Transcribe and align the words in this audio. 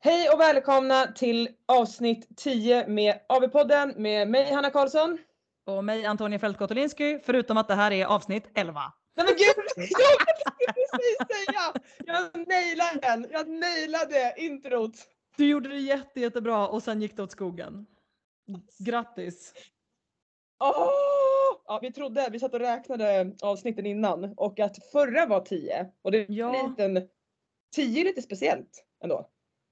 Hej 0.00 0.30
och 0.30 0.40
välkomna 0.40 1.06
till 1.06 1.48
avsnitt 1.66 2.28
10 2.36 2.86
med 2.86 3.20
AV-podden 3.28 3.94
med 3.96 4.28
mig 4.28 4.52
Hanna 4.52 4.70
Karlsson. 4.70 5.18
Och 5.66 5.84
mig 5.84 6.04
Antonia 6.06 6.38
Fält 6.38 6.58
Kotolinski, 6.58 7.20
förutom 7.24 7.56
att 7.56 7.68
det 7.68 7.74
här 7.74 7.90
är 7.90 8.06
avsnitt 8.06 8.44
11. 8.54 8.80
Nej 9.16 9.26
men 9.26 9.34
gud, 9.36 9.64
jag 9.76 9.86
tänkte 9.86 10.74
precis 10.74 11.16
säga! 11.18 11.72
Jag 12.06 12.48
nailade 12.48 12.98
den, 13.02 13.26
jag 13.30 13.48
nailade 13.48 14.34
introt. 14.36 14.92
Du 15.36 15.46
gjorde 15.48 15.68
det 15.68 15.78
jätte, 15.78 16.20
jättebra 16.20 16.68
och 16.68 16.82
sen 16.82 17.02
gick 17.02 17.16
det 17.16 17.22
åt 17.22 17.30
skogen. 17.32 17.86
Grattis! 18.78 19.52
Åh! 20.64 20.88
Ja, 21.66 21.78
vi 21.82 21.92
trodde, 21.92 22.28
vi 22.32 22.40
satt 22.40 22.54
och 22.54 22.60
räknade 22.60 23.32
avsnitten 23.42 23.86
innan 23.86 24.34
och 24.36 24.60
att 24.60 24.76
förra 24.92 25.26
var 25.26 25.40
10 25.40 25.86
och 26.02 26.12
det 26.12 26.18
är 26.18 26.26
Ja. 26.28 26.54
en 26.56 26.70
liten 26.70 27.08
10 27.74 28.00
är 28.00 28.04
lite 28.04 28.22
speciellt 28.22 28.84
ändå. 29.02 29.30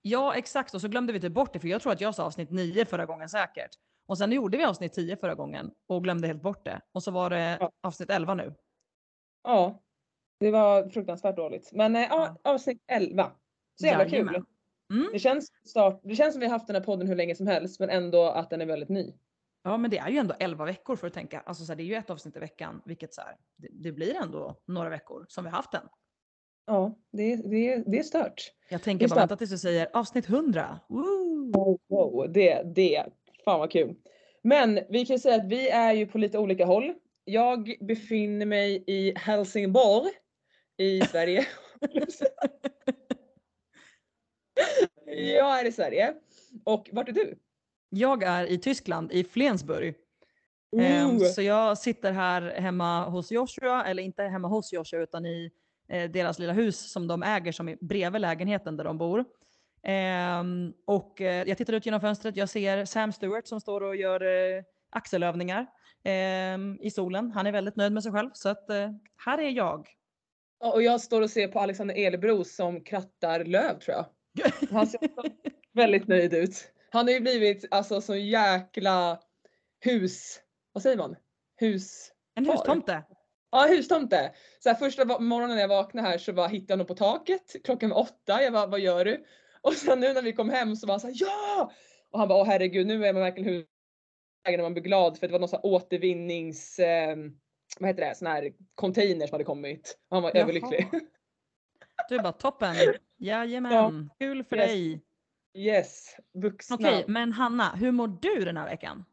Ja 0.09 0.35
exakt 0.35 0.75
och 0.75 0.81
så 0.81 0.89
glömde 0.89 1.13
vi 1.13 1.21
typ 1.21 1.33
bort 1.33 1.53
det 1.53 1.59
för 1.61 1.69
jag 1.69 1.83
tror 1.83 1.93
att 1.93 2.01
jag 2.01 2.15
sa 2.15 2.25
avsnitt 2.25 2.51
9 2.51 2.85
förra 2.85 3.07
gången 3.07 3.29
säkert. 3.29 3.71
Och 4.07 4.19
sen 4.19 4.33
gjorde 4.33 4.57
vi 4.57 4.65
avsnitt 4.65 4.93
10 4.93 5.17
förra 5.17 5.35
gången 5.35 5.71
och 5.87 6.03
glömde 6.05 6.27
helt 6.27 6.43
bort 6.43 6.65
det. 6.65 6.81
Och 6.93 7.03
så 7.03 7.11
var 7.11 7.31
det 7.31 7.57
Ja. 7.61 7.71
avsnitt 7.83 8.11
11 8.11 8.35
nu. 8.35 8.55
Ja, 9.45 9.83
det 10.41 10.51
var 10.51 10.89
fruktansvärt 10.89 11.37
dåligt. 11.37 11.71
Men 11.73 11.97
eh, 11.97 12.03
ja, 12.03 12.37
avsnitt 12.45 12.83
11. 12.87 13.33
Så 13.81 13.87
jävla 13.87 14.05
Jajamän. 14.07 14.35
kul. 14.35 14.45
Mm. 14.91 15.09
Det 15.13 15.19
känns, 15.19 15.53
start, 15.65 16.01
det 16.05 16.17
känns 16.17 16.35
som 16.35 16.41
vi 16.41 16.47
har 16.47 16.53
haft 16.53 16.67
den 16.67 16.77
här 16.77 16.83
podden 16.83 17.09
hur 17.09 17.17
länge 17.17 17.35
som 17.35 17.47
helst 17.47 17.81
men 17.81 17.91
ändå 17.91 18.25
att 18.29 18.51
den 18.51 18.61
är 18.61 18.67
väldigt 18.67 18.89
ny. 18.89 19.15
Ja 19.63 19.77
men 19.77 19.91
det 19.91 19.99
är 19.99 20.09
ju 20.09 20.19
ändå 20.19 20.35
11 20.39 20.65
veckor 20.65 20.97
för 20.97 21.07
att 21.07 21.15
tänka. 21.15 21.41
Alltså 21.41 21.65
så 21.65 21.73
här, 21.73 21.77
det 21.77 21.83
är 21.83 21.85
ju 21.85 21.95
ett 21.95 22.11
avsnitt 22.11 22.37
i 22.37 22.39
veckan 22.41 22.83
vilket 22.85 23.15
så 23.15 23.21
här, 23.21 23.37
det, 23.57 23.69
det 23.73 23.93
blir 23.93 24.15
ändå 24.17 24.57
några 24.67 24.89
veckor 24.89 25.27
som 25.29 25.45
vi 25.45 25.51
har 25.51 25.57
haft 25.57 25.73
den. 25.73 25.89
Ja, 26.67 26.99
det, 27.13 27.37
det, 27.37 27.83
det 27.87 27.99
är 27.99 28.03
stört. 28.03 28.53
Jag 28.69 28.83
tänker 28.83 29.09
bara 29.09 29.15
det. 29.15 29.21
vänta 29.21 29.37
tills 29.37 29.51
du 29.51 29.59
säger 29.59 29.89
avsnitt 29.93 30.29
100. 30.29 30.81
Woo! 30.89 31.53
Wow, 31.53 31.81
wow, 31.89 32.33
det, 32.33 32.63
det, 32.75 33.07
fan 33.45 33.61
vad 33.61 33.71
kul. 33.71 33.95
Men 34.43 34.81
vi 34.89 35.07
kan 35.07 35.19
säga 35.19 35.35
att 35.37 35.49
vi 35.49 35.69
är 35.69 35.93
ju 35.93 36.07
på 36.07 36.19
lite 36.19 36.39
olika 36.39 36.65
håll. 36.65 36.95
Jag 37.25 37.77
befinner 37.81 38.47
mig 38.47 38.85
i 38.87 39.13
Helsingborg 39.17 40.11
i 40.77 41.01
Sverige. 41.11 41.47
jag 45.07 45.61
är 45.61 45.65
i 45.65 45.73
Sverige. 45.73 46.15
Och 46.65 46.89
vart 46.93 47.09
är 47.09 47.13
du? 47.13 47.39
Jag 47.89 48.23
är 48.23 48.47
i 48.47 48.59
Tyskland, 48.59 49.13
i 49.13 49.25
Flensburg. 49.25 49.95
Ooh. 50.73 51.19
så 51.19 51.43
jag 51.43 51.79
sitter 51.79 52.13
här 52.13 52.43
hemma 52.43 53.09
hos 53.09 53.33
Joshua, 53.33 53.85
eller 53.85 54.03
inte 54.03 54.23
hemma 54.23 54.49
hos 54.49 54.73
Joshua 54.73 55.03
utan 55.03 55.27
i 55.27 55.51
eh, 55.89 56.11
deras 56.11 56.39
lilla 56.39 56.53
hus 56.53 56.93
som 56.93 57.07
de 57.07 57.23
äger 57.23 57.53
som 57.53 57.69
är 57.69 57.77
bredvid 57.81 58.21
lägenheten 58.21 58.77
där 58.77 58.85
de 58.85 58.99
bor. 58.99 59.25
Ehm, 59.83 60.73
och 60.85 61.21
eh, 61.21 61.49
jag 61.49 61.59
tittar 61.59 61.73
ut 61.73 61.87
genom 61.87 62.01
fönstret, 62.01 62.37
jag 62.37 62.49
ser 62.49 62.85
Sam 62.85 63.13
Stewart 63.13 63.47
som 63.47 63.61
står 63.61 63.81
och 63.81 63.97
gör 63.97 64.23
eh, 64.23 64.63
axelövningar 64.91 65.67
ehm, 66.05 66.79
i 66.81 66.91
solen. 66.91 67.33
Han 67.33 67.47
är 67.47 67.53
väldigt 67.53 67.77
nöjd 67.77 67.93
med 67.93 68.03
sig 68.03 68.13
själv 68.13 68.31
så 68.33 68.49
att 68.49 68.71
eh, 68.71 68.91
här 69.25 69.39
är 69.39 69.51
jag. 69.51 69.89
Ja, 70.61 70.73
Och 70.73 70.83
jag 70.83 71.01
står 71.01 71.23
och 71.23 71.31
ser 71.31 71.49
på 71.49 71.61
Alexander 71.61 71.95
Elebros 71.95 72.57
som 72.57 72.85
krattar 72.85 73.45
löv 73.45 73.79
tror 73.79 73.97
jag. 73.97 74.07
Han 74.71 74.87
ser 74.87 75.01
väldigt 75.73 76.09
nöjd 76.09 76.35
ut. 76.35 76.73
Han 76.91 77.07
har 77.07 77.13
ju 77.13 77.21
blivit 77.21 77.65
alltså 77.71 78.01
så 78.01 78.17
jäkla 78.17 79.21
hus... 79.81 80.41
Vad 80.73 80.83
säger 80.83 80.97
man? 80.97 81.17
Hus... 81.57 82.13
En 82.35 82.47
hustomte. 82.47 83.03
Ja, 83.51 83.67
hustomte. 83.69 84.33
Så 84.59 84.69
här, 84.69 84.77
första 84.77 85.05
morgonen 85.19 85.57
när 85.57 85.63
jag 85.63 85.69
vaknade 85.69 86.09
här 86.09 86.19
så 86.19 86.33
bara 86.33 86.47
hittade 86.47 86.73
jag 86.73 86.75
honom 86.77 86.87
på 86.87 86.95
taket. 86.95 87.57
Klockan 87.65 87.91
var 87.91 87.99
åtta. 87.99 88.43
Jag 88.43 88.53
bara, 88.53 88.67
vad 88.67 88.81
gör 88.81 89.05
du? 89.05 89.25
Och 89.61 89.73
sen 89.73 90.01
nu 90.01 90.13
när 90.13 90.23
vi 90.23 90.33
kom 90.33 90.51
hem 90.51 90.77
så 90.77 90.87
var 90.87 90.93
han 90.95 91.01
så 91.01 91.07
här, 91.07 91.15
ja! 91.19 91.73
Och 92.11 92.19
han 92.19 92.29
bara, 92.29 92.39
åh 92.41 92.47
herregud, 92.47 92.87
nu 92.87 93.07
är 93.07 93.13
man 93.13 93.23
verkligen 93.23 93.53
hus 93.55 93.67
när 94.49 94.63
man 94.63 94.73
blir 94.75 94.83
glad 94.83 95.19
för 95.19 95.27
det 95.27 95.33
var 95.33 95.39
någon 95.41 95.49
sån 95.49 95.61
här 95.63 95.67
återvinnings... 95.67 96.79
Eh, 96.79 97.17
vad 97.81 97.89
heter 97.89 98.09
det? 98.09 98.15
Sån 98.15 98.27
här 98.27 98.53
container 98.75 99.27
som 99.27 99.35
hade 99.35 99.45
kommit. 99.45 99.99
Och 100.09 100.17
han 100.17 100.23
var 100.23 100.31
Jaha. 100.35 100.43
överlycklig. 100.43 100.89
Du 102.09 102.19
bara 102.19 102.33
toppen. 102.33 102.75
Jajamän, 103.19 104.11
kul 104.19 104.45
för 104.45 104.57
Yes. 104.57 104.67
dig. 104.67 105.03
Yes, 105.55 106.17
vuxna. 106.35 106.77
Okej, 106.77 107.05
men 107.09 107.33
Hanna, 107.33 107.75
hur 107.77 107.91
mår 107.93 108.19
du 108.23 108.45
den 108.45 108.57
här 108.57 108.65
veckan? 108.71 109.05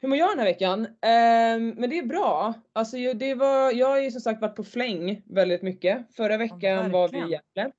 Hur 0.00 0.08
mår 0.08 0.18
jag 0.18 0.30
den 0.30 0.38
här 0.38 0.46
veckan? 0.46 0.86
Ehm, 1.02 1.68
men 1.70 1.90
det 1.90 1.98
är 1.98 2.06
bra. 2.06 2.54
Alltså 2.72 2.96
det 3.14 3.34
var, 3.34 3.72
jag 3.72 3.86
har 3.86 3.98
ju 4.00 4.10
som 4.10 4.20
sagt 4.20 4.40
varit 4.40 4.56
på 4.56 4.64
fläng 4.64 5.22
väldigt 5.26 5.62
mycket. 5.62 6.14
Förra 6.16 6.36
veckan 6.36 6.90
var 6.90 7.08
vi 7.08 7.18
i. 7.18 7.20
Gävle. 7.20 7.72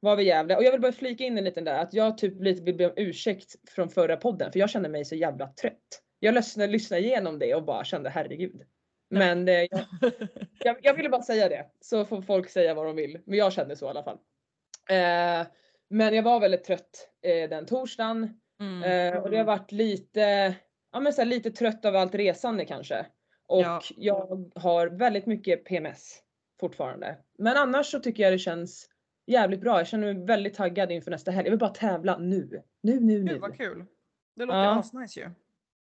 Var 0.00 0.16
vi 0.16 0.24
Gävle. 0.24 0.56
Och 0.56 0.64
jag 0.64 0.72
vill 0.72 0.80
bara 0.80 0.92
flika 0.92 1.24
in 1.24 1.38
en 1.38 1.44
liten 1.44 1.64
där 1.64 1.78
att 1.78 1.94
jag 1.94 2.18
typ 2.18 2.42
lite 2.42 2.62
vill 2.62 2.76
be 2.76 2.86
om 2.86 2.92
ursäkt 2.96 3.54
från 3.70 3.88
förra 3.88 4.16
podden 4.16 4.52
för 4.52 4.58
jag 4.58 4.70
kände 4.70 4.88
mig 4.88 5.04
så 5.04 5.14
jävla 5.14 5.46
trött. 5.46 6.02
Jag 6.18 6.34
lyssnade, 6.34 6.72
lyssnade 6.72 7.02
igenom 7.02 7.38
det 7.38 7.54
och 7.54 7.64
bara 7.64 7.84
kände 7.84 8.10
herregud. 8.10 8.62
Men 9.10 9.48
eh, 9.48 9.54
jag, 9.54 9.84
jag, 10.58 10.76
jag 10.82 10.94
ville 10.94 11.08
bara 11.08 11.22
säga 11.22 11.48
det 11.48 11.66
så 11.80 12.04
får 12.04 12.22
folk 12.22 12.50
säga 12.50 12.74
vad 12.74 12.86
de 12.86 12.96
vill. 12.96 13.18
Men 13.24 13.38
jag 13.38 13.52
kände 13.52 13.76
så 13.76 13.86
i 13.86 13.88
alla 13.88 14.02
fall. 14.02 14.18
Eh, 14.90 15.46
men 15.90 16.14
jag 16.14 16.22
var 16.22 16.40
väldigt 16.40 16.64
trött 16.64 17.08
eh, 17.22 17.48
den 17.48 17.66
torsdagen. 17.66 18.40
Mm. 18.60 18.82
Eh, 18.82 19.22
och 19.22 19.30
det 19.30 19.36
har 19.36 19.44
varit 19.44 19.72
lite, 19.72 20.54
ja 20.92 21.00
men 21.00 21.12
så 21.12 21.20
här, 21.20 21.26
lite 21.28 21.50
trött 21.50 21.84
av 21.84 21.96
allt 21.96 22.14
resande 22.14 22.64
kanske. 22.64 23.06
Och 23.46 23.60
Ja. 23.62 23.80
jag 23.96 24.50
har 24.54 24.86
väldigt 24.86 25.26
mycket 25.26 25.64
PMS 25.64 26.18
fortfarande. 26.60 27.18
Men 27.38 27.56
annars 27.56 27.86
så 27.86 28.00
tycker 28.00 28.22
jag 28.22 28.32
det 28.32 28.38
känns 28.38 28.88
jävligt 29.26 29.60
bra. 29.60 29.78
Jag 29.78 29.86
känner 29.86 30.14
mig 30.14 30.26
väldigt 30.26 30.54
taggad 30.54 30.92
inför 30.92 31.10
nästa 31.10 31.30
helg. 31.30 31.46
Jag 31.46 31.50
vill 31.52 31.58
bara 31.60 31.70
tävla 31.70 32.18
nu. 32.18 32.62
Nu, 32.82 33.00
nu, 33.00 33.22
nu. 33.22 33.32
Gud 33.32 33.40
vad 33.40 33.56
kul. 33.56 33.84
Det 34.36 34.44
låter 34.44 34.58
Ja. 34.58 34.78
asnice 34.78 35.20
ju. 35.20 35.30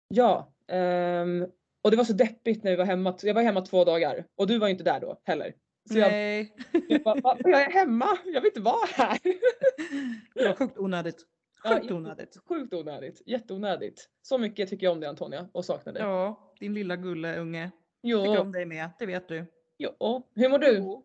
Ja. 0.09 0.53
ehm, 0.69 1.47
och 1.85 1.91
det 1.91 1.97
var 1.97 2.05
så 2.05 2.13
deppigt 2.13 2.65
när 2.65 2.71
vi 2.71 2.77
var 2.77 2.85
hemma. 2.85 3.17
Jag 3.23 3.35
var 3.35 3.43
hemma 3.43 3.61
två 3.61 3.85
dagar 3.85 4.25
och 4.37 4.47
du 4.47 4.59
var 4.59 4.67
ju 4.67 4.71
inte 4.73 4.85
där 4.85 5.01
då 5.01 5.21
heller. 5.25 5.55
Så 5.93 5.99
jag, 5.99 6.11
Nej. 6.13 6.55
jag 6.89 7.03
bara, 7.03 7.21
"Va? 7.21 7.37
jag 7.45 7.63
är 7.63 7.71
hemma, 7.71 8.19
jag 8.25 8.41
vill 8.41 8.49
inte 8.49 8.61
vara 8.61 8.87
här. 8.95 9.19
Det 10.35 10.49
var 10.49 10.55
sjukt 10.55 10.79
onödigt. 10.79 11.25
Sjukt 11.69 11.91
onödigt. 11.91 12.37
Sjukt 12.49 12.75
onödigt, 12.75 13.23
jätteonödigt. 13.27 14.09
Så 14.23 14.39
mycket 14.39 14.69
tycker 14.71 14.87
jag 14.87 14.93
om 14.93 15.01
dig 15.01 15.09
Antonia 15.09 15.49
och 15.53 15.65
saknar 15.65 15.93
dig. 15.93 16.03
Ja, 16.03 16.55
din 16.61 16.75
lilla 16.75 16.97
gulleunge. 16.97 17.71
Jo. 18.03 18.25
Tycker 18.25 18.41
om 18.41 18.53
dig 18.53 18.67
med, 18.67 18.91
det 18.99 19.07
vet 19.07 19.29
du. 19.29 19.47
Jo. 19.79 20.23
Hur 20.35 20.49
mår 20.49 20.59
du? 20.59 21.03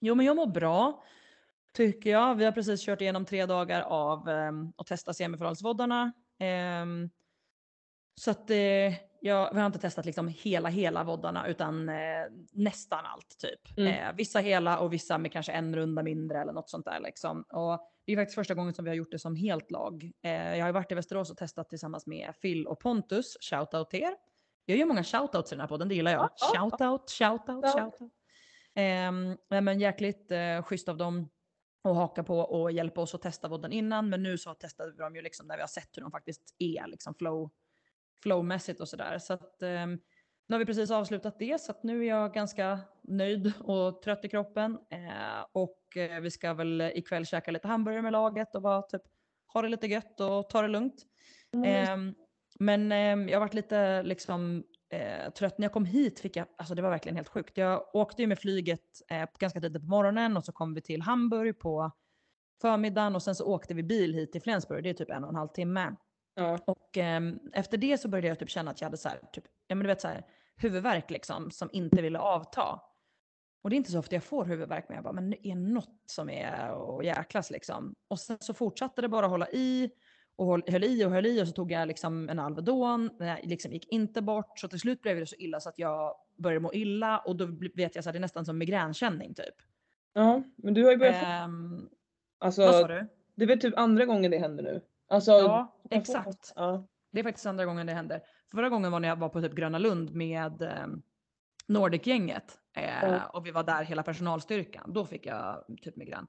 Jo, 0.00 0.14
men 0.14 0.26
jag 0.26 0.36
mår 0.36 0.46
bra. 0.46 1.04
Tycker 1.72 2.10
jag. 2.10 2.34
Vi 2.34 2.44
har 2.44 2.52
precis 2.52 2.86
kört 2.86 3.00
igenom 3.00 3.24
tre 3.24 3.46
dagar 3.46 3.82
av 3.82 4.28
um, 4.28 4.72
att 4.76 4.86
testa 4.86 5.14
semifinalsvoddarna. 5.14 6.12
Um, 6.82 7.10
så 8.14 8.30
att 8.30 8.50
eh, 8.50 8.94
jag, 9.20 9.54
vi 9.54 9.60
har 9.60 9.66
inte 9.66 9.78
testat 9.78 10.04
liksom 10.06 10.28
hela, 10.28 10.68
hela 10.68 11.04
voddarna 11.04 11.46
utan 11.46 11.88
eh, 11.88 11.96
nästan 12.52 13.06
allt 13.06 13.38
typ. 13.38 13.78
Mm. 13.78 14.08
Eh, 14.08 14.14
vissa 14.16 14.38
hela 14.38 14.78
och 14.78 14.92
vissa 14.92 15.18
med 15.18 15.32
kanske 15.32 15.52
en 15.52 15.76
runda 15.76 16.02
mindre 16.02 16.40
eller 16.40 16.52
något 16.52 16.70
sånt 16.70 16.84
där 16.84 17.00
liksom. 17.00 17.42
Och 17.42 17.80
det 18.06 18.12
är 18.12 18.16
faktiskt 18.16 18.34
första 18.34 18.54
gången 18.54 18.74
som 18.74 18.84
vi 18.84 18.90
har 18.90 18.96
gjort 18.96 19.10
det 19.10 19.18
som 19.18 19.36
helt 19.36 19.70
lag. 19.70 20.12
Eh, 20.22 20.56
jag 20.56 20.66
har 20.66 20.72
varit 20.72 20.92
i 20.92 20.94
Västerås 20.94 21.30
och 21.30 21.36
testat 21.36 21.68
tillsammans 21.68 22.06
med 22.06 22.34
Phil 22.42 22.66
och 22.66 22.80
Pontus. 22.80 23.36
Shoutout 23.50 23.90
till 23.90 24.02
er. 24.02 24.14
Jag 24.64 24.78
gör 24.78 24.86
många 24.86 25.04
shoutouts 25.04 25.52
i 25.52 25.54
den 25.54 25.60
här 25.60 25.68
podden, 25.68 25.88
det 25.88 25.94
gillar 25.94 26.12
jag. 26.12 26.22
Ja, 26.22 26.30
ja, 26.40 26.50
ja. 26.54 26.60
Shoutout, 26.60 27.10
shoutout, 27.10 27.72
shoutout. 27.72 28.12
Eh, 28.74 29.62
men 29.62 29.80
jäkligt 29.80 30.30
eh, 30.30 30.62
schysst 30.62 30.88
av 30.88 30.96
dem 30.96 31.28
att 31.84 31.96
haka 31.96 32.24
på 32.24 32.38
och 32.38 32.72
hjälpa 32.72 33.00
oss 33.00 33.14
att 33.14 33.22
testa 33.22 33.48
vodden 33.48 33.72
innan. 33.72 34.08
Men 34.08 34.22
nu 34.22 34.38
så 34.38 34.54
testade 34.54 34.92
vi 34.92 34.98
dem 34.98 35.16
ju 35.16 35.22
liksom 35.22 35.46
när 35.46 35.56
vi 35.56 35.60
har 35.60 35.68
sett 35.68 35.96
hur 35.96 36.02
de 36.02 36.10
faktiskt 36.10 36.54
är 36.58 36.86
liksom 36.86 37.14
flow, 37.14 37.50
flowmässigt 38.22 38.80
och 38.80 38.88
sådär. 38.88 39.18
Så 39.18 39.32
att 39.32 39.62
ehm, 39.62 39.98
nu 40.48 40.54
har 40.54 40.58
vi 40.58 40.66
precis 40.66 40.90
avslutat 40.90 41.38
det 41.38 41.60
så 41.60 41.70
att 41.72 41.82
nu 41.82 42.04
är 42.04 42.08
jag 42.08 42.34
ganska 42.34 42.80
nöjd 43.02 43.52
och 43.60 44.02
trött 44.02 44.24
i 44.24 44.28
kroppen. 44.28 44.78
Eh, 44.90 45.46
och 45.52 45.96
eh, 45.96 46.20
vi 46.20 46.30
ska 46.30 46.54
väl 46.54 46.80
ikväll 46.80 47.26
käka 47.26 47.50
lite 47.50 47.68
hamburgare 47.68 48.02
med 48.02 48.12
laget 48.12 48.54
och 48.54 48.62
bara 48.62 48.82
typ 48.82 49.02
ha 49.52 49.62
det 49.62 49.68
lite 49.68 49.86
gött 49.86 50.20
och 50.20 50.48
ta 50.48 50.62
det 50.62 50.68
lugnt. 50.68 51.06
Ehm, 51.66 52.14
men 52.58 52.92
ehm, 52.92 53.28
jag 53.28 53.36
har 53.36 53.40
varit 53.40 53.54
lite 53.54 54.02
liksom 54.02 54.64
eh, 54.90 55.32
trött. 55.32 55.58
När 55.58 55.64
jag 55.64 55.72
kom 55.72 55.84
hit 55.84 56.20
fick 56.20 56.36
jag, 56.36 56.46
alltså 56.58 56.74
det 56.74 56.82
var 56.82 56.90
verkligen 56.90 57.16
helt 57.16 57.28
sjukt. 57.28 57.56
Jag 57.56 57.94
åkte 57.94 58.22
ju 58.22 58.28
med 58.28 58.38
flyget 58.38 58.80
eh, 59.10 59.28
ganska 59.38 59.60
tidigt 59.60 59.82
på 59.82 59.88
morgonen 59.88 60.36
och 60.36 60.44
så 60.44 60.52
kom 60.52 60.74
vi 60.74 60.80
till 60.80 61.02
Hamburg 61.02 61.58
på 61.58 61.90
förmiddagen 62.60 63.14
och 63.14 63.22
sen 63.22 63.34
så 63.34 63.44
åkte 63.44 63.74
vi 63.74 63.82
bil 63.82 64.14
hit 64.14 64.32
till 64.32 64.42
Flensburg. 64.42 64.84
Det 64.84 64.90
är 64.90 64.94
typ 64.94 65.10
en 65.10 65.24
och 65.24 65.30
en 65.30 65.36
halv 65.36 65.48
timme. 65.48 65.96
Ja. 66.38 66.58
Och 66.64 66.96
ehm, 66.96 67.38
efter 67.52 67.78
det 67.78 67.98
så 67.98 68.08
började 68.08 68.28
jag 68.28 68.38
typ 68.38 68.50
känna 68.50 68.70
att 68.70 68.80
jag 68.80 68.86
hade 68.86 68.96
så 68.96 69.08
här, 69.08 69.20
typ, 69.32 69.44
ja 69.66 69.74
men 69.74 69.82
du 69.84 69.86
vet 69.86 70.00
så 70.00 70.08
här, 70.08 70.26
huvudvärk 70.56 71.10
liksom 71.10 71.50
som 71.50 71.68
inte 71.72 72.02
ville 72.02 72.18
avta. 72.18 72.80
Och 73.62 73.70
det 73.70 73.76
är 73.76 73.78
inte 73.78 73.90
så 73.92 73.98
ofta 73.98 74.16
jag 74.16 74.24
får 74.24 74.44
huvudvärk 74.44 74.84
men 74.88 74.94
jag 74.94 75.04
bara, 75.04 75.12
men 75.12 75.30
det 75.30 75.48
är 75.48 75.54
något 75.54 76.02
som 76.06 76.30
är 76.30 76.70
och 76.70 77.04
jäklas 77.04 77.50
liksom. 77.50 77.94
Och 78.08 78.20
sen 78.20 78.36
så 78.40 78.54
fortsatte 78.54 79.02
det 79.02 79.08
bara 79.08 79.26
hålla 79.26 79.48
i 79.48 79.90
och 80.36 80.46
höll, 80.46 80.62
höll 80.68 80.84
i 80.84 81.04
och 81.04 81.10
höll 81.10 81.26
i 81.26 81.42
och 81.42 81.46
så 81.48 81.52
tog 81.52 81.72
jag 81.72 81.88
liksom 81.88 82.28
en 82.28 82.38
Alvedon, 82.38 83.10
jag 83.18 83.38
liksom 83.42 83.72
gick 83.72 83.92
inte 83.92 84.22
bort. 84.22 84.58
Så 84.58 84.68
till 84.68 84.80
slut 84.80 85.02
blev 85.02 85.16
det 85.16 85.26
så 85.26 85.36
illa 85.36 85.60
så 85.60 85.68
att 85.68 85.78
jag 85.78 86.14
började 86.36 86.60
må 86.60 86.72
illa 86.72 87.18
och 87.18 87.36
då 87.36 87.46
vet 87.74 87.94
jag 87.94 88.04
så 88.04 88.10
här, 88.10 88.12
det 88.12 88.18
är 88.18 88.20
nästan 88.20 88.44
som 88.44 88.58
migränkänning 88.58 89.34
typ. 89.34 89.54
ja, 90.12 90.42
men 90.56 90.74
du 90.74 90.84
har 90.84 90.90
ju 90.90 90.96
börjat 90.96 91.24
Ehm, 91.24 91.88
alltså, 92.38 92.62
vad 92.62 92.74
sa 92.74 92.88
du? 92.88 93.08
det 93.34 93.42
är 93.44 93.48
väl 93.48 93.60
typ 93.60 93.78
andra 93.78 94.04
gången 94.04 94.30
det 94.30 94.38
händer 94.38 94.64
nu? 94.64 94.80
Alltså, 95.08 95.32
Ja, 95.32 95.74
exakt. 95.90 96.52
Ja. 96.56 96.86
Det 97.10 97.20
är 97.20 97.24
faktiskt 97.24 97.46
andra 97.46 97.64
gången 97.64 97.86
det 97.86 97.92
händer. 97.92 98.22
Förra 98.52 98.68
gången 98.68 98.92
var 98.92 99.00
när 99.00 99.08
jag 99.08 99.16
var 99.16 99.28
på 99.28 99.40
typ 99.42 99.52
Gröna 99.54 99.78
Lund 99.78 100.14
med 100.14 100.62
eh, 100.62 100.86
Nordic-gänget. 101.66 102.58
Eh, 102.76 102.84
Ja. 103.02 103.26
Och 103.26 103.46
vi 103.46 103.50
var 103.50 103.62
där 103.62 103.84
hela 103.84 104.02
personalstyrkan. 104.02 104.92
Då 104.92 105.04
fick 105.06 105.26
jag 105.26 105.64
typ 105.82 105.96
migrän. 105.96 106.26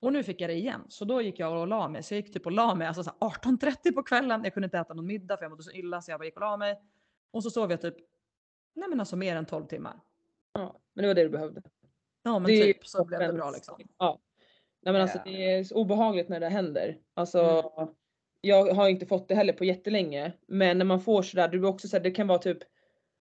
Och 0.00 0.12
nu 0.12 0.22
fick 0.22 0.40
jag 0.40 0.50
det 0.50 0.54
igen. 0.54 0.80
Så 0.88 1.04
då 1.04 1.20
gick 1.22 1.38
jag 1.38 1.60
och 1.60 1.66
la 1.66 1.88
mig. 1.88 2.02
Så 2.02 2.14
jag 2.14 2.20
gick 2.20 2.32
typ 2.32 2.46
och 2.46 2.52
la 2.52 2.74
mig 2.74 2.86
alltså 2.86 3.02
så 3.04 3.10
här 3.20 3.28
18.30 3.28 3.94
på 3.94 4.02
kvällen. 4.02 4.44
Jag 4.44 4.54
kunde 4.54 4.64
inte 4.64 4.78
äta 4.78 4.94
någon 4.94 5.06
middag 5.06 5.36
för 5.36 5.44
jag 5.44 5.50
mådde 5.50 5.62
så 5.62 5.70
illa 5.72 6.02
så 6.02 6.10
jag 6.10 6.20
bara 6.20 6.24
gick 6.24 6.34
och 6.34 6.40
la 6.40 6.56
mig. 6.56 6.80
Och 7.30 7.42
så 7.42 7.50
sov 7.50 7.70
jag 7.70 7.80
typ, 7.80 7.94
nej 8.74 8.88
men 8.88 9.00
alltså 9.00 9.16
mer 9.16 9.36
än 9.36 9.46
12 9.46 9.66
timmar. 9.66 10.00
ja, 10.52 10.80
men 10.94 11.02
det 11.02 11.08
var 11.08 11.14
det 11.14 11.22
du 11.22 11.28
behövde. 11.28 11.62
Ja 12.22 12.38
men 12.38 12.46
Det 12.50 12.62
typ 12.62 12.86
så 12.86 13.04
blev 13.04 13.20
det 13.20 13.32
bra 13.32 13.50
liksom. 13.50 13.80
Ja. 13.98 14.18
Nej 14.82 14.92
men 14.92 15.02
alltså 15.02 15.18
Eh. 15.18 15.24
det 15.24 15.50
är 15.54 15.64
så 15.64 15.74
obehagligt 15.74 16.28
när 16.28 16.40
det 16.40 16.48
händer. 16.48 16.98
Alltså 17.14 17.40
Mm. 17.78 17.94
Jag 18.46 18.74
har 18.74 18.88
inte 18.88 19.06
fått 19.06 19.28
det 19.28 19.34
heller 19.34 19.52
på 19.52 19.64
jättelänge. 19.64 20.32
Men 20.48 20.78
när 20.78 20.84
man 20.84 21.00
får 21.00 21.22
sådär, 21.22 21.48
det 21.48 21.58
blir 21.58 21.68
också 21.68 21.88
så 21.88 21.96
här, 21.96 22.02
det 22.04 22.10
kan 22.10 22.26
vara 22.26 22.38
typ 22.38 22.58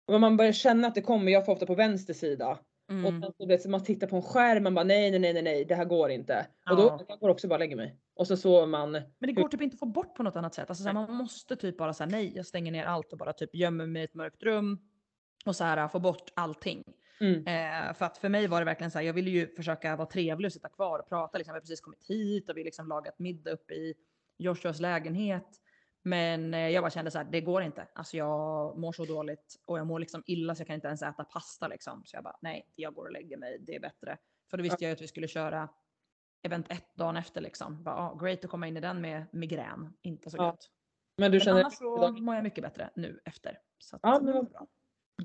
om 0.08 0.22
man 0.22 0.38
börjar 0.38 0.52
känna 0.52 0.88
att 0.88 0.96
det 0.96 1.02
kommer, 1.02 1.32
jag 1.32 1.46
får 1.46 1.54
ofta 1.54 1.66
på 1.66 1.76
vänster 1.76 2.14
sida. 2.14 2.60
Och 2.90 2.94
Mm. 2.94 3.22
sen 3.22 3.32
så 3.38 3.46
vet, 3.48 3.66
man 3.66 3.84
tittar 3.84 4.08
på 4.08 4.16
en 4.16 4.22
skärm, 4.22 4.64
man 4.64 4.76
bara 4.76 4.84
nej 4.86 5.12
nej 5.12 5.20
nej 5.20 5.34
nej 5.34 5.44
nej 5.44 5.66
det 5.66 5.76
här 5.76 5.86
går 5.86 6.10
inte. 6.10 6.48
Och 6.70 6.78
då 6.78 6.84
Ja. 6.84 7.06
jag 7.08 7.20
går 7.20 7.30
också 7.30 7.48
bara 7.48 7.56
och 7.56 7.60
lägger 7.60 7.76
mig. 7.76 7.96
Och 8.16 8.28
så 8.28 8.38
sover 8.38 8.66
man. 8.68 8.92
Men 8.92 9.04
det 9.20 9.32
går 9.32 9.48
typ 9.48 9.62
inte 9.62 9.74
att 9.74 9.80
få 9.80 9.86
bort 9.86 10.16
på 10.16 10.24
något 10.24 10.36
annat 10.36 10.54
sätt. 10.54 10.70
Alltså, 10.70 10.84
så 10.84 10.90
här, 10.90 10.94
man 10.94 11.14
måste 11.14 11.56
typ 11.56 11.78
bara 11.78 11.94
säga 11.94 12.08
nej, 12.08 12.32
jag 12.36 12.46
stänger 12.46 12.72
ner 12.72 12.86
allt 12.86 13.12
och 13.14 13.18
bara 13.20 13.34
typ 13.34 13.56
gömmer 13.56 13.86
mig 13.86 14.02
i 14.02 14.06
ett 14.06 14.14
mörkt 14.14 14.44
rum. 14.44 14.80
Och 15.46 15.56
så 15.56 15.64
här 15.64 15.88
få 15.88 16.00
bort 16.00 16.32
allting. 16.36 16.84
Mm. 17.20 17.34
Eh, 17.48 17.94
för 17.94 18.06
att 18.06 18.18
för 18.18 18.30
mig 18.30 18.48
var 18.48 18.60
det 18.62 18.66
verkligen 18.66 18.92
så 18.92 18.98
här, 19.00 19.06
jag 19.06 19.14
ville 19.14 19.30
ju 19.30 19.48
försöka 19.56 19.96
vara 19.96 20.08
trevlig 20.08 20.46
och 20.48 20.54
sitta 20.54 20.70
kvar 20.70 21.00
och 21.00 21.10
prata. 21.10 21.38
Liksom. 21.38 21.52
Jag 21.52 21.56
har 21.56 21.62
precis 21.62 21.82
kommit 21.82 22.04
hit 22.10 22.50
och 22.50 22.58
vi 22.58 22.64
liksom 22.64 22.88
lagat 22.88 23.20
middag 23.20 23.52
uppe 23.52 23.74
i 23.74 23.94
Joshuas 24.38 24.80
lägenhet. 24.80 25.48
Men 26.04 26.54
eh, 26.54 26.70
jag 26.70 26.84
bara 26.84 26.90
kände 26.92 27.12
så 27.12 27.18
här, 27.18 27.26
det 27.26 27.42
går 27.42 27.62
inte. 27.62 27.88
Alltså 27.96 28.18
jag 28.18 28.78
mår 28.78 28.92
så 28.92 29.06
dåligt 29.06 29.56
och 29.66 29.80
jag 29.80 29.88
mår 29.88 30.00
liksom 30.00 30.24
illa 30.26 30.56
så 30.56 30.62
jag 30.62 30.68
kan 30.68 30.74
inte 30.76 30.88
ens 30.88 31.02
äta 31.02 31.24
pasta 31.24 31.68
liksom. 31.68 32.04
Så 32.06 32.16
jag 32.18 32.24
bara, 32.24 32.38
nej, 32.42 32.72
jag 32.76 32.94
går 32.94 33.06
och 33.06 33.12
lägger 33.12 33.38
mig, 33.38 33.60
det 33.60 33.76
är 33.76 33.80
bättre. 33.80 34.18
För 34.50 34.58
då 34.58 34.64
visste 34.64 34.84
jag 34.84 34.90
ju 34.90 34.94
att 34.94 35.02
vi 35.02 35.08
skulle 35.08 35.28
köra 35.28 35.70
event 36.44 36.66
ett 36.72 36.96
dagen 36.96 37.18
efter 37.18 37.42
liksom. 37.42 37.84
Bara, 37.84 37.96
ah, 37.96 38.16
great 38.16 38.46
att 38.46 38.52
komma 38.52 38.68
in 38.68 38.78
i 38.78 38.80
den 38.80 39.02
med 39.02 39.26
migrän, 39.32 39.94
inte 40.02 40.30
så 40.30 40.38
Ja. 40.38 40.46
gött. 40.46 40.70
Men 41.18 41.32
du 41.32 41.38
Men 41.38 41.46
känner 41.46 41.60
annars 41.62 41.78
så 41.78 42.12
mår 42.12 42.36
jag 42.36 42.44
mycket 42.44 42.64
bättre 42.64 42.90
nu 42.96 43.20
efter. 43.26 43.60
Så 43.80 44.00
Ja, 44.02 44.20
men 44.24 44.46
bra. 44.46 44.68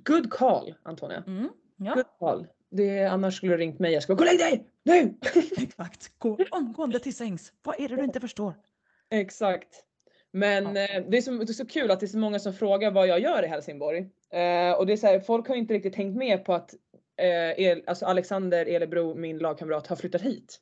good 0.05 0.31
call 0.31 0.75
Antonia. 0.82 1.25
Mm, 1.26 1.49
ja. 1.76 1.94
Good 1.94 2.06
call. 2.19 2.47
Det, 2.70 3.05
annars 3.05 3.37
skulle 3.37 3.53
du 3.53 3.56
ringt 3.59 3.79
mig. 3.79 3.93
Jag 3.93 4.03
skulle 4.03 4.17
gå 4.17 4.23
och 4.25 4.26
lägg 4.26 4.38
dig 4.38 4.70
nu! 4.82 5.19
Exakt. 5.56 6.19
Gå 6.19 6.38
omgående 6.50 6.99
till 6.99 7.17
sängs. 7.17 7.53
Vad 7.62 7.81
är 7.81 7.88
det 7.88 7.97
du 7.97 8.05
inte 8.05 8.20
förstår? 8.20 8.55
Exakt. 9.12 9.85
Men 10.31 10.76
Ja. 10.76 10.83
eh, 10.83 11.04
det, 11.09 11.16
är 11.16 11.21
så, 11.23 11.31
det 11.31 11.50
är 11.50 11.52
så 11.52 11.66
kul 11.66 11.90
att 11.90 12.00
det 12.00 12.07
är 12.07 12.09
så 12.09 12.19
många 12.19 12.38
som 12.38 12.52
frågar 12.52 12.90
vad 12.90 13.09
jag 13.09 13.21
gör 13.21 13.42
i 13.42 13.47
Helsingborg. 13.47 13.99
Eh, 14.31 14.73
och 14.73 14.87
det 14.87 14.92
är 14.92 14.97
så 14.97 15.07
här, 15.07 15.21
folk 15.21 15.49
har 15.49 15.54
inte 15.54 15.75
riktigt 15.75 15.92
tänkt 15.95 16.16
med 16.16 16.45
på 16.45 16.54
att 16.54 16.75
eh, 17.16 17.61
El, 17.66 17.83
alltså 17.87 18.07
Alexander 18.07 18.66
Elebro, 18.66 19.14
min 19.14 19.38
lagkamrat, 19.38 19.87
har 19.87 19.97
flyttat 19.97 20.23
hit. 20.23 20.59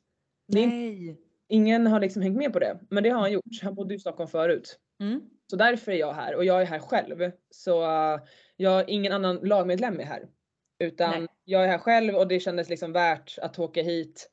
Nej. 0.47 1.17
ingen 1.47 1.87
har 1.87 1.99
liksom 1.99 2.21
hängt 2.21 2.37
med 2.37 2.53
på 2.53 2.59
det. 2.59 2.79
Men 2.89 3.03
det 3.03 3.09
har 3.09 3.19
han 3.19 3.31
gjort. 3.31 3.43
Han 3.61 3.75
bodde 3.75 3.95
i 3.95 3.99
Stockholm 3.99 4.29
förut. 4.29 4.79
Mm. 4.99 5.21
Så 5.49 5.55
därför 5.55 5.91
är 5.91 5.95
jag 5.95 6.13
här 6.13 6.35
och 6.35 6.45
jag 6.45 6.61
är 6.61 6.65
här 6.65 6.79
själv. 6.79 7.31
Så 7.49 7.83
eh, 7.83 8.19
jag, 8.57 8.89
ingen 8.89 9.13
annan 9.13 9.35
lagmedlem 9.35 9.99
är 9.99 10.03
här. 10.05 10.27
Utan 10.79 11.19
Nej. 11.19 11.27
jag 11.45 11.63
är 11.63 11.67
här 11.67 11.77
själv 11.77 12.15
och 12.15 12.27
det 12.27 12.39
kändes 12.39 12.69
liksom 12.69 12.93
värt 12.93 13.37
att 13.41 13.59
åka 13.59 13.81
hit 13.81 14.29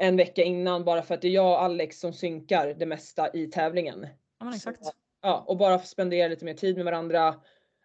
en 0.00 0.16
vecka 0.16 0.42
innan 0.42 0.84
bara 0.84 1.02
för 1.02 1.14
att 1.14 1.22
det 1.22 1.28
är 1.28 1.32
jag 1.32 1.50
och 1.52 1.62
Alex 1.62 2.00
som 2.00 2.12
synkar 2.12 2.74
det 2.78 2.86
mesta 2.86 3.30
i 3.32 3.46
tävlingen. 3.46 4.06
Ja 4.38 4.44
men 4.44 4.54
exakt. 4.54 4.84
Så, 4.84 4.92
ja, 5.22 5.44
och 5.46 5.56
bara 5.56 5.78
spendera 5.78 6.28
lite 6.28 6.44
mer 6.44 6.54
tid 6.54 6.76
med 6.76 6.84
varandra. 6.84 7.34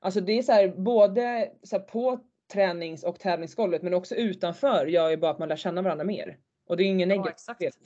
Alltså 0.01 0.21
det 0.21 0.31
är 0.37 0.41
så 0.41 0.51
här 0.51 0.67
både 0.67 1.51
så 1.63 1.77
här 1.77 1.83
på 1.83 2.19
tränings 2.53 3.03
och 3.03 3.19
tävlingsgolvet 3.19 3.81
men 3.81 3.93
också 3.93 4.15
utanför 4.15 4.85
gör 4.85 5.09
ju 5.09 5.17
bara 5.17 5.31
att 5.31 5.39
man 5.39 5.49
lär 5.49 5.55
känna 5.55 5.81
varandra 5.81 6.05
mer. 6.05 6.37
Och 6.67 6.77
det 6.77 6.83
är 6.83 6.87
ingen 6.87 7.09
Ja, 7.09 7.15
negativt. 7.15 7.77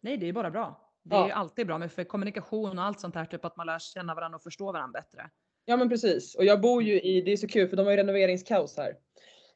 Nej 0.00 0.16
det 0.16 0.28
är 0.28 0.32
bara 0.32 0.50
bra. 0.50 0.80
Det 1.02 1.14
är 1.16 1.20
Ja. 1.20 1.26
ju 1.26 1.32
alltid 1.32 1.66
bra 1.66 1.78
med 1.78 1.92
för 1.92 2.04
kommunikation 2.04 2.78
och 2.78 2.84
allt 2.84 3.00
sånt 3.00 3.14
här. 3.14 3.24
Typ 3.24 3.44
att 3.44 3.56
man 3.56 3.66
lär 3.66 3.78
känna 3.78 4.14
varandra 4.14 4.36
och 4.36 4.42
förstå 4.42 4.72
varandra 4.72 5.00
bättre. 5.00 5.30
Ja 5.64 5.76
men 5.76 5.88
precis. 5.88 6.34
Och 6.34 6.44
jag 6.44 6.60
bor 6.60 6.82
ju 6.82 7.00
i, 7.00 7.20
det 7.20 7.32
är 7.32 7.36
så 7.36 7.48
kul 7.48 7.68
för 7.68 7.76
de 7.76 7.82
har 7.82 7.90
ju 7.90 7.96
renoveringskaos 7.96 8.76
här. 8.76 8.94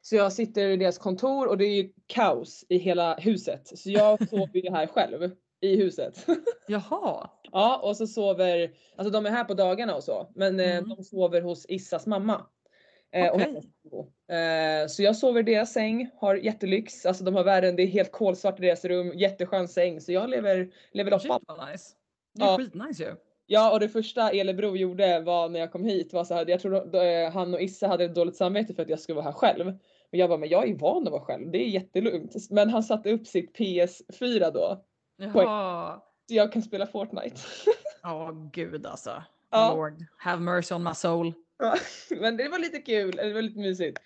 Så 0.01 0.15
jag 0.15 0.33
sitter 0.33 0.67
i 0.69 0.77
deras 0.77 0.97
kontor 0.97 1.47
och 1.47 1.57
det 1.57 1.65
är 1.65 1.75
ju 1.83 1.89
kaos 2.07 2.65
i 2.69 2.77
hela 2.77 3.15
huset. 3.15 3.67
Så 3.79 3.89
jag 3.91 4.29
sover 4.29 4.57
ju 4.65 4.71
här 4.71 4.87
själv 4.87 5.31
i 5.61 5.75
huset. 5.75 6.25
Jaha. 6.67 7.29
ja 7.51 7.77
och 7.83 7.97
så 7.97 8.07
sover, 8.07 8.71
alltså 8.95 9.11
de 9.11 9.25
är 9.25 9.29
här 9.29 9.43
på 9.43 9.53
dagarna 9.53 9.95
och 9.95 10.03
så. 10.03 10.31
Men 10.35 10.59
eh, 10.59 10.77
Mm. 10.77 10.89
de 10.89 11.03
sover 11.03 11.41
hos 11.41 11.65
Issas 11.69 12.05
mamma. 12.07 12.45
Eh, 13.11 13.27
och 13.29 13.35
Okej. 13.35 13.45
hennes 13.47 13.65
sambo. 13.83 13.99
eh, 14.31 14.87
så 14.87 15.03
jag 15.03 15.15
sover 15.15 15.39
i 15.39 15.43
deras 15.43 15.73
säng, 15.73 16.09
har 16.15 16.35
jättelyx. 16.35 17.05
Alltså 17.05 17.23
de 17.23 17.35
har 17.35 17.43
världen, 17.43 17.75
det 17.75 17.83
är 17.83 17.87
helt 17.87 18.11
kolsvart 18.11 18.59
i 18.59 18.61
deras 18.61 18.85
rum, 18.85 19.11
jätteskön 19.15 19.67
säng. 19.67 20.01
Så 20.01 20.11
jag 20.11 20.29
lever, 20.29 20.73
lever 20.91 21.11
loppan. 21.11 21.69
nice. 21.71 21.89
Det 22.33 22.43
är 22.43 22.47
Ja. 22.47 22.57
skitnice 22.57 23.03
ju. 23.03 23.15
Ja 23.49 23.71
och 23.71 23.79
det 23.79 23.89
första 23.89 24.31
Elebro 24.31 24.75
gjorde 24.75 25.19
var 25.19 25.49
när 25.49 25.59
jag 25.59 25.71
kom 25.71 25.83
hit 25.83 26.13
var 26.13 26.23
så 26.23 26.33
här, 26.33 26.49
jag 26.49 26.59
tror 26.59 26.95
eh, 26.95 27.31
han 27.31 27.53
och 27.53 27.61
Issa 27.61 27.87
hade 27.87 28.05
ett 28.05 28.15
dåligt 28.15 28.35
samvete 28.35 28.73
för 28.73 28.81
att 28.83 28.89
jag 28.89 28.99
skulle 28.99 29.15
vara 29.15 29.25
här 29.25 29.31
själv. 29.31 29.65
Men 30.11 30.19
jag 30.19 30.29
bara, 30.29 30.39
men 30.39 30.49
jag 30.49 30.69
är 30.69 30.75
van 30.75 31.07
att 31.07 31.11
vara 31.11 31.21
själv, 31.21 31.51
det 31.51 31.57
är 31.57 31.67
jättelugnt. 31.67 32.35
Men 32.49 32.69
han 32.69 32.83
satte 32.83 33.11
upp 33.11 33.27
sitt 33.27 33.57
PS4 33.57 34.51
då, 34.51 34.85
Jaha. 35.17 36.01
så 36.27 36.35
jag 36.35 36.51
kan 36.53 36.61
spela 36.61 36.87
Fortnite. 36.87 37.35
Ja 38.03 38.49
gud 38.53 38.85
alltså. 38.85 39.23
Ja. 39.51 39.73
Lord 39.75 40.05
have 40.17 40.41
mercy 40.41 40.75
on 40.75 40.83
my 40.83 40.93
soul. 40.93 41.33
Ja, 41.59 41.75
men 42.19 42.37
det 42.37 42.49
var 42.49 42.59
lite 42.59 42.77
kul, 42.77 43.15
det 43.15 43.33
var 43.33 43.41
lite 43.41 43.59
mysigt. 43.59 43.99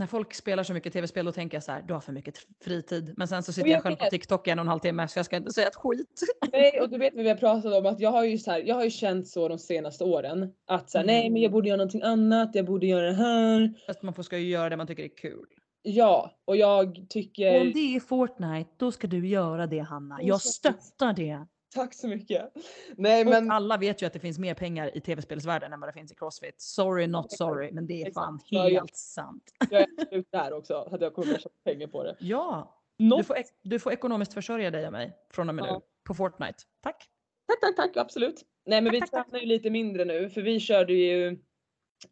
När 0.00 0.06
folk 0.06 0.34
spelar 0.34 0.62
så 0.62 0.74
mycket 0.74 0.92
tv-spel 0.92 1.24
då 1.26 1.32
tänker 1.32 1.56
jag 1.56 1.62
så 1.64 1.72
här, 1.72 1.82
du 1.82 1.94
har 1.94 2.00
för 2.00 2.12
mycket 2.12 2.38
fritid. 2.64 3.14
Men 3.16 3.28
sen 3.28 3.42
så 3.42 3.52
sitter 3.52 3.68
jag 3.68 3.76
jag 3.76 3.82
själv 3.82 3.96
på 3.96 4.04
vet. 4.04 4.10
TikTok 4.10 4.48
i 4.48 4.50
en 4.50 4.58
och 4.58 4.62
en 4.62 4.68
halv 4.68 4.78
timme 4.80 5.08
så 5.08 5.18
jag 5.18 5.26
ska 5.26 5.36
inte 5.36 5.52
säga 5.52 5.66
ett 5.66 5.74
skit. 5.74 6.20
Nej 6.52 6.80
och 6.80 6.90
du 6.90 6.98
vet 6.98 7.14
vad 7.14 7.22
vi 7.22 7.28
har 7.28 7.36
pratat 7.36 7.74
om 7.74 7.86
att 7.86 8.00
jag 8.00 8.10
har 8.10 8.24
ju 8.24 8.38
så 8.38 8.50
här, 8.50 8.58
jag 8.66 8.74
har 8.74 8.84
ju 8.84 8.90
känt 8.90 9.28
så 9.28 9.48
de 9.48 9.58
senaste 9.58 10.04
åren. 10.04 10.52
Att 10.66 10.90
så 10.90 10.98
här, 10.98 11.04
Mm. 11.04 11.14
nej 11.14 11.30
men 11.30 11.42
jag 11.42 11.52
borde 11.52 11.68
göra 11.68 11.76
någonting 11.76 12.02
annat, 12.02 12.54
jag 12.54 12.64
borde 12.66 12.86
göra 12.86 13.06
det 13.06 13.12
här. 13.14 13.74
Fast 13.86 14.02
man 14.02 14.24
ska 14.24 14.38
ju 14.38 14.48
göra 14.48 14.68
det 14.68 14.76
man 14.76 14.86
tycker 14.86 15.02
är 15.04 15.16
kul. 15.16 15.46
Ja, 15.82 16.30
och 16.44 16.56
jag 16.56 17.06
tycker... 17.08 17.60
Om 17.60 17.72
det 17.72 17.96
är 17.96 18.00
Fortnite, 18.00 18.70
då 18.76 18.92
ska 18.92 19.06
du 19.06 19.28
göra 19.28 19.66
det 19.66 19.78
Hanna. 19.80 20.18
Jag 20.22 20.40
stöttar 20.40 21.12
det. 21.12 21.46
Tack 21.74 21.94
så 21.94 22.08
mycket. 22.08 22.52
Nej 22.96 23.24
Och 23.24 23.30
men 23.30 23.50
alla 23.50 23.76
vet 23.76 24.02
ju 24.02 24.06
att 24.06 24.12
det 24.12 24.18
finns 24.20 24.38
mer 24.38 24.54
pengar 24.54 24.96
i 24.96 25.00
tv-spelsvärlden 25.00 25.72
än 25.72 25.80
vad 25.80 25.88
det 25.88 25.92
finns 25.92 26.12
i 26.12 26.14
Crossfit. 26.14 26.60
Sorry 26.60 27.06
not 27.06 27.32
sorry, 27.32 27.72
men 27.72 27.86
det 27.86 28.02
är 28.02 28.12
fan 28.12 28.34
Exakt. 28.34 28.70
Helt 28.72 28.96
sant. 28.96 29.42
jag 29.70 29.80
är 29.80 29.86
absolut 30.02 30.28
där 30.32 30.52
också. 30.52 30.88
Hade 30.90 31.04
jag 31.06 31.14
kommit 31.14 31.28
tjäna 31.40 31.52
pengar 31.64 31.86
på 31.86 32.02
det. 32.04 32.16
Ja, 32.20 32.76
du 32.96 33.24
får, 33.24 33.36
du 33.62 33.78
får 33.78 33.92
ekonomiskt 33.92 34.34
försörja 34.34 34.70
dig 34.70 34.86
och 34.86 34.92
mig 34.92 35.16
från 35.32 35.48
och 35.48 35.54
med 35.54 35.64
Ja. 35.64 35.72
nu 35.74 35.80
på 36.04 36.14
Fortnite. 36.14 36.58
Tack. 36.82 37.08
Tack, 37.48 37.60
tack, 37.60 37.76
tack. 37.76 37.96
Absolut. 37.96 38.44
Nej 38.66 38.80
men 38.80 38.92
vi 38.92 39.00
Tack, 39.00 39.10
tränar 39.10 39.38
ju 39.40 39.46
lite 39.46 39.70
mindre 39.70 40.04
nu 40.04 40.30
för 40.30 40.42
vi 40.42 40.60
körde 40.60 40.92
ju 40.92 41.38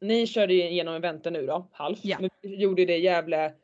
Ni 0.01 0.27
körde 0.27 0.55
ju 0.55 0.63
igenom 0.69 0.95
eventen 0.95 1.33
nu 1.33 1.47
då, 1.47 1.69
halvt. 1.73 2.05
Ja. 2.05 2.17
Men 2.21 2.31
vi 2.43 2.57
gjorde 2.57 2.85
det 2.85 2.97
i 2.97 3.01
Gävle 3.03 3.55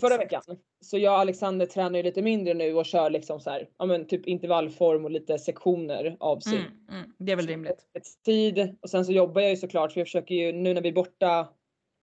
förra 0.00 0.16
veckan. 0.18 0.42
Så 0.80 0.98
jag 0.98 1.12
och 1.12 1.18
Alexander 1.18 1.66
tränar 1.66 1.96
ju 1.96 2.02
lite 2.02 2.22
mindre 2.22 2.54
nu 2.54 2.74
och 2.74 2.86
kör 2.86 3.10
liksom 3.10 3.40
så 3.40 3.50
här, 3.50 3.68
ja 3.78 3.86
men 3.86 4.06
typ 4.06 4.26
intervallform 4.26 5.04
och 5.04 5.10
lite 5.10 5.38
sektioner 5.38 6.16
av 6.20 6.40
sin 6.40 6.58
Mm, 6.58 6.72
mm, 6.90 7.12
det 7.18 7.32
är 7.32 7.36
väl 7.36 7.46
rimligt. 7.46 7.86
tid. 8.24 8.76
Och 8.82 8.90
sen 8.90 9.04
så 9.04 9.12
jobbar 9.12 9.40
jag 9.40 9.50
ju 9.50 9.56
såklart 9.56 9.92
för 9.92 10.00
jag 10.00 10.06
försöker 10.06 10.34
ju 10.34 10.52
nu 10.52 10.74
när 10.74 10.82
vi 10.82 10.88
är 10.88 10.92
borta 10.92 11.48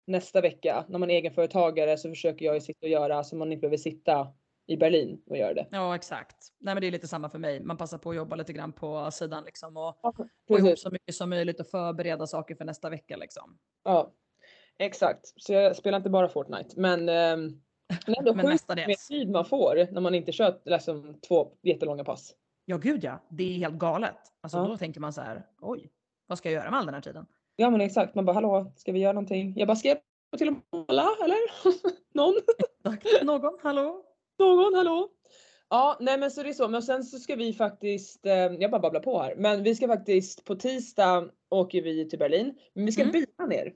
nästa 0.06 0.40
vecka 0.40 0.84
när 0.88 0.98
man 0.98 1.10
är 1.10 1.14
egenföretagare 1.14 1.96
så 1.96 2.08
försöker 2.08 2.44
jag 2.46 2.54
ju 2.54 2.60
sitta 2.60 2.86
och 2.86 2.90
göra 2.90 3.24
så 3.24 3.36
man 3.36 3.52
inte 3.52 3.60
behöver 3.60 3.76
sitta 3.76 4.28
i 4.66 4.76
Berlin 4.76 5.22
och 5.26 5.36
göra 5.36 5.54
det. 5.54 5.66
Ja, 5.70 5.94
exakt. 5.94 6.36
Nej, 6.60 6.74
men 6.74 6.80
det 6.80 6.86
är 6.86 6.90
lite 6.90 7.08
samma 7.08 7.30
för 7.30 7.38
mig. 7.38 7.60
Man 7.60 7.76
passar 7.76 7.98
på 7.98 8.10
att 8.10 8.16
jobba 8.16 8.36
lite 8.36 8.52
grann 8.52 8.72
på 8.72 9.10
sidan 9.10 9.44
liksom 9.44 9.76
och 9.76 10.00
få 10.48 10.58
ihop 10.58 10.78
så 10.78 10.90
mycket 10.90 11.14
som 11.14 11.30
möjligt 11.30 11.60
och 11.60 11.66
förbereda 11.66 12.26
saker 12.26 12.54
för 12.54 12.64
nästa 12.64 12.90
vecka 12.90 13.16
liksom. 13.16 13.58
Ja, 13.84 14.12
exakt. 14.78 15.20
Så 15.36 15.52
jag 15.52 15.76
spelar 15.76 15.98
inte 15.98 16.10
bara 16.10 16.28
Fortnite 16.28 16.80
men 16.80 17.08
ehm, 17.08 17.62
är 18.06 18.18
ändå 18.18 18.34
Men 18.34 18.46
sjukt 18.50 18.68
med 18.68 18.98
tid 19.08 19.30
man 19.30 19.44
får 19.44 19.92
när 19.92 20.00
man 20.00 20.14
inte 20.14 20.32
kör 20.32 20.60
liksom, 20.64 21.20
två 21.28 21.52
jättelånga 21.62 22.04
pass. 22.04 22.34
Ja, 22.64 22.76
gud 22.76 23.04
ja. 23.04 23.20
Det 23.30 23.44
är 23.44 23.58
helt 23.58 23.74
galet. 23.74 24.16
Alltså 24.40 24.58
Ja. 24.58 24.64
då 24.64 24.76
tänker 24.76 25.00
man 25.00 25.12
så 25.12 25.20
här, 25.20 25.46
oj, 25.60 25.90
vad 26.26 26.38
ska 26.38 26.50
jag 26.50 26.60
göra 26.60 26.70
med 26.70 26.78
all 26.78 26.86
den 26.86 26.94
här 26.94 27.02
tiden? 27.02 27.26
Ja 27.56 27.70
men 27.70 27.80
exakt, 27.80 28.14
man 28.14 28.24
bara 28.24 28.32
hallå, 28.32 28.72
ska 28.76 28.92
vi 28.92 28.98
göra 28.98 29.12
någonting? 29.12 29.54
Jag 29.56 29.68
bara, 29.68 29.76
ska 29.76 29.88
jag 29.88 29.98
till 30.38 30.48
att 30.48 30.54
måla 30.88 31.08
eller? 31.24 31.36
Någon? 32.14 32.34
Någon, 33.22 33.58
hallå? 33.62 34.04
Någon, 34.38 34.74
hallå? 34.74 35.08
Ja, 35.68 35.96
nej 36.00 36.18
men 36.18 36.30
så 36.30 36.42
det 36.42 36.48
är 36.48 36.52
så. 36.52 36.68
Men 36.68 36.82
sen 36.82 37.04
så 37.04 37.18
ska 37.18 37.36
vi 37.36 37.52
faktiskt, 37.52 38.26
eh, 38.26 38.32
jag 38.32 38.70
bara 38.70 38.80
babblar 38.80 39.00
på 39.00 39.22
här, 39.22 39.34
men 39.36 39.62
vi 39.62 39.74
ska 39.74 39.86
faktiskt 39.88 40.44
på 40.44 40.54
tisdag 40.54 41.30
åker 41.48 41.82
vi 41.82 42.08
till 42.10 42.18
Berlin. 42.18 42.54
Men 42.74 42.86
vi 42.86 42.92
ska 42.92 43.02
Mm. 43.02 43.12
bila 43.12 43.46
ner. 43.46 43.72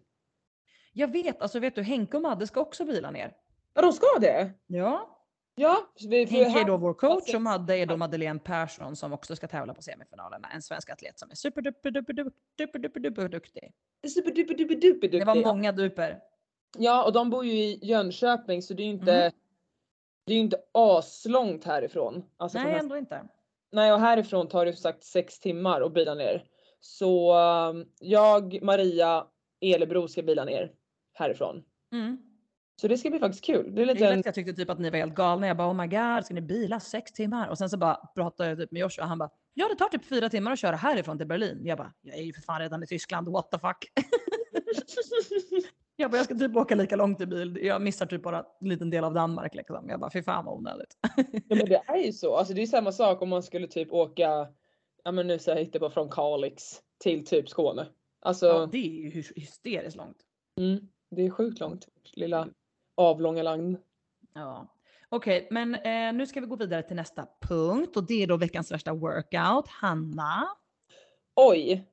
Jag 0.92 1.12
vet, 1.12 1.42
alltså 1.42 1.58
vet 1.58 1.74
du, 1.74 1.82
Henke 1.82 2.16
och 2.16 2.22
Madde 2.22 2.46
ska 2.46 2.60
också 2.60 2.84
bila 2.84 3.10
ner. 3.10 3.32
Ja, 3.74 3.82
de 3.82 3.92
ska 3.92 4.06
det? 4.20 4.52
Ja. 4.66 5.10
Ja. 5.54 5.76
Vi, 6.08 6.22
är 6.22 6.44
här- 6.50 6.64
då 6.64 6.76
vår 6.76 6.94
coach 6.94 7.34
och 7.34 7.42
Madde 7.42 7.76
är 7.78 7.86
då 7.86 7.96
Madeleine 7.96 8.38
Persson 8.40 8.96
som 8.96 9.12
också 9.12 9.36
ska 9.36 9.48
tävla 9.48 9.74
på 9.74 9.82
semifinalerna. 9.82 10.48
En 10.54 10.62
svensk 10.62 10.90
atlet 10.90 11.18
som 11.18 11.30
är 11.30 11.34
superduper 11.34 11.90
duper 11.90 12.12
duper 12.12 12.32
duper 12.58 12.78
duper 12.78 13.00
duper 13.00 13.28
duktig. 13.28 13.72
Superduper 14.14 14.54
duper 14.54 14.74
duper 14.74 15.08
Det 15.08 15.24
var 15.24 15.34
många 15.34 15.72
duper. 15.72 16.20
Ja, 16.78 17.04
och 17.04 17.12
de 17.12 17.30
bor 17.30 17.44
ju 17.44 17.52
i 17.52 17.78
Jönköping 17.82 18.62
så 18.62 18.74
det 18.74 18.82
är 18.82 18.84
ju 18.84 18.90
inte, 18.90 19.12
Mm. 19.14 19.32
det 20.26 20.34
är 20.34 20.38
inte 20.38 20.56
aslångt 20.72 21.64
härifrån. 21.64 22.24
Alltså 22.36 22.58
Nej, 22.58 22.74
ändå 22.78 22.96
inte. 22.96 23.28
Nej, 23.72 23.92
och 23.92 24.00
härifrån 24.00 24.48
tar 24.48 24.66
det 24.66 24.72
som 24.72 24.82
sagt 24.82 25.04
sex 25.04 25.40
timmar 25.40 25.80
att 25.80 25.94
bila 25.94 26.14
ner. 26.14 26.44
Så 26.80 27.38
um, 27.38 27.86
jag, 28.00 28.62
Maria, 28.62 29.26
Elebro 29.60 30.08
ska 30.08 30.22
bila 30.22 30.44
ner 30.44 30.72
härifrån. 31.14 31.64
Mm. 31.92 32.18
Så 32.80 32.88
det 32.88 32.98
ska 32.98 33.10
bli 33.10 33.18
faktiskt 33.18 33.44
kul. 33.44 33.74
Det 33.74 33.82
är 33.82 33.86
lite 33.86 34.22
jag 34.24 34.34
tyckte 34.34 34.52
typ 34.52 34.70
att 34.70 34.78
ni 34.78 34.90
var 34.90 34.98
helt 34.98 35.14
galna. 35.14 35.46
Jag 35.46 35.56
bara 35.56 35.68
oh 35.70 35.74
my 35.74 35.86
god, 35.86 36.24
ska 36.24 36.34
ni 36.34 36.40
bila 36.40 36.80
sex 36.80 37.12
timmar? 37.12 37.48
Och 37.48 37.58
sen 37.58 37.70
så 37.70 37.76
bara 37.76 37.94
pratade 38.14 38.48
jag 38.48 38.58
typ 38.58 38.70
med 38.70 38.80
Joshua 38.80 39.04
och 39.04 39.08
han 39.08 39.18
bara 39.18 39.30
ja 39.54 39.68
det 39.68 39.74
tar 39.74 39.88
typ 39.88 40.04
fyra 40.04 40.28
timmar 40.28 40.52
att 40.52 40.58
köra 40.58 40.76
härifrån 40.76 41.18
till 41.18 41.26
Berlin. 41.26 41.60
Jag 41.64 41.78
bara 41.78 41.92
jag 42.02 42.18
är 42.18 42.22
ju 42.22 42.32
för 42.32 42.42
fan 42.42 42.60
redan 42.60 42.82
i 42.82 42.86
Tyskland, 42.86 43.28
what 43.28 43.50
the 43.50 43.58
fuck. 43.58 43.84
jag 45.96 46.10
bara 46.10 46.16
jag 46.16 46.24
ska 46.24 46.34
typ 46.34 46.56
åka 46.56 46.74
lika 46.74 46.96
långt 46.96 47.20
i 47.20 47.26
bil. 47.26 47.58
Jag 47.62 47.82
missar 47.82 48.06
typ 48.06 48.22
bara 48.22 48.44
en 48.60 48.68
liten 48.68 48.90
del 48.90 49.04
av 49.04 49.14
Danmark 49.14 49.54
liksom. 49.54 49.88
Jag 49.88 50.00
bara 50.00 50.10
fy 50.10 50.22
fan 50.22 50.44
vad 50.44 50.54
onödigt. 50.54 50.96
ja, 51.48 51.56
men 51.56 51.68
det 51.68 51.82
är 51.86 51.96
ju 51.96 52.12
så. 52.12 52.36
Alltså 52.36 52.54
det 52.54 52.62
är 52.62 52.66
samma 52.66 52.92
sak 52.92 53.22
om 53.22 53.28
man 53.28 53.42
skulle 53.42 53.66
typ 53.66 53.92
åka, 53.92 54.48
ja 55.04 55.12
men 55.12 55.26
nu 55.26 55.38
säger 55.38 55.58
jag 55.58 55.64
inte 55.66 55.78
bara 55.78 55.90
från 55.90 56.08
Kalix 56.10 56.62
till 56.98 57.26
typ 57.26 57.48
Skåne. 57.48 57.86
Alltså 58.20 58.46
Ja, 58.46 58.66
det 58.72 58.78
är 58.78 58.90
ju 59.02 59.10
hys- 59.10 59.32
hysteriskt 59.36 59.96
långt. 59.96 60.16
mm, 60.60 60.88
det 61.10 61.22
är 61.26 61.30
sjukt 61.30 61.60
långt. 61.60 61.88
Lilla 62.12 62.48
avlånga 62.94 63.42
land. 63.42 63.76
Ja. 64.34 64.66
Okej, 65.08 65.48
men 65.50 65.74
eh, 65.74 66.12
nu 66.12 66.26
ska 66.26 66.40
vi 66.40 66.46
gå 66.46 66.56
vidare 66.56 66.82
till 66.82 66.96
nästa 66.96 67.28
punkt 67.40 67.96
och 67.96 68.06
det 68.06 68.22
är 68.22 68.26
då 68.26 68.36
veckans 68.36 68.72
värsta 68.72 68.92
workout. 68.94 69.68
Hanna? 69.68 70.48
Oj! 71.36 71.84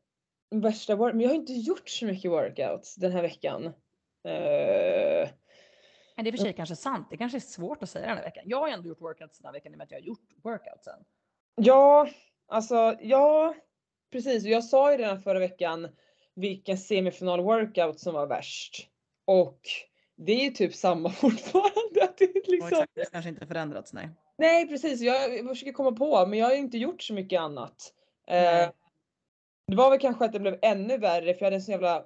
Värsta 0.55 0.96
work, 0.96 1.13
men 1.13 1.22
jag 1.22 1.29
har 1.29 1.36
inte 1.36 1.53
gjort 1.53 1.89
så 1.89 2.05
mycket 2.05 2.31
workouts 2.31 2.96
den 2.96 3.12
här 3.12 3.22
veckan. 3.22 3.65
Eh, 3.65 5.29
Men 6.15 6.25
det 6.25 6.29
är 6.29 6.31
för 6.31 6.38
sig 6.38 6.53
kanske 6.53 6.75
sant. 6.75 7.08
Det 7.10 7.17
kanske 7.17 7.38
är 7.38 7.39
svårt 7.39 7.84
att 7.84 7.89
säga 7.89 8.08
den 8.08 8.17
här 8.17 8.24
veckan. 8.24 8.43
Jag 8.48 8.58
har 8.60 8.67
ändå 8.67 8.89
gjort 8.89 9.01
workouts 9.01 9.39
den 9.39 9.46
här 9.46 9.53
veckan 9.53 9.72
i 9.72 9.75
och 9.75 9.77
med 9.77 9.86
att 9.86 9.91
jag 9.91 10.00
har 10.00 10.05
gjort 10.05 10.29
workoutsen. 10.43 11.00
Ja, 11.55 12.10
alltså 12.48 12.98
ja, 13.01 13.55
precis. 14.12 14.43
Jag 14.43 14.63
sa 14.63 14.91
ju 14.91 14.98
redan 14.98 15.22
förra 15.22 15.39
veckan 15.39 15.88
vilken 16.36 16.77
semifinal 16.77 17.41
workout 17.41 18.00
som 18.00 18.13
var 18.13 18.27
värst. 18.27 18.88
Och 19.25 19.60
det 20.25 20.31
är 20.31 20.43
ju 20.43 20.49
typ 20.49 20.75
samma 20.75 21.09
fortfarande. 21.21 22.03
Att 22.03 22.17
det 22.17 22.25
är 22.25 22.51
liksom... 22.51 22.67
exakt, 22.67 22.91
det 22.95 23.11
kanske 23.11 23.29
inte 23.29 23.47
förändrats, 23.47 23.93
nej. 23.93 24.09
Nej 24.37 24.67
precis, 24.67 25.01
jag 25.01 25.47
försöker 25.49 25.71
komma 25.71 25.91
på 25.91 26.25
men 26.25 26.39
jag 26.39 26.45
har 26.45 26.53
ju 26.53 26.59
inte 26.59 26.77
gjort 26.77 27.03
så 27.03 27.13
mycket 27.13 27.39
annat. 27.39 27.93
Eh, 28.27 28.69
det 29.67 29.75
var 29.75 29.89
väl 29.89 29.99
kanske 29.99 30.25
att 30.25 30.33
det 30.33 30.39
blev 30.39 30.59
ännu 30.61 30.97
värre 30.97 31.33
för 31.33 31.39
jag 31.39 31.45
hade 31.45 31.55
en 31.55 31.61
sån 31.61 31.71
jävla 31.71 32.05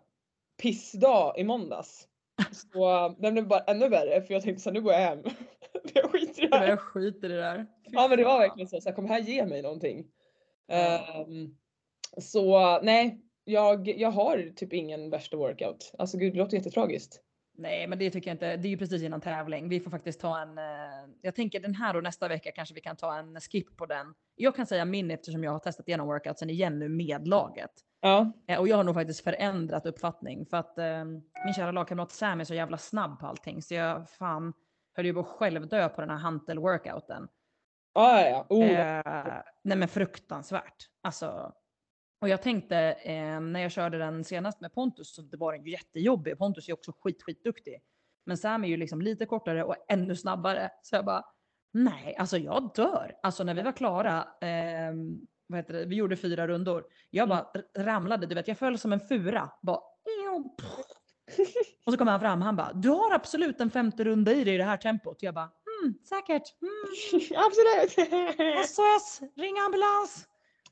pissdag 0.61 1.33
i 1.37 1.43
måndags. 1.43 2.07
Så 2.51 3.05
eh, 3.05 3.15
den 3.19 3.33
blev 3.33 3.47
bara 3.47 3.63
ännu 3.63 3.89
värre 3.89 4.21
för 4.21 4.33
jag 4.33 4.43
tänkte 4.43 4.63
så 4.63 4.69
här, 4.69 4.73
nu 4.73 4.81
går 4.81 4.93
jag 4.93 4.99
hem. 4.99 5.23
jag 5.93 6.11
skiter 6.11 6.43
i 6.43 6.47
det 6.47 6.57
här. 6.57 6.67
Jag 6.67 6.79
skiter 6.79 7.29
i 7.29 7.33
det 7.33 7.41
där. 7.41 7.67
Ja 7.83 8.07
men 8.07 8.17
det 8.17 8.23
var 8.23 8.39
verkligen 8.39 8.67
så. 8.67 8.81
så 8.81 8.89
här, 8.89 8.95
kom 8.95 9.05
här 9.05 9.19
ge 9.19 9.45
mig 9.45 9.61
någonting. 9.61 10.05
Ehm, 10.67 11.57
så 12.17 12.79
nej, 12.81 13.21
jag, 13.43 13.87
jag 13.87 14.11
har 14.11 14.53
typ 14.55 14.73
ingen 14.73 15.09
värsta 15.09 15.37
workout. 15.37 15.93
Alltså 15.97 16.17
gud 16.17 16.33
det 16.33 16.39
låter 16.39 16.57
jättetragiskt. 16.57 17.21
Nej, 17.57 17.87
men 17.87 17.99
det 17.99 18.11
tycker 18.11 18.29
jag 18.29 18.35
inte. 18.35 18.57
Det 18.57 18.67
är 18.67 18.69
ju 18.69 18.77
precis 18.77 19.03
innan 19.03 19.21
tävling. 19.21 19.69
Vi 19.69 19.79
får 19.79 19.91
faktiskt 19.91 20.19
ta 20.19 20.39
en. 20.41 20.57
Eh, 20.57 20.63
jag 21.21 21.35
tänker 21.35 21.59
den 21.59 21.75
här 21.75 21.95
och 21.95 22.03
nästa 22.03 22.27
vecka 22.27 22.51
kanske 22.51 22.75
vi 22.75 22.81
kan 22.81 22.95
ta 22.95 23.17
en 23.17 23.41
skip 23.41 23.77
på 23.77 23.85
den. 23.85 24.13
Jag 24.35 24.55
kan 24.55 24.65
säga 24.65 24.85
min 24.85 25.11
eftersom 25.11 25.43
jag 25.43 25.51
har 25.51 25.59
testat 25.59 25.87
igenom 25.87 26.07
workoutsen 26.07 26.49
igen 26.49 26.79
nu 26.79 26.89
med 26.89 27.27
laget. 27.27 27.71
Ja. 28.01 28.31
Eh, 28.47 28.59
och 28.59 28.67
jag 28.67 28.77
har 28.77 28.83
nog 28.83 28.95
faktiskt 28.95 29.23
förändrat 29.23 29.85
uppfattning 29.85 30.45
för 30.45 30.57
att 30.57 30.77
eh, 30.77 31.05
min 31.45 31.53
kära 31.55 31.71
lagkamrat 31.71 32.11
Sam 32.11 32.39
är 32.39 32.43
så 32.43 32.53
jävla 32.53 32.77
snabb 32.77 33.19
på 33.19 33.27
allting 33.27 33.61
så 33.61 33.73
jag 33.73 34.09
fan 34.09 34.53
höll 34.95 35.05
ju 35.05 35.13
på 35.13 35.19
att 35.19 35.27
självdö 35.27 35.89
på 35.89 36.01
den 36.01 36.09
här 36.09 36.17
hantel 36.17 36.59
workouten. 36.59 37.27
Ja 37.93 38.21
ja 38.21 38.27
ja. 38.29 38.45
Oh, 38.49 38.65
Eh, 38.65 39.41
nej 39.63 39.77
men 39.77 39.87
fruktansvärt. 39.87 40.89
Alltså, 41.03 41.53
och 42.25 42.29
jag 42.29 42.41
tänkte 42.41 42.77
eh, 42.77 43.39
när 43.39 43.59
jag 43.59 43.71
körde 43.71 43.97
den 43.97 44.23
senast 44.23 44.61
med 44.61 44.73
Pontus 44.73 45.15
så 45.15 45.21
det 45.21 45.37
var 45.37 45.53
den 45.53 45.65
ju 45.65 45.71
jättejobbig. 45.71 46.37
Pontus 46.37 46.69
är 46.69 46.73
också 46.73 46.91
skit, 46.99 47.23
skitduktig. 47.23 47.81
Men 48.25 48.37
Sam 48.37 48.63
är 48.63 48.67
ju 48.67 48.77
liksom 48.77 49.01
lite 49.01 49.25
kortare 49.25 49.63
och 49.63 49.75
ännu 49.87 50.15
snabbare. 50.15 50.69
Så 50.81 50.95
jag 50.95 51.05
bara, 51.05 51.25
nej, 51.73 52.15
alltså 52.19 52.37
jag 52.37 52.71
dör. 52.75 53.15
Alltså 53.23 53.43
när 53.43 53.53
vi 53.53 53.61
var 53.61 53.71
klara, 53.71 54.27
eh, 54.41 54.93
vad 55.47 55.59
heter 55.59 55.73
det, 55.73 55.85
vi 55.85 55.95
gjorde 55.95 56.15
fyra 56.15 56.47
rundor. 56.47 56.85
Jag 57.09 57.29
bara 57.29 57.47
ramlade, 57.77 58.27
du 58.27 58.35
vet, 58.35 58.47
jag 58.47 58.57
föll 58.57 58.77
som 58.77 58.93
en 58.93 58.99
fura. 58.99 59.51
Bara, 59.61 59.79
och 61.85 61.93
så 61.93 61.97
kom 61.97 62.07
han 62.07 62.19
fram, 62.19 62.41
han 62.41 62.55
bara, 62.55 62.73
du 62.73 62.89
har 62.89 63.13
absolut 63.13 63.61
en 63.61 63.71
femte 63.71 64.03
runda 64.03 64.33
i 64.33 64.43
dig 64.43 64.55
i 64.55 64.57
det 64.57 64.63
här 64.63 64.77
tempot. 64.77 65.23
Jag 65.23 65.33
bara, 65.33 65.49
mm, 65.81 65.95
säkert. 66.09 66.43
Mm. 66.61 67.21
Absolut. 67.45 67.91
SOS, 68.69 69.21
ring 69.35 69.59
ambulans. 69.65 70.27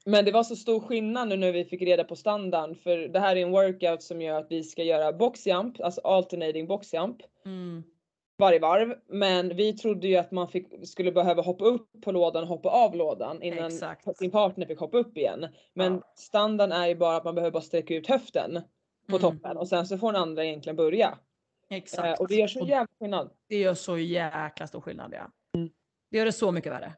Men 0.06 0.26
det 0.26 0.32
var 0.32 0.44
så 0.44 0.56
stor 0.56 0.80
skillnad 0.80 1.28
nu 1.30 1.38
när 1.38 1.52
vi 1.52 1.66
fick 1.66 1.82
reda 1.82 2.04
på 2.04 2.16
standarden 2.16 2.76
för 2.76 2.98
det 2.98 3.20
här 3.20 3.36
är 3.36 3.42
en 3.42 3.52
workout 3.52 4.04
som 4.04 4.22
gör 4.22 4.40
att 4.40 4.48
vi 4.52 4.64
ska 4.64 4.84
göra 4.84 5.14
boxjump, 5.14 5.82
alltså 5.82 6.02
alternating 6.02 6.68
boxjump 6.68 7.18
Mm. 7.46 7.84
varje 8.38 8.60
varv. 8.60 8.96
Men 9.08 9.56
vi 9.56 9.74
trodde 9.74 10.08
ju 10.08 10.16
att 10.16 10.32
man 10.32 10.48
fick, 10.48 10.68
skulle 10.88 11.12
behöva 11.12 11.42
hoppa 11.42 11.66
upp 11.66 12.02
på 12.02 12.12
lådan 12.12 12.44
och 12.44 12.50
hoppa 12.50 12.70
av 12.70 12.96
lådan 12.96 13.42
innan 13.42 13.66
Exakt. 13.66 14.18
sin 14.18 14.32
partner 14.32 14.66
fick 14.66 14.80
hoppa 14.80 14.98
upp 14.98 15.18
igen. 15.18 15.48
Men 15.74 15.94
Ja. 15.94 16.14
standarden 16.16 16.78
är 16.82 16.88
ju 16.88 16.96
bara 16.96 17.16
att 17.18 17.24
man 17.24 17.36
behöver 17.36 17.52
bara 17.52 17.62
sträcka 17.64 17.96
ut 17.96 18.08
höften 18.08 18.62
på 19.10 19.16
Mm. 19.18 19.22
toppen 19.22 19.58
och 19.58 19.68
sen 19.68 19.88
så 19.88 19.98
får 19.98 20.12
den 20.14 20.22
andra 20.22 20.46
egentligen 20.46 20.76
börja. 20.76 21.18
Exakt. 21.70 22.08
Eh, 22.08 22.14
och 22.24 22.28
det 22.28 22.36
gör 22.36 22.48
så 22.48 22.60
jävla 22.60 22.88
skillnad. 23.00 23.30
det 23.48 23.58
gör 23.58 23.74
så 23.74 23.98
jäkla 23.98 24.68
stor 24.68 24.82
skillnad 24.82 25.14
ja. 25.16 25.32
Mm. 25.60 25.70
Det 26.12 26.18
gör 26.18 26.26
det 26.26 26.32
så 26.32 26.52
mycket 26.52 26.72
värre. 26.72 26.94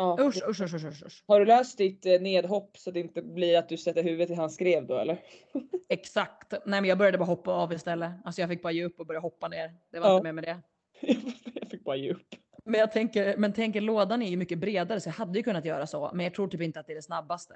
Ja. 0.00 0.16
Usch, 0.20 0.42
usch, 0.48 0.60
usch, 0.60 0.74
usch, 0.74 1.02
usch. 1.06 1.24
Har 1.26 1.40
du 1.40 1.46
löst 1.46 1.78
ditt 1.78 2.06
eh, 2.06 2.20
nedhopp 2.20 2.78
så 2.78 2.90
det 2.90 3.00
inte 3.00 3.22
blir 3.22 3.58
att 3.58 3.68
du 3.68 3.76
sätter 3.76 4.02
huvudet 4.02 4.30
i 4.30 4.34
hans 4.34 4.54
skrev 4.54 4.86
då 4.86 4.98
eller? 4.98 5.20
Exakt. 5.88 6.50
Nej 6.52 6.80
men 6.80 6.84
jag 6.84 6.98
började 6.98 7.18
bara 7.18 7.24
hoppa 7.24 7.50
av 7.52 7.72
istället. 7.72 8.12
Alltså 8.24 8.40
jag 8.40 8.50
fick 8.50 8.62
bara 8.62 8.72
ge 8.72 8.84
upp 8.84 9.00
och 9.00 9.06
börja 9.06 9.20
hoppa 9.20 9.48
ner. 9.48 9.74
Det 9.90 10.00
var 10.00 10.08
Ja. 10.08 10.14
inte 10.16 10.24
mer 10.24 10.32
med 10.32 10.44
det. 10.44 10.60
jag 11.60 11.70
fick 11.70 11.84
bara 11.84 11.96
ge 11.96 12.12
upp. 12.12 12.26
Men 12.64 12.80
jag 12.80 12.92
tänker, 12.92 13.36
men 13.36 13.52
tänker 13.52 13.80
lådan 13.80 14.22
är 14.22 14.30
ju 14.30 14.36
mycket 14.36 14.58
bredare 14.58 15.00
så 15.00 15.08
jag 15.08 15.14
hade 15.14 15.38
ju 15.38 15.42
kunnat 15.42 15.64
göra 15.64 15.86
så. 15.86 16.10
Men 16.14 16.24
jag 16.24 16.34
tror 16.34 16.48
typ 16.48 16.60
inte 16.60 16.80
att 16.80 16.86
det 16.86 16.92
är 16.92 16.96
det 16.96 17.02
snabbaste. 17.02 17.54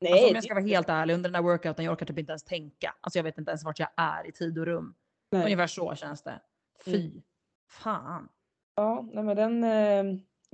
Nej, 0.00 0.12
Alltså, 0.12 0.28
om 0.28 0.34
jag 0.34 0.44
ska 0.44 0.54
vara 0.54 0.64
helt 0.64 0.88
ärlig, 0.88 1.14
under 1.14 1.30
den 1.30 1.42
där 1.42 1.50
workouten 1.50 1.84
jag 1.84 1.92
orkar 1.92 2.06
typ 2.06 2.18
inte 2.18 2.30
ens 2.32 2.44
tänka. 2.44 2.94
Alltså 3.00 3.18
jag 3.18 3.24
vet 3.24 3.38
inte 3.38 3.50
ens 3.50 3.64
vart 3.64 3.78
jag 3.78 3.88
är 3.96 4.26
i 4.28 4.32
tid 4.32 4.58
och 4.58 4.66
rum. 4.66 4.94
nej. 5.30 5.44
Ungefär 5.44 5.66
så 5.66 5.94
känns 5.94 6.22
det. 6.22 6.40
Fy. 6.84 7.10
Fan. 7.70 8.28
Ja, 8.76 9.08
nej 9.12 9.24
men 9.24 9.36
den. 9.36 9.64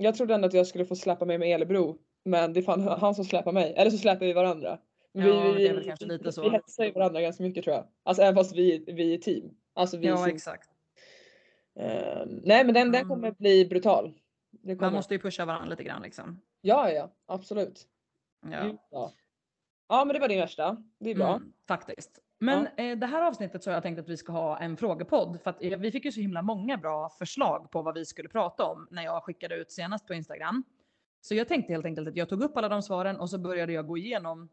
Jag 0.01 0.15
trodde 0.15 0.33
ändå 0.33 0.47
att 0.47 0.53
jag 0.53 0.67
skulle 0.67 0.85
få 0.85 0.95
släppa 0.95 1.25
mig 1.25 1.37
med 1.37 1.55
Elebro. 1.55 1.97
Men 2.23 2.53
det 2.53 2.59
är 2.59 2.61
fan 2.61 2.81
han 2.81 3.15
som 3.15 3.25
släpar 3.25 3.51
mig. 3.51 3.73
Eller 3.77 3.91
så 3.91 3.97
släpar 3.97 4.25
vi 4.25 4.33
varandra. 4.33 4.79
Ja, 5.11 5.23
det 5.23 5.67
är 5.67 5.73
väl 5.73 5.83
kanske 5.83 6.05
lite 6.05 6.31
så. 6.31 6.41
Vi 6.41 6.49
hetsar 6.49 6.83
ju 6.83 6.91
varandra 6.91 7.21
ganska 7.21 7.43
mycket 7.43 7.63
tror 7.63 7.75
jag. 7.75 7.87
Alltså 8.03 8.23
även 8.23 8.35
fast 8.35 8.55
vi, 8.55 8.83
vi 8.87 9.13
är 9.13 9.17
team. 9.17 9.49
Alltså 9.73 9.97
vi 9.97 10.07
Ja 10.07 10.29
exakt. 10.29 10.69
Eh, 11.75 12.25
nej 12.25 12.65
men 12.65 12.73
den, 12.73 12.91
den 12.91 12.95
Mm. 12.95 13.07
kommer 13.07 13.31
bli 13.31 13.65
brutal. 13.65 14.13
Kommer. 14.63 14.75
Man 14.75 14.93
måste 14.93 15.13
ju 15.13 15.19
pusha 15.19 15.45
varandra 15.45 15.69
lite 15.69 15.83
grann 15.83 16.01
liksom. 16.01 16.41
Ja, 16.61 16.91
ja, 16.91 17.11
absolut. 17.25 17.87
Ja. 18.51 18.77
Ja. 18.91 19.11
ja, 19.89 20.05
men 20.05 20.13
det 20.13 20.19
var 20.19 20.27
din 20.27 20.39
värsta. 20.39 20.83
Det 20.99 21.09
är 21.11 21.15
bra. 21.15 21.35
Mm, 21.35 21.53
faktiskt. 21.67 22.19
Men 22.41 22.67
eh, 22.77 22.97
det 22.97 23.05
här 23.07 23.21
avsnittet 23.21 23.63
så 23.63 23.69
har 23.69 23.73
jag 23.73 23.83
tänkt 23.83 23.99
att 23.99 24.09
vi 24.09 24.17
ska 24.17 24.31
ha 24.31 24.57
en 24.59 24.77
frågepodd. 24.77 25.41
För 25.43 25.49
att 25.49 25.63
eh, 25.63 25.79
vi 25.79 25.91
fick 25.91 26.05
ju 26.05 26.11
så 26.11 26.19
himla 26.21 26.41
många 26.41 26.77
bra 26.77 27.09
förslag 27.09 27.71
på 27.71 27.81
vad 27.81 27.93
vi 27.95 28.05
skulle 28.05 28.29
prata 28.29 28.63
om 28.65 28.87
när 28.91 29.03
jag 29.03 29.23
skickade 29.23 29.55
ut 29.55 29.71
senast 29.71 30.07
på 30.07 30.13
Instagram. 30.13 30.63
Så 31.21 31.35
jag 31.35 31.47
tänkte 31.47 31.73
helt 31.73 31.85
enkelt 31.85 32.07
att 32.07 32.15
jag 32.15 32.29
tog 32.29 32.43
upp 32.43 32.57
alla 32.57 32.69
de 32.69 32.81
svaren 32.81 33.19
och 33.19 33.29
så 33.29 33.37
började 33.37 33.73
jag 33.73 33.87
gå 33.87 33.97
igenom 33.97 34.49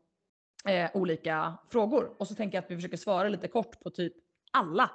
eh, 0.69 0.91
olika 0.95 1.59
frågor. 1.71 2.11
Och 2.19 2.29
så 2.29 2.35
tänker 2.35 2.59
jag 2.59 2.65
att 2.65 2.71
vi 2.71 2.75
försöker 2.77 2.97
svara 2.97 3.29
lite 3.29 3.49
kort 3.49 3.81
på 3.81 3.91
typ 3.91 4.13
alla. 4.53 4.91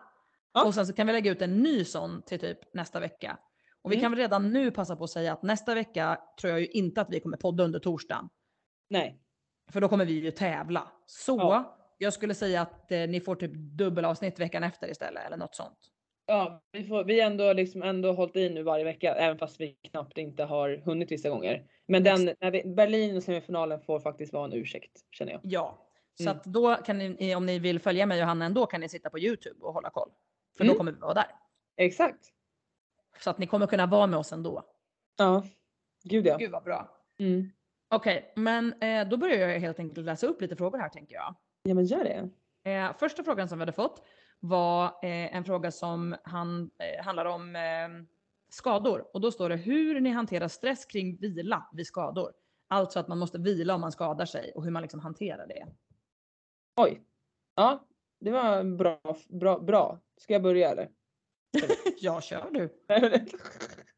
Ja. 0.53 0.65
Och 0.65 0.73
sen 0.73 0.87
så 0.87 0.93
kan 0.93 1.07
vi 1.07 1.13
lägga 1.13 1.31
ut 1.31 1.41
en 1.41 1.57
ny 1.63 1.85
sån 1.85 2.21
till 2.21 2.39
typ 2.39 2.73
nästa 2.73 2.99
vecka. 2.99 3.37
Och 3.81 3.91
vi 3.91 3.95
Mm. 3.95 4.01
kan 4.03 4.11
väl 4.11 4.19
redan 4.19 4.51
nu 4.53 4.71
passa 4.71 4.95
på 4.95 5.03
att 5.03 5.09
säga 5.09 5.33
att 5.33 5.43
nästa 5.43 5.75
vecka 5.75 6.19
tror 6.41 6.51
jag 6.51 6.59
ju 6.61 6.67
inte 6.67 7.01
att 7.01 7.09
vi 7.09 7.19
kommer 7.19 7.37
podda 7.37 7.63
under 7.63 7.79
torsdagen. 7.79 8.29
Nej. 8.89 9.19
För 9.71 9.81
då 9.81 9.87
kommer 9.89 10.05
vi 10.05 10.13
ju 10.13 10.31
tävla. 10.31 10.91
Så 11.05 11.37
Ja. 11.37 11.77
Jag 11.97 12.13
skulle 12.13 12.33
säga 12.33 12.61
att 12.61 12.91
eh, 12.91 13.07
ni 13.07 13.21
får 13.21 13.35
typ 13.35 13.51
dubbelavsnitt 13.53 14.39
veckan 14.39 14.63
efter 14.63 14.91
istället 14.91 15.25
eller 15.25 15.37
något 15.37 15.55
sånt. 15.55 15.77
Ja, 16.25 16.63
vi, 16.71 16.83
får, 16.87 17.03
vi 17.03 17.19
ändå 17.19 17.53
liksom 17.53 17.83
ändå 17.83 18.11
hållit 18.11 18.35
i 18.35 18.49
nu 18.49 18.63
varje 18.63 18.83
vecka, 18.83 19.15
även 19.15 19.37
fast 19.37 19.59
vi 19.61 19.73
knappt 19.91 20.17
inte 20.17 20.43
har 20.43 20.77
hunnit 20.85 21.11
vissa 21.11 21.29
gånger. 21.29 21.65
Men 21.87 22.03
den, 22.03 22.25
när 22.39 22.51
vi, 22.51 22.63
Berlin 22.65 23.17
och 23.17 23.23
semifinalen 23.23 23.81
får 23.81 23.99
faktiskt 23.99 24.33
vara 24.33 24.45
en 24.45 24.53
ursäkt, 24.53 24.91
känner 25.11 25.31
jag. 25.31 25.41
Ja. 25.43 25.87
Så 26.17 26.23
Mm. 26.23 26.37
att 26.37 26.43
då 26.43 26.75
kan 26.75 26.97
ni, 26.97 27.35
om 27.35 27.45
ni 27.45 27.59
vill 27.59 27.79
följa 27.79 28.05
mig 28.05 28.21
och 28.21 28.27
Hanna 28.27 28.45
ändå 28.45 28.65
kan 28.65 28.81
ni 28.81 28.89
sitta 28.89 29.09
på 29.09 29.19
Youtube 29.19 29.65
och 29.65 29.73
hålla 29.73 29.89
koll. 29.89 30.09
För 30.57 30.63
då 30.63 30.69
Mm. 30.69 30.77
kommer 30.77 30.91
vi 30.91 30.99
vara 30.99 31.13
där. 31.13 31.25
Exakt. 31.77 32.25
Så 33.19 33.29
att 33.29 33.37
ni 33.37 33.47
kommer 33.47 33.67
kunna 33.67 33.85
vara 33.85 34.07
med 34.07 34.19
oss 34.19 34.33
ändå. 34.33 34.63
Ja, 35.17 35.43
gud 36.03 36.25
ja. 36.27 36.37
Gud 36.37 36.51
vad 36.51 36.63
bra. 36.63 36.89
Mm. 37.19 37.49
Okej, 37.89 38.33
men 38.35 38.81
eh, 38.81 39.07
då 39.07 39.17
börjar 39.17 39.49
jag 39.49 39.59
helt 39.59 39.79
enkelt 39.79 40.05
läsa 40.05 40.27
upp 40.27 40.41
lite 40.41 40.55
frågor 40.55 40.77
här 40.77 40.89
tänker 40.89 41.15
jag. 41.15 41.35
Ja, 41.63 41.73
men 41.73 41.85
gör 41.85 42.03
det. 42.03 42.29
Eh, 42.71 42.97
första 42.97 43.23
frågan 43.23 43.49
som 43.49 43.57
vi 43.57 43.61
hade 43.61 43.71
fått 43.71 44.03
var 44.39 44.85
eh, 44.85 45.35
en 45.35 45.43
fråga 45.43 45.71
som 45.71 46.15
han, 46.23 46.71
eh, 46.79 47.03
handlar 47.03 47.25
om 47.25 47.55
eh, 47.55 48.05
skador. 48.49 49.07
Och 49.13 49.21
då 49.21 49.31
står 49.31 49.49
det 49.49 49.55
hur 49.55 49.99
ni 49.99 50.09
hanterar 50.09 50.47
stress 50.47 50.85
kring 50.85 51.17
vila 51.17 51.69
vid 51.73 51.87
skador. 51.87 52.31
Alltså 52.67 52.99
att 52.99 53.07
man 53.07 53.17
måste 53.17 53.37
vila 53.37 53.75
om 53.75 53.81
man 53.81 53.91
skadar 53.91 54.25
sig 54.25 54.51
och 54.55 54.63
hur 54.63 54.71
man 54.71 54.81
liksom 54.81 54.99
hanterar 54.99 55.47
det. 55.47 55.67
Oj. 56.81 57.01
Ja, 57.55 57.87
det 58.19 58.31
var 58.31 58.63
bra. 58.63 58.99
Bra. 59.29 59.59
bra. 59.59 59.99
Ska 60.17 60.33
jag 60.33 60.43
börja 60.43 60.71
eller? 60.71 60.89
Ja, 61.99 62.21
kör 62.21 62.49
du. 62.51 62.69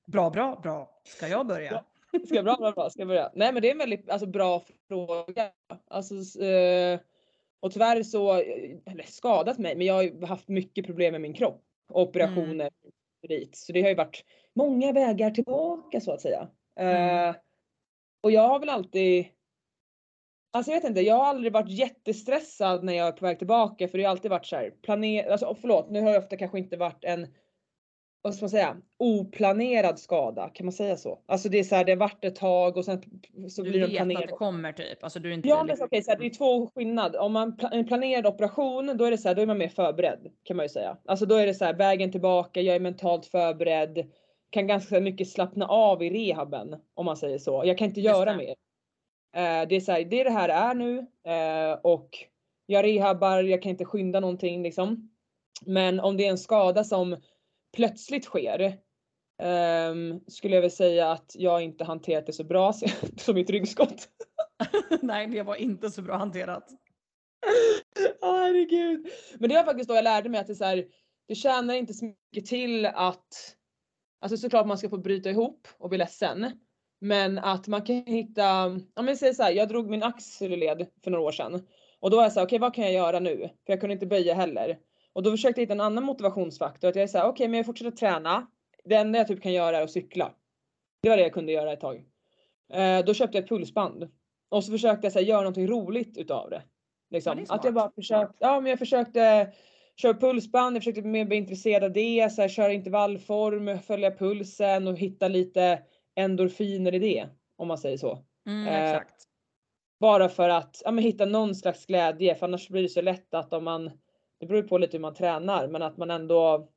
Bra, 0.08 0.30
bra, 0.30 0.60
bra. 0.64 1.00
Ska 1.04 1.28
jag 1.28 1.48
börja? 1.48 1.84
Ska 2.26 2.36
jag 2.36 2.46
bra, 2.46 2.56
bra, 2.56 2.72
bra. 2.72 2.90
Ska 2.90 3.02
jag 3.02 3.08
börja? 3.08 3.32
Nej, 3.36 3.54
men 3.54 3.62
det 3.62 3.68
är 3.68 3.72
en 3.72 3.78
väldigt 3.78 4.10
alltså, 4.10 4.28
bra 4.28 4.66
fråga. 4.88 5.52
Alltså, 5.88 6.44
eh, 6.44 7.00
och 7.66 7.72
tyvärr 7.72 8.04
så, 8.04 8.34
eh, 8.34 8.78
eller 8.86 9.04
skadat 9.04 9.58
mig, 9.58 9.76
men 9.76 9.88
jag 9.88 9.96
har 9.96 10.28
haft 10.28 10.48
mycket 10.48 10.86
problem 10.86 11.12
med 11.12 11.22
min 11.22 11.34
kropp. 11.34 11.62
Operationer 11.90 12.70
dit. 13.28 13.56
Så 13.56 13.72
det 13.72 13.82
har 13.82 13.90
ju 13.90 13.96
varit 13.96 14.26
många 14.54 14.92
vägar 14.92 15.32
tillbaka 15.32 16.02
så 16.02 16.12
att 16.12 16.22
säga. 16.22 16.48
Mm. 16.76 17.30
Eh, 17.30 17.36
och 18.22 18.32
jag 18.32 18.48
har 18.48 18.60
väl 18.60 18.70
alltid 18.70 19.26
Alltså 20.52 20.72
jag 20.72 20.82
vet 20.82 20.90
inte, 20.90 21.02
jag 21.02 21.16
har 21.16 21.26
aldrig 21.26 21.54
varit 21.54 21.70
jättestressad 21.70 22.84
när 22.84 22.94
jag 22.94 23.08
är 23.08 23.12
på 23.12 23.26
väg 23.26 23.38
tillbaka 23.38 23.88
för 23.88 23.98
det 23.98 24.04
har 24.04 24.12
alltid 24.12 24.32
varit 24.32 24.46
så 24.46 24.56
här 24.56 24.74
planer, 24.82 25.32
alltså 25.32 25.56
förlåt 25.62 25.90
nu 25.90 26.02
har 26.02 26.12
det 26.12 26.18
ofta 26.18 26.38
kanske 26.38 26.60
inte 26.60 26.78
varit 26.78 27.04
en 27.04 27.28
vad 28.26 28.36
ska 28.36 28.44
man 28.44 28.50
säga, 28.50 28.78
oplanerad 29.00 30.00
skada, 30.00 30.50
kan 30.54 30.66
man 30.66 30.74
säga 30.74 30.98
så? 30.98 31.20
Alltså 31.26 31.50
det 31.50 31.60
är 31.60 31.64
så 31.64 31.76
här, 31.76 31.86
det 31.86 31.92
har 31.92 31.98
varit 31.98 32.26
ett 32.26 32.36
tag 32.36 32.78
och 32.78 32.86
sen 32.86 33.02
så 33.50 33.62
Du 33.64 33.70
blir 33.70 33.80
det 33.82 33.88
vet 33.88 33.96
planerat. 33.96 34.24
att 34.24 34.30
det 34.30 34.36
kommer 34.36 34.72
typ. 34.74 35.04
Alltså 35.04 35.20
du 35.20 35.30
är 35.30 35.34
inte 35.34 35.50
Ja 35.50 35.58
men 35.58 35.68
liksom- 35.68 35.86
okej, 35.86 36.04
så 36.04 36.12
här, 36.12 36.18
det 36.20 36.26
är 36.26 36.30
två 36.30 36.68
skillnad. 36.76 37.16
Om 37.16 37.34
man 37.34 37.58
pla- 37.58 37.70
en 37.72 37.88
planerad 37.88 38.26
operation, 38.28 38.98
då 38.98 39.06
är 39.06 39.12
det 39.12 39.18
så 39.18 39.28
här, 39.28 39.36
då 39.36 39.42
är 39.42 39.46
man 39.46 39.58
mer 39.58 39.68
förberedd 39.68 40.32
kan 40.44 40.58
man 40.58 40.66
ju 40.66 40.70
säga. 40.70 40.98
Alltså 41.06 41.26
då 41.26 41.36
är 41.36 41.46
det 41.46 41.54
så 41.54 41.66
här, 41.66 41.74
vägen 41.74 42.12
tillbaka, 42.12 42.62
jag 42.62 42.76
är 42.76 42.80
mentalt 42.80 43.26
förberedd, 43.26 44.12
kan 44.50 44.68
ganska 44.68 45.00
mycket 45.00 45.30
slappna 45.30 45.66
av 45.68 46.04
i 46.04 46.10
rehaben 46.10 46.76
om 46.94 47.06
man 47.06 47.18
säger 47.18 47.38
så. 47.38 47.62
Jag 47.66 47.78
kan 47.78 47.88
inte 47.88 48.02
Just 48.02 48.16
göra 48.18 48.32
det. 48.32 48.38
mer. 48.38 48.56
Eh, 49.36 49.68
det 49.68 49.76
är 49.76 49.80
så 49.80 49.92
här, 49.92 50.04
det 50.04 50.20
är 50.20 50.24
det 50.24 50.30
här 50.32 50.50
är 50.50 50.74
nu 50.74 50.98
eh, 51.24 51.80
och 51.84 52.10
jag 52.66 52.86
rehabbar, 52.86 53.44
jag 53.44 53.62
kan 53.62 53.70
inte 53.70 53.86
skynda 53.86 54.20
någonting 54.20 54.64
liksom. 54.64 55.10
Men 55.66 56.00
om 56.00 56.18
det 56.18 56.26
är 56.26 56.30
en 56.30 56.38
skada 56.38 56.84
som 56.84 57.18
plötsligt 57.76 58.26
sker 58.26 58.78
ehm, 59.42 60.20
skulle 60.28 60.56
jag 60.56 60.62
väl 60.62 60.72
säga 60.72 61.12
att 61.12 61.32
jag 61.36 61.62
inte 61.62 61.84
hanterat 61.84 62.26
det 62.26 62.34
så 62.34 62.44
bra 62.44 62.74
som 63.18 63.36
mitt 63.36 63.50
ryggskott. 63.50 64.08
Nej, 65.02 65.28
det 65.28 65.44
var 65.44 65.56
inte 65.56 65.92
så 65.92 66.02
bra 66.02 66.18
hanterat. 66.18 66.70
Åh 68.22 68.38
herregud. 68.38 69.08
Men 69.40 69.50
det 69.50 69.56
var 69.56 69.64
faktiskt 69.64 69.90
då 69.90 69.96
jag 69.96 70.04
lärde 70.04 70.30
mig 70.30 70.42
att 70.42 70.48
det, 70.48 70.56
så 70.56 70.66
här, 70.66 70.86
det 71.28 71.36
tjänar 71.36 71.74
inte 71.74 71.94
så 71.94 72.06
mycket 72.06 72.50
till 72.50 72.86
att, 72.86 73.56
alltså 74.22 74.38
såklart 74.38 74.68
man 74.68 74.78
ska 74.78 74.90
få 74.90 74.98
bryta 74.98 75.30
ihop 75.30 75.68
och 75.78 75.90
bli 75.90 75.98
ledsen. 75.98 76.52
Men 77.02 77.38
att 77.38 77.68
man 77.68 77.82
kan 77.82 77.96
hitta, 77.96 78.66
om 78.96 79.08
jag 79.08 79.18
säger 79.18 79.34
så 79.34 79.44
här, 79.44 79.52
jag 79.52 79.70
drog 79.70 79.90
min 79.90 80.04
axelled 80.04 80.88
för 81.04 81.12
några 81.12 81.24
år 81.24 81.32
sedan. 81.32 81.68
Och 82.00 82.10
då 82.12 82.18
var 82.18 82.24
jag 82.24 82.34
så 82.34 82.40
här, 82.40 82.48
okej 82.48 82.60
vad 82.60 82.74
kan 82.74 82.84
jag 82.84 82.94
göra 82.94 83.20
nu? 83.20 83.38
För 83.38 83.74
jag 83.74 83.80
kunde 83.80 83.94
inte 83.94 84.06
böja 84.06 84.34
heller. 84.34 84.78
Och 85.16 85.24
då 85.24 85.32
försökte 85.32 85.62
jag 85.62 85.66
hitta 85.66 85.74
en 85.74 85.82
annan 85.82 86.04
motivationsfaktor. 86.04 86.88
Att 86.88 86.96
jag 86.96 87.04
är 87.04 87.08
så 87.08 87.18
här, 87.18 87.28
okej 87.28 87.48
men 87.48 87.58
jag 87.58 87.66
fortsätter 87.66 87.92
träna. 87.92 88.48
Det 88.84 88.96
enda 88.96 89.20
jag 89.20 89.28
typ 89.28 89.44
kan 89.44 89.54
göra 89.54 89.78
är 89.78 89.82
att 89.82 89.92
cykla. 89.92 90.32
Det 91.02 91.10
var 91.10 91.18
det 91.18 91.24
jag 91.24 91.34
kunde 91.34 91.52
göra 91.52 91.74
ett 91.74 91.80
tag. 91.80 92.06
Eh, 92.74 93.06
då 93.06 93.14
köpte 93.14 93.38
jag 93.38 93.44
ett 93.44 93.50
pulsband. 93.50 94.10
Och 94.50 94.64
så 94.64 94.72
försökte 94.72 95.06
jag 95.06 95.14
så 95.14 95.20
här, 95.20 95.26
göra 95.26 95.42
någonting 95.42 95.68
roligt 95.68 96.18
utav 96.18 96.50
det. 96.50 96.64
Liksom. 97.10 97.38
Ja, 97.38 97.46
det 97.46 97.54
att 97.54 97.64
jag 97.66 97.74
bara 97.74 97.92
försökte, 97.92 98.36
ja 98.40 98.62
men 98.62 98.70
jag 98.70 98.80
försökte 98.80 99.52
köra 99.96 100.14
pulsband, 100.14 100.76
jag 100.76 100.84
försökte 100.84 101.02
bli 101.02 101.26
mer 101.26 101.38
intresserad 101.38 101.84
av 101.84 101.92
det, 101.94 102.32
så 102.32 102.42
här, 102.42 102.50
köra 102.50 102.74
intervallform, 102.74 103.80
följa 103.80 104.12
pulsen 104.12 104.88
och 104.88 104.98
hitta 104.98 105.28
lite 105.28 105.80
endorfiner 106.16 106.94
i 106.96 107.00
det. 107.00 107.28
Om 107.58 107.68
man 107.68 107.78
säger 107.78 107.98
så. 107.98 108.20
Mm, 108.48 108.68
Eh. 108.68 109.02
Bara 110.00 110.30
för 110.30 110.50
att 110.50 110.82
ja, 110.86 110.92
men 110.92 111.04
hitta 111.04 111.26
någon 111.26 111.56
slags 111.56 111.86
glädje 111.86 112.36
för 112.36 112.46
annars 112.46 112.70
blir 112.70 112.82
det 112.82 112.90
så 112.90 113.02
lätt 113.02 113.34
att 113.34 113.54
om 113.54 113.64
man, 113.64 113.92
det 114.40 114.46
beror 114.46 114.62
ju 114.62 114.68
på 114.68 114.78
lite 114.78 114.98
hur 114.98 115.02
man 115.02 115.14
tränar, 115.14 115.68
men 115.68 115.82
att 115.82 115.98
man 115.98 116.12
ändå 116.12 116.68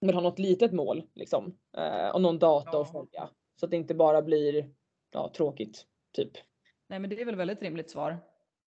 vill 0.00 0.14
ha 0.14 0.20
något 0.20 0.38
litet 0.38 0.72
mål 0.72 1.02
liksom. 1.14 1.56
Eh, 1.76 2.08
och 2.14 2.20
någon 2.22 2.38
data 2.38 2.70
Ja. 2.72 2.80
att 2.82 2.92
följa. 2.92 3.28
Så 3.60 3.64
att 3.64 3.70
det 3.70 3.76
inte 3.76 3.94
bara 3.94 4.22
blir 4.22 4.70
ja, 5.12 5.30
tråkigt. 5.36 5.86
Typ. 6.16 6.30
Nej, 6.88 6.98
men 6.98 7.10
det 7.10 7.20
är 7.20 7.24
väl 7.24 7.36
väldigt 7.36 7.62
rimligt 7.62 7.90
svar. 7.90 8.16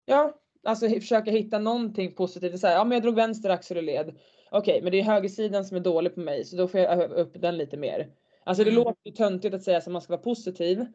Ja, 0.06 0.34
alltså 0.64 0.90
försöka 0.90 1.32
hitta 1.32 1.60
någonting 1.60 2.16
positivt. 2.16 2.60
Så 2.60 2.68
här, 2.68 2.74
ja 2.76 2.84
men 2.84 2.92
jag 2.92 3.02
drog 3.04 3.16
vänster 3.16 3.50
axel 3.50 3.78
och 3.78 3.84
led. 3.84 4.16
Okej, 4.52 4.82
men 4.82 4.92
det 4.92 5.00
är 5.00 5.04
högersidan 5.04 5.66
som 5.66 5.78
är 5.78 5.82
dålig 5.82 6.14
på 6.16 6.20
mig 6.20 6.46
så 6.46 6.56
då 6.56 6.68
får 6.68 6.80
jag 6.80 6.92
öva 7.04 7.16
upp 7.16 7.42
den 7.42 7.58
lite 7.58 7.78
mer. 7.78 8.12
Alltså 8.44 8.64
det 8.64 8.70
Mm. 8.72 8.84
låter 8.84 9.02
ju 9.04 9.12
töntigt 9.12 9.56
att 9.56 9.64
säga 9.64 9.78
att 9.78 9.88
man 9.88 10.02
ska 10.02 10.14
vara 10.14 10.22
positiv. 10.22 10.86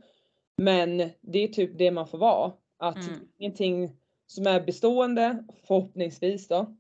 Men 0.57 1.11
det 1.21 1.39
är 1.39 1.49
typ 1.49 1.79
det 1.79 1.91
man 1.91 2.07
får 2.07 2.19
vara. 2.19 2.53
Att 2.79 2.97
Mm. 3.09 3.29
ingenting 3.39 3.97
som 4.27 4.47
är 4.47 4.61
bestående, 4.61 5.45
förhoppningsvis 5.67 6.49
då. 6.49 6.77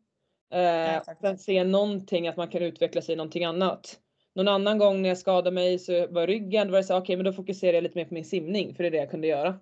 Eh, 0.50 0.96
exakt. 0.96 1.20
sen 1.20 1.38
se 1.38 1.64
någonting 1.64 2.28
att 2.28 2.36
man 2.36 2.48
kan 2.48 2.62
utveckla 2.62 3.02
sig 3.02 3.12
i 3.12 3.16
någonting 3.16 3.44
annat. 3.44 4.00
Någon 4.34 4.48
annan 4.48 4.78
gång 4.78 5.02
när 5.02 5.08
jag 5.08 5.18
skadade 5.18 5.50
mig 5.50 5.78
så 5.78 6.06
var 6.06 6.26
ryggen, 6.26 6.70
var 6.70 6.78
det 6.78 6.84
så 6.84 6.96
okej 6.98 7.16
men 7.16 7.24
då 7.24 7.32
fokuserar 7.32 7.72
jag 7.74 7.82
lite 7.82 7.98
mer 7.98 8.04
på 8.04 8.14
min 8.14 8.24
simning 8.24 8.74
för 8.74 8.82
det 8.82 8.88
är 8.88 8.90
det 8.90 8.96
jag 8.96 9.10
kunde 9.10 9.26
göra. 9.26 9.58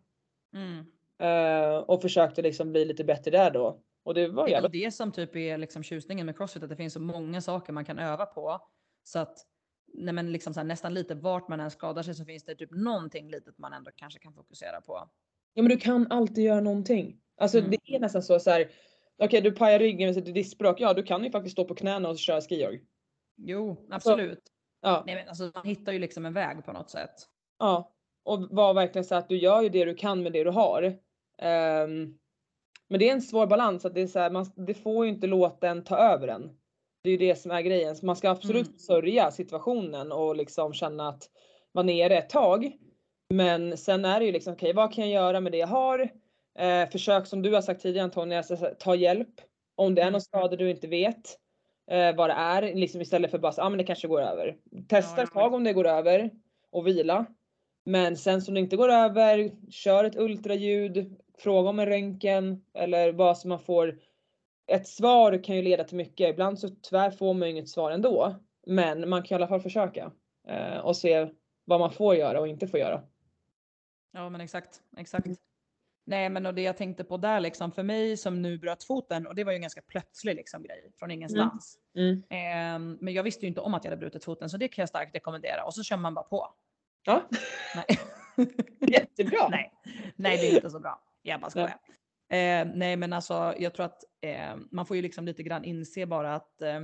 Mm. 0.54 0.84
Eh, 1.18 1.76
och 1.78 2.02
försökte 2.02 2.42
liksom 2.42 2.72
bli 2.72 2.84
lite 2.84 3.04
bättre 3.04 3.30
där 3.30 3.50
då. 3.50 3.80
Och 4.04 4.14
det 4.14 4.28
var 4.28 4.44
Det 4.46 4.50
är 4.50 4.52
jävligt. 4.52 4.72
det 4.84 4.90
som 4.90 5.12
typ 5.12 5.36
är 5.36 5.58
liksom 5.58 5.82
tjusningen 5.82 6.26
med 6.26 6.36
crossfit, 6.36 6.62
att 6.62 6.68
det 6.68 6.76
finns 6.76 6.92
så 6.92 7.00
många 7.00 7.40
saker 7.40 7.72
man 7.72 7.84
kan 7.84 7.98
öva 7.98 8.26
på. 8.26 8.60
Så 9.04 9.18
att 9.18 9.38
nej 9.94 10.14
men 10.14 10.32
liksom 10.32 10.52
här, 10.56 10.64
nästan 10.64 10.94
lite 10.94 11.14
vart 11.14 11.48
man 11.48 11.60
än 11.60 11.70
skadar 11.70 12.02
sig 12.02 12.14
så 12.14 12.24
finns 12.24 12.44
det 12.44 12.54
typ 12.54 12.70
någonting 12.72 13.30
litet 13.30 13.58
man 13.58 13.72
ändå 13.72 13.90
kanske 13.96 14.18
kan 14.20 14.34
fokusera 14.34 14.80
på. 14.80 15.08
Ja 15.54 15.62
men 15.62 15.68
du 15.70 15.76
kan 15.76 16.06
alltid 16.12 16.44
göra 16.44 16.60
någonting. 16.60 17.16
Alltså 17.36 17.58
Mm. 17.58 17.70
det 17.70 17.94
är 17.94 18.00
nästan 18.00 18.22
så, 18.22 18.38
så 18.40 18.50
här. 18.50 18.68
Okej 19.22 19.40
du 19.40 19.52
pajar 19.52 19.78
ryggen 19.78 20.06
med 20.08 20.14
sitt 20.14 20.34
diskbråck. 20.34 20.80
Ja 20.80 20.94
du 20.94 21.02
kan 21.02 21.24
ju 21.24 21.30
faktiskt 21.30 21.52
stå 21.52 21.64
på 21.64 21.74
knäna 21.74 22.08
och 22.08 22.18
köra 22.18 22.40
skiorg. 22.40 22.80
Jo, 23.36 23.86
absolut. 23.90 24.42
Ja. 24.80 25.02
Nej 25.06 25.14
men 25.14 25.28
alltså 25.28 25.50
man 25.54 25.66
hittar 25.66 25.92
ju 25.92 25.98
liksom 25.98 26.26
en 26.26 26.32
väg 26.32 26.64
på 26.64 26.72
något 26.72 26.90
sätt. 26.90 27.14
Ja, 27.58 27.92
och 28.24 28.42
var 28.50 28.74
verkligen 28.74 29.04
så 29.04 29.14
att 29.14 29.28
du 29.28 29.36
gör 29.38 29.62
ju 29.62 29.68
det 29.68 29.84
du 29.84 29.94
kan 29.94 30.22
med 30.22 30.32
det 30.32 30.44
du 30.44 30.50
har. 30.50 30.82
Ehm, 31.42 32.18
men 32.88 33.00
det 33.00 33.08
är 33.08 33.12
en 33.12 33.22
svår 33.22 33.46
balans 33.46 33.84
att 33.84 33.94
det 33.94 34.00
är 34.02 34.06
så 34.06 34.18
här, 34.18 34.30
man, 34.30 34.46
det 34.56 34.74
får 34.74 35.04
ju 35.06 35.10
inte 35.12 35.26
låta 35.26 35.68
en 35.68 35.84
ta 35.84 35.96
över 35.98 36.28
en. 36.28 36.50
Det 37.02 37.08
är 37.08 37.12
ju 37.12 37.18
det 37.18 37.36
som 37.36 37.50
är 37.50 37.62
grejen. 37.62 37.96
Så 37.96 38.06
man 38.06 38.16
ska 38.16 38.30
absolut 38.30 38.66
Mm. 38.66 38.78
sörja 38.78 39.30
situationen 39.30 40.12
och 40.12 40.36
liksom 40.36 40.72
känna 40.72 41.08
att 41.08 41.30
vara 41.72 41.86
nere 41.86 42.18
ett 42.18 42.30
tag. 42.30 42.72
Men 43.34 43.76
sen 43.78 44.04
är 44.04 44.20
det 44.20 44.26
ju 44.26 44.32
liksom 44.32 44.54
okej, 44.54 44.72
vad 44.72 44.94
kan 44.94 45.10
jag 45.10 45.22
göra 45.24 45.40
med 45.40 45.52
det 45.52 45.58
jag 45.58 45.66
har? 45.66 46.10
Eh, 46.58 46.88
försök 46.90 47.26
som 47.26 47.42
du 47.42 47.54
har 47.54 47.62
sagt 47.62 47.82
tidigare 47.82 48.04
Antonija, 48.04 48.42
ta 48.78 48.94
hjälp. 48.94 49.40
Om 49.74 49.94
det 49.94 50.00
är 50.00 50.04
Mm. 50.04 50.12
någon 50.12 50.20
skada 50.20 50.56
du 50.56 50.70
inte 50.70 50.86
vet 50.86 51.38
eh, 51.90 52.16
vad 52.16 52.30
det 52.30 52.34
är, 52.34 52.74
liksom 52.74 53.00
istället 53.00 53.30
för 53.30 53.38
bara 53.38 53.52
så, 53.52 53.62
ah, 53.62 53.68
men 53.68 53.78
det 53.78 53.84
kanske 53.84 54.08
går 54.08 54.20
över. 54.20 54.56
Testa 54.88 55.22
ett 55.22 55.32
tag 55.32 55.54
om 55.54 55.64
det 55.64 55.72
går 55.72 55.86
över 55.86 56.30
och 56.70 56.86
vila. 56.86 57.26
Men 57.84 58.16
sen 58.16 58.42
som 58.42 58.54
det 58.54 58.60
inte 58.60 58.76
går 58.76 58.88
över, 58.88 59.50
kör 59.70 60.04
ett 60.04 60.16
ultraljud, 60.16 61.16
fråga 61.38 61.68
om 61.68 61.78
en 61.78 61.86
röntgen 61.86 62.64
eller 62.74 63.12
vad 63.12 63.38
som 63.38 63.48
man 63.48 63.58
får. 63.58 63.98
Ett 64.66 64.88
svar 64.88 65.44
kan 65.44 65.56
ju 65.56 65.62
leda 65.62 65.84
till 65.84 65.96
mycket. 65.96 66.30
Ibland 66.30 66.58
så 66.58 66.68
tyvärr 66.68 67.10
får 67.10 67.34
man 67.34 67.48
ju 67.48 67.52
inget 67.54 67.68
svar 67.68 67.90
ändå. 67.90 68.34
Men 68.66 69.08
man 69.08 69.22
kan 69.22 69.34
i 69.34 69.36
alla 69.36 69.48
fall 69.48 69.60
försöka 69.60 70.12
eh, 70.48 70.78
och 70.78 70.96
se 70.96 71.28
vad 71.64 71.80
man 71.80 71.92
får 71.92 72.14
göra 72.14 72.40
och 72.40 72.48
inte 72.48 72.66
får 72.68 72.80
göra. 72.80 73.02
Ja 74.12 74.28
men 74.28 74.40
exakt, 74.40 74.82
exakt. 74.96 75.26
Nej 76.06 76.28
men 76.28 76.46
och 76.46 76.54
det 76.54 76.62
jag 76.62 76.76
tänkte 76.76 77.04
på 77.04 77.16
där 77.16 77.40
liksom 77.40 77.72
för 77.72 77.82
mig 77.82 78.16
som 78.16 78.42
nu 78.42 78.58
bröt 78.58 78.84
foten 78.84 79.26
och 79.26 79.34
det 79.34 79.44
var 79.44 79.52
ju 79.52 79.56
en 79.56 79.62
ganska 79.62 79.82
plötslig 79.82 80.36
liksom 80.36 80.62
grej 80.62 80.92
från 80.98 81.10
ingenstans. 81.10 81.78
Mm. 81.96 82.22
Ehm, 82.30 82.98
men 83.00 83.14
jag 83.14 83.22
visste 83.22 83.42
ju 83.42 83.48
inte 83.48 83.60
om 83.60 83.74
att 83.74 83.84
jag 83.84 83.90
hade 83.90 84.00
brutit 84.00 84.24
foten 84.24 84.50
så 84.50 84.56
det 84.56 84.68
kan 84.68 84.82
jag 84.82 84.88
starkt 84.88 85.14
rekommendera 85.14 85.64
och 85.64 85.74
så 85.74 85.82
kör 85.82 85.96
man 85.96 86.14
bara 86.14 86.24
på. 86.24 86.54
Ja, 87.04 87.28
Nej. 87.74 87.98
jättebra. 88.88 89.48
nej, 89.48 89.72
nej 90.16 90.36
det 90.36 90.50
är 90.50 90.54
inte 90.54 90.70
så 90.70 90.80
bra. 90.80 91.02
Jag 91.22 91.40
bara 91.40 91.50
skojar. 91.50 91.78
Eh, 92.28 92.66
nej 92.74 92.96
men 92.96 93.12
alltså 93.12 93.54
jag 93.58 93.74
tror 93.74 93.86
att 93.86 94.04
eh, 94.20 94.56
man 94.70 94.86
får 94.86 94.96
ju 94.96 95.02
liksom 95.02 95.24
lite 95.24 95.42
grann 95.42 95.64
inse 95.64 96.06
bara 96.06 96.34
att 96.34 96.62
eh, 96.62 96.80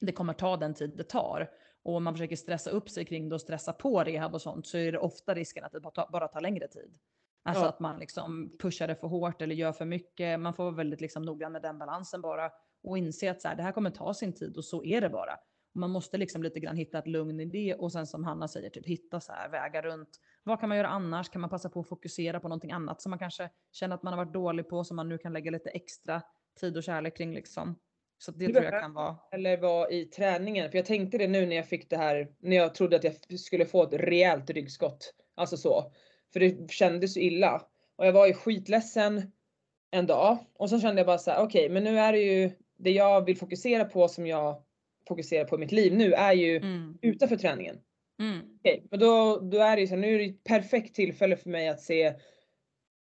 det 0.00 0.12
kommer 0.12 0.32
ta 0.32 0.56
den 0.56 0.74
tid 0.74 0.92
det 0.96 1.04
tar. 1.04 1.50
Och 1.82 1.96
om 1.96 2.04
man 2.04 2.14
försöker 2.14 2.36
stressa 2.36 2.70
upp 2.70 2.90
sig 2.90 3.04
kring 3.04 3.28
det 3.28 3.34
och 3.34 3.40
stressa 3.40 3.72
på 3.72 4.04
rehab 4.04 4.34
och 4.34 4.42
sånt 4.42 4.66
så 4.66 4.78
är 4.78 4.92
det 4.92 4.98
ofta 4.98 5.34
risken 5.34 5.64
att 5.64 5.72
det 5.72 5.80
bara 5.80 5.90
tar, 5.90 6.08
bara 6.12 6.28
tar 6.28 6.40
längre 6.40 6.68
tid. 6.68 6.98
Alltså 7.44 7.64
Ja. 7.64 7.68
att 7.68 7.80
man 7.80 7.98
liksom 7.98 8.56
pushar 8.58 8.88
det 8.88 8.94
för 8.96 9.08
hårt 9.08 9.42
eller 9.42 9.54
gör 9.54 9.72
för 9.72 9.84
mycket. 9.84 10.40
Man 10.40 10.54
får 10.54 10.64
vara 10.64 10.74
väldigt 10.74 11.00
liksom 11.00 11.22
noggrann 11.22 11.52
med 11.52 11.62
den 11.62 11.78
balansen 11.78 12.20
bara 12.22 12.50
och 12.82 12.98
inse 12.98 13.30
att 13.30 13.40
så 13.42 13.48
här, 13.48 13.56
det 13.56 13.62
här 13.62 13.72
kommer 13.72 13.90
ta 13.90 14.14
sin 14.14 14.34
tid 14.34 14.56
och 14.56 14.64
så 14.64 14.84
är 14.84 15.00
det 15.00 15.08
bara. 15.08 15.36
Man 15.74 15.90
måste 15.90 16.18
liksom 16.18 16.42
lite 16.42 16.60
grann 16.60 16.76
hitta 16.76 16.98
ett 16.98 17.06
lugn 17.06 17.40
i 17.40 17.44
det 17.44 17.74
och 17.74 17.92
sen 17.92 18.06
som 18.06 18.24
Hanna 18.24 18.48
säger, 18.48 18.70
typ 18.70 18.86
hitta 18.86 19.20
så 19.20 19.32
här 19.32 19.48
vägar 19.48 19.82
runt. 19.82 20.08
Vad 20.42 20.60
kan 20.60 20.68
man 20.68 20.78
göra 20.78 20.88
annars? 20.88 21.28
Kan 21.28 21.40
man 21.40 21.50
passa 21.50 21.68
på 21.68 21.80
att 21.80 21.88
fokusera 21.88 22.40
på 22.40 22.48
någonting 22.48 22.72
annat 22.72 23.02
som 23.02 23.10
man 23.10 23.18
kanske 23.18 23.50
känner 23.72 23.94
att 23.94 24.02
man 24.02 24.12
har 24.12 24.24
varit 24.24 24.34
dålig 24.34 24.68
på 24.68 24.84
som 24.84 24.96
man 24.96 25.08
nu 25.08 25.18
kan 25.18 25.32
lägga 25.32 25.50
lite 25.50 25.70
extra 25.70 26.22
tid 26.60 26.76
och 26.76 26.82
kärlek 26.82 27.16
kring 27.16 27.34
liksom. 27.34 27.78
Så 28.18 28.30
det 28.32 28.46
Det 28.46 28.52
tror 28.52 28.64
jag 28.64 28.82
kan 28.82 28.94
vara. 28.94 29.16
Eller 29.32 29.56
var 29.60 29.92
i 29.92 30.04
träningen. 30.04 30.70
För 30.70 30.78
jag 30.78 30.86
tänkte 30.86 31.18
det 31.18 31.28
nu 31.28 31.46
när 31.46 31.56
jag 31.56 31.68
fick 31.68 31.90
det 31.90 31.96
här, 31.96 32.34
när 32.38 32.56
jag 32.56 32.74
trodde 32.74 32.96
att 32.96 33.04
jag 33.04 33.40
skulle 33.40 33.66
få 33.66 33.82
ett 33.82 33.92
rejält 33.92 34.50
ryggskott. 34.50 35.14
Alltså 35.34 35.56
så. 35.56 35.92
För 36.34 36.40
det 36.40 36.70
kändes 36.72 37.14
så 37.14 37.20
illa. 37.20 37.62
Och 37.96 38.06
jag 38.06 38.12
var 38.12 38.26
ju 38.26 38.32
skitledsen 38.34 39.32
en 39.90 40.06
dag. 40.06 40.38
Och 40.54 40.70
så 40.70 40.80
kände 40.80 41.00
jag 41.00 41.06
bara 41.06 41.18
så 41.18 41.30
här: 41.30 41.42
okej 41.42 41.68
men 41.68 41.84
nu 41.84 41.98
är 41.98 42.12
det 42.12 42.18
ju 42.18 42.50
det 42.78 42.90
jag 42.90 43.24
vill 43.24 43.36
fokusera 43.36 43.84
på 43.84 44.08
som 44.08 44.26
jag 44.26 44.62
fokuserar 45.08 45.44
på 45.44 45.56
i 45.56 45.58
mitt 45.58 45.72
liv 45.72 45.94
nu 45.94 46.12
är 46.12 46.32
ju 46.32 46.56
Mm. 46.56 46.98
utanför 47.02 47.36
träningen. 47.36 47.78
Mm. 48.20 48.40
Okej, 48.60 48.86
men 48.90 49.00
då, 49.00 49.40
då 49.40 49.58
är 49.58 49.76
det 49.76 49.80
ju 49.80 49.86
så 49.86 49.94
här, 49.94 50.00
nu 50.00 50.14
är 50.14 50.18
det 50.18 50.24
ett 50.24 50.44
perfekt 50.44 50.94
tillfälle 50.94 51.36
för 51.36 51.50
mig 51.50 51.68
att 51.68 51.80
se 51.80 52.14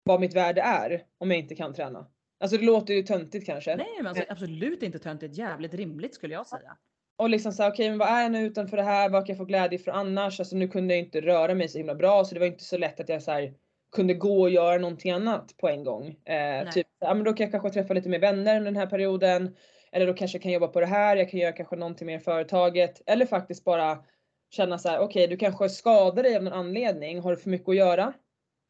vad 0.04 0.20
mitt 0.22 0.34
värde 0.36 0.62
är 0.62 1.04
om 1.18 1.32
jag 1.32 1.40
inte 1.40 1.56
kan 1.56 1.74
träna. 1.74 2.08
Alltså 2.40 2.58
det 2.58 2.66
låter 2.66 2.94
ju 2.94 3.04
töntigt 3.04 3.46
kanske. 3.46 3.76
Nej 3.76 3.88
men 3.98 4.08
alltså, 4.08 4.24
absolut 4.30 4.84
inte 4.84 5.00
töntigt, 5.00 5.38
jävligt 5.38 5.74
rimligt 5.74 6.16
skulle 6.16 6.34
jag 6.34 6.48
säga. 6.48 6.78
Och 7.18 7.30
liksom 7.30 7.52
såhär, 7.52 7.72
okej 7.72 7.90
men 7.90 7.98
vad 7.98 8.08
är 8.08 8.22
jag 8.22 8.32
nu 8.32 8.46
utanför 8.46 8.78
det 8.78 8.84
här? 8.84 9.10
Vad 9.10 9.26
kan 9.26 9.34
jag 9.34 9.38
få 9.38 9.46
glädje 9.46 9.80
för 9.80 9.92
annars? 9.92 10.40
Alltså 10.40 10.56
nu 10.56 10.68
kunde 10.68 10.94
jag 10.94 11.04
inte 11.04 11.22
röra 11.22 11.54
mig 11.54 11.68
så 11.68 11.78
himla 11.78 11.96
bra 11.96 12.26
så 12.26 12.34
det 12.34 12.40
var 12.40 12.48
inte 12.48 12.64
så 12.64 12.78
lätt 12.78 13.00
att 13.00 13.10
jag 13.10 13.24
så 13.24 13.50
kunde 13.96 14.14
gå 14.14 14.42
och 14.42 14.50
göra 14.50 14.78
någonting 14.78 15.12
annat 15.12 15.58
på 15.58 15.70
en 15.70 15.84
gång. 15.84 16.08
Eh, 16.26 16.70
typ, 16.70 16.88
ja 17.00 17.14
men 17.14 17.24
då 17.24 17.34
kan 17.34 17.44
jag 17.44 17.52
kanske 17.52 17.70
träffa 17.70 17.94
lite 17.94 18.10
mer 18.10 18.20
vänner 18.20 18.58
under 18.58 18.72
den 18.72 18.76
här 18.76 18.88
perioden. 18.88 19.56
Eller 19.92 20.08
då 20.08 20.14
kanske 20.14 20.36
jag 20.36 20.44
kan 20.44 20.52
jobba 20.52 20.68
på 20.68 20.80
det 20.80 20.86
här, 20.86 21.16
jag 21.16 21.30
kan 21.30 21.40
göra 21.40 21.52
kanske 21.52 21.76
någonting 21.76 22.08
mer 22.08 22.18
i 22.18 22.20
företaget. 22.20 23.02
Eller 23.06 23.26
faktiskt 23.26 23.64
bara 23.64 24.04
känna 24.50 24.78
så 24.78 24.90
här: 24.90 25.00
okej 25.00 25.28
du 25.28 25.38
kanske 25.38 25.70
skadar 25.70 26.24
dig 26.24 26.36
av 26.36 26.44
någon 26.44 26.54
anledning. 26.54 27.20
Har 27.20 27.32
du 27.32 27.38
för 27.38 27.50
mycket 27.50 27.70
att 27.70 27.76
göra? 27.76 28.14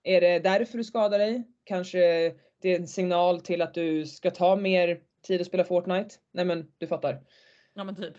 Är 0.03 0.21
det 0.21 0.39
därför 0.39 0.77
du 0.77 0.83
skadar 0.83 1.19
dig? 1.19 1.43
Kanske 1.63 1.99
det 2.61 2.69
är 2.69 2.79
en 2.79 2.87
signal 2.87 3.41
till 3.41 3.61
att 3.61 3.73
du 3.73 4.05
ska 4.05 4.31
ta 4.31 4.55
mer 4.55 4.99
tid 5.27 5.41
att 5.41 5.47
spela 5.47 5.63
Fortnite? 5.63 6.15
Nej 6.31 6.45
men 6.45 6.71
du 6.77 6.87
fattar. 6.87 7.21
Ja 7.73 7.83
men 7.83 7.95
typ. 7.95 8.13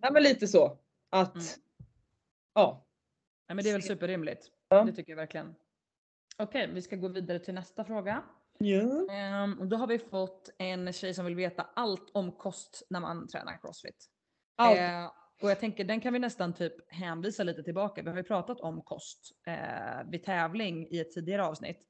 Ja, 0.00 0.10
men 0.12 0.22
lite 0.22 0.46
så. 0.46 0.78
Att, 1.10 1.34
Mm. 1.34 1.46
ja. 2.54 2.86
Nej 3.48 3.56
men 3.56 3.64
det 3.64 3.70
är 3.70 3.72
väl 3.74 3.82
superrimligt. 3.82 4.50
Ja. 4.68 4.84
Det 4.84 4.92
tycker 4.92 5.12
jag 5.12 5.16
verkligen. 5.16 5.54
Okej, 6.38 6.70
vi 6.72 6.82
ska 6.82 6.96
gå 6.96 7.08
vidare 7.08 7.38
till 7.38 7.54
nästa 7.54 7.84
fråga. 7.84 8.22
Ja. 8.58 9.54
Och 9.60 9.66
då 9.66 9.76
har 9.76 9.86
vi 9.86 9.98
fått 9.98 10.50
en 10.58 10.92
tjej 10.92 11.14
som 11.14 11.24
vill 11.24 11.34
veta 11.34 11.62
allt 11.74 12.10
om 12.14 12.32
kost 12.32 12.86
när 12.90 13.00
man 13.00 13.28
tränar 13.28 13.58
crossfit. 13.62 14.06
Allt. 14.56 14.78
Eh, 14.78 15.06
och 15.42 15.50
jag 15.50 15.60
tänker 15.60 15.84
den 15.84 16.00
kan 16.00 16.12
vi 16.12 16.18
nästan 16.18 16.54
typ 16.54 16.92
hänvisa 16.92 17.42
lite 17.42 17.62
tillbaka. 17.62 18.02
Vi 18.02 18.10
har 18.10 18.16
ju 18.16 18.22
pratat 18.22 18.60
om 18.60 18.82
kost 18.82 19.32
eh, 19.46 20.10
vid 20.10 20.24
tävling 20.24 20.86
i 20.90 21.00
ett 21.00 21.12
tidigare 21.12 21.44
avsnitt. 21.44 21.82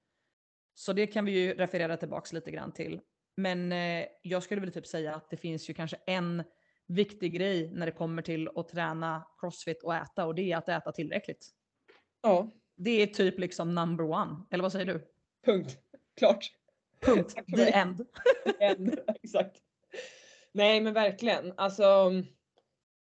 Så 0.75 0.93
det 0.93 1.07
kan 1.07 1.25
vi 1.25 1.33
ju 1.33 1.55
referera 1.55 1.97
tillbaks 1.97 2.33
lite 2.33 2.51
grann 2.51 2.73
till. 2.73 3.01
Men 3.37 3.73
eh, 3.73 4.07
jag 4.23 4.43
skulle 4.43 4.61
väl 4.61 4.73
typ 4.73 4.87
säga 4.87 5.15
att 5.15 5.31
det 5.31 5.37
finns 5.37 5.71
ju 5.71 5.75
kanske 5.75 5.97
en 6.07 6.45
viktig 6.87 7.33
grej 7.33 7.71
när 7.73 7.87
det 7.87 7.93
kommer 7.93 8.23
till 8.23 8.49
att 8.55 8.69
träna 8.69 9.27
crossfit 9.41 9.83
och 9.83 9.95
äta 9.95 10.27
och 10.27 10.35
det 10.35 10.53
är 10.53 10.57
att 10.57 10.69
äta 10.69 10.93
tillräckligt. 10.93 11.47
ja, 12.23 12.51
Det 12.77 13.03
är 13.03 13.07
typ 13.07 13.39
liksom 13.39 13.75
number 13.75 14.05
one. 14.05 14.37
Eller 14.51 14.63
vad 14.63 14.73
säger 14.73 14.87
du? 14.87 15.07
punkt. 15.45 15.79
Klart. 16.17 16.47
Punkt. 17.01 17.35
The 17.35 17.57
mig. 17.57 17.73
end. 17.73 18.07
En, 18.61 18.99
Exakt. 19.23 19.57
Nej 20.53 20.81
men 20.81 20.95
verkligen. 20.95 21.53
Alltså 21.57 22.13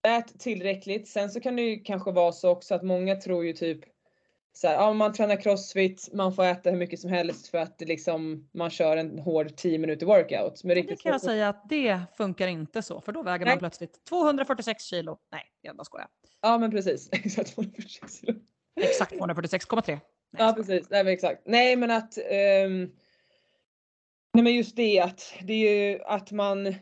ät 0.08 0.40
tillräckligt. 0.40 1.08
Sen 1.08 1.30
så 1.30 1.40
kan 1.40 1.56
det 1.56 1.62
ju 1.62 1.80
kanske 1.84 2.12
vara 2.12 2.32
så 2.32 2.50
också 2.50 2.76
att 2.76 2.84
många 2.84 3.16
tror 3.16 3.46
ju 3.46 3.54
typ 3.54 3.80
så 4.60 4.68
här, 4.68 4.76
ja 4.76 4.94
man 4.94 5.14
tränar 5.14 5.36
crossfit, 5.36 6.10
man 6.14 6.34
får 6.34 6.44
äta 6.44 6.70
hur 6.70 6.78
mycket 6.78 7.00
som 7.00 7.10
helst 7.10 7.48
för 7.48 7.58
att 7.58 7.78
det 7.78 7.86
liksom 7.86 8.50
man 8.54 8.70
kör 8.70 8.98
en 8.98 9.20
hård 9.20 9.56
10 9.56 9.78
minuter 9.78 10.06
workout. 10.06 10.64
Men 10.64 10.70
Det 10.70 10.76
riktigt 10.76 11.02
kan 11.02 11.12
jag 11.12 11.22
säga 11.22 11.50
att 11.50 11.70
det 11.70 12.02
funkar 12.18 12.48
inte 12.48 12.82
så. 12.82 13.02
För 13.02 13.12
då 13.12 13.24
väger 13.24 13.46
Nej. 13.46 13.54
man 13.54 13.60
plötsligt 13.60 14.06
246 14.10 14.84
kilo. 14.84 15.18
Nej, 15.32 15.42
jag 15.62 15.76
bara 15.76 15.84
skojar. 15.84 16.08
Ja 16.42 16.58
men 16.58 16.72
precis. 16.72 17.10
Exakt. 17.12 17.56
246 17.56 18.20
kilo. 18.20 18.34
Exakt 18.82 19.12
246,3. 19.12 19.82
Nej, 19.88 20.00
Ja 20.38 20.54
precis, 20.58 20.90
nej 20.90 21.04
men 21.04 21.14
exakt. 21.14 21.42
Nej 21.46 21.76
men 21.76 21.92
att 21.92 22.18
ehm, 22.18 22.92
Nej 24.34 24.44
men 24.44 24.56
just 24.56 24.76
det 24.76 25.00
att 25.00 25.34
det 25.42 25.54
är 25.54 25.92
ju 25.92 26.04
att 26.04 26.32
man 26.32 26.76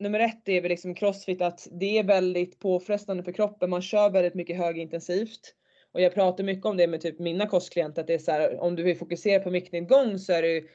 Nummer 0.00 0.20
ett 0.20 0.48
är 0.48 0.60
väl 0.60 0.68
liksom 0.68 0.94
crossfit 0.94 1.42
att 1.42 1.68
det 1.70 1.98
är 1.98 2.04
väldigt 2.04 2.58
påfrestande 2.58 3.22
för 3.22 3.32
kroppen. 3.32 3.70
Man 3.70 3.82
kör 3.82 4.10
väldigt 4.10 4.34
mycket 4.34 4.56
högintensivt. 4.56 5.54
Och 5.98 6.04
jag 6.04 6.14
pratar 6.14 6.44
mycket 6.44 6.66
om 6.66 6.76
det 6.76 6.86
med 6.86 7.00
typ 7.00 7.18
mina 7.18 7.46
kostklienter 7.46 8.02
att 8.02 8.06
det 8.06 8.14
är 8.14 8.18
så 8.18 8.32
här 8.32 8.60
om 8.60 8.76
du 8.76 8.82
vill 8.82 8.98
fokusera 8.98 9.42
på 9.42 9.50
viktnedgång 9.50 10.18
så 10.18 10.32
är 10.32 10.42
det 10.42 10.48
ju 10.48 10.68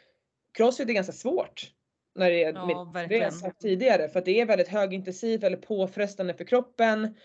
Crossfit 0.57 0.89
är 0.89 0.93
ganska 0.93 1.13
svårt. 1.13 1.71
När 2.15 2.29
det 2.29 2.43
är, 2.43 2.53
Ja, 2.53 2.91
med, 2.93 3.09
det 3.09 3.15
har 3.15 3.23
jag 3.23 3.33
sagt 3.33 3.61
tidigare 3.61 4.09
för 4.09 4.19
att 4.19 4.25
det 4.25 4.41
är 4.41 4.45
väldigt 4.45 4.67
högintensivt 4.67 5.43
eller 5.43 5.57
påfrestande 5.57 6.33
för 6.33 6.43
kroppen. 6.43 7.15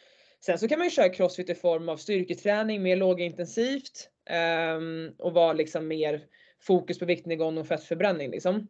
Sen 0.45 0.59
så 0.59 0.69
kan 0.69 0.79
man 0.79 0.87
ju 0.87 0.91
köra 0.91 1.09
crossfit 1.09 1.51
i 1.51 1.55
form 1.55 1.89
av 1.89 1.97
styrketräning, 1.97 2.83
mer 2.83 2.97
lågintensivt 2.97 4.11
ehm, 4.31 5.13
och 5.19 5.33
vara 5.33 5.53
liksom 5.53 5.89
mer 5.89 6.27
fokus 6.63 6.99
på 6.99 7.05
viktnedgång 7.05 7.59
och 7.59 7.67
fettförbränning 7.67 8.31
liksom. 8.31 8.69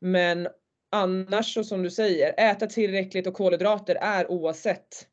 Men 0.00 0.48
annars 0.92 1.54
så 1.54 1.64
som 1.64 1.82
du 1.82 1.90
säger, 1.90 2.34
äta 2.50 2.66
tillräckligt 2.66 3.26
och 3.26 3.34
kolhydrater 3.34 3.94
är 3.94 4.30
oavsett 4.30 5.08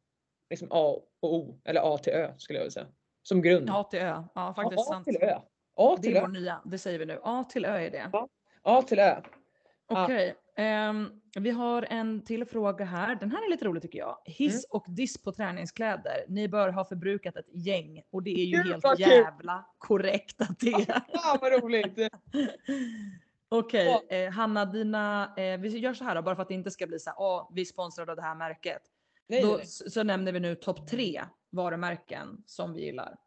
liksom 0.49 0.67
A 0.71 0.99
och 1.21 1.33
O 1.33 1.61
eller 1.65 1.93
A 1.93 1.97
till 1.97 2.13
Ö 2.13 2.33
skulle 2.37 2.59
jag 2.59 2.63
vilja 2.63 2.71
säga. 2.71 2.87
Som 3.23 3.41
grund. 3.41 3.69
A 3.69 3.83
till 3.83 3.99
Ö. 3.99 4.23
Ja, 4.35 4.53
faktiskt 4.53 4.79
A 4.81 4.83
sant. 4.93 5.05
till 5.05 5.17
Ö. 5.21 5.39
A 5.75 5.95
Det 5.95 6.01
till 6.03 6.15
är 6.15 6.19
Ö. 6.19 6.21
vår 6.21 6.27
nya. 6.27 6.61
Det 6.65 6.77
säger 6.77 6.99
vi 6.99 7.05
nu. 7.05 7.19
A 7.23 7.43
till 7.49 7.65
Ö 7.65 7.77
är 7.77 7.91
det. 7.91 8.11
A 8.61 8.81
till 8.81 8.99
Ö. 8.99 9.21
Ja. 9.87 10.03
Okej. 10.03 10.35
ehm, 10.57 11.21
vi 11.39 11.49
har 11.49 11.81
en 11.89 12.25
till 12.25 12.45
fråga 12.45 12.85
här. 12.85 13.15
Den 13.15 13.31
här 13.31 13.45
är 13.45 13.49
lite 13.49 13.65
rolig 13.65 13.81
tycker 13.81 13.99
jag. 13.99 14.17
Hiss 14.25 14.53
Mm. 14.53 14.63
och 14.69 14.85
diss 14.87 15.23
på 15.23 15.31
träningskläder. 15.31 16.25
Ni 16.27 16.47
bör 16.47 16.69
ha 16.69 16.85
förbrukat 16.85 17.35
ett 17.35 17.45
gäng. 17.65 18.01
Och 18.11 18.23
det 18.23 18.31
är 18.31 18.45
ju 18.45 18.57
Gud, 18.63 18.67
helt 18.83 18.99
jävla 18.99 19.65
korrekt 19.77 20.41
att 20.41 20.59
det 20.59 20.67
är. 20.73 21.01
Ja 21.13 21.37
vad 21.41 21.63
roligt. 21.63 21.97
Okej, 23.49 24.01
eh, 24.09 24.31
Hanna, 24.31 24.65
dina, 24.65 25.33
eh, 25.37 25.59
vi 25.59 25.69
gör 25.77 25.93
så 25.93 26.03
här 26.03 26.15
då, 26.15 26.21
bara 26.21 26.35
för 26.35 26.41
att 26.41 26.47
det 26.47 26.53
inte 26.53 26.71
ska 26.71 26.87
bli 26.87 26.99
så 26.99 27.09
här, 27.09 27.19
åh, 27.19 27.49
vi 27.53 27.61
är 27.61 27.65
sponsrade 27.65 28.11
av 28.11 28.15
det 28.15 28.21
här 28.21 28.35
märket. 28.35 28.81
Nej, 29.27 29.41
Då, 29.41 29.47
nej. 29.57 29.65
så, 29.65 29.89
så 29.89 30.03
nämner 30.03 30.31
vi 30.31 30.39
nu 30.39 30.55
topp 30.55 30.87
tre 30.87 31.21
varumärken 31.51 32.43
som 32.45 32.73
vi 32.73 32.81
gillar. 32.85 33.17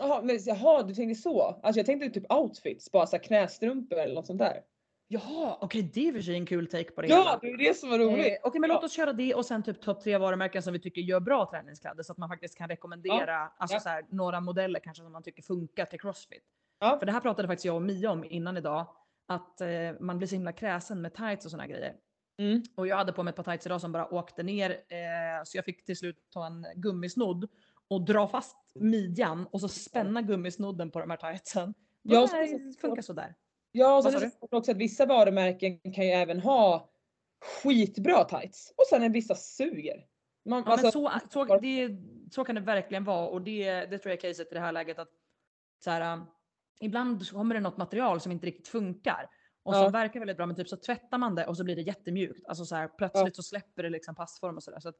Jaha, 0.00 0.22
men, 0.22 0.38
jaha, 0.44 0.82
du 0.82 0.94
tänkte 0.94 1.22
så? 1.22 1.42
Alltså 1.62 1.78
jag 1.78 1.86
tänkte 1.86 2.10
typ 2.20 2.32
outfits, 2.32 2.92
bara 2.92 3.06
så 3.06 3.16
här 3.16 3.22
knästrumpor 3.24 3.98
eller 3.98 4.14
något 4.14 4.26
sånt 4.26 4.38
där. 4.38 4.60
Jaha, 5.08 5.58
okej 5.60 5.90
det 5.94 6.08
är 6.08 6.12
för 6.12 6.20
sig 6.20 6.34
en 6.34 6.46
kul 6.46 6.66
take 6.66 6.90
på 6.90 7.02
det 7.02 7.08
Ja, 7.08 7.16
hela. 7.18 7.38
det 7.42 7.46
är 7.50 7.58
det 7.68 7.74
som 7.76 7.90
var 7.90 7.98
roligt. 7.98 8.26
Eh, 8.26 8.32
Okej 8.42 8.60
men 8.60 8.70
låt 8.70 8.84
oss 8.84 8.92
köra 8.92 9.12
det 9.12 9.34
och 9.34 9.46
sen 9.46 9.62
typ 9.62 9.80
topp 9.82 10.00
tre 10.00 10.18
varumärken 10.18 10.62
som 10.62 10.72
vi 10.72 10.78
tycker 10.80 11.00
gör 11.00 11.20
bra 11.20 11.50
träningskläder 11.50 12.02
så 12.02 12.12
att 12.12 12.18
man 12.18 12.28
faktiskt 12.28 12.58
kan 12.58 12.68
rekommendera 12.68 13.36
alltså 13.58 13.76
Ja. 13.76 13.80
så 13.80 13.88
här, 13.88 14.04
några 14.08 14.40
modeller 14.40 14.80
kanske 14.80 15.02
som 15.02 15.12
man 15.12 15.22
tycker 15.22 15.42
funkar 15.42 15.84
till 15.84 16.00
crossfit. 16.00 16.42
Ja. 16.80 16.98
För 16.98 17.06
det 17.06 17.12
här 17.12 17.20
pratade 17.20 17.48
faktiskt 17.48 17.64
jag 17.64 17.74
och 17.76 17.82
Mia 17.82 18.10
om 18.10 18.24
innan 18.24 18.56
idag. 18.56 18.86
Att 19.28 19.60
eh, 19.60 19.68
man 20.00 20.18
blir 20.18 20.28
så 20.28 20.34
himla 20.34 20.52
kräsen 20.52 21.00
med 21.00 21.14
tights 21.14 21.44
och 21.44 21.50
såna 21.50 21.66
grejer. 21.66 21.94
Mm. 22.38 22.62
Och 22.74 22.86
jag 22.86 22.96
hade 22.96 23.12
på 23.12 23.22
mig 23.22 23.30
ett 23.30 23.36
par 23.36 23.42
tights 23.42 23.66
idag 23.66 23.80
som 23.80 23.92
bara 23.92 24.14
åkte 24.14 24.42
ner. 24.42 24.70
Eh, 24.70 25.44
så 25.44 25.58
jag 25.58 25.64
fick 25.64 25.84
till 25.84 25.96
slut 25.96 26.16
ta 26.30 26.46
en 26.46 26.66
gummisnodd 26.76 27.48
och 27.88 28.04
dra 28.04 28.28
fast 28.28 28.56
midjan 28.74 29.46
och 29.46 29.60
så 29.60 29.68
spänna 29.68 30.22
gummisnodden 30.22 30.90
på 30.90 31.00
de 31.00 31.10
här 31.10 31.16
tightsen. 31.16 31.74
Ja, 32.02 32.20
det 32.20 32.28
säga- 32.28 32.72
funkar 32.80 33.02
sådär. 33.02 33.34
Ja, 33.72 33.96
och 33.96 34.04
sen 34.04 34.14
är 34.14 34.20
det 34.20 34.30
så 34.30 34.48
också 34.50 34.70
att 34.70 34.76
vissa 34.76 35.06
varumärken 35.06 35.78
kan 35.80 36.04
ju 36.06 36.10
även 36.10 36.40
ha 36.40 36.90
skitbra 37.62 38.24
tights 38.24 38.74
och 38.76 38.86
sen 38.86 39.02
är 39.02 39.08
vissa 39.08 39.34
suger. 39.34 40.06
Man, 40.44 40.62
Ja, 40.66 40.72
alltså, 40.72 40.90
så, 40.90 41.12
så, 41.30 41.58
det, 41.58 41.90
så 42.32 42.44
kan 42.44 42.54
det 42.54 42.60
verkligen 42.60 43.04
vara 43.04 43.28
och 43.28 43.42
det, 43.42 43.70
det 43.70 43.98
tror 43.98 44.10
jag 44.10 44.24
är 44.24 44.28
caset 44.28 44.52
i 44.52 44.54
det 44.54 44.60
här 44.60 44.72
läget 44.72 44.98
att 44.98 45.08
så 45.84 45.90
här, 45.90 46.12
um, 46.12 46.24
ibland 46.80 47.30
kommer 47.30 47.54
det 47.54 47.60
något 47.60 47.76
material 47.76 48.20
som 48.20 48.32
inte 48.32 48.46
riktigt 48.46 48.68
funkar 48.68 49.30
och 49.64 49.74
Ja. 49.74 49.82
som 49.82 49.92
verkar 49.92 50.20
väldigt 50.20 50.36
bra 50.36 50.46
men 50.46 50.56
typ 50.56 50.68
så 50.68 50.76
tvättar 50.76 51.18
man 51.18 51.34
det 51.34 51.46
och 51.46 51.56
så 51.56 51.64
blir 51.64 51.76
det 51.76 51.82
jättemjukt. 51.82 52.46
Alltså 52.46 52.64
så 52.64 52.74
här, 52.76 52.88
plötsligt 52.88 53.36
så 53.36 53.42
släpper 53.42 53.82
det 53.82 53.88
liksom 53.90 54.14
passform 54.14 54.56
och 54.56 54.62
sådär. 54.62 54.80
Så 54.80 54.88
att, 54.88 54.96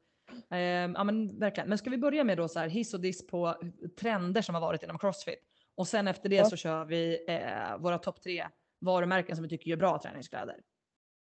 ehm, 0.49 0.93
ja 0.97 1.03
men 1.03 1.39
verkligen. 1.39 1.69
Men 1.69 1.77
ska 1.77 1.89
vi 1.89 1.97
börja 1.97 2.23
med 2.23 2.37
då 2.37 2.47
så 2.47 2.59
här 2.59 2.67
hiss 2.67 2.93
och 2.93 2.99
diss 3.01 3.27
på 3.27 3.55
trender 3.99 4.41
som 4.41 4.55
har 4.55 4.61
varit 4.61 4.83
inom 4.83 4.99
crossfit 4.99 5.39
och 5.75 5.87
sen 5.87 6.07
efter 6.07 6.29
det 6.29 6.35
Ja. 6.35 6.45
så 6.45 6.55
kör 6.55 6.85
vi 6.85 7.25
eh, 7.27 7.77
våra 7.77 7.97
topp 7.97 8.21
tre 8.21 8.47
varumärken 8.79 9.35
som 9.35 9.43
vi 9.43 9.49
tycker 9.49 9.69
gör 9.69 9.77
bra 9.77 9.99
träningskläder. 10.01 10.55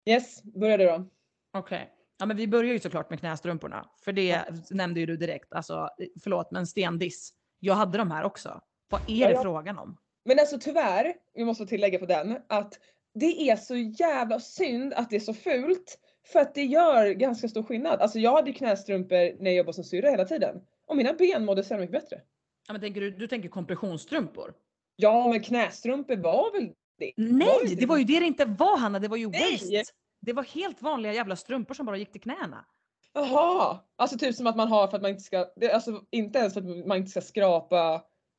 Yes, 0.09 0.43
börja 0.43 0.77
du 0.77 0.85
då. 0.85 1.09
Okej. 1.53 1.91
Ja 2.19 2.25
men 2.25 2.37
vi 2.37 2.47
börjar 2.47 2.73
ju 2.73 2.79
såklart 2.79 3.09
med 3.09 3.19
knästrumporna. 3.19 3.89
För 4.03 4.11
det 4.11 4.45
nämnde 4.71 4.99
ju 4.99 5.05
du 5.05 5.17
direkt. 5.17 5.53
Alltså 5.53 5.89
förlåt 6.23 6.51
men 6.51 6.67
stendiss. 6.67 7.33
Jag 7.59 7.73
hade 7.73 7.97
de 7.97 8.11
här 8.11 8.23
också. 8.23 8.61
Vad 8.89 9.01
är 9.01 9.15
Ja, 9.15 9.27
det 9.27 9.33
ja. 9.33 9.41
frågan 9.41 9.77
om? 9.77 9.97
Men 10.25 10.39
alltså 10.39 10.57
tyvärr, 10.59 11.13
vi 11.33 11.45
måste 11.45 11.65
tillägga 11.65 11.99
på 11.99 12.05
den, 12.05 12.37
att 12.49 12.79
det 13.15 13.49
är 13.49 13.55
så 13.55 13.75
jävla 13.75 14.39
synd 14.39 14.93
att 14.93 15.09
det 15.09 15.15
är 15.15 15.19
så 15.19 15.33
fult. 15.33 15.99
För 16.31 16.39
att 16.39 16.55
det 16.55 16.63
gör 16.63 17.11
ganska 17.11 17.47
stor 17.47 17.63
skillnad. 17.63 18.01
Alltså 18.01 18.19
jag 18.19 18.35
hade 18.35 18.53
knästrumpor 18.53 19.41
när 19.43 19.51
jag 19.51 19.55
jobbade 19.57 19.73
som 19.73 19.83
syrra 19.83 20.09
hela 20.09 20.25
tiden. 20.25 20.61
Och 20.87 20.97
mina 20.97 21.13
ben 21.13 21.45
mådde 21.45 21.63
så 21.63 21.77
mycket 21.77 21.91
bättre. 21.91 22.21
Ja, 22.67 22.73
men 22.73 22.81
tänker 22.81 23.01
du, 23.01 23.11
du 23.11 23.27
tänker 23.27 23.49
kompressionsstrumpor? 23.49 24.53
Ja 24.95 25.27
men 25.27 25.43
knästrumpor 25.43 26.15
var 26.15 26.51
väl 26.51 26.71
det? 26.99 27.13
Var 27.17 27.25
Nej, 27.37 27.59
inte 27.63 27.75
det 27.75 27.85
var 27.85 27.97
ju 27.97 28.03
det 28.03 28.19
det 28.19 28.25
inte 28.25 28.45
var 28.45 28.77
Hanna. 28.77 28.99
Det 28.99 29.07
var 29.07 29.17
ju 29.17 29.29
Nej! 29.29 29.41
waist. 29.71 29.93
Det 30.21 30.33
var 30.33 30.43
helt 30.43 30.81
vanliga 30.81 31.13
jävla 31.13 31.35
strumpor 31.35 31.73
som 31.73 31.85
bara 31.85 31.97
gick 31.97 32.11
till 32.11 32.21
knäna. 32.21 32.65
Jaha! 33.13 33.79
Alltså 33.95 34.17
typ 34.17 34.35
som 34.35 34.47
att 34.47 34.55
man 34.55 34.67
har 34.67 34.87
för 34.87 34.95
att 34.95 35.01
man 35.01 35.11
inte 35.11 35.23
ska, 35.23 35.45
det, 35.55 35.71
alltså 35.71 36.01
inte 36.11 36.39
ens 36.39 36.53
för 36.53 36.61
att 36.61 36.87
man 36.87 36.97
inte 36.97 37.11
ska 37.11 37.21
skrapa 37.21 37.75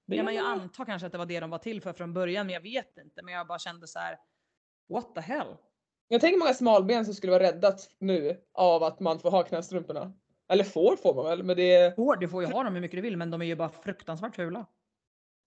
Ja, 0.08 0.22
men 0.24 0.34
jag 0.34 0.44
benen. 0.44 0.60
antar 0.60 0.84
kanske 0.84 1.06
att 1.06 1.12
det 1.12 1.18
var 1.18 1.26
det 1.26 1.40
de 1.40 1.50
var 1.50 1.58
till 1.58 1.80
för 1.80 1.92
från 1.92 2.12
början, 2.14 2.46
men 2.46 2.54
jag 2.54 2.60
vet 2.60 2.98
inte. 3.04 3.22
Men 3.22 3.34
jag 3.34 3.46
bara 3.46 3.58
kände 3.58 3.86
så 3.86 3.98
här. 3.98 4.16
What 4.88 5.14
the 5.14 5.20
hell? 5.20 5.56
Jag 6.08 6.20
tänker 6.20 6.38
många 6.38 6.54
smalben 6.54 7.04
som 7.04 7.14
skulle 7.14 7.32
vara 7.32 7.42
räddat 7.42 7.88
nu 7.98 8.40
av 8.54 8.82
att 8.82 9.00
man 9.00 9.18
får 9.18 9.30
ha 9.30 9.42
knästrumporna. 9.42 10.12
Eller 10.48 10.64
får 10.64 10.96
får 10.96 11.14
man 11.14 11.24
väl 11.24 11.42
men 11.42 11.56
det 11.56 11.74
är 11.74 11.90
Får, 11.90 12.16
du 12.16 12.28
får 12.28 12.42
ju 12.42 12.48
ha 12.48 12.62
dem 12.62 12.74
hur 12.74 12.80
mycket 12.80 12.98
du 12.98 13.02
vill, 13.02 13.16
men 13.16 13.30
de 13.30 13.42
är 13.42 13.46
ju 13.46 13.56
bara 13.56 13.68
fruktansvärt 13.68 14.36
fula. 14.36 14.66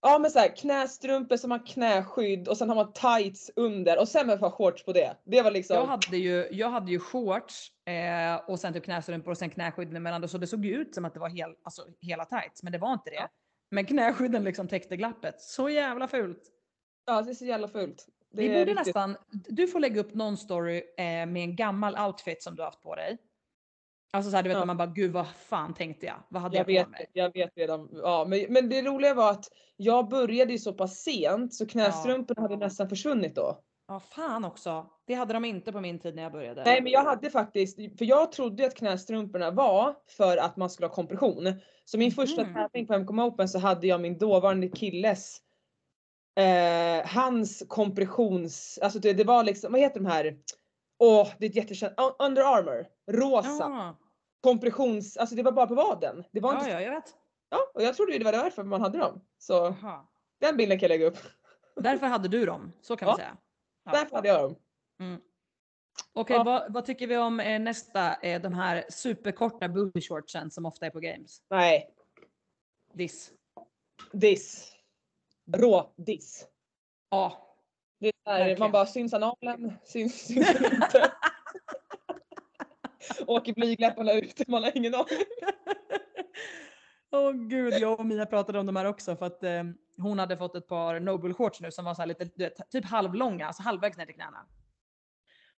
Ja 0.02 0.18
men 0.18 0.30
såhär 0.30 0.56
knästrumpor 0.56 1.36
som 1.36 1.50
har 1.50 1.66
knäskydd 1.66 2.48
och 2.48 2.56
sen 2.56 2.68
har 2.68 2.76
man 2.76 2.92
tights 2.92 3.50
under 3.56 4.00
och 4.00 4.08
sen 4.08 4.30
ett 4.30 4.40
par 4.40 4.50
shorts 4.50 4.84
på 4.84 4.92
det. 4.92 5.16
Det 5.24 5.42
var 5.42 5.50
liksom. 5.50 5.76
Jag 5.76 5.86
hade 5.86 6.16
ju, 6.16 6.48
jag 6.50 6.70
hade 6.70 6.90
ju 6.90 6.98
shorts 6.98 7.72
eh, 7.86 8.50
och 8.50 8.60
sen 8.60 8.72
typ 8.72 8.84
knästrumpor 8.84 9.30
och 9.30 9.38
sen 9.38 9.50
knäskydd 9.50 9.96
emellan. 9.96 10.28
Så 10.28 10.38
det 10.38 10.46
såg 10.46 10.64
ju 10.64 10.74
ut 10.76 10.94
som 10.94 11.04
att 11.04 11.14
det 11.14 11.20
var 11.20 11.28
hel, 11.28 11.54
alltså, 11.62 11.82
hela 12.00 12.24
tights, 12.24 12.62
men 12.62 12.72
det 12.72 12.78
var 12.78 12.92
inte 12.92 13.10
det. 13.10 13.28
Men 13.70 13.86
knäskydden 13.86 14.44
liksom 14.44 14.68
täckte 14.68 14.96
glappet. 14.96 15.40
Så 15.40 15.68
jävla 15.68 16.08
fult. 16.08 16.42
Ja 17.06 17.22
det 17.22 17.30
är 17.30 17.34
så 17.34 17.44
jävla 17.44 17.68
fult. 17.68 18.06
Det 18.32 18.42
Vi 18.42 18.48
borde 18.48 18.60
riktigt- 18.64 18.86
nästan, 18.86 19.16
du 19.30 19.66
får 19.66 19.80
lägga 19.80 20.00
upp 20.00 20.14
någon 20.14 20.36
story 20.36 20.76
eh, 20.98 21.04
med 21.04 21.36
en 21.36 21.56
gammal 21.56 21.98
outfit 22.06 22.42
som 22.42 22.56
du 22.56 22.62
har 22.62 22.66
haft 22.66 22.82
på 22.82 22.94
dig. 22.94 23.18
Alltså 24.12 24.30
såhär 24.30 24.42
du 24.42 24.48
vet 24.48 24.58
Ja. 24.58 24.64
man 24.64 24.76
bara 24.76 24.86
gud 24.86 25.12
vad 25.12 25.26
fan 25.28 25.74
tänkte 25.74 26.06
jag? 26.06 26.16
Vad 26.28 26.42
hade 26.42 26.56
Jag 26.56 26.70
jag, 26.70 26.74
vet, 26.74 26.84
på 26.84 26.90
mig? 26.90 27.06
jag 27.12 27.32
vet 27.32 27.50
redan. 27.56 27.88
Ja, 27.92 28.24
men, 28.28 28.46
men 28.48 28.68
det 28.68 28.82
roliga 28.82 29.14
var 29.14 29.30
att 29.30 29.44
jag 29.76 30.08
började 30.08 30.52
ju 30.52 30.58
så 30.58 30.72
pass 30.72 30.96
sent 31.02 31.54
så 31.54 31.66
knästrumporna 31.66 32.42
hade 32.42 32.56
nästan 32.56 32.88
försvunnit 32.88 33.34
då. 33.34 33.58
Ja 33.88 34.00
fan 34.00 34.44
också. 34.44 34.86
Det 35.06 35.14
hade 35.14 35.32
de 35.32 35.44
inte 35.44 35.72
på 35.72 35.80
min 35.80 35.98
tid 35.98 36.14
när 36.14 36.22
jag 36.22 36.32
började. 36.32 36.64
Nej 36.64 36.82
men 36.82 36.92
jag 36.92 37.04
hade 37.04 37.30
faktiskt, 37.30 37.76
för 37.98 38.04
jag 38.04 38.32
trodde 38.32 38.66
att 38.66 38.74
knästrumporna 38.74 39.50
var 39.50 39.96
för 40.08 40.36
att 40.36 40.56
man 40.56 40.70
skulle 40.70 40.86
ha 40.86 40.94
kompression. 40.94 41.52
Så 41.84 41.98
min 41.98 42.12
första 42.12 42.44
Mhm. 42.44 42.54
tävling 42.54 42.86
på 42.86 42.94
MKM 42.94 43.18
Open 43.18 43.48
så 43.48 43.58
hade 43.58 43.86
jag 43.86 44.00
min 44.00 44.18
dåvarande 44.18 44.68
killes 44.68 45.38
eh, 46.40 47.06
hans 47.06 47.62
kompressions, 47.68 48.78
alltså 48.82 48.98
det, 48.98 49.12
det 49.12 49.24
var 49.24 49.44
liksom, 49.44 49.72
vad 49.72 49.80
heter 49.80 50.00
de 50.00 50.06
här? 50.06 50.38
Åh, 50.98 51.28
det 51.38 51.46
är 51.46 51.50
ett 51.50 51.56
jättekänt, 51.56 51.98
Un- 51.98 52.14
Under 52.26 52.42
Armour, 52.42 52.86
rosa 53.10 53.48
ja. 53.58 53.96
kompressions, 54.40 55.16
alltså 55.16 55.36
det 55.36 55.42
var 55.42 55.52
bara 55.52 55.66
på 55.66 55.74
vaden. 55.74 56.24
Det 56.32 56.40
var 56.40 56.52
ja, 56.52 56.58
inte, 56.58 56.70
ja, 56.70 56.80
jag 56.80 56.90
vet. 56.90 57.14
ja, 57.50 57.58
och 57.74 57.82
jag 57.82 57.96
trodde 57.96 58.12
ju 58.12 58.18
det 58.18 58.24
var 58.24 58.32
därför 58.32 58.64
man 58.64 58.80
hade 58.80 58.98
dem. 58.98 59.20
Så 59.38 59.52
Jaha. 59.82 60.06
den 60.40 60.56
bilden 60.56 60.78
kan 60.78 60.84
jag 60.88 60.88
lägga 60.98 61.06
upp. 61.06 61.18
Därför 61.76 62.06
hade 62.06 62.28
du 62.28 62.46
dem, 62.46 62.72
så 62.82 62.96
kan 62.96 63.08
Ja. 63.08 63.14
vi 63.14 63.18
säga. 63.22 63.36
Ja. 63.84 63.92
Därför 63.92 64.16
hade 64.16 64.28
jag 64.28 64.42
dem. 64.42 64.56
Mm. 65.00 65.20
Okej, 66.12 66.36
Ja. 66.36 66.42
vad, 66.44 66.72
vad 66.72 66.84
tycker 66.86 67.06
vi 67.06 67.16
om 67.16 67.40
eh, 67.40 67.60
nästa? 67.60 68.14
Eh, 68.14 68.40
de 68.42 68.52
här 68.54 68.84
superkorta 68.90 69.68
booty 69.68 70.00
shortsen 70.00 70.50
som 70.50 70.66
ofta 70.66 70.86
är 70.86 70.90
på 70.90 71.00
games. 71.00 71.42
Nej, 71.50 71.90
Diss. 72.94 73.30
diss. 74.12 74.72
Rå 75.56 75.92
diss. 75.96 76.46
Ja. 77.10 77.46
Det 78.00 78.08
är 78.08 78.12
Verkligen. 78.38 78.58
man 78.58 78.72
bara 78.72 78.86
syns 78.86 79.14
analen, 79.14 79.72
syns, 79.84 80.26
syns 80.26 80.50
inte. 80.72 81.12
Åker 83.26 83.54
blygdläpparna 83.54 84.12
ut, 84.12 84.48
man 84.48 84.62
har 84.64 84.76
ingen 84.76 84.94
aning. 84.94 85.06
Åh 87.12 87.32
gud, 87.32 87.72
jag 87.74 88.00
och 88.00 88.06
Mia 88.06 88.26
pratade 88.26 88.58
om 88.58 88.66
de 88.66 88.76
här 88.76 88.84
också 88.84 89.16
för 89.16 89.26
att 89.26 89.42
eh, 89.42 89.62
hon 89.98 90.18
hade 90.18 90.36
fått 90.36 90.54
ett 90.56 90.68
par 90.68 91.00
Noble 91.00 91.34
shorts 91.34 91.60
nu 91.60 91.70
som 91.70 91.84
var 91.84 91.94
så 91.94 92.02
här 92.02 92.06
lite, 92.06 92.30
vet, 92.36 92.70
typ 92.70 92.84
halvlånga, 92.84 93.46
alltså 93.46 93.62
halvvägs 93.62 93.96
ner 93.96 94.06
till 94.06 94.14
knäna. 94.14 94.46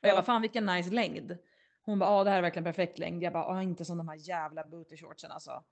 Och 0.00 0.08
jag 0.08 0.10
Ja. 0.10 0.14
bara, 0.16 0.22
fan 0.22 0.42
vilken 0.42 0.66
nice 0.66 0.90
längd. 0.90 1.38
Hon 1.82 1.98
bara, 1.98 2.10
ja 2.10 2.24
det 2.24 2.30
här 2.30 2.38
är 2.38 2.42
verkligen 2.42 2.64
perfekt 2.64 2.98
längd. 2.98 3.22
Jag 3.22 3.32
bara, 3.32 3.54
ja 3.54 3.62
inte 3.62 3.84
som 3.84 3.98
de 3.98 4.08
här 4.08 4.16
jävla 4.28 4.64
booty 4.66 4.96
shortsen 4.96 5.30
alltså. 5.30 5.64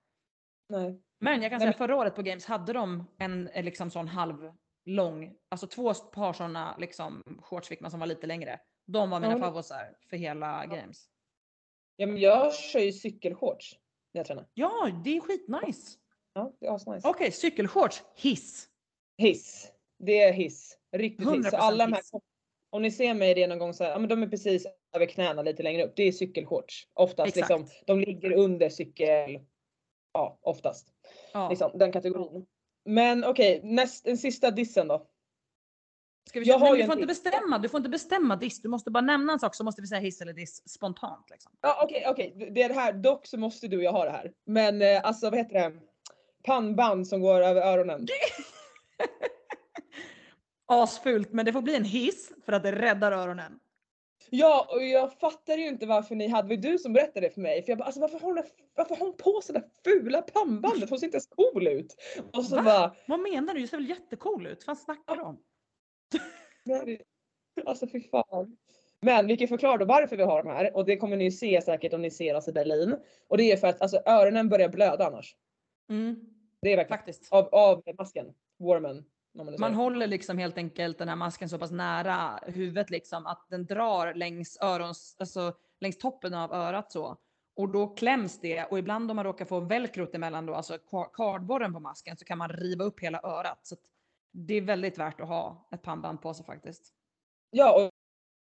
Nej. 0.68 1.00
Men 1.20 1.42
jag 1.42 1.50
kan 1.50 1.60
säga 1.60 1.72
förra 1.72 1.96
året 1.96 2.14
på 2.14 2.22
Games 2.22 2.46
hade 2.46 2.72
de 2.72 3.04
en 3.18 3.48
eh, 3.48 3.64
liksom 3.64 3.90
sån 3.90 4.08
halvlång, 4.08 5.34
alltså 5.48 5.66
två 5.66 5.94
par 5.94 6.32
såna 6.32 6.76
liksom 6.78 7.22
shorts 7.42 7.68
fick 7.68 7.80
man 7.80 7.90
som 7.90 8.00
var 8.00 8.06
lite 8.06 8.26
längre. 8.26 8.60
De 8.86 9.10
var 9.10 9.20
mina 9.20 9.32
Ja. 9.32 9.38
favoriter 9.38 9.96
för 10.10 10.16
hela 10.16 10.66
Games. 10.66 11.06
Ja, 11.96 12.06
men 12.06 12.16
jag 12.16 12.54
kör 12.54 12.80
ju 12.80 12.92
cykelshorts 12.92 13.78
när 14.14 14.18
jag 14.18 14.26
tränar. 14.26 14.46
Ja, 14.54 14.90
det 15.04 15.16
är 15.16 15.20
skitnice. 15.20 15.98
Ja, 16.32 16.52
det 16.60 16.66
är 16.66 16.74
asnice. 16.74 17.08
Okej, 17.08 17.32
cykelshorts, 17.32 18.04
hiss. 18.16 18.68
Hiss. 19.18 19.72
Det 19.98 20.22
är 20.22 20.32
hiss. 20.32 20.78
Riktigt 20.92 21.26
hiss. 21.34 21.50
Så 21.50 21.56
100% 21.56 21.58
alla 21.60 21.86
de 21.86 21.92
här, 21.92 22.00
hiss. 22.00 22.10
om 22.70 22.82
ni 22.82 22.90
ser 22.90 23.14
mig 23.14 23.34
det 23.34 23.46
någon 23.46 23.58
gång 23.58 23.74
så 23.74 23.84
här, 23.84 23.90
ja 23.90 23.98
men 23.98 24.08
de 24.08 24.22
är 24.22 24.28
precis 24.28 24.66
över 24.96 25.06
knäna 25.06 25.42
lite 25.42 25.62
längre 25.62 25.84
upp. 25.84 25.92
Det 25.96 26.02
är 26.02 26.12
cykelshorts. 26.12 26.88
Oftast 26.94 27.36
Exakt. 27.36 27.50
liksom, 27.60 27.84
de 27.86 28.00
ligger 28.00 28.32
under 28.32 28.68
cykel. 28.68 29.40
Ja, 30.12 30.38
oftast. 30.42 30.88
Ja. 31.32 31.48
Liksom, 31.48 31.70
den 31.74 31.92
kategorin. 31.92 32.46
Men 32.84 33.24
okej, 33.24 33.60
näst, 33.64 34.04
den 34.04 34.18
sista 34.18 34.50
dissen 34.50 34.88
då. 34.88 35.06
Ska 36.28 36.40
vi 36.40 36.46
Jag 36.46 36.58
har 36.58 36.70
Men 36.70 36.78
du 36.78 36.84
får 36.86 36.94
inte 36.94 37.06
diss. 37.06 37.24
bestämma, 37.24 37.58
du 37.58 37.68
får 37.68 37.78
inte 37.78 37.90
bestämma 37.90 38.36
diss. 38.36 38.62
Du 38.62 38.68
måste 38.68 38.90
bara 38.90 39.00
nämna 39.00 39.32
en 39.32 39.38
sak 39.38 39.54
så 39.54 39.64
måste 39.64 39.82
vi 39.82 39.88
säga 39.88 40.00
hiss 40.00 40.20
eller 40.20 40.32
diss 40.32 40.68
spontant. 40.68 41.30
Liksom. 41.30 41.52
Ja 41.60 41.80
okej, 41.84 42.04
okej. 42.08 42.34
Det 42.50 42.62
är 42.62 42.68
det 42.68 42.74
här. 42.74 42.92
Dock 42.92 43.26
så 43.26 43.38
måste 43.38 43.68
du 43.68 43.76
och 43.76 43.82
jag 43.82 43.92
ha 43.92 44.04
det 44.04 44.10
här. 44.10 44.32
Men 44.46 44.82
eh, 44.82 45.04
alltså 45.04 45.30
vad 45.30 45.38
heter 45.38 45.54
det? 45.54 45.72
Pannband 46.44 47.08
som 47.08 47.20
går 47.20 47.40
över 47.40 47.60
öronen. 47.60 48.06
Asfult, 50.66 51.32
men 51.32 51.44
det 51.44 51.52
får 51.52 51.62
bli 51.62 51.76
en 51.76 51.84
hiss 51.84 52.32
för 52.44 52.52
att 52.52 52.62
det 52.62 52.72
räddar 52.72 53.12
öronen. 53.12 53.58
Ja, 54.30 54.68
och 54.70 54.84
jag 54.84 55.12
fattar 55.12 55.56
ju 55.56 55.66
inte 55.66 55.86
varför 55.86 56.14
ni 56.14 56.28
hade, 56.28 56.48
det 56.56 56.56
var 56.68 56.72
du 56.72 56.78
som 56.78 56.92
berättade 56.92 57.26
det 57.26 57.30
för 57.34 57.40
mig. 57.40 57.62
För 57.62 57.70
jag 57.70 57.78
bara, 57.78 57.84
alltså 57.84 58.00
varför 58.00 58.18
har 58.18 58.26
hon, 58.28 58.42
varför 58.74 58.96
har 58.96 59.06
hon 59.06 59.16
på 59.16 59.40
sig 59.40 59.52
det 59.52 59.60
där 59.60 59.68
fula 59.84 60.22
pannbandet? 60.22 60.90
Hon 60.90 60.98
ser 60.98 61.06
inte 61.06 61.16
ens 61.16 61.26
cool 61.26 61.66
ut. 61.68 61.96
Och 62.32 62.44
så 62.44 62.56
Va? 62.56 62.62
bara, 62.62 62.94
Vad 63.06 63.20
menar 63.20 63.54
du? 63.54 63.60
Du 63.60 63.66
ser 63.66 63.76
väl 63.76 63.88
jättecool 63.88 64.46
ut? 64.46 64.66
Vad 64.66 64.78
snackar 64.78 65.16
du 65.16 65.22
om? 65.22 65.38
nej, 66.64 67.02
alltså 67.66 67.86
fy 67.86 68.00
fan. 68.00 68.56
Men 69.00 69.26
vi 69.26 69.36
kan 69.36 69.48
förklara 69.48 69.76
då 69.76 69.84
varför 69.84 70.16
vi 70.16 70.22
har 70.22 70.42
de 70.42 70.48
här 70.48 70.76
och 70.76 70.84
det 70.84 70.96
kommer 70.96 71.16
ni 71.16 71.24
ju 71.24 71.30
se 71.30 71.62
säkert 71.62 71.92
om 71.92 72.02
ni 72.02 72.10
ser 72.10 72.34
oss 72.34 72.48
i 72.48 72.52
Berlin. 72.52 72.96
Och 73.28 73.36
det 73.38 73.52
är 73.52 73.56
för 73.56 73.66
att 73.68 73.82
alltså, 73.82 74.02
öronen 74.06 74.48
börjar 74.48 74.68
blöda 74.68 75.06
annars. 75.06 75.36
Mm, 75.90 76.16
Det 76.62 76.72
är 76.72 76.76
verkligen 76.76 76.98
faktiskt. 76.98 77.32
av, 77.32 77.48
av 77.54 77.82
masken. 77.98 78.26
Warman. 78.58 79.04
Man 79.60 79.74
håller 79.74 80.06
liksom 80.06 80.38
helt 80.38 80.58
enkelt 80.58 80.98
den 80.98 81.08
här 81.08 81.16
masken 81.16 81.48
så 81.48 81.58
pass 81.58 81.70
nära 81.70 82.40
huvudet 82.46 82.90
liksom 82.90 83.26
att 83.26 83.46
den 83.50 83.66
drar 83.66 84.14
längs 84.14 84.58
örons, 84.60 85.16
alltså 85.18 85.52
längs 85.80 85.98
toppen 85.98 86.34
av 86.34 86.52
örat 86.52 86.92
så. 86.92 87.16
Och 87.56 87.68
då 87.68 87.86
kläms 87.86 88.40
det 88.40 88.64
och 88.64 88.78
ibland 88.78 89.10
om 89.10 89.16
man 89.16 89.24
råkar 89.24 89.44
få 89.44 89.60
velcrot 89.60 90.14
emellan 90.14 90.46
då, 90.46 90.54
alltså 90.54 90.74
ka- 90.74 91.10
kardborren 91.12 91.72
på 91.72 91.80
masken 91.80 92.16
så 92.16 92.24
kan 92.24 92.38
man 92.38 92.48
riva 92.48 92.84
upp 92.84 93.00
hela 93.00 93.20
örat. 93.22 93.58
Så 93.62 93.74
att 93.74 93.80
det 94.32 94.54
är 94.54 94.60
väldigt 94.60 94.98
värt 94.98 95.20
att 95.20 95.28
ha 95.28 95.68
ett 95.72 95.82
pannband 95.82 96.22
på 96.22 96.34
sig 96.34 96.46
faktiskt. 96.46 96.92
Ja, 97.50 97.76
och 97.76 97.90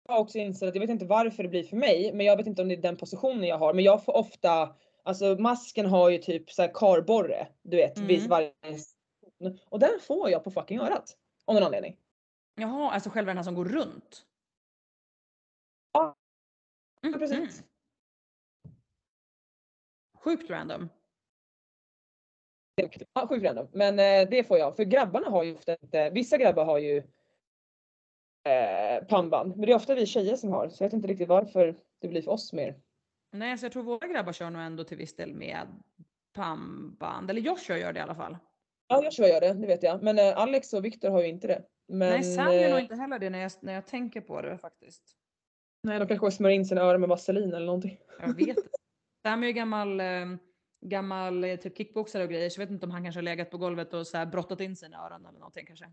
jag 0.08 0.14
har 0.14 0.20
också 0.20 0.38
insett 0.38 0.68
att 0.68 0.74
jag 0.74 0.80
vet 0.80 0.90
inte 0.90 1.04
varför 1.06 1.42
det 1.42 1.48
blir 1.48 1.62
för 1.64 1.76
mig, 1.76 2.10
men 2.14 2.26
jag 2.26 2.36
vet 2.36 2.46
inte 2.46 2.62
om 2.62 2.68
det 2.68 2.74
är 2.74 2.82
den 2.82 2.96
positionen 2.96 3.42
jag 3.44 3.58
har. 3.58 3.74
Men 3.74 3.84
jag 3.84 4.04
får 4.04 4.16
ofta, 4.16 4.74
alltså 5.02 5.36
masken 5.38 5.86
har 5.86 6.10
ju 6.10 6.18
typ 6.18 6.50
så 6.50 6.62
här 6.62 6.70
kardborre, 6.74 7.46
du 7.62 7.76
vet, 7.76 7.96
Mm. 7.96 8.08
vid 8.08 8.28
varje. 8.28 8.52
Och 9.64 9.78
den 9.78 10.00
får 10.00 10.30
jag 10.30 10.44
på 10.44 10.50
fucking 10.50 10.78
örat. 10.80 11.18
Av 11.44 11.54
någon 11.54 11.62
anledning. 11.64 11.96
Jaha, 12.54 12.90
alltså 12.90 13.10
själva 13.10 13.30
den 13.30 13.36
här 13.36 13.44
som 13.44 13.54
går 13.54 13.64
runt? 13.64 14.26
Ja, 15.92 16.16
Mm, 17.02 17.18
precis. 17.18 17.38
mm. 17.38 18.76
Sjukt 20.18 20.50
random. 20.50 20.88
Ja, 23.14 23.26
sjukt 23.28 23.44
random. 23.44 23.68
Men 23.72 23.98
eh, 23.98 24.28
det 24.30 24.44
får 24.44 24.58
jag. 24.58 24.76
För 24.76 24.84
grabbarna 24.84 25.30
har 25.30 25.42
ju 25.42 25.54
ofta 25.54 25.72
inte, 25.82 26.10
vissa 26.10 26.36
grabbar 26.38 26.64
har 26.64 26.78
ju 26.78 26.96
eh, 28.44 29.04
pannband. 29.04 29.56
Men 29.56 29.66
det 29.66 29.72
är 29.72 29.76
ofta 29.76 29.94
vi 29.94 30.06
tjejer 30.06 30.36
som 30.36 30.50
har. 30.50 30.68
Så 30.68 30.82
jag 30.84 30.88
vet 30.88 30.92
inte 30.94 31.08
riktigt 31.08 31.28
varför 31.28 31.76
det 31.98 32.08
blir 32.08 32.22
för 32.22 32.30
oss 32.30 32.52
mer. 32.52 32.80
Nej, 33.30 33.58
så 33.58 33.64
jag 33.64 33.72
tror 33.72 33.82
våra 33.82 34.06
grabbar 34.08 34.32
kör 34.32 34.50
nog 34.50 34.62
ändå 34.62 34.84
till 34.84 34.96
viss 34.98 35.16
del 35.16 35.34
med 35.34 35.82
pannband. 36.32 37.30
Eller 37.30 37.40
Joshua 37.40 37.78
gör 37.78 37.92
det 37.92 37.98
i 37.98 38.02
alla 38.02 38.14
fall. 38.14 38.36
Ja, 38.88 39.04
Joshua 39.04 39.28
gör 39.28 39.40
det, 39.40 39.52
det 39.52 39.66
vet 39.66 39.82
jag. 39.82 40.02
Men 40.02 40.18
eh, 40.18 40.38
Alex 40.38 40.72
och 40.72 40.84
Viktor 40.84 41.10
har 41.10 41.22
ju 41.22 41.28
inte 41.28 41.46
det. 41.46 41.64
Men, 41.88 42.08
Nej, 42.08 42.22
Sam 42.22 42.52
gör 42.52 42.68
nog 42.68 42.78
eh, 42.78 42.82
inte 42.82 42.94
heller 42.94 43.18
det 43.18 43.30
när 43.30 43.38
jag, 43.38 43.52
när 43.60 43.72
jag 43.72 43.86
tänker 43.86 44.20
på 44.20 44.42
det 44.42 44.58
faktiskt. 44.58 45.02
nej, 45.82 45.98
de 45.98 46.08
kanske 46.08 46.30
smörjer 46.30 46.56
in 46.56 46.64
sina 46.64 46.80
öron 46.80 47.00
med 47.00 47.08
vaselin 47.08 47.54
eller 47.54 47.66
någonting. 47.66 47.98
Jag 48.20 48.36
vet 48.36 48.48
inte. 48.48 48.62
Sam 49.26 49.42
är 49.42 49.46
ju 49.46 49.52
gammal, 49.52 50.00
eh, 50.00 50.26
gammal 50.86 51.44
eh, 51.44 51.56
typ 51.56 51.76
kickboxare 51.76 52.22
och 52.22 52.30
grejer 52.30 52.50
så 52.50 52.60
jag 52.60 52.66
vet 52.66 52.72
inte 52.72 52.86
om 52.86 52.92
han 52.92 53.04
kanske 53.04 53.18
har 53.18 53.22
legat 53.22 53.50
på 53.50 53.58
golvet 53.58 53.94
och 53.94 54.06
så 54.06 54.16
här 54.16 54.26
brottat 54.26 54.60
in 54.60 54.76
sina 54.76 55.06
öron 55.06 55.26
eller 55.26 55.38
någonting 55.38 55.66
kanske. 55.66 55.84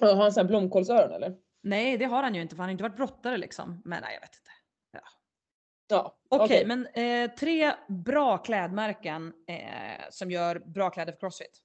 Ja, 0.00 0.06
Har 0.06 0.22
han 0.22 0.32
sån 0.32 0.40
här 0.40 0.48
blomkålsöron 0.48 1.12
eller? 1.12 1.36
Nej, 1.62 1.98
det 1.98 2.04
har 2.04 2.22
han 2.22 2.34
ju 2.34 2.42
inte 2.42 2.54
för 2.56 2.62
han 2.62 2.68
har 2.68 2.72
inte 2.72 2.82
varit 2.82 2.96
brottare 2.96 3.36
liksom. 3.36 3.82
Men 3.84 4.02
nej, 4.02 4.14
jag 4.14 4.20
vet 4.20 4.36
inte. 4.36 4.50
Ja. 5.90 6.16
Okej, 6.28 6.66
men 6.66 6.86
eh, 6.86 7.30
tre 7.30 7.72
bra 7.88 8.38
klädmärken 8.38 9.32
eh, 9.46 10.04
som 10.10 10.30
gör 10.30 10.58
bra 10.58 10.90
kläder 10.90 11.12
för 11.12 11.20
Crossfit. 11.20 11.62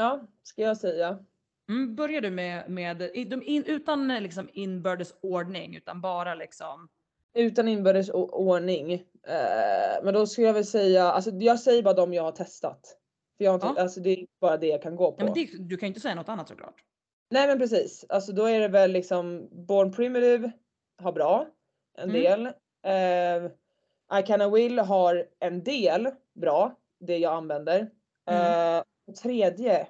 Ja, 0.00 0.20
ska 0.42 0.62
jag 0.62 0.76
säga. 0.76 1.18
Mm, 1.68 1.94
börjar 1.96 2.20
du 2.20 2.30
med, 2.30 2.70
med 2.70 2.96
de 2.98 3.42
in, 3.42 3.64
utan 3.66 4.10
eh, 4.10 4.20
liksom 4.20 4.48
inbördes 4.52 5.14
ordning 5.22 5.76
utan 5.76 6.00
bara 6.00 6.34
liksom. 6.34 6.88
Utan 7.34 7.68
inbördes 7.68 8.10
ordning. 8.14 8.92
Eh, 8.92 10.02
men 10.04 10.14
då 10.14 10.26
skulle 10.26 10.46
jag 10.46 10.54
väl 10.54 10.64
säga, 10.64 11.04
alltså 11.04 11.30
jag 11.30 11.60
säger 11.60 11.82
bara 11.82 11.94
de 11.94 12.14
jag 12.14 12.22
har 12.22 12.32
testat. 12.32 12.96
För 13.36 13.44
jag 13.44 13.50
har 13.50 13.54
inte, 13.54 13.66
Ja. 13.76 13.82
alltså 13.82 14.00
det 14.00 14.10
är 14.10 14.26
bara 14.40 14.56
det 14.56 14.66
jag 14.66 14.82
kan 14.82 14.96
gå 14.96 15.12
på. 15.12 15.26
Ja, 15.26 15.32
det, 15.34 15.48
du 15.58 15.76
kan 15.76 15.86
ju 15.86 15.88
inte 15.88 16.00
säga 16.00 16.14
något 16.14 16.28
annat 16.28 16.48
såklart. 16.48 16.84
Nej 17.30 17.46
men 17.46 17.58
precis, 17.58 18.04
alltså 18.08 18.32
då 18.32 18.44
är 18.44 18.60
det 18.60 18.68
väl 18.68 18.92
liksom 18.92 19.48
Born 19.66 19.92
Primitive 19.92 20.50
har 21.02 21.12
bra, 21.12 21.46
en 21.98 22.10
Mm. 22.10 22.22
del. 22.22 22.46
Eh, 22.82 23.50
I 24.20 24.22
Can 24.26 24.40
I 24.42 24.50
Will 24.50 24.78
har 24.78 25.26
en 25.38 25.62
del 25.64 26.08
bra, 26.34 26.74
det 27.00 27.18
jag 27.18 27.32
använder. 27.34 27.90
Mm. 28.30 28.78
Och 28.78 28.84
tredje, 29.14 29.88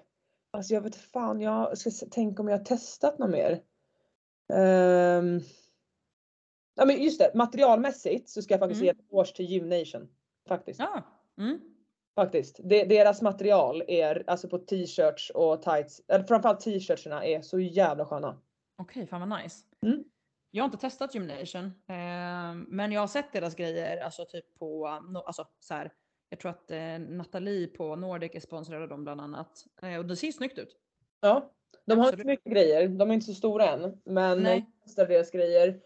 alltså 0.50 0.74
jag 0.74 0.80
vet 0.80 0.96
fan, 0.96 1.40
jag 1.40 1.78
ska 1.78 1.90
tänka 2.10 2.42
om 2.42 2.48
jag 2.48 2.58
har 2.58 2.64
testat 2.64 3.18
något 3.18 3.30
mer. 3.30 3.62
Ehm, 4.52 5.40
ja 6.74 6.84
men 6.84 7.02
just 7.02 7.18
det, 7.20 7.34
materialmässigt 7.34 8.28
så 8.28 8.42
ska 8.42 8.54
jag 8.54 8.60
faktiskt 8.60 8.82
Mm. 8.82 8.84
ge 8.86 8.90
ett 9.02 9.12
års 9.12 9.32
till 9.32 9.44
Gymnation. 9.46 10.08
Faktiskt. 10.48 10.80
Ja. 10.80 11.02
Mm. 11.38 11.60
Faktiskt. 12.14 12.60
De, 12.64 12.84
deras 12.84 13.22
material 13.22 13.82
är 13.88 14.24
alltså 14.26 14.48
på 14.48 14.58
t-shirts 14.58 15.30
och 15.30 15.62
tights, 15.62 16.02
eller 16.08 16.24
framförallt 16.24 16.60
t-shirtsarna 16.60 17.24
är 17.24 17.42
så 17.42 17.58
jävla 17.58 18.06
sköna. 18.06 18.40
Okej, 18.78 19.06
fan 19.06 19.28
vad 19.28 19.42
nice. 19.42 19.64
Mm. 19.86 20.04
Jag 20.50 20.62
har 20.64 20.66
inte 20.66 20.78
testat 20.78 21.14
Gymnation, 21.14 21.64
eh, 21.64 22.54
men 22.68 22.92
jag 22.92 23.00
har 23.00 23.06
sett 23.06 23.32
deras 23.32 23.54
grejer, 23.54 24.04
alltså 24.04 24.24
typ 24.24 24.58
på, 24.58 24.86
alltså 25.26 25.46
så 25.60 25.74
här. 25.74 25.92
Jag 26.30 26.40
tror 26.40 26.50
att 26.50 26.70
eh, 26.70 26.98
Nathalie 26.98 27.66
på 27.66 27.96
Nordic 27.96 28.30
är 28.34 28.40
sponsrad 28.40 28.82
av 28.82 28.88
dem 28.88 29.04
bland 29.04 29.20
annat. 29.20 29.64
Eh, 29.82 29.98
och 29.98 30.06
det 30.06 30.16
ser 30.16 30.32
snyggt 30.32 30.58
ut. 30.58 30.76
Ja, 31.20 31.52
de 31.86 31.98
har 31.98 32.06
inte 32.06 32.08
Absolut. 32.08 32.24
så 32.24 32.28
mycket 32.28 32.52
grejer. 32.52 32.88
De 32.88 33.10
är 33.10 33.14
inte 33.14 33.26
så 33.26 33.34
stora 33.34 33.68
än, 33.68 34.00
men 34.04 34.42
Nej. 34.42 34.66
jag 34.96 35.08
deras 35.08 35.30
grejer. 35.30 35.80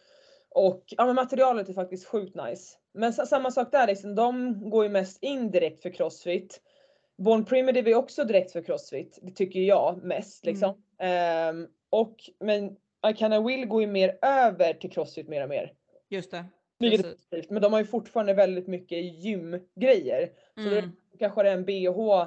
Och 0.49 0.85
ja, 0.87 1.07
men 1.07 1.15
materialet 1.15 1.69
är 1.69 1.73
faktiskt 1.75 2.07
sjukt 2.07 2.37
nice. 2.37 2.77
Men 2.95 3.13
sa- 3.13 3.27
samma 3.27 3.51
sak 3.51 3.73
där, 3.73 3.87
liksom, 3.87 4.15
de 4.15 4.61
går 4.71 4.85
ju 4.85 4.91
mest 4.91 5.23
indirekt 5.23 5.83
för 5.83 5.91
crossfit. 5.91 6.61
Born 7.19 7.45
Primitive 7.45 7.91
är 7.91 7.95
också 7.95 8.25
direkt 8.25 8.53
för 8.53 8.63
crossfit, 8.63 9.19
det 9.23 9.31
tycker 9.31 9.61
jag 9.61 10.03
mest 10.03 10.45
liksom. 10.45 10.83
Ehm, 10.99 11.69
och 11.91 12.17
men 12.41 12.77
I 13.11 13.15
Can 13.17 13.33
I 13.33 13.43
Will 13.43 13.67
går 13.69 13.81
ju 13.81 13.87
mer 13.87 14.19
över 14.23 14.73
till 14.73 14.91
crossfit 14.91 15.29
mer 15.29 15.43
och 15.43 15.49
mer. 15.49 15.73
Just 16.09 16.31
det. 16.31 16.45
Vilket 16.79 17.07
är 17.07 17.11
positivt, 17.11 17.51
men 17.51 17.63
de 17.63 17.73
har 17.73 17.81
ju 17.81 17.87
fortfarande 17.87 18.35
väldigt 18.35 18.67
mycket 18.67 18.99
gymgrejer. 19.25 20.33
Så 20.55 20.61
då 20.71 20.77
Mm. 20.77 20.91
kanske 21.19 21.43
det 21.43 21.49
är 21.51 21.55
en 21.55 21.65
bh 21.65 22.25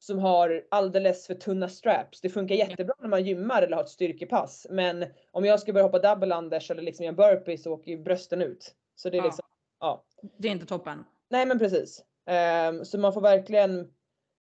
som 0.00 0.18
har 0.18 0.64
alldeles 0.70 1.26
för 1.26 1.34
tunna 1.34 1.68
straps. 1.68 2.20
Det 2.20 2.28
funkar 2.30 2.54
jättebra 2.54 2.94
när 3.00 3.08
man 3.08 3.24
gymmar 3.24 3.62
eller 3.62 3.76
har 3.76 3.82
ett 3.84 3.88
styrkepass. 3.88 4.66
Men 4.70 5.04
om 5.30 5.44
jag 5.44 5.60
ska 5.60 5.72
börja 5.72 5.86
hoppa 5.86 5.98
double 5.98 6.36
unders 6.36 6.70
eller 6.70 6.82
liksom 6.82 7.04
göra 7.04 7.14
burpees 7.16 7.62
så 7.62 7.72
åker 7.72 7.90
ju 7.90 7.98
brösten 7.98 8.42
ut. 8.42 8.74
Så 8.94 9.10
det 9.10 9.16
är 9.16 9.18
Ja. 9.18 9.24
liksom, 9.24 9.44
ja. 9.80 10.04
Det 10.38 10.48
är 10.48 10.52
inte 10.52 10.66
toppen. 10.66 11.04
Nej 11.28 11.46
men 11.46 11.58
precis. 11.58 12.04
Ehm, 12.26 12.84
så 12.84 12.98
man 12.98 13.12
får 13.12 13.20
verkligen, 13.20 13.92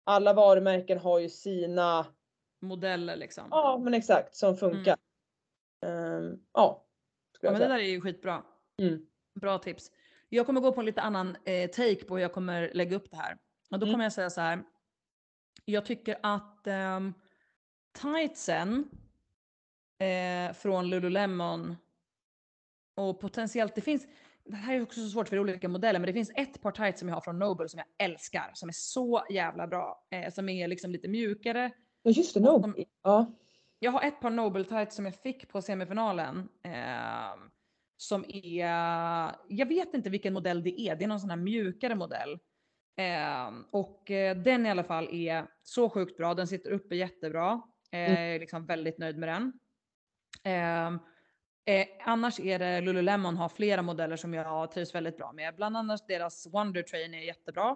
alla 0.03 0.33
varumärken 0.33 0.97
har 0.97 1.19
ju 1.19 1.29
sina, 1.29 2.05
Modeller 2.61 3.15
liksom. 3.15 3.43
ja 3.51 3.79
men 3.83 3.93
exakt, 3.93 4.35
som 4.35 4.57
funkar. 4.57 4.97
Ja. 5.81 5.87
Skulle 5.95 6.11
Ja, 6.53 6.85
jag 7.41 7.51
men 7.51 7.61
det 7.61 7.67
där 7.67 7.79
är 7.79 7.87
ju 7.89 8.01
skitbra. 8.01 8.43
Mm. 8.81 9.05
Bra 9.33 9.57
tips. 9.57 9.91
Jag 10.29 10.45
kommer 10.45 10.61
gå 10.61 10.71
på 10.71 10.79
en 10.81 10.85
lite 10.85 11.01
annan 11.01 11.37
eh, 11.45 11.69
take 11.69 12.03
på 12.05 12.15
hur 12.15 12.21
jag 12.21 12.33
kommer 12.33 12.71
lägga 12.73 12.95
upp 12.95 13.11
det 13.11 13.17
här. 13.17 13.37
Och 13.71 13.79
då 13.79 13.85
Mm. 13.85 13.93
kommer 13.93 14.05
jag 14.05 14.13
säga 14.13 14.29
så 14.29 14.41
här. 14.41 14.63
Jag 15.65 15.85
tycker 15.85 16.17
att 16.23 16.67
um, 16.67 17.13
tightsen 18.01 18.89
eh, 19.99 20.53
från 20.53 20.89
Lululemon 20.89 21.75
och 22.95 23.19
potentiellt, 23.19 23.75
det 23.75 23.81
finns, 23.81 24.07
det 24.43 24.55
här 24.55 24.75
är 24.75 24.81
också 24.81 24.99
så 25.01 25.09
svårt 25.09 25.29
för 25.29 25.39
olika 25.39 25.69
modeller, 25.69 25.99
men 25.99 26.07
det 26.07 26.13
finns 26.13 26.31
ett 26.35 26.61
par 26.61 26.71
tights 26.71 26.99
som 26.99 27.07
jag 27.09 27.15
har 27.15 27.21
från 27.21 27.39
Noble 27.39 27.69
som 27.69 27.77
jag 27.77 28.05
älskar, 28.09 28.51
som 28.53 28.69
är 28.69 28.73
så 28.73 29.25
jävla 29.29 29.67
bra. 29.67 30.05
Eh, 30.09 30.31
som 30.33 30.49
är 30.49 30.67
liksom 30.67 30.91
lite 30.91 31.07
mjukare, 31.07 31.71
Ja 32.03 32.11
just 32.11 32.33
det, 32.33 32.49
Och 32.49 32.69
no. 32.69 32.75
Ja. 33.03 33.25
jag 33.79 33.91
har 33.91 34.01
ett 34.01 34.19
par 34.21 34.29
Noble 34.29 34.63
tights 34.63 34.95
som 34.95 35.05
jag 35.05 35.15
fick 35.15 35.47
på 35.49 35.61
semifinalen. 35.61 36.49
ehm, 36.63 37.39
som 38.01 38.25
är, 38.27 38.65
jag 39.47 39.65
vet 39.65 39.93
inte 39.93 40.09
vilken 40.09 40.33
modell 40.33 40.63
det 40.63 40.81
är, 40.81 40.95
det 40.95 41.03
är 41.03 41.07
någon 41.07 41.19
sån 41.19 41.29
här 41.29 41.37
mjukare 41.37 41.95
modell. 41.95 42.39
Ehm, 42.97 43.65
och 43.71 44.11
eh, 44.11 44.37
den 44.37 44.65
i 44.65 44.69
alla 44.69 44.83
fall 44.83 45.07
är 45.11 45.47
så 45.63 45.89
sjukt 45.89 46.17
bra, 46.17 46.33
den 46.33 46.47
sitter 46.47 46.71
uppe 46.71 46.95
jättebra. 46.95 47.61
Eh, 47.91 47.99
Jag 47.99 48.35
är 48.35 48.39
liksom 48.39 48.65
väldigt 48.65 48.97
nöjd 48.97 49.17
med 49.17 49.29
den. 49.29 49.53
Ehm, 50.43 50.99
eh, 51.65 51.87
annars 52.05 52.39
är 52.39 52.59
det 52.59 52.81
Lululemon 52.81 53.37
har 53.37 53.49
flera 53.49 53.81
modeller 53.81 54.15
som 54.15 54.33
jag 54.33 54.71
trivs 54.71 54.95
väldigt 54.95 55.17
bra 55.17 55.31
med. 55.31 55.55
Bland 55.55 55.77
annat 55.77 56.07
deras 56.07 56.47
Wonder 56.47 56.81
Train 56.81 57.13
är 57.13 57.21
jättebra. 57.21 57.75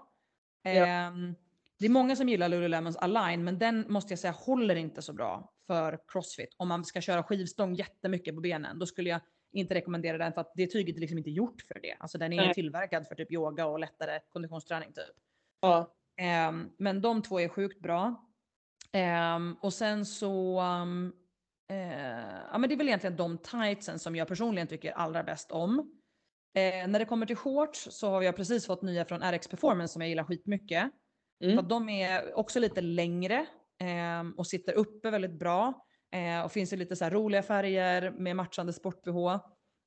Ehm, 0.63 1.36
det 1.80 1.86
är 1.86 1.89
många 1.89 2.15
som 2.15 2.30
gillar 2.30 2.49
Lululemons 2.49 2.97
Align, 2.97 3.43
men 3.43 3.59
den 3.59 3.86
måste 3.89 4.11
jag 4.11 4.19
säga 4.19 4.32
håller 4.34 4.76
inte 4.76 5.01
så 5.01 5.13
bra 5.13 5.53
för 5.67 5.99
Crossfit. 6.07 6.55
Om 6.57 6.67
man 6.67 6.86
ska 6.86 7.01
köra 7.01 7.23
skivstång 7.23 7.73
jättemycket 7.73 8.36
på 8.36 8.41
benen, 8.41 8.80
då 8.80 8.86
skulle 8.86 9.09
jag 9.09 9.21
inte 9.55 9.75
rekommendera 9.75 10.17
den 10.17 10.33
för 10.33 10.41
att 10.41 10.51
det 10.55 10.67
tyget 10.67 10.95
är 10.95 10.99
liksom 10.99 11.17
inte 11.17 11.31
gjort 11.31 11.61
för 11.61 11.79
det. 11.81 11.95
Alltså 11.99 12.17
den 12.17 12.33
är 12.33 12.37
Nej. 12.37 12.53
tillverkad 12.53 13.07
för 13.07 13.15
typ 13.15 13.31
yoga 13.31 13.65
och 13.65 13.79
lättare 13.79 14.19
konditionsträning 14.29 14.93
typ. 14.93 15.15
ja. 15.61 15.95
Ehm, 16.17 16.69
men 16.77 17.01
de 17.01 17.21
två 17.21 17.39
är 17.39 17.47
sjukt 17.47 17.79
bra. 17.79 18.25
Ehm, 18.91 19.55
och 19.61 19.73
sen 19.73 20.05
så, 20.05 20.61
um, 20.61 21.13
eh, 21.69 22.47
ja 22.51 22.57
men 22.57 22.69
det 22.69 22.75
är 22.75 22.77
väl 22.77 22.87
egentligen 22.87 23.15
de 23.15 23.37
tightsen 23.37 23.99
som 23.99 24.15
jag 24.15 24.27
personligen 24.27 24.67
tycker 24.67 24.91
allra 24.91 25.23
bäst 25.23 25.51
om. 25.51 25.91
Eh, 26.57 26.87
när 26.87 26.99
det 26.99 27.05
kommer 27.05 27.25
till 27.25 27.35
shorts 27.35 27.87
så 27.91 28.09
har 28.09 28.21
jag 28.21 28.35
precis 28.35 28.65
fått 28.67 28.81
nya 28.81 29.05
från 29.05 29.31
RX 29.31 29.47
Performance 29.47 29.93
som 29.93 30.01
jag 30.01 30.09
gillar 30.09 30.23
skitmycket. 30.23 30.91
Mm. 31.43 31.55
För 31.55 31.63
att 31.63 31.69
de 31.69 31.89
är 31.89 32.37
också 32.37 32.59
lite 32.59 32.81
längre 32.81 33.45
ehm, 33.79 34.31
och 34.37 34.47
sitter 34.47 34.73
uppe 34.73 35.09
väldigt 35.09 35.39
bra. 35.39 35.85
Eh, 36.11 36.45
och 36.45 36.51
finns 36.51 36.73
i 36.73 36.77
lite 36.77 36.95
så 36.95 37.03
här 37.03 37.11
roliga 37.11 37.43
färger 37.43 38.11
med 38.11 38.35
matchande 38.35 38.73
sport-bh. 38.73 39.39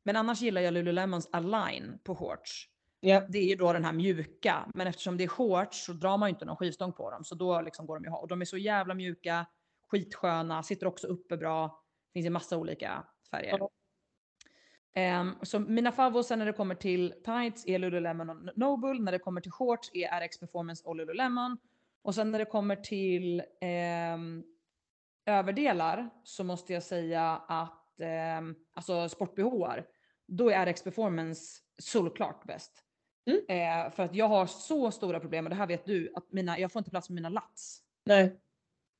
Men 0.04 0.16
annars 0.16 0.40
gillar 0.40 0.60
jag 0.60 0.74
Lululemons 0.74 1.28
Align 1.32 1.98
på 2.04 2.14
shorts. 2.14 2.68
Ja. 3.00 3.26
Det 3.28 3.38
är 3.38 3.44
ju 3.44 3.54
då 3.54 3.72
den 3.72 3.84
här 3.84 3.92
mjuka, 3.92 4.70
men 4.74 4.86
eftersom 4.86 5.16
det 5.16 5.24
är 5.24 5.28
shorts 5.28 5.84
så 5.84 5.92
drar 5.92 6.18
man 6.18 6.28
ju 6.28 6.30
inte 6.30 6.44
någon 6.44 6.56
skivstång 6.56 6.92
på 6.92 7.10
dem. 7.10 7.24
Så 7.24 7.34
då 7.34 7.60
liksom 7.60 7.86
går 7.86 7.96
de 7.96 8.04
ju 8.04 8.10
ha. 8.10 8.18
Och 8.18 8.28
de 8.28 8.40
är 8.40 8.44
så 8.44 8.56
jävla 8.56 8.94
mjuka, 8.94 9.46
skitsköna, 9.90 10.62
sitter 10.62 10.86
också 10.86 11.06
uppe 11.06 11.36
bra. 11.36 11.82
Finns 12.12 12.26
i 12.26 12.30
massa 12.30 12.56
olika 12.56 13.04
färger. 13.30 13.58
Ja. 13.58 13.70
Ehm, 14.94 15.34
så 15.42 15.58
mina 15.58 15.92
favos 15.92 16.30
när 16.30 16.46
det 16.46 16.52
kommer 16.52 16.74
till 16.74 17.14
tights 17.24 17.66
är 17.66 17.78
Lululemon 17.78 18.30
och 18.30 18.36
Noble. 18.56 19.00
När 19.00 19.12
det 19.12 19.18
kommer 19.18 19.40
till 19.40 19.52
shorts 19.52 19.90
är 19.94 20.26
RX 20.26 20.38
Performance 20.38 20.84
och 20.84 20.96
Lululemon. 20.96 21.58
Och 22.02 22.14
sen 22.14 22.30
när 22.30 22.38
det 22.38 22.44
kommer 22.44 22.76
till 22.76 23.42
ehm, 23.60 24.44
överdelar 25.28 26.10
så 26.24 26.44
måste 26.44 26.72
jag 26.72 26.82
säga 26.82 27.42
att 27.48 28.00
ehm, 28.00 28.54
alltså 28.74 29.08
sport-BHar, 29.08 29.86
då 30.28 30.50
är 30.50 30.66
RX 30.66 30.82
Performance 30.82 31.60
solklart 31.82 32.44
bäst. 32.44 32.72
Mm. 33.26 33.40
Eh, 33.86 33.90
för 33.92 34.02
att 34.02 34.14
jag 34.14 34.28
har 34.28 34.46
så 34.46 34.90
stora 34.90 35.20
problem, 35.20 35.46
och 35.46 35.50
det 35.50 35.56
här 35.56 35.66
vet 35.66 35.84
du, 35.86 36.12
att 36.14 36.32
mina, 36.32 36.58
jag 36.58 36.72
får 36.72 36.80
inte 36.80 36.90
plats 36.90 37.08
med 37.10 37.14
mina 37.14 37.28
lats. 37.28 37.80
Nej. 38.06 38.40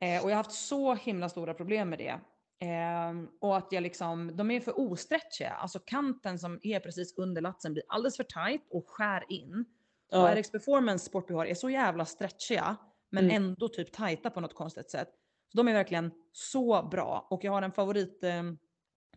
Eh, 0.00 0.24
och 0.24 0.30
jag 0.30 0.36
har 0.36 0.42
haft 0.44 0.52
så 0.52 0.94
himla 0.94 1.28
stora 1.28 1.54
problem 1.54 1.88
med 1.88 1.98
det. 1.98 2.20
Ehm, 2.60 3.28
och 3.40 3.56
att 3.56 3.72
jag 3.72 3.82
liksom, 3.82 4.36
de 4.36 4.50
är 4.50 4.60
för 4.60 4.80
ostretchiga. 4.80 5.50
Alltså 5.50 5.78
kanten 5.78 6.38
som 6.38 6.60
är 6.62 6.80
precis 6.80 7.14
under 7.18 7.42
latsen 7.42 7.72
blir 7.72 7.84
alldeles 7.88 8.16
för 8.16 8.24
tight 8.24 8.66
och 8.70 8.84
skär 8.88 9.24
in. 9.28 9.64
Ja. 10.10 10.22
Och 10.30 10.36
RX 10.36 10.50
Performance 10.52 11.04
sportbehar 11.06 11.46
är 11.46 11.54
så 11.54 11.70
jävla 11.70 12.04
stretchiga 12.04 12.76
men 13.10 13.24
Mm. 13.24 13.36
ändå 13.36 13.68
typ 13.68 13.92
tajta 13.92 14.30
på 14.30 14.40
något 14.40 14.54
konstigt 14.54 14.90
sätt. 14.90 15.08
Så 15.48 15.56
de 15.58 15.68
är 15.68 15.72
verkligen 15.72 16.10
så 16.32 16.88
bra 16.90 17.26
och 17.30 17.44
jag 17.44 17.52
har 17.52 17.62
en 17.62 17.72
favorit 17.72 18.24
eh, 18.24 18.42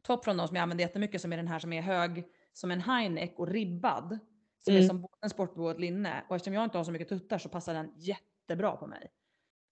topp 0.02 0.24
från 0.26 0.38
dem 0.38 0.48
som 0.48 0.56
jag 0.56 0.64
använder 0.64 0.84
jättemycket 0.84 1.22
som 1.22 1.34
är 1.34 1.38
den 1.38 1.48
här 1.48 1.60
som 1.60 1.74
är 1.74 1.82
hög 1.82 2.24
som 2.54 2.72
en 2.72 2.82
high 2.82 3.30
och 3.36 3.48
ribbad. 3.48 4.20
Som 4.64 4.74
är 4.74 4.78
Mm. 4.78 4.88
som 4.88 5.02
både 5.02 5.14
en 5.22 5.30
sportbh 5.30 5.62
och 5.64 5.72
ett 5.72 5.80
linne 5.80 6.24
och 6.30 6.36
eftersom 6.36 6.54
jag 6.54 6.64
inte 6.64 6.78
har 6.78 6.84
så 6.84 6.92
mycket 6.92 7.10
tuttar 7.10 7.38
så 7.38 7.50
passar 7.50 7.74
den 7.74 7.92
jättebra 7.98 8.76
på 8.76 8.88
mig. 8.88 9.12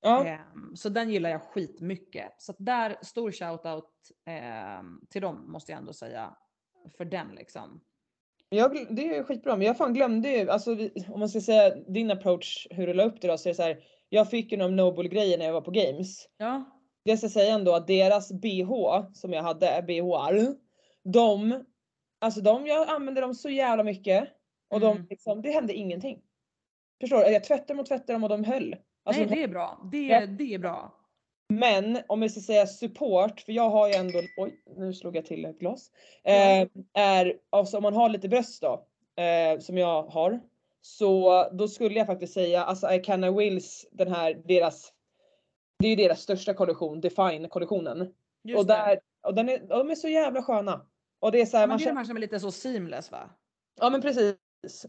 Ja. 0.01 0.26
Ehm, 0.26 0.76
så 0.76 0.89
den 0.89 1.10
gillar 1.10 1.30
jag 1.30 1.41
skitmycket. 1.41 2.41
Så 2.41 2.53
där, 2.60 2.95
stor 3.01 3.32
shoutout 3.32 3.89
ehm, 4.26 5.01
till 5.10 5.22
dem 5.22 5.51
måste 5.51 5.72
jag 5.72 5.80
ändå 5.80 5.93
säga. 5.93 6.36
För 6.97 7.05
den 7.05 7.28
liksom. 7.36 7.82
Jag, 8.49 8.95
det 8.95 9.16
är 9.18 9.24
skitbra, 9.24 9.55
men 9.57 9.68
jag 9.68 9.78
fan 9.78 9.93
glömde 9.93 10.30
ju, 10.30 10.49
alltså 10.49 10.72
om 11.07 11.20
man 11.20 11.30
ska 11.30 11.41
säga 11.41 11.76
din 11.76 12.12
approach, 12.12 12.68
hur 12.72 12.88
du 12.88 12.93
la 12.93 13.03
upp 13.03 13.22
det 13.22 13.28
då, 13.28 13.38
så 13.38 13.49
är 13.49 13.51
det 13.51 13.55
så 13.55 13.64
här. 13.64 13.84
Jag 14.10 14.30
fick 14.30 14.51
ju 14.51 14.57
någon 14.57 14.76
Noble-grejer 14.76 15.38
när 15.38 15.45
jag 15.45 15.53
var 15.53 15.62
på 15.62 15.72
Games. 15.72 16.26
Ja, 16.38 16.64
Det 17.05 17.18
ska 17.18 17.30
säga 17.30 17.53
ändå 17.53 17.76
att 17.76 17.88
deras 17.88 18.32
BH 18.32 18.72
som 19.14 19.34
jag 19.34 19.43
hade, 19.43 19.84
BHR, 19.88 20.55
de, 21.03 21.64
alltså 22.22 22.41
de, 22.41 22.68
jag 22.68 22.89
använde 22.89 23.22
dem 23.22 23.34
så 23.34 23.49
jävla 23.49 23.84
mycket 23.84 24.28
och 24.74 24.80
de 24.80 24.95
Mm. 24.97 25.07
liksom, 25.10 25.41
det 25.41 25.51
hände 25.51 25.74
ingenting. 25.74 26.22
Förstår 27.01 27.18
du? 27.24 27.30
Jag 27.32 27.43
tvättade 27.43 27.68
dem 27.74 27.80
och 27.80 27.86
tvättade 27.86 28.14
dem 28.14 28.24
och 28.24 28.30
de 28.30 28.43
höll. 28.43 28.76
Alltså, 29.03 29.22
nej 29.22 29.30
de 29.30 29.36
det 29.36 29.43
är 29.43 29.47
bra. 29.47 29.82
Det, 29.91 30.07
Ja. 30.07 30.26
det 30.26 30.53
är 30.53 30.60
bra. 30.60 30.95
Men 31.53 31.99
om 32.07 32.22
jag 32.22 32.32
ska 32.32 32.39
säga 32.41 32.68
support, 32.68 33.41
för 33.41 33.51
jag 33.51 33.70
har 33.70 33.88
ju 33.88 33.93
ändå, 33.93 34.22
oj 34.38 34.62
nu 34.78 34.93
slog 34.93 35.16
jag 35.16 35.26
till 35.26 35.45
ett 35.45 35.60
glas. 35.60 35.91
Eh, 36.24 36.68
är, 36.93 37.34
alltså 37.49 37.78
om 37.78 37.84
man 37.84 37.93
har 37.93 38.10
lite 38.10 38.30
bröst 38.30 38.62
då, 38.62 38.86
eh, 39.24 39.60
som 39.60 39.78
jag 39.78 40.03
har. 40.03 40.39
Så 40.82 41.43
då 41.51 41.67
skulle 41.67 41.99
jag 41.99 42.07
faktiskt 42.07 42.34
säga, 42.34 42.63
alltså 42.63 42.93
Icana 42.93 43.32
Wills, 43.32 43.88
den 43.91 44.07
här 44.07 44.41
deras, 44.45 44.93
det 45.80 45.86
är 45.86 45.89
ju 45.89 45.95
deras 45.95 46.21
största 46.21 46.53
kollektion, 46.53 47.01
Define-kollektionen. 47.01 48.13
Och, 48.57 48.65
där, 48.65 48.99
och 49.21 49.36
den 49.36 49.49
är, 49.49 49.61
och 49.61 49.77
de 49.77 49.89
är 49.89 49.95
så 49.95 50.07
jävla 50.07 50.43
sköna. 50.43 50.86
Och 51.19 51.32
det 51.32 51.41
är 51.41 51.45
så 51.45 51.57
här, 51.57 51.63
Men 51.63 51.69
man 51.69 51.77
det 51.77 51.84
är 51.84 51.89
de 51.89 51.97
här 51.97 52.05
som 52.05 52.15
är 52.15 52.21
lite 52.21 52.39
så 52.39 52.51
seamless 52.51 53.11
va? 53.11 53.30
ja 53.80 53.89
men 53.89 54.01
precis. 54.01 54.36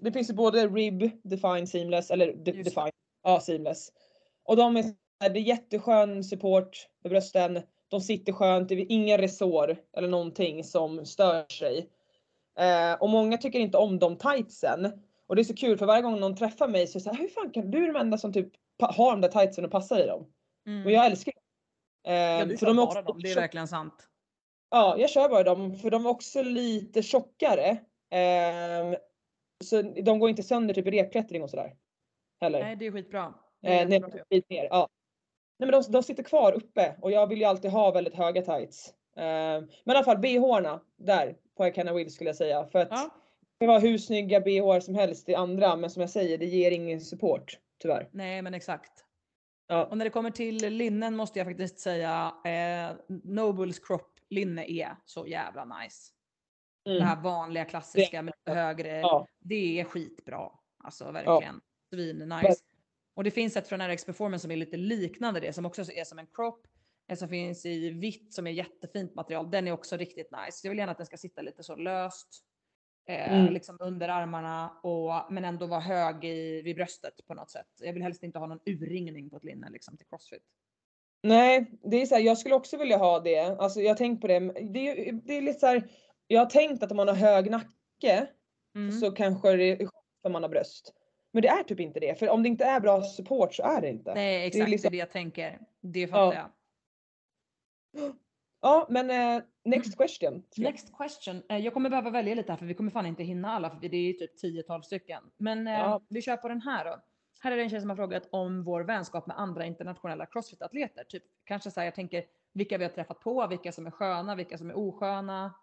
Det 0.00 0.12
finns 0.12 0.30
ju 0.30 0.34
både 0.34 0.66
Rib, 0.66 1.10
Define, 1.22 1.66
Seamless 1.66 2.10
eller 2.10 2.32
de. 2.32 2.52
Define, 2.52 2.90
ja 3.22 3.40
Seamless. 3.40 3.92
Och 4.44 4.56
de 4.56 4.76
är, 4.76 4.84
här, 5.20 5.30
det 5.30 5.38
är 5.38 5.42
jätteskön 5.42 6.24
support 6.24 6.88
för 7.02 7.08
brösten. 7.08 7.60
De 7.88 8.00
sitter 8.00 8.32
skönt, 8.32 8.68
det 8.68 8.74
är 8.74 8.86
ingen 8.88 9.18
resår 9.18 9.76
eller 9.96 10.08
någonting 10.08 10.64
som 10.64 11.06
stör 11.06 11.44
sig. 11.48 11.88
Eh, 12.58 12.92
och 13.00 13.08
många 13.08 13.38
tycker 13.38 13.58
inte 13.58 13.78
om 13.78 13.98
de 13.98 14.16
tightsen. 14.16 14.92
Och 15.30 15.36
det 15.36 15.42
är 15.42 15.44
så 15.44 15.54
kul 15.54 15.78
för 15.78 15.86
varje 15.86 16.02
gång 16.02 16.20
någon 16.20 16.36
träffar 16.36 16.68
mig 16.68 16.86
så 16.86 16.98
är 16.98 17.00
det 17.00 17.04
så 17.04 17.10
här, 17.10 17.18
hur 17.18 17.28
fan 17.28 17.50
kan 17.50 17.70
du 17.70 17.82
är 17.82 17.86
den 17.86 17.96
enda 17.96 18.18
som 18.18 18.32
typ 18.32 18.52
har 18.78 19.10
de 19.10 19.20
där 19.20 19.28
tightsen 19.28 19.64
och 19.64 19.70
passar 19.70 20.02
i 20.04 20.06
dem? 20.06 20.32
Mm. 20.66 20.86
Och 20.86 20.92
jag 20.92 21.06
älskar 21.06 21.32
det. 22.04 22.10
Eh, 22.10 22.14
ja, 22.38 22.44
du 22.44 22.56
för 22.56 22.66
de 22.66 22.78
är 22.78 22.82
också 22.82 23.02
dem. 23.02 23.20
Det 23.22 23.30
är 23.30 23.34
verkligen 23.34 23.68
sant. 23.68 24.08
Ja, 24.70 24.96
jag 24.98 25.10
kör 25.10 25.28
bara 25.28 25.42
dem 25.42 25.76
för 25.76 25.90
de 25.90 26.06
är 26.06 26.10
också 26.10 26.42
lite 26.42 27.02
tjockare. 27.02 27.78
Ehm, 28.10 28.96
så 29.64 29.82
de 29.82 30.18
går 30.18 30.30
inte 30.30 30.42
sönder 30.42 30.74
typ 30.74 30.86
i 30.86 30.90
repklättring 30.90 31.42
och 31.42 31.50
sådär. 31.50 31.76
Heller. 32.40 32.60
Nej 32.60 32.76
det 32.76 32.86
är 32.86 32.92
skitbra. 32.92 33.34
Det 33.62 33.68
Eh, 33.68 33.80
är 33.80 33.86
nej, 33.86 33.98
jättebra. 33.98 34.24
lite 34.30 34.46
mer. 34.54 34.68
Ja. 34.70 34.88
Nej, 35.58 35.70
men 35.70 35.82
de, 35.82 35.92
de 35.92 36.02
sitter 36.02 36.22
kvar 36.22 36.52
uppe 36.52 36.96
och 37.00 37.10
jag 37.10 37.26
vill 37.26 37.38
ju 37.38 37.44
alltid 37.44 37.70
ha 37.70 37.90
väldigt 37.90 38.14
höga 38.14 38.42
tights. 38.42 38.94
Ehm, 39.16 39.68
men 39.84 39.94
i 39.94 39.96
alla 39.96 40.04
fall 40.04 40.18
bh 40.18 40.78
där 40.96 41.36
på 41.56 41.66
Icana 41.66 41.92
Will 41.92 42.12
skulle 42.12 42.30
jag 42.30 42.36
säga. 42.36 42.66
För 42.66 42.78
att 42.78 42.88
Ja. 42.90 43.10
Det 43.60 43.66
var 43.66 43.80
hur 43.80 43.98
snygga 43.98 44.40
bh 44.40 44.78
som 44.80 44.94
helst 44.94 45.28
i 45.28 45.34
andra 45.34 45.76
men 45.76 45.90
som 45.90 46.00
jag 46.00 46.10
säger 46.10 46.38
det 46.38 46.46
ger 46.46 46.70
ingen 46.70 47.00
support 47.00 47.58
tyvärr. 47.78 48.08
Nej 48.12 48.42
men 48.42 48.54
exakt. 48.54 49.04
Ja. 49.66 49.84
Och 49.86 49.98
när 49.98 50.04
det 50.04 50.10
kommer 50.10 50.30
till 50.30 50.56
linnen 50.76 51.16
måste 51.16 51.38
jag 51.38 51.46
faktiskt 51.46 51.78
säga 51.78 52.32
eh, 52.44 52.96
Nobles 53.24 53.78
crop 53.78 54.06
linne 54.30 54.70
är 54.70 54.96
så 55.04 55.26
jävla 55.26 55.64
nice. 55.64 56.12
Det 56.84 56.90
Mm. 56.90 57.02
här 57.02 57.22
vanliga 57.22 57.64
klassiska 57.64 58.22
med 58.22 58.34
lite 58.46 58.58
högre. 58.58 59.00
Ja. 59.00 59.26
Det 59.38 59.80
är 59.80 59.84
skitbra. 59.84 60.50
Alltså 60.84 61.10
verkligen. 61.10 61.60
Svin 61.94 62.18
nice. 62.18 62.62
Och 63.14 63.24
det 63.24 63.30
finns 63.30 63.56
ett 63.56 63.68
från 63.68 63.88
RX 63.88 64.04
Performance 64.04 64.42
som 64.42 64.50
är 64.50 64.56
lite 64.56 64.76
liknande 64.76 65.40
det 65.40 65.52
som 65.52 65.66
också 65.66 65.82
är 65.92 66.04
som 66.04 66.18
en 66.18 66.26
crop. 66.26 66.66
En 67.06 67.16
som 67.16 67.28
finns 67.28 67.66
i 67.66 67.90
vitt 67.90 68.34
som 68.34 68.46
är 68.46 68.50
jättefint 68.50 69.14
material. 69.14 69.50
Den 69.50 69.68
är 69.68 69.72
också 69.72 69.96
riktigt 69.96 70.30
nice. 70.30 70.60
Jag 70.66 70.70
vill 70.70 70.78
gärna 70.78 70.92
att 70.92 70.98
den 70.98 71.06
ska 71.06 71.16
sitta 71.16 71.42
lite 71.42 71.62
så 71.62 71.76
löst. 71.76 72.28
Eh, 73.10 73.32
Mm. 73.40 73.52
Liksom 73.52 73.76
under 73.80 74.08
armarna 74.08 74.70
och, 74.82 75.32
men 75.32 75.44
ändå 75.44 75.66
vara 75.66 75.80
hög 75.80 76.24
i, 76.24 76.62
vid 76.62 76.76
bröstet 76.76 77.26
på 77.26 77.34
något 77.34 77.50
sätt. 77.50 77.66
Jag 77.80 77.92
vill 77.92 78.02
helst 78.02 78.22
inte 78.22 78.38
ha 78.38 78.46
någon 78.46 78.60
urringning 78.66 79.30
på 79.30 79.36
ett 79.36 79.44
linne 79.44 79.70
liksom 79.70 79.96
till 79.96 80.06
crossfit. 80.06 80.42
Nej, 81.22 81.70
det 81.84 82.02
är 82.02 82.06
så 82.06 82.14
här, 82.14 82.22
jag 82.22 82.38
skulle 82.38 82.54
också 82.54 82.76
vilja 82.76 82.96
ha 82.96 83.20
det. 83.20 83.38
Alltså 83.40 83.80
jag 83.80 83.90
har 83.90 83.94
tänkt 83.96 84.20
på 84.20 84.26
det. 84.26 84.38
Det 84.72 85.08
är, 85.08 85.12
det 85.12 85.36
är 85.36 85.42
lite 85.42 85.60
så 85.60 85.66
här, 85.66 85.88
jag 86.26 86.40
har 86.40 86.46
tänkt 86.46 86.82
att 86.82 86.90
om 86.90 86.96
man 86.96 87.08
har 87.08 87.14
hög 87.14 87.50
nacke 87.50 88.26
Mm. 88.74 88.92
så 88.92 89.10
kanske 89.10 89.56
det 89.56 89.64
är 89.72 89.76
skönt 89.76 89.92
om 90.22 90.32
man 90.32 90.42
har 90.42 90.50
bröst. 90.50 90.94
Men 91.32 91.42
det 91.42 91.48
är 91.48 91.62
typ 91.62 91.80
inte 91.80 92.00
det. 92.00 92.18
För 92.18 92.28
om 92.28 92.42
det 92.42 92.48
inte 92.48 92.64
är 92.64 92.80
bra 92.80 93.02
support 93.02 93.54
så 93.54 93.62
är 93.62 93.80
det 93.80 93.88
inte. 93.88 94.14
Nej 94.14 94.46
exakt, 94.46 94.64
det 94.64 94.68
är, 94.68 94.70
liksom- 94.70 94.90
det 94.90 94.96
jag 94.96 95.10
tänker. 95.10 95.58
Det 95.80 96.06
fattar 96.08 96.34
Ja. 96.34 96.50
jag. 97.92 98.14
Ja, 98.62 98.86
men 98.90 99.10
eh, 99.10 99.42
next 99.64 99.96
question. 99.98 100.42
Next 100.56 100.96
question. 100.98 101.42
Eh, 101.48 101.58
Jag 101.58 101.74
kommer 101.74 101.90
behöva 101.90 102.10
välja 102.10 102.34
lite 102.34 102.52
här 102.52 102.56
för 102.58 102.66
vi 102.66 102.74
kommer 102.74 102.90
fan 102.90 103.06
inte 103.06 103.22
hinna 103.22 103.50
alla 103.52 103.70
för 103.70 103.88
det 103.88 103.96
är 103.96 104.00
ju 104.00 104.12
typ 104.12 104.42
10-12 104.68 104.82
stycken. 104.82 105.22
Men 105.36 105.66
eh, 105.66 105.72
Ja. 105.72 106.00
vi 106.08 106.22
kör 106.22 106.36
på 106.36 106.48
den 106.48 106.60
här 106.60 106.84
då. 106.84 106.96
Här 107.42 107.52
är 107.52 107.56
det 107.56 107.62
en 107.62 107.70
tjej 107.70 107.80
som 107.80 107.90
har 107.90 107.96
frågat 107.96 108.28
om 108.32 108.64
vår 108.64 108.80
vänskap 108.80 109.26
med 109.26 109.38
andra 109.40 109.64
internationella 109.66 110.26
crossfit-atleter. 110.26 111.04
Typ 111.04 111.22
kanske 111.44 111.70
så 111.70 111.80
här, 111.80 111.84
jag 111.86 111.94
tänker 111.94 112.24
vilka 112.54 112.78
vi 112.78 112.84
har 112.84 112.90
träffat 112.90 113.20
på, 113.20 113.46
vilka 113.46 113.72
som 113.72 113.86
är 113.86 113.90
sköna, 113.90 114.34
vilka 114.34 114.58
som 114.58 114.70
är 114.70 114.78
osköna. 114.78 115.54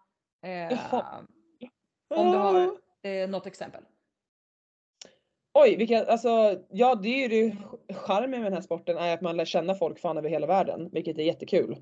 Eh, 0.42 0.78
om 2.16 2.30
du 2.32 2.38
har 2.38 2.78
eh, 3.02 3.28
något 3.28 3.46
exempel. 3.46 3.82
Oj, 5.54 5.76
vilka, 5.76 6.04
alltså 6.06 6.62
ja 6.70 6.94
det 6.94 7.08
är 7.08 7.28
ju 7.28 7.28
det 7.28 7.56
charmen 7.94 8.30
med 8.30 8.42
den 8.42 8.52
här 8.52 8.60
sporten 8.60 8.96
är 8.98 9.14
att 9.14 9.20
man 9.20 9.36
lär 9.36 9.44
känna 9.44 9.74
folk 9.74 9.98
fan 9.98 10.18
över 10.18 10.28
hela 10.28 10.46
världen, 10.46 10.88
vilket 10.92 11.18
är 11.18 11.22
jättekul. 11.22 11.76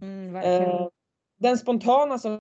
Mm. 0.00 0.36
Eh, 0.36 0.88
den 1.36 1.58
spontana 1.58 2.18
som 2.18 2.38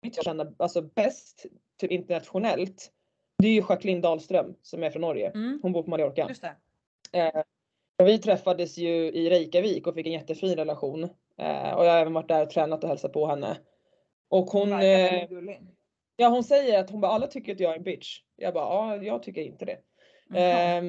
jag 0.00 0.24
känner 0.24 0.54
alltså 0.58 0.82
bäst, 0.82 1.46
typ 1.80 1.90
internationellt, 1.90 2.92
det 3.38 3.48
är 3.48 3.52
ju 3.52 3.64
Jacqueline 3.68 4.00
Dahlström 4.00 4.54
som 4.62 4.82
är 4.82 4.90
från 4.90 5.02
Norge. 5.02 5.30
Mm, 5.30 5.58
Hon 5.62 5.72
bor 5.72 5.82
på 5.82 5.90
Mallorca. 5.90 6.26
Eh, 7.12 7.42
och 7.98 8.08
vi 8.08 8.18
träffades 8.18 8.78
ju 8.78 8.90
i 8.90 9.30
Reykjavik 9.30 9.86
och 9.86 9.94
fick 9.94 10.06
en 10.06 10.12
jättefin 10.12 10.56
relation. 10.56 11.04
Eh, 11.36 11.72
och 11.74 11.84
jag 11.86 11.90
har 11.90 11.98
även 11.98 12.12
varit 12.12 12.28
där 12.28 12.42
och 12.42 12.50
tränat 12.50 12.82
och 12.82 12.88
hälsat 12.88 13.12
på 13.12 13.26
henne. 13.26 13.58
Och 14.28 14.46
hon, 14.46 14.72
eh, 14.72 15.28
ja 16.16 16.28
hon 16.28 16.44
säger 16.44 16.80
att 16.80 16.90
hon 16.90 17.00
bara 17.00 17.12
alla 17.12 17.26
tycker 17.26 17.52
att 17.52 17.60
jag 17.60 17.72
är 17.72 17.76
en 17.76 17.82
bitch. 17.82 18.20
Jag 18.36 18.54
bara 18.54 18.64
ja, 18.64 19.02
jag 19.02 19.22
tycker 19.22 19.42
inte 19.42 19.64
det. 19.64 19.78
Jaha, 20.28 20.38
ehm. 20.40 20.88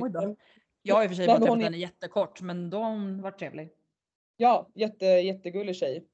Jag 0.83 0.95
har 0.95 1.03
i 1.03 1.05
och 1.05 1.09
för 1.09 1.15
sig 1.15 1.27
bara 1.27 1.39
träffat 1.39 1.57
är- 1.57 1.63
henne 1.63 1.77
jättekort 1.77 2.41
men 2.41 2.69
då 2.69 2.77
har 2.77 2.89
hon 2.89 3.21
varit 3.21 3.39
trevlig. 3.39 3.69
Ja, 4.37 4.69
jätte, 4.75 5.05
jättegullig 5.05 5.75
tjej. 5.75 6.07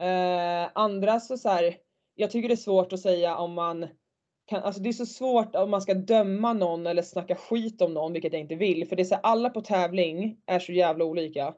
Eh, 0.00 0.70
andra 0.74 1.20
så, 1.20 1.38
så 1.38 1.48
här, 1.48 1.76
jag 2.14 2.30
tycker 2.30 2.48
det 2.48 2.54
är 2.54 2.56
svårt 2.56 2.92
att 2.92 3.00
säga 3.00 3.36
om 3.36 3.52
man 3.54 3.86
kan, 4.46 4.62
alltså 4.62 4.82
det 4.82 4.88
är 4.88 4.92
så 4.92 5.06
svårt 5.06 5.56
om 5.56 5.70
man 5.70 5.82
ska 5.82 5.94
döma 5.94 6.52
någon 6.52 6.86
eller 6.86 7.02
snacka 7.02 7.34
skit 7.34 7.82
om 7.82 7.94
någon, 7.94 8.12
vilket 8.12 8.32
jag 8.32 8.40
inte 8.40 8.54
vill. 8.54 8.88
För 8.88 8.96
det 8.96 9.02
är 9.02 9.04
så 9.04 9.14
här, 9.14 9.22
alla 9.22 9.50
på 9.50 9.60
tävling 9.60 10.36
är 10.46 10.58
så 10.58 10.72
jävla 10.72 11.04
olika. 11.04 11.54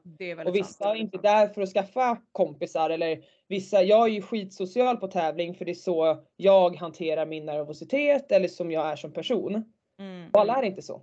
Och 0.47 0.55
vissa 0.55 0.83
sant. 0.85 0.95
är 0.95 1.01
inte 1.01 1.17
där 1.17 1.47
för 1.47 1.61
att 1.61 1.69
skaffa 1.69 2.21
kompisar 2.31 2.89
eller 2.89 3.23
vissa, 3.47 3.83
jag 3.83 4.07
är 4.07 4.11
ju 4.11 4.21
skitsocial 4.21 4.97
på 4.97 5.07
tävling 5.07 5.55
för 5.55 5.65
det 5.65 5.71
är 5.71 5.75
så 5.75 6.23
jag 6.35 6.75
hanterar 6.75 7.25
min 7.25 7.45
nervositet 7.45 8.31
eller 8.31 8.47
som 8.47 8.71
jag 8.71 8.87
är 8.87 8.95
som 8.95 9.13
person. 9.13 9.73
Mm, 9.99 10.29
Och 10.33 10.41
alla 10.41 10.53
mm. 10.53 10.65
är 10.65 10.69
inte 10.69 10.81
så. 10.81 11.01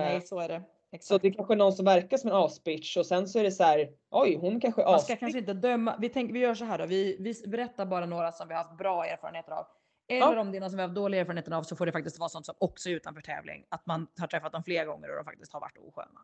Nej, 0.00 0.16
Eh, 0.16 0.22
så 0.22 0.40
är 0.40 0.48
det. 0.48 0.62
Så 0.90 0.96
Exakt. 0.96 1.22
det 1.22 1.28
är 1.28 1.32
kanske 1.32 1.54
någon 1.54 1.72
som 1.72 1.84
verkar 1.84 2.16
som 2.16 2.30
en 2.30 2.36
asbitch 2.36 2.96
och 2.96 3.06
sen 3.06 3.28
så 3.28 3.38
är 3.38 3.42
det 3.44 3.50
så 3.50 3.62
här, 3.64 3.88
oj 4.10 4.36
hon 4.40 4.60
kanske 4.60 4.82
är 4.82 4.86
Man 4.86 5.00
ska 5.00 5.16
kanske 5.16 5.38
inte 5.38 5.52
döma. 5.54 5.96
Vi, 6.00 6.08
tänker, 6.08 6.32
vi 6.34 6.40
gör 6.40 6.54
så 6.54 6.64
här 6.64 6.78
då. 6.78 6.86
Vi, 6.86 7.16
vi 7.20 7.48
berättar 7.48 7.86
bara 7.86 8.06
några 8.06 8.32
som 8.32 8.48
vi 8.48 8.54
har 8.54 8.62
haft 8.64 8.78
bra 8.78 9.06
erfarenheter 9.06 9.52
av. 9.52 9.66
Eller 10.08 10.36
om 10.36 10.50
det 10.52 10.58
är 10.58 10.60
någon 10.60 10.70
som 10.70 10.76
vi 10.76 10.82
har 10.82 10.88
haft 10.88 10.96
dåliga 10.96 11.20
erfarenheter 11.20 11.52
av 11.52 11.62
så 11.62 11.76
får 11.76 11.86
det 11.86 11.92
faktiskt 11.92 12.18
vara 12.18 12.28
sånt 12.28 12.46
som 12.46 12.54
också 12.58 12.88
är 12.88 12.92
utanför 12.94 13.20
tävling. 13.22 13.64
Att 13.68 13.86
man 13.86 14.06
har 14.20 14.26
träffat 14.26 14.52
dem 14.52 14.64
flera 14.64 14.84
gånger 14.84 15.10
och 15.10 15.16
de 15.16 15.24
faktiskt 15.24 15.52
har 15.52 15.60
varit 15.60 15.78
osköna. 15.78 16.20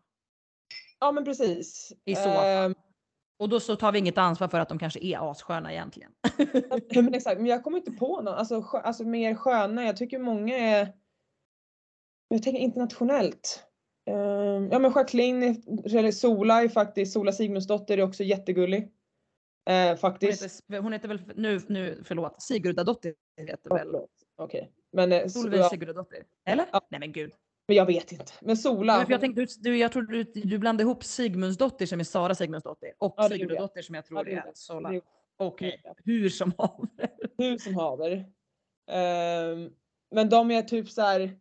Ja 1.01 1.13
men 1.13 1.25
precis. 1.25 1.93
I 2.05 2.15
så 2.15 2.23
fall. 2.23 2.47
Ehm, 2.47 2.75
Och 3.39 3.49
då 3.49 3.61
så 3.61 3.77
tar 3.77 3.93
vi 3.93 3.99
inget 3.99 4.19
ansvar 4.19 4.49
för 4.49 4.61
att 4.61 4.69
de 4.69 4.79
kanske 4.79 5.01
är 5.01 5.31
assköna 5.31 5.73
egentligen. 5.73 6.13
Ja, 6.89 7.03
men 7.03 7.15
exakt, 7.15 7.37
men 7.39 7.47
jag 7.47 7.65
kommer 7.65 7.79
inte 7.79 7.91
på 7.91 8.21
någon, 8.21 8.35
alltså, 8.35 8.63
skö, 8.63 8.79
alltså 8.79 9.05
mer 9.05 9.35
sköna. 9.35 9.85
Jag 9.85 9.97
tycker 9.97 10.19
många 10.19 10.57
är, 10.59 10.93
jag 12.29 12.43
tänker 12.43 12.61
internationellt. 12.61 13.65
Um, 14.11 14.69
ja 14.71 14.79
men 14.79 14.93
Jacqueline, 14.97 15.43
är- 15.43 15.97
eller 15.97 16.13
Sola 16.13 16.63
är 16.63 16.69
faktiskt, 16.69 17.13
Sola 17.13 17.33
Sigmundsdotter 17.33 17.99
är 17.99 18.03
också 18.03 18.25
jättegullig. 18.25 18.93
Eh, 19.71 19.89
Hon 19.89 19.97
faktiskt. 19.97 20.43
heter, 20.69 20.83
hon 20.83 20.93
heter 20.93 21.09
väl, 21.09 21.23
nu, 21.37 21.61
nu 21.69 22.03
förlåt, 22.05 22.43
Sigurdadottir 22.43 23.15
heter 23.37 23.71
väl? 23.71 23.97
Okej. 24.37 24.73
Men, 24.93 25.13
eh, 25.13 25.27
Solveig 25.27 25.61
ja, 25.61 25.69
Sigurdadottir? 25.69 26.25
Eller? 26.49 26.67
Ja. 26.73 26.87
Nej 26.91 27.01
men 27.01 27.13
gud. 27.13 27.33
men 27.69 27.77
jag 27.77 27.87
vet 27.87 28.13
inte. 28.13 28.33
Men 28.41 28.57
Sola. 28.57 29.07
Jag 29.09 29.21
tänkte, 29.21 29.47
du, 29.61 29.77
jag 29.79 29.93
tror 29.93 30.03
du, 30.03 30.25
du 30.25 30.59
blandade 30.59 30.83
ihop 30.83 31.05
Sigmundsdotter 31.05 31.87
som 31.87 32.01
är 32.01 32.05
Sara 32.05 32.35
Sigmundsdotter 32.35 32.93
och 32.99 33.15
Ja. 33.17 33.29
Sigurdadottir 33.29 33.83
som 33.83 33.95
jag 33.95 34.03
Ja, 34.03 34.07
tror 34.09 34.25
det 34.25 34.33
är. 34.33 34.45
Sola. 34.55 35.01
Okej, 35.39 35.81
Ja. 35.85 35.95
hur 36.05 36.29
som 36.29 36.53
haver. 36.59 37.11
hur 37.39 37.59
som 37.59 37.75
haver. 37.75 38.25
Ehm, 38.91 39.71
men 40.11 40.29
de 40.29 40.51
jag 40.51 40.69
typ 40.69 40.89
så 40.91 41.03
här 41.03 41.39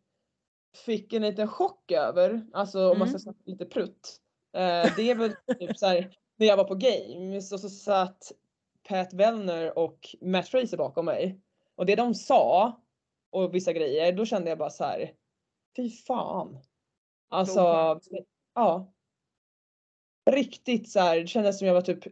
fick 0.85 1.13
en 1.13 1.21
liten 1.21 1.47
chock 1.47 1.91
över, 1.91 2.45
alltså 2.53 2.91
om 2.91 2.99
man 2.99 3.07
ska 3.07 3.13
Mm. 3.15 3.19
snacka 3.19 3.39
lite 3.45 3.65
prutt. 3.65 4.17
Eh, 4.53 4.95
det 4.95 5.11
är 5.11 5.15
väl 5.15 5.31
typ 5.59 5.77
så 5.77 5.85
här 5.85 6.17
när 6.35 6.47
jag 6.47 6.57
var 6.57 6.63
på 6.63 6.75
games 6.75 7.51
och 7.51 7.59
så 7.59 7.69
satt 7.69 8.31
Pat 8.89 9.13
Wellner 9.13 9.77
och 9.77 10.15
Matt 10.21 10.47
Fraser 10.49 10.77
bakom 10.77 11.05
mig. 11.05 11.39
Och 11.75 11.85
det 11.85 11.95
de 11.95 12.13
sa 12.15 12.81
och 13.29 13.55
vissa 13.55 13.73
grejer, 13.73 14.11
då 14.13 14.25
kände 14.25 14.49
jag 14.49 14.57
bara 14.57 14.69
så 14.69 14.83
här. 14.83 15.13
Fy 15.75 15.89
fan. 15.89 16.61
Alltså, 17.29 17.59
ja. 18.55 18.93
Riktigt 20.29 20.91
så 20.91 20.99
här, 20.99 21.19
det 21.19 21.27
kändes 21.27 21.57
som 21.59 21.67
jag 21.67 21.73
var 21.73 21.81
typ 21.81 22.03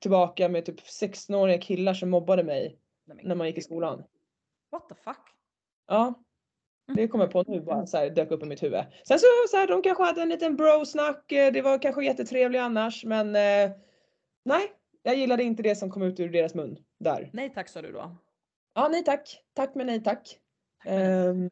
tillbaka 0.00 0.48
med 0.48 0.64
typ 0.66 0.80
16-åriga 0.80 1.58
killar 1.58 1.94
som 1.94 2.10
mobbade 2.10 2.44
mig 2.44 2.78
Nej, 3.04 3.24
när 3.24 3.34
man 3.34 3.46
gick 3.46 3.58
i 3.58 3.62
skolan. 3.62 4.04
What 4.70 4.88
the 4.88 4.94
fuck? 4.94 5.20
Ja. 5.86 6.14
Det 6.94 7.08
kommer 7.08 7.26
på 7.26 7.42
nu 7.46 7.60
bara 7.60 7.86
så 7.86 7.96
här, 7.96 8.10
dök 8.10 8.30
upp 8.30 8.42
i 8.42 8.46
mitt 8.46 8.62
huvud. 8.62 8.84
Sen 9.08 9.18
så, 9.18 9.26
så 9.50 9.56
här, 9.56 9.66
de 9.66 9.82
kanske 9.82 10.02
hade 10.04 10.22
en 10.22 10.28
liten 10.28 10.56
bro-snack. 10.56 11.32
eh, 11.32 11.52
Det 11.52 11.62
var 11.62 11.82
kanske 11.82 12.04
jättetrevligt 12.04 12.60
annars 12.60 13.04
men 13.04 13.36
eh, 13.36 13.70
nej, 14.44 14.72
jag 15.02 15.16
gillade 15.16 15.42
inte 15.42 15.62
det 15.62 15.76
som 15.76 15.90
kom 15.90 16.02
ut 16.02 16.20
ur 16.20 16.28
deras 16.28 16.54
mun 16.54 16.78
där. 17.00 17.30
Nej 17.32 17.52
tack 17.54 17.68
sa 17.68 17.82
du 17.82 17.92
då. 17.92 18.16
Ja, 18.74 18.88
nej 18.88 19.04
tack. 19.04 19.42
Tack 19.54 19.74
men 19.74 19.86
nej 19.86 20.02
tack. 20.02 20.24
Tack, 20.24 20.38
men 20.84 21.00
nej. 21.00 21.28
Ehm, 21.28 21.50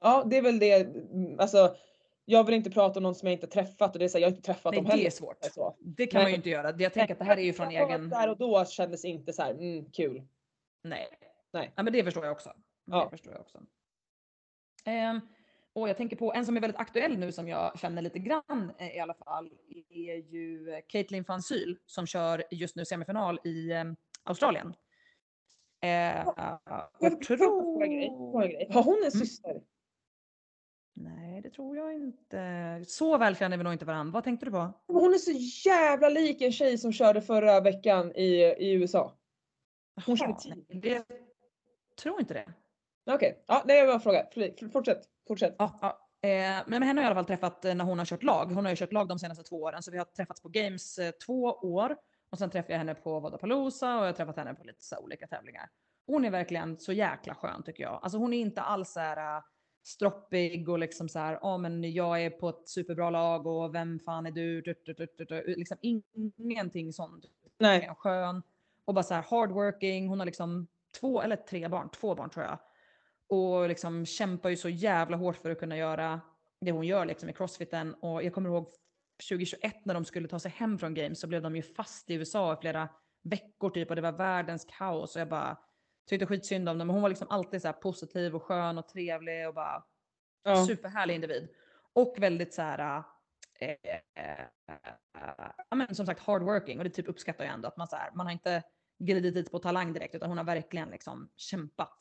ja, 0.00 0.24
det 0.30 0.36
är 0.36 0.42
väl 0.42 0.58
det. 0.58 0.72
mm, 0.80 1.40
Alltså, 1.40 1.76
jag 2.24 2.44
vill 2.44 2.54
inte 2.54 2.70
prata 2.70 2.98
om 2.98 3.02
någon 3.02 3.14
som 3.14 3.26
jag 3.28 3.32
inte 3.32 3.46
träffat 3.46 3.92
och 3.92 3.98
det 3.98 4.04
är 4.04 4.08
så 4.08 4.18
här, 4.18 4.22
jag 4.22 4.28
har 4.30 4.36
inte 4.36 4.46
träffat 4.46 4.72
Nej 4.72 4.78
dem 4.80 4.84
det 4.84 4.90
heller. 4.90 5.06
är 5.06 5.10
svårt. 5.10 5.44
Så. 5.44 5.76
Det 5.80 6.06
kan 6.06 6.18
man 6.18 6.24
Nej. 6.24 6.32
ju 6.32 6.36
inte 6.36 6.48
göra. 6.50 6.74
Jag 6.78 6.92
tänker 6.92 7.14
att 7.14 7.18
det 7.18 7.24
här 7.24 7.36
är 7.36 7.42
ju 7.42 7.52
från 7.52 7.68
egen... 7.70 8.08
Där 8.08 8.28
och 8.30 8.38
då 8.38 8.64
kändes 8.64 9.04
inte 9.04 9.32
så 9.32 9.42
här, 9.42 9.50
mm, 9.50 9.84
kul. 9.90 10.22
Nej. 10.84 11.06
Nej. 11.52 11.72
Ja, 11.76 11.82
men 11.82 11.92
det 11.92 12.04
förstår 12.04 12.24
jag 12.24 12.32
också. 12.32 12.52
Ja. 12.84 13.04
Det 13.04 13.10
förstår 13.10 13.32
jag 13.32 13.40
också. 13.40 13.60
Ehm, 14.84 15.20
och 15.72 15.88
jag 15.88 15.96
tänker 15.96 16.16
på 16.16 16.32
en 16.34 16.46
som 16.46 16.56
är 16.56 16.60
väldigt 16.60 16.80
aktuell 16.80 17.18
nu 17.18 17.32
som 17.32 17.48
jag 17.48 17.78
känner 17.78 18.02
lite 18.02 18.18
grann 18.18 18.72
eh, 18.78 18.96
i 18.96 19.00
alla 19.00 19.14
fall. 19.14 19.52
är 19.90 20.16
ju 20.16 20.70
eh, 20.70 20.80
Caitlin 20.88 21.24
van 21.28 21.42
Zyl 21.42 21.78
som 21.86 22.06
kör 22.06 22.44
just 22.50 22.76
nu 22.76 22.84
semifinal 22.84 23.40
i 23.44 23.70
eh, 23.72 23.84
Australien. 24.24 24.74
Eh, 25.82 25.90
Jag 26.98 27.20
jag 27.44 27.82
en 27.82 27.90
grej. 27.90 28.68
Har 28.70 28.82
hon 28.82 28.94
en 28.94 28.98
Mm. 29.00 29.10
syster? 29.10 29.62
Nej, 30.94 31.40
det 31.42 31.50
tror 31.50 31.76
jag 31.76 31.94
inte. 31.94 32.82
Så 32.86 33.18
väl 33.18 33.36
känner 33.36 33.56
vi 33.56 33.64
nog 33.64 33.72
inte 33.72 33.84
varandra. 33.84 34.12
Vad 34.12 34.24
tänkte 34.24 34.46
du 34.46 34.52
på? 34.52 34.72
Hon 34.86 35.14
är 35.14 35.18
så 35.18 35.68
jävla 35.70 36.08
lik 36.08 36.40
en 36.42 36.52
tjej 36.52 36.78
som 36.78 36.92
körde 36.92 37.20
förra 37.22 37.60
veckan 37.60 38.12
i, 38.16 38.30
i 38.58 38.72
USA. 38.72 39.18
Hon 40.06 40.16
körde 40.16 40.34
tid. 40.40 40.64
det 40.82 41.04
tror 42.02 42.20
inte 42.20 42.34
det. 42.34 42.52
Okej, 43.06 43.44
ja 43.46 43.62
det 43.66 43.86
var 43.86 43.94
en 43.94 44.00
fråga. 44.00 44.26
Fortsätt. 44.72 45.02
Fortsätt. 45.28 45.54
Ja, 45.58 45.78
ja. 45.80 46.06
Eh, 46.28 46.62
men 46.66 46.82
henne 46.82 47.00
har 47.00 47.04
jag 47.04 47.04
i 47.04 47.06
alla 47.06 47.14
fall 47.14 47.24
träffat 47.24 47.64
eh, 47.64 47.74
när 47.74 47.84
hon 47.84 47.98
har 47.98 48.06
kört 48.06 48.22
lag. 48.22 48.52
Hon 48.52 48.64
har 48.64 48.72
ju 48.72 48.76
kört 48.76 48.92
lag 48.92 49.08
de 49.08 49.18
senaste 49.18 49.44
två 49.44 49.62
åren 49.62 49.82
så 49.82 49.90
vi 49.90 49.98
har 49.98 50.04
träffats 50.04 50.42
på 50.42 50.48
games 50.48 50.98
eh, 50.98 51.10
två 51.10 51.42
år 51.44 51.96
och 52.30 52.38
sen 52.38 52.50
träffade 52.50 52.72
jag 52.72 52.78
henne 52.78 52.94
på 52.94 53.20
Vodapalooza 53.20 53.96
och 53.96 54.02
jag 54.02 54.08
har 54.08 54.12
träffat 54.12 54.36
henne 54.36 54.54
på 54.54 54.64
lite 54.64 54.84
så 54.84 54.98
olika 54.98 55.26
tävlingar. 55.26 55.68
Hon 56.06 56.24
är 56.24 56.30
verkligen 56.30 56.78
så 56.78 56.92
jäkla 56.92 57.34
skön 57.34 57.62
tycker 57.62 57.82
jag. 57.82 58.00
Alltså 58.02 58.18
hon 58.18 58.32
är 58.32 58.40
inte 58.40 58.62
alls 58.62 58.92
så 58.92 59.00
här 59.00 59.42
stroppig 59.82 60.68
och 60.68 60.78
liksom 60.78 61.08
så 61.08 61.18
här, 61.18 61.38
ja 61.42 61.58
men 61.58 61.92
jag 61.92 62.22
är 62.24 62.30
på 62.30 62.48
ett 62.48 62.68
superbra 62.68 63.10
lag 63.10 63.46
och 63.46 63.74
vem 63.74 63.98
fan 63.98 64.26
är 64.26 64.30
du? 64.30 64.60
Du, 64.62 64.74
du, 64.84 64.92
du, 64.94 65.24
du. 65.24 65.54
Liksom 65.56 65.76
ingenting 66.36 66.92
sånt. 66.92 67.24
Nej. 67.58 67.90
Skön 67.98 68.42
och 68.84 68.94
bara 68.94 69.02
så 69.02 69.14
här 69.14 69.24
hardworking. 69.30 70.08
Hon 70.08 70.18
har 70.18 70.26
liksom 70.26 70.66
två 71.00 71.22
eller 71.22 71.36
tre 71.36 71.68
barn, 71.68 71.88
två 71.90 72.14
barn 72.14 72.30
tror 72.30 72.44
jag. 72.44 72.58
Och 73.30 73.68
liksom 73.68 74.06
kämpar 74.06 74.50
ju 74.50 74.56
så 74.56 74.68
jävla 74.68 75.16
hårt 75.16 75.36
för 75.36 75.50
att 75.50 75.58
kunna 75.58 75.76
göra 75.76 76.20
det 76.60 76.70
hon 76.72 76.86
gör 76.86 77.06
liksom 77.06 77.28
i 77.28 77.32
crossfiten. 77.32 77.94
Och 77.94 78.22
jag 78.22 78.34
kommer 78.34 78.50
ihåg 78.50 78.72
2021 79.28 79.84
när 79.84 79.94
de 79.94 80.04
skulle 80.04 80.28
ta 80.28 80.38
sig 80.38 80.50
hem 80.50 80.78
från 80.78 80.94
games 80.94 81.20
så 81.20 81.26
blev 81.26 81.42
de 81.42 81.56
ju 81.56 81.62
fast 81.62 82.10
i 82.10 82.14
USA 82.14 82.52
i 82.52 82.56
flera 82.56 82.88
veckor 83.22 83.70
typ 83.70 83.90
och 83.90 83.96
det 83.96 84.02
var 84.02 84.12
världens 84.12 84.66
kaos. 84.78 85.16
Och 85.16 85.20
jag 85.20 85.28
bara 85.28 85.58
tyckte 86.08 86.26
skitsynd 86.26 86.68
om 86.68 86.78
dem. 86.78 86.86
Men 86.86 86.94
hon 86.94 87.02
var 87.02 87.08
liksom 87.08 87.28
alltid 87.30 87.62
så 87.62 87.68
här 87.68 87.72
positiv 87.72 88.34
och 88.36 88.42
skön 88.42 88.78
och 88.78 88.88
trevlig 88.88 89.48
och 89.48 89.54
bara 89.54 89.84
Ja. 90.42 90.66
superhärlig 90.66 91.14
individ. 91.14 91.48
Och 91.92 92.14
väldigt 92.18 92.54
så 92.54 92.62
här, 92.62 93.02
eh, 93.60 94.24
eh, 94.24 94.46
men 95.74 95.94
som 95.94 96.06
sagt 96.06 96.20
hardworking 96.20 96.78
och 96.78 96.84
det 96.84 96.90
typ 96.90 97.08
uppskattar 97.08 97.44
jag 97.44 97.54
ändå 97.54 97.68
att 97.68 97.76
man 97.76 97.88
så 97.88 97.96
här, 97.96 98.10
man 98.14 98.26
har 98.26 98.32
inte 98.32 98.62
glidit 98.98 99.34
dit 99.34 99.50
på 99.50 99.58
talang 99.58 99.92
direkt 99.92 100.14
utan 100.14 100.28
hon 100.28 100.38
har 100.38 100.44
verkligen 100.44 100.88
liksom 100.88 101.30
kämpat. 101.36 101.96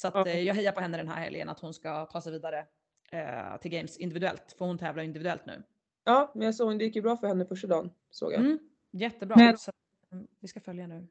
Så 0.00 0.08
att, 0.08 0.26
eh, 0.26 0.40
jag 0.40 0.54
hejar 0.54 0.72
på 0.72 0.80
henne 0.80 0.96
den 0.96 1.08
här 1.08 1.20
helgen 1.24 1.48
att 1.48 1.60
hon 1.60 1.74
ska 1.74 2.06
ta 2.06 2.20
sig 2.20 2.32
vidare 2.32 2.66
eh, 3.12 3.56
till 3.60 3.70
games 3.70 3.96
individuellt 3.96 4.54
för 4.58 4.64
hon 4.64 4.78
tävlar 4.78 5.02
individuellt 5.02 5.46
nu. 5.46 5.62
ja, 6.04 6.30
men 6.34 6.44
jag 6.44 6.54
såg 6.54 6.78
det 6.78 6.84
gick 6.84 6.96
ju 6.96 7.02
bra 7.02 7.16
för 7.16 7.26
henne 7.26 7.44
första 7.46 7.66
dagen. 7.68 7.90
Såg 8.10 8.32
jag. 8.32 8.40
Mm, 8.40 8.58
jättebra. 8.90 9.36
Men- 9.36 9.58
Så, 9.58 9.72
mm, 10.12 10.26
vi 10.40 10.48
ska 10.48 10.60
följa 10.60 10.86
nu. 10.86 11.06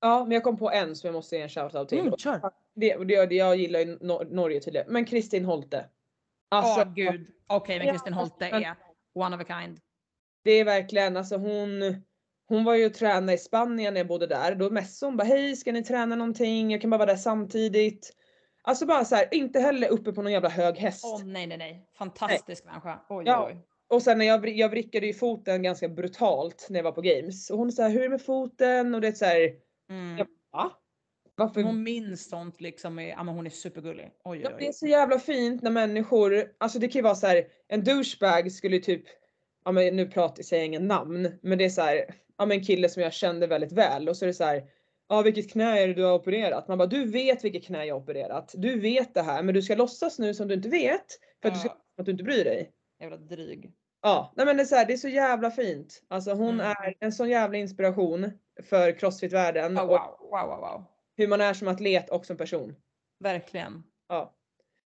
Ja, 0.00 0.22
men 0.24 0.32
jag 0.32 0.42
kom 0.42 0.56
på 0.56 0.70
en 0.70 0.96
som 0.96 1.06
jag 1.08 1.14
måste 1.14 1.36
ge 1.36 1.42
en 1.42 1.48
shoutout 1.48 1.88
till. 1.88 1.98
Mm, 1.98 2.16
kör. 2.16 2.40
Det, 2.74 2.96
det, 3.04 3.26
det, 3.26 3.34
jag 3.34 3.56
gillar 3.56 3.80
ju 3.80 3.98
Nor- 3.98 4.24
Norge 4.30 4.60
tydligen. 4.60 4.92
Men 4.92 5.04
Kristin 5.04 5.44
Holte. 5.44 5.78
Åh 6.50 6.58
Alltså, 6.58 6.92
gud. 6.94 7.26
Okej 7.46 7.78
men 7.78 7.86
Ja, 7.86 7.92
Kristin 7.92 8.12
Holte 8.12 8.48
men- 8.52 8.62
är 8.64 8.74
one 9.14 9.36
of 9.36 9.42
a 9.42 9.44
kind. 9.60 9.80
det 10.42 10.50
är 10.50 10.64
verkligen 10.64 11.16
alltså 11.16 11.36
hon. 11.36 11.96
Hon 12.46 12.64
var 12.64 12.74
ju 12.74 12.86
och 12.86 12.94
tränade 12.94 13.32
i 13.32 13.38
Spanien 13.38 13.94
när 13.94 14.00
jag 14.00 14.06
bodde 14.06 14.26
där. 14.26 14.54
Då 14.54 14.70
messade 14.70 15.10
hon 15.10 15.16
bara 15.16 15.24
hej 15.24 15.56
ska 15.56 15.72
ni 15.72 15.84
träna 15.84 16.16
någonting? 16.16 16.70
Jag 16.70 16.80
kan 16.80 16.90
bara 16.90 16.98
vara 16.98 17.10
där 17.10 17.16
samtidigt. 17.16 18.12
Alltså 18.66 18.86
bara 18.86 19.04
så 19.04 19.14
här, 19.14 19.28
inte 19.34 19.60
heller 19.60 19.88
uppe 19.88 20.12
på 20.12 20.22
någon 20.22 20.32
jävla 20.32 20.48
hög 20.48 20.76
häst. 20.76 21.04
Åh 21.06 21.24
nej 21.24 21.46
nej 21.46 21.58
nej. 21.58 21.86
Fantastisk 21.98 22.64
människa. 22.64 23.00
Oj 23.08 23.24
Ja. 23.26 23.46
oj. 23.46 23.58
Och 23.88 24.02
sen 24.02 24.18
när 24.18 24.24
jag, 24.24 24.48
jag 24.48 24.68
vrickade 24.68 25.06
ju 25.06 25.12
foten 25.14 25.62
ganska 25.62 25.88
brutalt 25.88 26.66
när 26.70 26.78
jag 26.78 26.84
var 26.84 26.92
på 26.92 27.00
games. 27.00 27.50
Och 27.50 27.58
hon 27.58 27.72
sa 27.72 27.88
hur 27.88 27.98
är 28.00 28.02
det 28.02 28.08
med 28.08 28.22
foten? 28.22 28.94
Och 28.94 29.00
det 29.00 29.08
är 29.08 29.12
så 29.12 29.24
här, 29.24 29.50
Mm. 29.90 30.18
Ja. 30.18 30.26
va? 30.52 30.70
Varför? 31.36 31.62
Hon 31.62 31.82
minns 31.82 32.28
sånt 32.28 32.60
liksom. 32.60 32.98
Ja, 32.98 33.22
men 33.22 33.34
hon 33.34 33.46
är 33.46 33.50
supergullig. 33.50 34.10
Oj, 34.24 34.40
Ja, 34.44 34.48
oj, 34.50 34.56
det 34.58 34.68
är 34.68 34.72
så 34.72 34.86
jävla 34.86 35.18
fint 35.18 35.62
när 35.62 35.70
människor, 35.70 36.44
alltså 36.58 36.78
det 36.78 36.88
kan 36.88 36.98
ju 36.98 37.02
vara 37.02 37.14
så 37.14 37.26
här, 37.26 37.44
en 37.68 37.84
douchebag 37.84 38.52
skulle 38.52 38.78
typ, 38.78 39.02
ja 39.64 39.72
men 39.72 39.96
nu 39.96 40.06
pratar 40.06 40.42
säger 40.42 40.62
jag 40.62 40.66
ingen 40.66 40.88
namn, 40.88 41.38
men 41.42 41.58
det 41.58 41.64
är 41.64 41.68
så 41.68 41.82
här, 41.82 42.04
ja 42.38 42.46
men 42.46 42.58
en 42.58 42.64
kille 42.64 42.88
som 42.88 43.02
jag 43.02 43.12
kände 43.12 43.46
väldigt 43.46 43.72
väl 43.72 44.08
och 44.08 44.16
så 44.16 44.24
är 44.24 44.26
det 44.26 44.34
så 44.34 44.44
här, 44.44 44.62
ja 45.08 45.22
vilket 45.22 45.52
knä 45.52 45.78
är 45.82 45.88
det 45.88 45.94
du 45.94 46.02
har 46.04 46.12
opererat? 46.14 46.68
Man 46.68 46.78
bara, 46.78 46.88
du 46.88 47.04
vet 47.06 47.44
vilket 47.44 47.64
knä 47.64 47.84
jag 47.84 47.94
har 47.94 48.00
opererat, 48.02 48.54
du 48.56 48.80
vet 48.80 49.14
det 49.14 49.22
här, 49.22 49.42
men 49.42 49.54
du 49.54 49.62
ska 49.62 49.74
låtsas 49.74 50.18
nu 50.18 50.34
som 50.34 50.48
du 50.48 50.54
inte 50.54 50.68
vet 50.68 51.06
för 51.42 51.48
att 51.48 51.54
du 51.54 51.60
ska 51.60 51.68
Ja. 51.68 51.80
att 51.98 52.06
du 52.06 52.12
inte 52.12 52.24
bryr 52.24 52.44
dig. 52.44 52.72
Jävla 53.00 53.16
dryg. 53.16 53.72
Ja, 54.02 54.32
nej 54.36 54.46
men 54.46 54.56
det 54.56 54.62
är 54.62 54.64
så 54.64 54.74
här, 54.76 54.86
det 54.86 54.92
är 54.92 54.96
så 54.96 55.08
jävla 55.08 55.50
fint. 55.50 56.02
Alltså 56.08 56.32
hon 56.32 56.54
Mm. 56.54 56.66
är 56.66 56.94
en 57.00 57.12
sån 57.12 57.28
jävla 57.30 57.58
inspiration 57.58 58.30
för 58.62 58.92
crossfit-världen 58.98 59.78
Oh, 59.78 59.86
wow, 59.86 59.98
wow, 60.20 60.48
wow, 60.48 60.60
wow. 60.60 60.84
hur 61.16 61.28
man 61.28 61.40
är 61.40 61.54
som 61.54 61.68
atlet 61.68 62.10
och 62.10 62.26
som 62.26 62.36
person. 62.36 62.74
Verkligen. 63.20 63.82
Ja. 64.08 64.34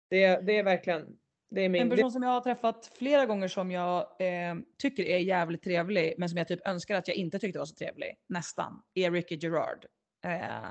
Det, 0.09 0.35
det 0.35 0.57
är 0.57 0.63
verkligen, 0.63 1.05
det 1.51 1.61
är 1.61 1.69
min... 1.69 1.81
En 1.81 1.89
person 1.89 2.11
som 2.11 2.23
jag 2.23 2.29
har 2.29 2.41
träffat 2.41 2.91
flera 2.97 3.25
gånger 3.25 3.47
som 3.47 3.71
jag 3.71 3.99
eh, 3.99 4.55
tycker 4.81 5.03
är 5.03 5.17
jävligt 5.17 5.63
trevlig, 5.63 6.13
men 6.17 6.29
som 6.29 6.37
jag 6.37 6.47
typ 6.47 6.67
önskar 6.67 6.95
att 6.95 7.07
jag 7.07 7.17
inte 7.17 7.39
tyckte 7.39 7.59
var 7.59 7.65
så 7.65 7.75
trevlig, 7.75 8.15
nästan, 8.29 8.81
är 8.93 9.11
Ricky 9.11 9.35
Gerard. 9.35 9.85
Eh, 10.23 10.69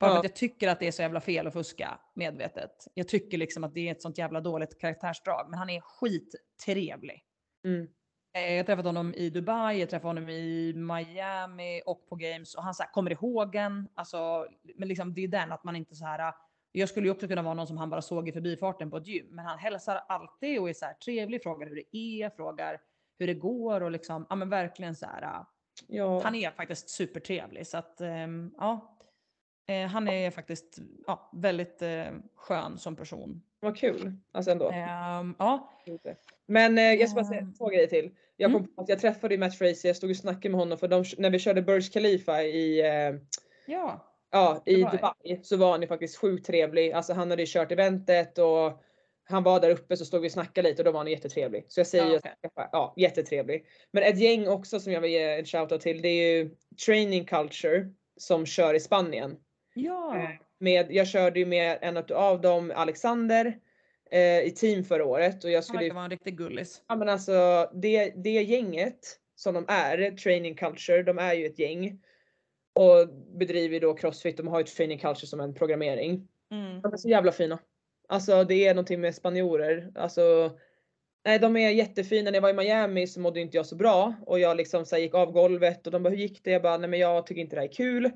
bara 0.00 0.10
Ja. 0.10 0.18
att 0.18 0.24
jag 0.24 0.36
tycker 0.36 0.68
att 0.68 0.80
det 0.80 0.86
är 0.86 0.92
så 0.92 1.02
jävla 1.02 1.20
fel 1.20 1.46
att 1.46 1.52
fuska 1.52 2.00
medvetet. 2.14 2.72
Jag 2.94 3.08
tycker 3.08 3.38
liksom 3.38 3.64
att 3.64 3.74
det 3.74 3.88
är 3.88 3.92
ett 3.92 4.02
sånt 4.02 4.18
jävla 4.18 4.40
dåligt 4.40 4.80
karaktärsdrag, 4.80 5.46
men 5.50 5.58
han 5.58 5.70
är 5.70 5.80
skittrevlig. 5.80 7.22
Mm. 7.64 7.88
Eh, 8.36 8.52
Jag 8.52 8.56
har 8.56 8.64
träffat 8.64 8.84
honom 8.84 9.14
i 9.14 9.30
Dubai, 9.30 9.80
jag 9.80 9.90
träffade 9.90 10.08
honom 10.08 10.28
i 10.28 10.72
Miami 10.74 11.82
och 11.86 12.08
på 12.08 12.16
Games 12.16 12.54
och 12.54 12.62
han 12.62 12.74
så 12.74 12.82
här, 12.82 12.90
kommer 12.90 13.10
ihåg 13.12 13.54
en. 13.54 13.88
Alltså, 13.94 14.46
men 14.74 14.88
liksom, 14.88 15.14
det 15.14 15.24
är 15.24 15.28
den 15.28 15.52
att 15.52 15.64
man 15.64 15.76
inte 15.76 15.94
så 15.94 16.04
här. 16.04 16.34
Jag 16.72 16.88
skulle 16.88 17.06
ju 17.06 17.12
också 17.12 17.28
kunna 17.28 17.42
vara 17.42 17.54
någon 17.54 17.66
som 17.66 17.76
han 17.76 17.90
bara 17.90 18.02
såg 18.02 18.28
i 18.28 18.32
förbifarten 18.32 18.90
på 18.90 18.96
ett 18.96 19.06
gym, 19.06 19.26
men 19.30 19.44
han 19.46 19.58
hälsar 19.58 19.96
alltid 20.08 20.60
och 20.60 20.68
är 20.68 20.72
så 20.72 20.84
här 20.86 20.94
trevlig, 20.94 21.42
frågar 21.42 21.66
hur 21.68 21.74
det 21.76 21.96
är, 21.96 22.30
frågar 22.30 22.80
hur 23.18 23.26
det 23.26 23.34
går 23.34 23.80
och 23.80 23.90
liksom, 23.90 24.26
ja 24.28 24.36
men 24.36 24.48
verkligen 24.50 24.94
så 24.96 25.06
här. 25.06 25.44
Ja. 25.86 26.20
Han 26.22 26.34
är 26.34 26.50
faktiskt 26.50 26.88
supertrevlig 26.88 27.66
så 27.66 27.78
att 27.78 28.00
ehm, 28.00 28.50
ja. 28.58 28.92
Eh, 29.68 29.86
Han 29.86 30.08
är 30.08 30.30
faktiskt 30.30 30.78
ja, 31.06 31.30
väldigt 31.32 31.82
eh, 31.82 32.04
skön 32.36 32.78
som 32.78 32.96
person. 32.96 33.42
Vad 33.60 33.76
kul. 33.76 34.12
Alltså 34.32 34.50
ändå. 34.50 34.70
Ehm, 34.70 35.34
ja, 35.38 35.72
Men 36.46 36.78
eh, 36.78 36.84
jag 36.84 37.08
ska 37.08 37.14
bara 37.14 37.24
säga 37.24 37.40
Ehm. 37.40 37.54
två 37.54 37.68
grejer 37.68 37.86
till. 37.86 38.10
Jag, 38.36 38.52
kom 38.52 38.60
Mm. 38.62 38.74
på 38.74 38.82
att 38.82 38.88
jag 38.88 38.98
träffade 39.00 39.34
ju 39.34 39.40
Matt 39.40 39.58
Fraser, 39.58 39.88
jag 39.88 39.96
stod 39.96 40.10
och 40.10 40.16
snackade 40.16 40.48
med 40.48 40.58
honom 40.60 40.78
för 40.78 40.88
de, 40.88 41.04
när 41.18 41.30
vi 41.30 41.38
körde 41.38 41.62
Burj 41.62 41.82
Khalifa 41.90 42.42
i, 42.42 42.80
eh, 42.80 43.14
ja. 43.66 44.06
ja, 44.30 44.62
i 44.66 44.74
Dubai. 44.74 44.90
Dubai. 44.96 45.40
så 45.42 45.56
var 45.56 45.70
han 45.70 45.82
ju 45.82 45.88
faktiskt 45.88 46.16
sjukt 46.16 46.46
trevlig. 46.46 46.92
Alltså 46.92 47.12
han 47.12 47.30
hade 47.30 47.42
ju 47.42 47.46
kört 47.48 47.72
eventet 47.72 48.38
och 48.38 48.82
han 49.28 49.42
var 49.42 49.60
där 49.60 49.70
uppe 49.70 49.96
så 49.96 50.04
stod 50.04 50.22
vi 50.22 50.28
och 50.28 50.32
snackade 50.32 50.68
lite 50.68 50.82
och 50.82 50.84
då 50.84 50.90
var 50.92 51.00
han 51.00 51.06
jättetrevlig. 51.10 51.64
Så 51.68 51.80
jag 51.80 51.86
säger 51.86 52.20
Ja, 52.22 52.30
att- 52.54 52.68
ja, 52.72 52.94
jättetrevlig. 52.96 53.66
Men 53.90 54.02
ett 54.02 54.18
gäng 54.18 54.48
också 54.48 54.80
som 54.80 54.92
jag 54.92 55.00
vill 55.00 55.10
ge 55.10 55.38
en 55.38 55.44
shoutout 55.44 55.80
till 55.80 56.02
det 56.02 56.08
är 56.08 56.36
ju 56.36 56.50
Training 56.86 57.24
Culture 57.24 57.90
som 58.16 58.46
kör 58.46 58.74
i 58.74 58.80
Spanien. 58.80 59.36
Ja. 59.74 60.16
Eh, 60.16 60.30
Med, 60.58 60.86
jag 60.90 61.06
körde 61.08 61.38
ju 61.40 61.46
med 61.46 61.78
en 61.80 61.96
av 62.10 62.40
dem, 62.40 62.72
Alexander, 62.76 63.58
eh, 64.10 64.40
i 64.40 64.50
team 64.56 64.84
förra 64.84 65.04
året 65.04 65.44
och 65.44 65.50
jag 65.50 65.56
Han 65.56 65.62
skulle 65.62 65.82
ju 65.82 65.88
verkar 65.88 65.94
vara 65.94 66.04
en 66.04 66.10
riktig 66.10 66.36
gullis. 66.38 66.82
Ja 66.88 66.96
men 66.96 67.08
alltså 67.08 67.70
det, 67.74 68.12
det 68.16 68.30
gänget 68.42 68.98
som 69.34 69.54
de 69.54 69.64
är, 69.68 70.10
Training 70.16 70.54
Culture, 70.54 71.02
de 71.02 71.18
är 71.18 71.34
ju 71.34 71.46
ett 71.46 71.58
gäng. 71.58 72.02
Och 72.72 73.08
bedriver 73.38 73.80
då 73.80 73.94
Crossfit, 73.94 74.36
de 74.36 74.48
har 74.48 74.58
ju 74.58 74.64
Training 74.64 74.98
Culture 74.98 75.26
som 75.26 75.40
en 75.40 75.54
programmering. 75.54 76.28
Mm. 76.50 76.80
De 76.80 76.92
är 76.92 76.96
så 76.96 77.08
jävla 77.08 77.32
fina. 77.32 77.58
Alltså 78.08 78.44
det 78.44 78.66
är 78.66 78.74
någonting 78.74 79.00
med 79.00 79.14
spanjorer. 79.14 79.92
Alltså, 79.94 80.50
nej 81.24 81.38
de 81.38 81.56
är 81.56 81.70
jättefina. 81.70 82.30
När 82.30 82.36
jag 82.36 82.42
var 82.42 82.50
i 82.50 82.52
Miami 82.52 83.06
så 83.06 83.20
mådde 83.20 83.40
inte 83.40 83.56
jag 83.56 83.66
så 83.66 83.76
bra 83.76 84.14
och 84.26 84.40
jag 84.40 84.56
liksom 84.56 84.84
så 84.86 84.96
här, 84.96 85.02
gick 85.02 85.14
av 85.14 85.32
golvet 85.32 85.86
och 85.86 85.92
de 85.92 86.02
bara 86.02 86.10
hur 86.10 86.16
gick 86.16 86.44
det? 86.44 86.50
Jag 86.50 86.62
bara 86.62 86.76
nej 86.78 86.90
men 86.90 86.98
jag 87.00 87.26
tycker 87.26 87.40
inte 87.42 87.56
det 87.56 87.60
här 87.60 87.68
är 87.68 87.72
kul. 87.72 88.10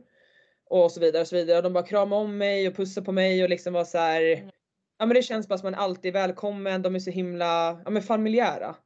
Och 0.65 0.93
så 0.93 1.01
vidare 1.01 1.21
och 1.23 1.29
så 1.29 1.37
vidare. 1.37 1.57
Och 1.57 1.63
de 1.63 1.73
bara 1.73 1.87
kramade 1.87 2.23
om 2.23 2.39
mig 2.39 2.69
och 2.69 2.77
pussade 2.77 3.05
på 3.05 3.13
mig 3.13 3.43
och 3.43 3.51
liksom 3.51 3.73
var 3.73 3.85
så 3.85 3.99
här. 3.99 4.51
Ja 4.99 5.07
men 5.07 5.15
det 5.15 5.23
känns 5.23 5.49
bara 5.49 5.59
som 5.59 5.67
man 5.71 5.81
alltid 5.81 6.09
är 6.17 6.21
välkommen. 6.21 6.83
De 6.83 6.95
är 6.95 6.99
så 6.99 7.11
himla 7.11 7.83
ja, 7.85 7.91
men 7.91 8.03
familjära. 8.03 8.77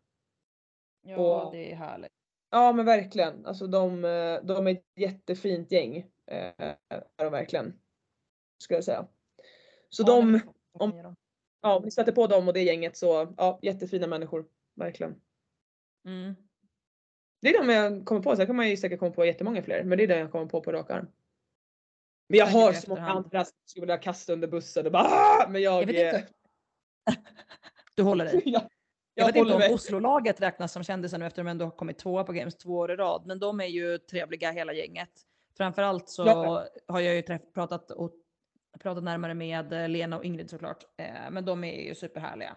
Ja, 1.07 1.17
Och- 1.17 1.53
det 1.53 1.73
är 1.73 1.77
härligt. 1.77 2.11
Ja 2.51 2.73
men 2.73 2.85
verkligen. 2.87 3.47
Alltså 3.47 3.67
de, 3.67 4.05
eh, 4.05 4.41
de 4.43 4.67
är 4.67 4.71
ett 4.73 4.85
jättefint 4.97 5.73
gäng. 5.73 5.97
Eh, 6.31 6.53
är 6.89 7.25
de 7.25 7.33
verkligen. 7.33 7.79
Skulle 8.59 8.77
jag 8.77 8.85
säga. 8.85 9.07
Så 9.89 10.03
Ja, 10.03 10.07
de, 10.07 10.41
om- 10.75 11.17
ja 11.63 11.77
om 11.77 11.83
ni 11.85 11.91
sätter 11.91 12.13
på 12.13 12.27
dem 12.27 12.49
och 12.49 12.55
det 12.55 12.63
gänget 12.63 12.97
så 12.97 13.35
ja 13.37 13.59
jättefina 13.63 14.07
människor. 14.07 14.47
Verkligen. 14.75 15.21
Mm. 16.07 16.35
Det 17.41 17.49
är 17.55 17.59
de 17.67 17.73
jag 17.73 18.05
kommer 18.07 18.21
på. 18.23 18.37
Sen 18.37 18.47
kan 18.47 18.57
man 18.57 18.71
ju 18.71 18.77
säkert 18.77 18.99
komma 19.01 19.11
på 19.15 19.25
jättemånga 19.25 19.63
fler. 19.63 19.85
Men 19.85 19.99
det 19.99 20.05
är 20.05 20.09
det 20.09 20.19
jag 20.19 20.33
kommer 20.33 20.47
på 20.47 20.61
på 20.61 20.73
rak 20.73 20.91
arm. 20.91 21.07
Men 22.29 22.39
jag 22.39 22.47
har 22.47 22.73
så 22.73 22.91
många 22.91 23.09
andra 23.09 23.45
som 23.45 23.57
skulle 23.65 23.83
vilja 23.83 23.99
kasta 23.99 24.33
under 24.33 24.49
bussen 24.49 24.87
och 24.87 24.93
bara 24.93 25.03
"Ah!" 25.05 25.49
Men 25.49 25.63
jag... 25.63 25.93
Jag 25.93 26.15
eh. 26.15 26.21
Du 27.97 28.03
håller 28.03 28.25
dig. 28.25 28.43
jag, 28.45 28.63
Jag, 28.63 28.69
jag 29.15 29.27
vet 29.27 29.37
inte 29.37 29.53
om 29.53 29.59
mig. 29.59 29.75
Oslolaget 29.75 30.41
räknas 30.41 30.73
som 30.73 30.83
kändisar 30.85 31.19
nu 31.19 31.27
efter 31.27 31.43
att 31.43 31.47
de 31.47 31.51
ändå 31.51 31.65
har 31.65 31.71
kommit 31.71 31.99
tvåa 31.99 32.25
på 32.25 32.33
Games 32.33 32.55
två 32.57 32.71
år 32.77 32.91
i 32.93 32.97
rad. 32.97 33.27
Men 33.27 33.39
de 33.39 33.61
är 33.61 33.67
ju 33.67 33.99
trevliga 33.99 34.51
hela 34.51 34.73
gänget. 34.73 35.11
Framförallt 35.57 36.09
så 36.09 36.27
Ja. 36.27 36.67
har 36.89 37.01
jag 37.01 37.15
ju 37.15 37.23
träff, 37.23 37.43
pratat, 37.55 37.91
och, 37.91 38.13
pratat 38.81 39.05
närmare 39.05 39.35
med 39.35 39.73
eh, 39.73 39.89
Lena 39.89 40.17
och 40.17 40.25
Ingrid 40.25 40.51
såklart. 40.51 40.85
Eh, 40.97 41.31
men 41.31 41.45
de 41.45 41.65
är 41.65 41.89
ju 41.89 41.95
superhärliga. 41.95 42.57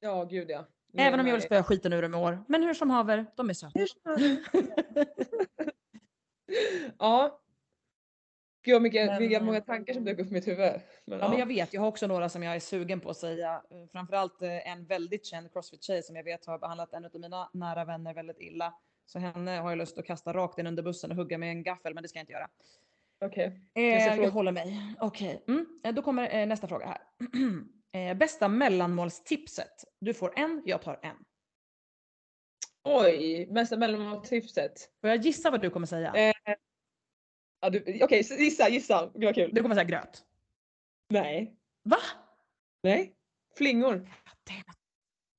Ja 0.00 0.24
gud 0.24 0.50
ja. 0.50 0.66
Även 0.98 1.20
om 1.20 1.26
jag 1.26 1.34
vill 1.34 1.42
spöa 1.42 1.62
skiten 1.62 1.92
ur 1.92 2.02
dem 2.02 2.14
i 2.14 2.16
år. 2.16 2.44
Men 2.48 2.62
hur 2.62 2.74
som 2.74 2.90
haver, 2.90 3.26
de 3.36 3.50
är 3.50 3.54
söta. 3.54 3.74
Ja. 6.98 7.40
Gud 8.62 8.72
vad 8.74 8.82
mycket, 8.82 9.06
Men, 9.06 9.18
vilka 9.18 9.40
många 9.42 9.58
eh, 9.58 9.64
tankar 9.64 9.94
som 9.94 10.04
dök 10.04 10.18
upp 10.18 10.26
i 10.26 10.32
mitt 10.32 10.48
huvud. 10.48 10.72
Men, 11.04 11.18
Ja, 11.18 11.28
men 11.28 11.38
jag 11.38 11.46
vet, 11.46 11.74
jag 11.74 11.80
har 11.80 11.88
också 11.88 12.06
några 12.06 12.28
som 12.28 12.42
jag 12.42 12.54
är 12.54 12.60
sugen 12.60 13.00
på 13.00 13.10
att 13.10 13.16
säga. 13.16 13.62
Eh, 13.70 13.86
Framförallt 13.92 14.42
eh, 14.42 14.72
en 14.72 14.86
väldigt 14.86 15.26
känd 15.26 15.52
crossfit-tjej 15.52 16.02
som 16.02 16.16
jag 16.16 16.24
vet 16.24 16.46
har 16.46 16.58
behandlat 16.58 16.92
en 16.92 17.04
av 17.04 17.10
mina 17.14 17.50
nära 17.52 17.84
vänner 17.84 18.14
väldigt 18.14 18.40
illa. 18.40 18.74
Så 19.06 19.18
henne 19.18 19.50
har 19.50 19.70
jag 19.70 19.78
lust 19.78 19.98
att 19.98 20.06
kasta 20.06 20.32
rakt 20.32 20.58
in 20.58 20.66
under 20.66 20.82
bussen 20.82 21.10
och 21.10 21.16
hugga 21.16 21.38
med 21.38 21.50
en 21.50 21.62
gaffel, 21.62 21.94
men 21.94 22.02
det 22.02 22.08
ska 22.08 22.18
jag 22.18 22.22
inte 22.22 22.32
göra. 22.32 22.48
Okej. 23.24 23.46
Eh, 23.74 24.14
ser 24.14 24.22
jag 24.22 24.30
håller 24.30 24.52
mig. 24.52 24.94
Okej, 25.00 25.44
mm. 25.48 25.66
Eh, 25.84 25.94
då 25.94 26.02
kommer 26.02 26.40
eh, 26.40 26.46
nästa 26.46 26.68
fråga 26.68 26.86
här. 26.86 26.98
eh, 28.10 28.16
bästa 28.18 28.48
mellanmålstipset? 28.48 29.84
Du 30.00 30.14
får 30.14 30.38
en, 30.38 30.62
jag 30.64 30.82
tar 30.82 31.00
en. 31.02 31.16
Oj, 32.84 33.46
mesta 33.50 33.76
mellanmålstipset. 33.76 34.72
Får 35.00 35.10
jag 35.10 35.18
gissa 35.18 35.50
vad 35.50 35.60
du 35.62 35.70
kommer 35.70 35.86
säga? 35.86 36.12
Eh, 36.14 36.32
ja, 37.60 37.70
du- 37.70 37.98
Okej, 38.02 38.24
så 38.24 38.34
gissa, 38.34 38.68
gissa. 38.68 39.10
Gud 39.14 39.24
vad 39.24 39.34
kul. 39.34 39.50
Du 39.54 39.62
kommer 39.62 39.74
säga 39.74 39.84
gröt. 39.84 40.24
Nej. 41.08 41.56
Va? 41.84 41.96
Nej. 42.82 43.14
Flingor. 43.56 44.08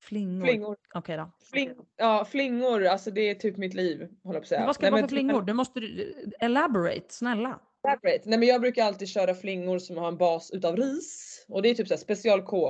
Flingor. 0.02 0.46
Flingor. 0.46 0.76
Okej 0.94 1.16
då. 1.16 1.30
Fling, 1.50 1.74
ja, 1.96 2.24
flingor, 2.24 2.86
alltså 2.86 3.10
det 3.10 3.20
är 3.20 3.34
typ 3.34 3.56
mitt 3.56 3.74
liv. 3.74 4.08
Håller 4.22 4.40
på 4.40 4.42
att 4.42 4.48
säga. 4.48 4.60
Men 4.60 4.66
vad 4.66 4.74
ska 4.74 4.86
det 4.86 4.90
vara 4.90 4.98
för 5.00 5.02
men- 5.02 5.08
flingor? 5.08 5.42
Du 5.42 5.52
måste 5.52 5.80
du- 5.80 6.32
elaborate, 6.40 7.04
snälla. 7.08 7.60
Elaborate. 7.84 8.20
Nej 8.24 8.38
men 8.38 8.48
jag 8.48 8.60
brukar 8.60 8.84
alltid 8.84 9.08
köra 9.08 9.34
flingor 9.34 9.78
som 9.78 9.96
har 9.96 10.08
en 10.08 10.16
bas 10.16 10.50
utav 10.50 10.76
ris. 10.76 11.44
Och 11.48 11.62
det 11.62 11.68
är 11.70 11.74
typ 11.74 11.88
såhär 11.88 11.98
special 11.98 12.42
K. 12.42 12.68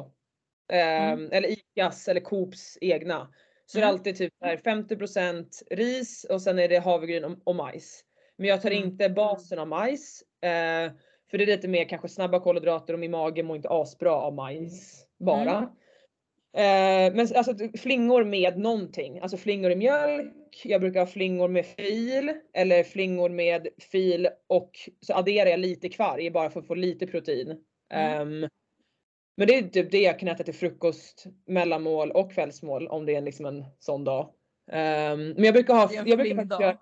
Ehm, 0.73 1.13
Mm. 1.19 1.33
Eller 1.33 1.49
Icas 1.49 2.09
eller 2.09 2.21
Coops 2.21 2.79
egna. 2.81 3.29
Så 3.67 3.79
det 3.79 3.85
är 3.85 3.87
Mm. 3.89 3.95
alltid 3.95 4.17
typ 4.17 4.33
här 4.41 4.57
50% 4.57 5.63
ris 5.71 6.25
och 6.25 6.43
sen 6.43 6.59
är 6.59 6.69
det 6.69 6.79
havregryn 6.79 7.25
och, 7.25 7.39
och 7.45 7.55
majs. 7.57 8.05
Men 8.37 8.49
jag 8.49 8.63
tar 8.63 8.71
Mm. 8.71 8.85
inte 8.85 9.09
basen 9.09 9.59
av 9.59 9.69
majs. 9.69 10.23
eh, 10.43 10.93
för 11.31 11.39
det 11.39 11.45
är 11.45 11.47
lite 11.47 11.69
mer 11.69 11.85
kanske 11.89 12.09
snabba 12.09 12.41
kolhydrater 12.41 12.93
och 12.95 12.99
min 13.01 13.11
mage 13.11 13.43
mår 13.43 13.57
inte 13.57 13.69
asbra 13.69 14.13
av 14.13 14.35
majs 14.35 15.07
bara. 15.19 15.57
Mm. 15.59 17.11
Eh, 17.11 17.15
men 17.17 17.37
alltså 17.37 17.55
flingor 17.79 18.25
med 18.25 18.59
någonting. 18.59 19.21
Alltså 19.21 19.37
flingor 19.37 19.71
i 19.71 19.77
mjölk. 19.77 20.33
Jag 20.65 20.81
brukar 20.81 21.01
ha 21.01 21.07
flingor 21.07 21.49
med 21.49 21.67
fil 21.67 22.33
eller 22.55 22.85
flingor 22.85 23.29
med 23.29 23.69
fil 23.93 24.29
och 24.47 24.71
så 25.01 25.15
adderar 25.15 25.51
jag 25.51 25.61
lite 25.61 25.89
kvarg 25.89 26.31
bara 26.31 26.51
för 26.51 26.61
att 26.61 26.67
få 26.67 26.75
lite 26.75 27.07
protein. 27.07 27.65
Mm. 27.93 28.43
Ehm, 28.43 28.49
men 29.37 29.47
det 29.47 29.55
är 29.55 29.63
typ 29.63 29.91
det 29.91 30.01
jag 30.03 30.19
kan 30.19 30.29
äta 30.29 30.45
till 30.45 30.55
frukost, 30.55 31.25
mellanmål 31.47 32.11
och 32.11 32.33
kvällsmål 32.33 32.89
om 32.89 33.07
det 33.07 33.15
är 33.15 33.21
liksom 33.21 33.47
en 33.47 33.65
sån 33.79 34.05
dag. 34.05 34.33
Ehm, 34.73 35.29
men 35.29 35.45
jag 35.45 35.55
brukar 35.55 35.75
ha 35.75 35.89
en 35.89 36.09
jag 36.09 36.19
brukar 36.19 36.37
faktiskt 36.37 36.61
göra 36.61 36.79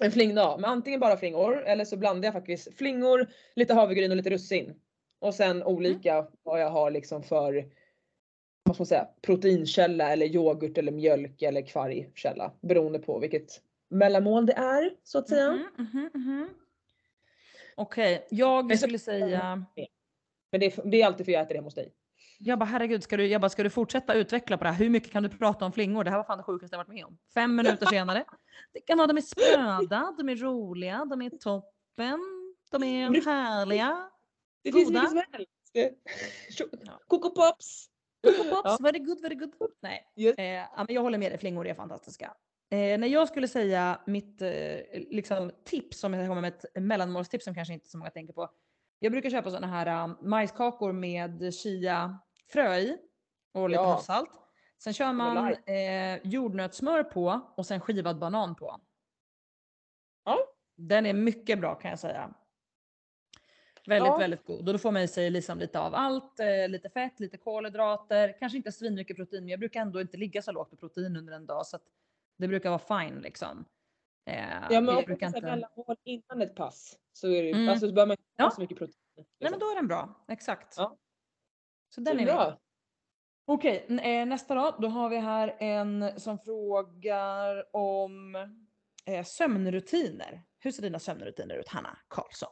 en 0.00 0.12
flingdag. 0.12 0.60
Men 0.60 0.70
antingen 0.70 1.00
bara 1.00 1.16
flingor 1.16 1.62
eller 1.62 1.84
så 1.84 1.96
blandar 1.96 2.26
jag 2.26 2.34
faktiskt 2.34 2.78
flingor, 2.78 3.26
lite 3.56 3.74
havregryn 3.74 4.10
och 4.10 4.16
lite 4.16 4.30
russin. 4.30 4.74
Och 5.20 5.34
sen 5.34 5.62
olika 5.62 6.26
vad 6.42 6.60
jag 6.60 6.70
har 6.70 6.90
liksom 6.90 7.22
för 7.22 7.64
vad 8.64 8.76
ska 8.76 8.80
man 8.80 8.86
säga, 8.86 9.08
proteinkälla 9.22 10.12
eller 10.12 10.26
yoghurt 10.26 10.78
eller 10.78 10.92
mjölk 10.92 11.42
eller 11.42 11.62
kvargkälla. 11.62 12.52
Beroende 12.60 12.98
på 12.98 13.18
vilket 13.18 13.60
mellanmål 13.88 14.46
det 14.46 14.52
är 14.52 14.90
så 15.02 15.18
att 15.18 15.28
säga. 15.28 15.52
Mhm, 15.52 15.66
mhm, 15.92 16.10
mhm. 16.14 16.48
Okej, 17.76 18.26
jag 18.30 18.66
Men 18.66 18.78
så- 18.78 18.82
skulle 18.82 18.98
säga... 18.98 19.64
Men 20.52 20.60
det 20.60 20.66
är, 20.66 20.90
det 20.90 21.02
är 21.02 21.06
alltid 21.06 21.26
för 21.26 21.32
jag 21.32 21.42
äter 21.42 21.48
det 21.48 21.54
hemma 21.54 21.66
hos 21.66 21.74
dig. 21.74 21.92
Jag 22.38 22.58
bara 22.58 22.64
herregud, 22.64 23.02
ska 23.02 23.16
du, 23.16 23.26
jag 23.26 23.40
bara, 23.40 23.48
ska 23.48 23.62
du 23.62 23.70
fortsätta 23.70 24.14
utveckla 24.14 24.58
på 24.58 24.64
det 24.64 24.70
här? 24.70 24.78
Hur 24.78 24.90
mycket 24.90 25.10
kan 25.12 25.22
du 25.22 25.28
prata 25.28 25.64
om 25.64 25.72
flingor? 25.72 26.04
Det 26.04 26.10
här 26.10 26.16
var 26.16 26.24
fan 26.24 26.38
det 26.38 26.44
sjukaste 26.44 26.74
jag 26.74 26.78
varit 26.78 26.88
med 26.94 27.04
om. 27.04 27.18
Fem 27.34 27.56
minuter 27.56 27.86
senare. 27.86 28.24
Det 28.72 28.80
kan 28.80 28.98
vara 28.98 29.06
de 29.06 29.16
är 29.16 29.20
spröda, 29.20 30.14
de 30.18 30.28
är 30.28 30.36
roliga, 30.36 31.04
de 31.04 31.22
är 31.22 31.30
toppen, 31.30 32.18
de 32.70 32.82
är 32.82 33.24
härliga. 33.24 34.10
Det 34.62 34.70
Goda. 34.70 34.80
finns 34.80 34.92
mycket 34.92 35.10
som 35.10 35.22
helst. 35.32 37.00
Coco 37.06 37.30
Pops! 37.30 37.88
Pops, 38.50 38.64
Ja. 38.64 38.78
very 38.82 38.98
good, 38.98 39.20
very 39.22 39.34
good. 39.34 39.52
Nej, 39.82 40.12
Yes. 40.16 40.38
eh, 40.38 40.64
jag 40.88 41.02
håller 41.02 41.18
med 41.18 41.32
dig, 41.32 41.38
flingor 41.38 41.66
är 41.66 41.74
fantastiska. 41.74 42.34
Eh, 42.70 42.98
när 42.98 43.06
jag 43.06 43.28
skulle 43.28 43.48
säga 43.48 44.00
mitt 44.06 44.42
eh, 44.42 44.50
liksom, 44.92 45.50
tips, 45.64 46.04
om 46.04 46.14
jag 46.14 46.28
kommer 46.28 46.40
med 46.42 46.54
ett 46.54 46.82
mellanmålstips 46.82 47.44
som 47.44 47.54
kanske 47.54 47.74
inte 47.74 47.88
så 47.88 47.98
många 47.98 48.10
tänker 48.10 48.32
på. 48.32 48.48
Jag 48.98 49.12
brukar 49.12 49.30
köpa 49.30 49.50
sådana 49.50 49.66
här 49.66 50.04
um, 50.04 50.16
majskakor 50.22 50.92
med 50.92 51.54
chia 51.54 52.18
frö 52.52 52.76
i 52.76 52.98
och 53.54 53.70
lite 53.70 53.82
Ja. 53.82 53.86
havssalt. 53.90 54.30
Sen 54.78 54.92
kör 54.92 55.12
man 55.12 55.54
eh, 55.54 56.20
jordnötssmör 56.24 57.02
på 57.02 57.40
och 57.56 57.66
sen 57.66 57.80
skivad 57.80 58.18
banan 58.18 58.54
på. 58.54 58.80
Ja. 60.24 60.38
Den 60.76 61.06
är 61.06 61.12
mycket 61.12 61.60
bra 61.60 61.74
kan 61.74 61.90
jag 61.90 61.98
säga. 61.98 62.34
Väldigt, 63.86 64.06
Ja. 64.08 64.18
väldigt 64.18 64.44
god. 64.44 64.58
Och 64.68 64.72
då 64.72 64.78
får 64.78 64.92
man 64.92 65.02
i 65.02 65.08
sig 65.08 65.30
liksom 65.30 65.58
lite 65.58 65.80
av 65.80 65.94
allt. 65.94 66.40
Eh, 66.40 66.68
lite 66.68 66.90
fett, 66.90 67.20
lite 67.20 67.36
kolhydrater, 67.38 68.36
kanske 68.38 68.56
inte 68.58 68.72
svinmycket 68.72 69.16
protein, 69.16 69.42
men 69.44 69.48
jag 69.50 69.60
brukar 69.60 69.80
ändå 69.80 70.00
inte 70.00 70.16
ligga 70.16 70.42
så 70.42 70.52
lågt 70.52 70.70
på 70.70 70.76
protein 70.76 71.16
under 71.16 71.32
en 71.32 71.46
dag 71.46 71.66
så 71.66 71.76
att 71.76 71.82
det 72.38 72.48
brukar 72.48 72.70
vara 72.70 73.02
fine 73.02 73.20
liksom. 73.20 73.64
Eh, 74.26 74.36
Ja 74.70 74.80
men 74.80 74.84
jag 74.84 74.98
om 74.98 75.04
brukar 75.04 75.26
inte... 75.26 75.40
mellan 75.40 75.70
mål 75.76 75.96
innan 76.04 76.42
ett 76.42 76.54
pass 76.54 76.98
så 77.12 77.26
är 77.28 77.42
det 77.42 77.48
ju, 77.48 77.54
Mm. 77.54 77.68
alltså 77.68 77.86
så 77.88 77.92
behöver 77.94 78.08
man 78.08 78.12
inte 78.18 78.30
Ja. 78.36 78.44
ha 78.44 78.50
så 78.50 78.60
mycket 78.60 78.78
protein. 78.78 78.96
Nej 79.16 79.26
liksom. 79.40 79.50
men 79.50 79.60
då 79.60 79.66
är 79.70 79.74
den 79.74 79.86
bra, 79.88 80.24
exakt. 80.28 80.74
Ja. 80.76 80.96
Så 81.94 82.00
den 82.00 82.16
Det 82.16 82.22
är 82.22 82.26
är 82.28 82.34
bra. 82.34 82.58
Okej, 83.46 83.86
eh, 84.02 84.26
nästa 84.26 84.54
då. 84.54 84.76
Då 84.80 84.88
har 84.88 85.08
vi 85.08 85.16
här 85.16 85.56
en 85.58 86.20
som 86.20 86.38
frågar 86.38 87.76
om 87.76 88.36
sömnrutiner. 89.24 90.42
Hur 90.58 90.70
ser 90.70 90.82
dina 90.82 90.98
sömnrutiner 90.98 91.54
ut 91.54 91.68
Hanna 91.68 91.98
Karlsson? 92.08 92.48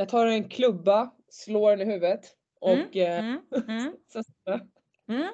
Jag 0.00 0.08
tar 0.08 0.26
en 0.26 0.48
klubba, 0.48 1.10
slår 1.28 1.70
den 1.70 1.80
i 1.80 1.92
huvudet 1.92 2.20
och 2.60 2.96
eh, 2.96 3.18
Mm, 3.18 3.40
mm, 3.68 3.92
mm. 5.08 5.28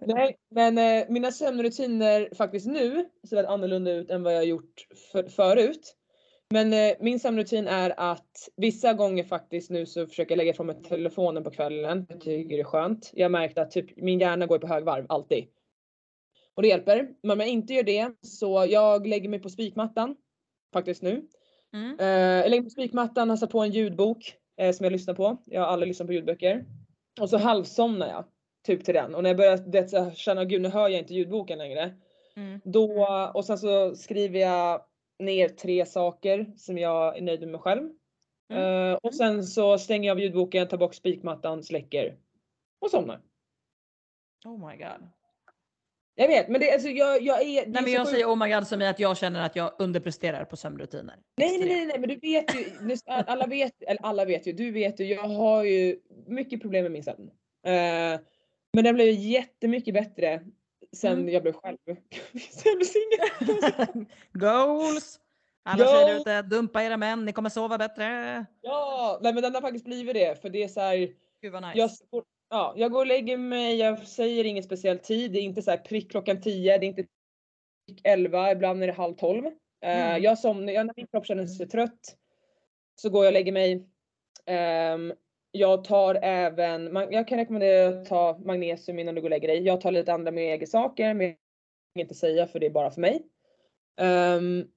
Nej, 0.00 0.36
men 0.50 0.78
eh, 0.78 1.04
mina 1.08 1.32
sömnrutiner 1.32 2.28
faktiskt 2.34 2.66
nu 2.66 3.08
ser 3.28 3.36
väldigt 3.36 3.50
annorlunda 3.50 3.92
ut 3.92 4.10
än 4.10 4.22
vad 4.22 4.34
jag 4.34 4.44
gjort 4.44 4.86
för, 5.12 5.28
förut. 5.28 5.96
Men 6.50 6.72
eh, 6.72 6.96
min 7.00 7.20
sömnrutin 7.20 7.68
är 7.68 7.94
att 7.96 8.48
vissa 8.56 8.92
gånger 8.92 9.24
faktiskt 9.24 9.70
nu 9.70 9.86
så 9.86 10.06
försöker 10.06 10.32
jag 10.32 10.38
lägga 10.38 10.50
ifrån 10.50 10.66
mig 10.66 10.82
telefonen 10.82 11.44
på 11.44 11.50
kvällen. 11.50 12.06
Jag 12.08 12.20
tycker 12.20 12.56
det 12.56 12.62
är 12.62 12.64
skönt. 12.64 13.10
Jag 13.14 13.24
har 13.24 13.30
märkt 13.30 13.58
att 13.58 13.70
typ 13.70 13.96
min 13.96 14.20
hjärna 14.20 14.46
går 14.46 14.58
på 14.58 14.66
högvarv 14.66 15.06
alltid. 15.08 15.46
Och 16.54 16.62
det 16.62 16.68
hjälper. 16.68 17.08
Men 17.22 17.30
om 17.30 17.40
jag 17.40 17.48
inte 17.48 17.74
gör 17.74 17.82
det 17.82 18.12
så 18.22 18.66
jag 18.68 19.06
lägger 19.06 19.28
mig 19.28 19.38
på 19.38 19.48
spikmattan. 19.48 20.16
Faktiskt 20.72 21.02
nu. 21.02 21.28
Mm. 21.74 21.96
Eh, 22.00 22.06
jag 22.42 22.50
lägger 22.50 22.62
på 22.62 22.70
spikmattan 22.70 23.30
har 23.30 23.36
satt 23.36 23.50
på 23.50 23.60
en 23.60 23.70
ljudbok 23.70 24.34
eh, 24.56 24.72
som 24.72 24.84
jag 24.84 24.92
lyssnar 24.92 25.14
på. 25.14 25.36
Jag 25.46 25.60
har 25.60 25.68
aldrig 25.68 25.88
lyssnat 25.88 26.06
på 26.06 26.12
ljudböcker. 26.12 26.64
Och 27.20 27.30
så 27.30 27.38
halvsomnar 27.38 28.08
jag. 28.08 28.24
Typ 28.66 28.84
till 28.84 28.94
den. 28.94 29.14
Och 29.14 29.22
när 29.22 29.30
jag 29.30 29.36
börjar 29.36 29.56
det, 29.56 29.90
så 29.90 30.10
känna 30.10 30.44
gud 30.44 30.62
nu 30.62 30.68
hör 30.68 30.88
jag 30.88 30.98
inte 30.98 31.14
ljudboken 31.14 31.58
längre. 31.58 31.94
Mm. 32.36 32.60
Då, 32.64 33.06
och 33.34 33.44
sen 33.44 33.58
så 33.58 33.94
skriver 33.94 34.40
jag 34.40 34.82
ner 35.18 35.48
tre 35.48 35.86
saker 35.86 36.52
som 36.56 36.78
jag 36.78 37.16
är 37.16 37.22
nöjd 37.22 37.40
med 37.40 37.48
mig 37.48 37.60
själv. 37.60 37.90
Mm. 38.50 38.92
Eh, 38.92 38.98
och 39.02 39.14
sen 39.14 39.44
så 39.44 39.78
stänger 39.78 40.08
jag 40.08 40.14
av 40.14 40.20
ljudboken, 40.20 40.68
tar 40.68 40.78
bort 40.78 40.94
spikmattan, 40.94 41.62
släcker. 41.62 42.16
Och 42.80 42.90
somnar. 42.90 43.20
Oh 44.44 44.68
my 44.68 44.76
god. 44.76 45.08
Jag 46.20 46.28
vet 46.28 46.48
men 46.48 46.60
det, 46.60 46.72
alltså, 46.72 46.88
jag, 46.88 47.22
jag 47.22 47.42
är... 47.42 47.66
Nej 47.66 47.82
men 47.82 47.92
jag 47.92 48.08
säger 48.08 48.26
oh 48.26 48.36
my 48.36 48.54
god 48.54 48.66
som 48.66 48.82
i 48.82 48.86
att 48.88 48.98
jag 48.98 49.16
känner 49.16 49.46
att 49.46 49.56
jag 49.56 49.72
underpresterar 49.78 50.44
på 50.44 50.56
sömnrutiner. 50.56 51.14
Nej, 51.36 51.58
nej, 51.58 51.68
nej, 51.68 51.86
nej, 51.86 51.98
men 51.98 52.08
du 52.08 52.14
vet 52.16 52.54
ju, 52.54 52.64
alla 53.06 53.46
vet, 53.46 53.82
eller 53.82 54.02
alla 54.02 54.24
vet 54.24 54.46
ju, 54.46 54.52
du 54.52 54.70
vet 54.70 55.00
ju, 55.00 55.04
jag 55.04 55.22
har 55.28 55.64
ju 55.64 55.96
mycket 56.26 56.60
problem 56.60 56.82
med 56.82 56.92
min 56.92 57.02
sömn. 57.04 57.30
Eh, 57.66 58.20
men 58.72 58.84
den 58.84 58.94
blev 58.94 59.08
jättemycket 59.10 59.94
bättre 59.94 60.40
sen 60.92 61.18
Mm. 61.18 61.28
jag 61.28 61.42
blev 61.42 61.52
själv. 61.52 61.78
sen 62.50 62.76
blev 62.76 62.86
singel. 62.86 64.06
Goals! 64.32 65.20
Alla 65.62 65.84
tjejer 65.84 66.06
Goals! 66.06 66.20
ute, 66.20 66.42
dumpa 66.42 66.82
era 66.82 66.96
män, 66.96 67.24
ni 67.24 67.32
kommer 67.32 67.50
sova 67.50 67.78
bättre. 67.78 68.46
ja, 68.62 69.18
nej 69.22 69.34
men 69.34 69.42
den 69.42 69.54
har 69.54 69.60
faktiskt 69.60 69.84
blivit 69.84 70.14
det 70.14 70.42
för 70.42 70.48
det 70.50 70.62
är 70.62 70.68
så 70.68 70.80
här, 70.80 70.96
Gud 71.42 71.52
vad 71.52 71.62
nice. 71.62 71.78
jag, 71.78 71.90
ja, 72.50 72.74
jag 72.76 72.92
går 72.92 73.00
och 73.00 73.06
lägger 73.06 73.36
mig, 73.36 73.76
jag 73.76 74.06
säger 74.06 74.44
ingen 74.44 74.62
speciell 74.62 74.98
tid, 74.98 75.32
det 75.32 75.38
är 75.38 75.42
inte 75.42 75.62
så 75.62 75.70
här 75.70 75.78
prick 75.78 76.10
klockan 76.10 76.40
10, 76.40 76.78
det 76.78 76.86
är 76.86 76.88
inte 76.88 77.06
prick 77.86 78.00
11, 78.04 78.52
ibland 78.52 78.82
är 78.82 78.86
det 78.86 78.92
halv 78.92 79.14
12. 79.14 79.46
Eh, 79.46 79.52
Mm. 79.82 80.22
Jag 80.22 80.38
somnar, 80.38 80.84
när 80.84 80.94
min 80.96 81.06
kropp 81.06 81.26
känner 81.26 81.46
sig 81.46 81.68
trött 81.68 82.16
så 83.00 83.10
går 83.10 83.24
jag 83.24 83.30
och 83.30 83.32
lägger 83.32 83.52
mig. 83.52 83.86
Ehm, 84.46 85.12
jag 85.50 85.84
tar 85.84 86.14
även, 86.14 86.96
jag 87.10 87.28
kan 87.28 87.38
rekommendera 87.38 87.88
att 87.88 88.06
ta 88.06 88.38
magnesium 88.44 88.98
innan 88.98 89.14
du 89.14 89.20
går 89.20 89.26
och 89.26 89.30
lägger 89.30 89.48
dig. 89.48 89.62
Jag 89.62 89.80
tar 89.80 89.92
lite 89.92 90.12
andra 90.12 90.30
med 90.32 90.68
saker 90.68 91.14
men 91.14 91.26
jag 91.26 91.36
kan 91.94 92.00
inte 92.00 92.14
säga 92.14 92.46
för 92.46 92.58
det 92.58 92.66
är 92.66 92.70
bara 92.70 92.90
för 92.90 93.00
mig. 93.00 93.22
Ehm, 94.00 94.68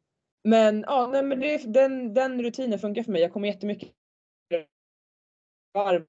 men 0.43 0.83
ja, 0.87 1.09
nej, 1.11 1.23
men 1.23 1.39
det, 1.39 1.73
den, 1.73 2.13
den 2.13 2.43
rutinen 2.43 2.79
funkar 2.79 3.03
för 3.03 3.11
mig. 3.11 3.21
Jag 3.21 3.33
kommer 3.33 3.47
jättemycket 3.47 3.89
varv. 5.73 6.05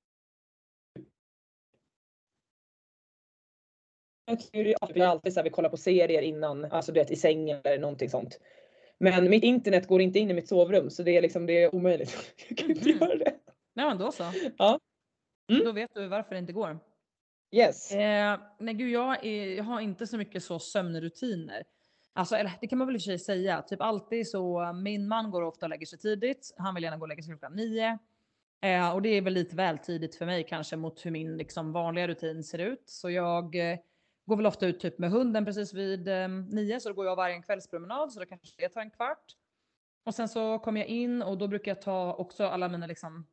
Det- 4.53 4.75
jag 4.95 5.01
alltid 5.01 5.33
så 5.33 5.39
här, 5.41 5.45
vill 5.45 5.53
kolla 5.53 5.69
på 5.69 5.77
serier 5.77 6.23
innan, 6.23 6.65
alltså 6.65 6.93
du 6.93 7.01
vet 7.01 7.11
i 7.11 7.17
sängen 7.17 7.61
eller 7.65 7.79
någonting 7.79 8.09
sånt. 8.11 8.41
Men 8.99 9.31
mitt 9.31 9.45
internet 9.45 9.87
går 9.89 10.01
inte 10.01 10.19
in 10.19 10.31
i 10.31 10.35
mitt 10.35 10.49
sovrum 10.49 10.91
så 10.91 11.03
det 11.03 11.17
är 11.17 11.23
liksom 11.23 11.47
det 11.47 11.63
är 11.63 11.75
omöjligt. 11.75 12.35
Jag 12.49 12.59
kan 12.59 12.71
inte 12.71 12.89
Mhm. 12.89 12.99
göra 12.99 13.17
det. 13.17 13.35
Nej 13.75 13.87
men 13.87 13.99
då 13.99 14.13
så. 14.13 14.25
Ja. 14.59 14.79
Mm. 15.51 15.65
Då 15.65 15.73
vet 15.73 15.95
du 15.95 16.07
varför 16.09 16.35
det 16.35 16.39
inte 16.39 16.53
går. 16.53 16.79
Yes. 17.53 17.93
Eh, 17.93 18.41
nej 18.59 18.75
gud 18.75 18.91
jag, 18.91 19.27
är, 19.27 19.55
jag 19.57 19.65
har 19.65 19.81
inte 19.81 20.07
så 20.07 20.17
mycket 20.17 20.43
så 20.43 20.59
sömnrutiner. 20.59 21.65
Alltså 22.13 22.37
eller, 22.37 22.53
det 22.61 22.67
kan 22.67 22.79
man 22.79 22.87
väl 22.87 22.97
i 22.97 22.99
och 22.99 23.03
för 23.03 23.05
sig 23.05 23.19
säga. 23.19 23.63
Typ 23.63 23.81
alltid 23.81 24.29
så, 24.29 24.73
min 24.73 25.09
man 25.09 25.31
går 25.31 25.43
ofta 25.43 25.67
och 25.67 25.71
lägger 25.71 25.87
sig 25.87 25.99
tidigt. 25.99 26.55
Han 26.59 26.75
vill 26.75 26.85
gärna 26.85 26.97
gå 26.97 27.03
och 27.03 27.09
lägga 27.09 27.23
sig 27.23 27.31
klockan 27.33 27.53
nio. 27.57 27.99
Eh, 28.63 28.95
och 28.95 29.03
det 29.03 29.09
är 29.09 29.21
väl 29.23 29.33
lite 29.33 29.57
väl 29.57 29.79
tidigt 29.79 30.15
för 30.17 30.27
mig 30.27 30.47
kanske 30.49 30.77
mot 30.77 31.07
hur 31.07 31.11
min 31.11 31.37
liksom, 31.37 31.73
vanliga 31.73 32.09
rutin 32.09 32.45
ser 32.45 32.59
ut. 32.59 32.83
Så 32.87 33.11
jag 33.11 33.55
eh, 33.73 33.79
går 34.27 34.37
väl 34.37 34.47
ofta 34.47 34.67
ut 34.67 34.81
typ 34.81 34.99
med 34.99 35.11
hunden 35.11 35.45
precis 35.45 35.75
vid 35.75 36.09
eh, 36.09 36.29
nio. 36.29 36.81
Så 36.81 36.89
då 36.89 36.95
går 36.95 37.07
jag 37.07 37.17
varje 37.17 37.35
en 37.35 37.43
kvällspromenad 37.43 38.13
så 38.13 38.21
då 38.21 38.27
kanske 38.27 38.47
det 38.59 38.69
tar 38.69 38.81
en 38.81 38.91
kvart. 38.91 39.25
Och 40.05 40.15
sen 40.15 40.29
så 40.29 40.59
kommer 40.59 40.81
jag 40.81 40.89
in 40.89 41.23
och 41.23 41.39
då 41.39 41.49
brukar 41.49 41.71
jag 41.71 41.83
ta 41.83 42.15
också 42.15 42.47
alla 42.47 42.69
mina 42.69 42.87
liksom, 42.87 43.27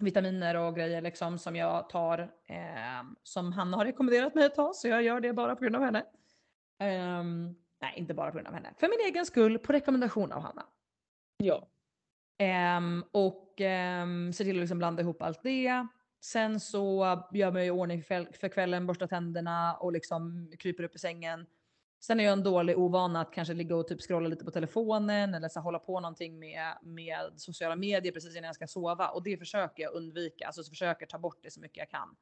vitaminer 0.00 0.54
och 0.54 0.76
grejer 0.76 1.00
liksom 1.02 1.38
som 1.38 1.56
jag 1.56 1.88
tar 1.88 2.18
eh, 2.46 3.04
som 3.22 3.52
Hanna 3.52 3.76
har 3.76 3.84
rekommenderat 3.84 4.34
mig 4.34 4.44
att 4.44 4.54
ta 4.54 4.72
så 4.74 4.88
jag 4.88 5.02
gör 5.02 5.20
det 5.20 5.32
bara 5.32 5.56
på 5.56 5.62
grund 5.62 5.76
av 5.76 5.82
henne. 5.82 6.04
Ehm, 6.78 7.54
nej, 7.80 7.94
inte 7.96 8.14
bara 8.14 8.30
på 8.30 8.34
grund 8.34 8.48
av 8.48 8.54
henne. 8.54 8.74
För 8.78 8.88
min 8.88 9.08
egen 9.08 9.26
skull 9.26 9.58
på 9.58 9.72
rekommendation 9.72 10.32
av 10.32 10.42
Hanna. 10.42 10.66
Ja. 11.36 11.68
Ehm, 12.38 13.04
och 13.10 13.60
um, 14.02 14.32
ser 14.32 14.44
till 14.44 14.56
att 14.56 14.60
liksom 14.60 14.78
blanda 14.78 15.02
ihop 15.02 15.22
allt 15.22 15.42
det. 15.42 15.86
Sen 16.32 16.60
så 16.60 17.04
gör 17.32 17.52
man 17.52 17.64
ju 17.64 17.70
ordning 17.70 18.02
för 18.02 18.06
kväll- 18.06 18.32
för 18.32 18.48
kvällen, 18.48 18.86
borstar 18.86 19.06
tänderna 19.06 19.76
och 19.76 19.92
liksom 19.92 20.52
kryper 20.58 20.84
upp 20.84 20.94
i 20.94 20.98
sängen. 20.98 21.46
Sen 22.00 22.20
är 22.20 22.24
jag 22.24 22.32
en 22.32 22.42
dålig 22.42 22.78
ovana 22.78 23.20
att 23.20 23.32
kanske 23.32 23.54
ligga 23.54 23.76
och 23.76 23.88
typ 23.88 24.00
scrolla 24.00 24.28
lite 24.28 24.44
på 24.44 24.50
telefonen 24.50 25.34
eller 25.34 25.48
så 25.48 25.60
hålla 25.60 25.78
på 25.78 26.00
någonting 26.00 26.38
med, 26.38 26.78
med 26.82 27.32
sociala 27.36 27.76
medier 27.76 28.12
precis 28.12 28.36
innan 28.36 28.46
jag 28.46 28.54
ska 28.54 28.66
sova. 28.66 29.08
Och 29.08 29.22
det 29.22 29.36
försöker 29.36 29.82
jag 29.82 29.94
undvika, 29.94 30.46
alltså 30.46 30.62
så 30.62 30.70
försöker 30.70 31.06
ta 31.06 31.18
bort 31.18 31.38
det 31.42 31.50
så 31.50 31.60
mycket 31.60 31.76
jag 31.76 31.90
kan. 31.90 32.16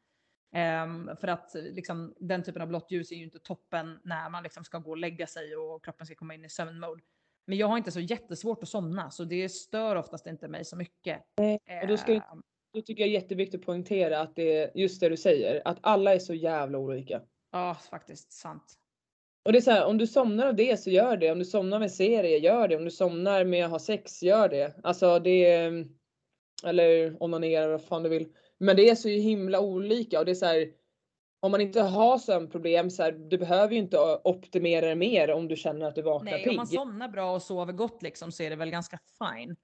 Ehm, 0.54 1.10
för 1.20 1.28
att 1.28 1.50
liksom, 1.54 2.14
den 2.20 2.42
typen 2.42 2.62
av 2.62 2.68
blått 2.68 2.90
ljus 2.90 3.12
är 3.12 3.16
ju 3.16 3.24
inte 3.24 3.38
toppen 3.38 4.00
när 4.04 4.30
man 4.30 4.42
liksom 4.42 4.64
ska 4.64 4.78
gå 4.78 4.90
och 4.90 4.96
lägga 4.96 5.26
sig 5.26 5.56
och 5.56 5.84
kroppen 5.84 6.06
ska 6.06 6.14
komma 6.14 6.34
in 6.34 6.44
i 6.44 6.48
sömnmode. 6.48 7.02
Men 7.46 7.58
jag 7.58 7.66
har 7.66 7.76
inte 7.78 7.90
så 7.92 8.00
jättesvårt 8.00 8.62
att 8.62 8.68
somna 8.68 9.10
så 9.10 9.24
det 9.24 9.48
stör 9.48 9.96
oftast 9.96 10.26
inte 10.26 10.48
mig 10.48 10.64
så 10.64 10.76
mycket. 10.76 11.22
och 11.82 11.88
då 11.88 11.96
ska 11.96 12.12
du- 12.12 12.20
Då 12.74 12.82
tycker 12.82 13.02
jag 13.02 13.08
är 13.08 13.12
jätteviktigt 13.12 13.60
att 13.60 13.66
poängtera 13.66 14.20
att 14.20 14.36
det 14.36 14.56
är 14.56 14.70
just 14.74 15.00
det 15.00 15.08
du 15.08 15.16
säger, 15.16 15.62
att 15.64 15.78
alla 15.80 16.14
är 16.14 16.18
så 16.18 16.34
jävla 16.34 16.78
olika. 16.78 17.22
Ja, 17.52 17.76
faktiskt 17.90 18.32
sant. 18.32 18.74
Och 19.44 19.52
det 19.52 19.58
är 19.58 19.62
så 19.62 19.70
här, 19.70 19.86
om 19.86 19.98
du 19.98 20.06
somnar 20.06 20.46
av 20.46 20.56
det 20.56 20.80
så 20.80 20.90
gör 20.90 21.16
det. 21.16 21.32
Om 21.32 21.38
du 21.38 21.44
somnar 21.44 21.78
med 21.78 21.92
serie, 21.92 22.38
gör 22.38 22.68
det. 22.68 22.76
Om 22.76 22.84
du 22.84 22.90
somnar 22.90 23.44
med 23.44 23.64
att 23.64 23.70
ha 23.70 23.78
sex, 23.78 24.22
gör 24.22 24.48
det. 24.48 24.74
Alltså 24.82 25.18
det 25.18 25.44
är... 25.44 25.86
Eller 26.64 27.22
onanera, 27.22 27.68
vad 27.68 27.84
fan 27.84 28.02
du 28.02 28.08
vill. 28.08 28.28
Men 28.58 28.76
det 28.76 28.90
är 28.90 28.94
så 28.94 29.08
himla 29.08 29.60
olika 29.60 30.18
och 30.18 30.24
det 30.24 30.32
är 30.32 30.34
så 30.34 30.46
här. 30.46 30.72
Om 31.40 31.50
man 31.50 31.60
inte 31.60 31.80
har 31.80 32.18
sömnproblem 32.18 32.90
så 32.90 33.02
här, 33.02 33.12
du 33.12 33.38
behöver 33.38 33.74
ju 33.74 33.78
inte 33.78 33.98
optimera 34.24 34.86
det 34.86 34.94
mer 34.94 35.30
om 35.30 35.48
du 35.48 35.56
känner 35.56 35.86
att 35.86 35.94
du 35.94 36.02
vaknar 36.02 36.32
Nej, 36.32 36.44
pigg. 36.44 36.50
om 36.50 36.56
man 36.56 36.66
somnar 36.66 37.08
bra 37.08 37.34
och 37.34 37.42
sover 37.42 37.72
gott 37.72 38.02
liksom 38.02 38.32
så 38.32 38.42
är 38.42 38.50
det 38.50 38.56
väl 38.56 38.70
ganska 38.70 38.98
fine. 39.18 39.56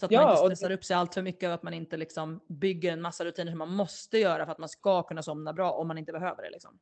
Så 0.00 0.06
att 0.06 0.12
Ja, 0.12 0.22
man 0.22 0.30
inte 0.30 0.56
stressar 0.56 0.74
upp 0.74 0.84
sig 0.84 0.96
allt 0.96 1.14
för 1.14 1.22
mycket 1.22 1.48
och 1.48 1.54
att 1.54 1.62
man 1.62 1.74
inte 1.74 1.96
liksom 1.96 2.40
bygger 2.48 2.92
en 2.92 3.02
massa 3.02 3.24
rutiner 3.24 3.52
som 3.52 3.58
man 3.58 3.74
måste 3.74 4.18
göra 4.18 4.44
för 4.44 4.52
att 4.52 4.58
man 4.58 4.68
ska 4.68 5.02
kunna 5.02 5.22
somna 5.22 5.52
bra 5.52 5.72
om 5.72 5.88
man 5.88 5.98
inte 5.98 6.12
behöver 6.12 6.42
det 6.42 6.50
liksom. 6.50 6.78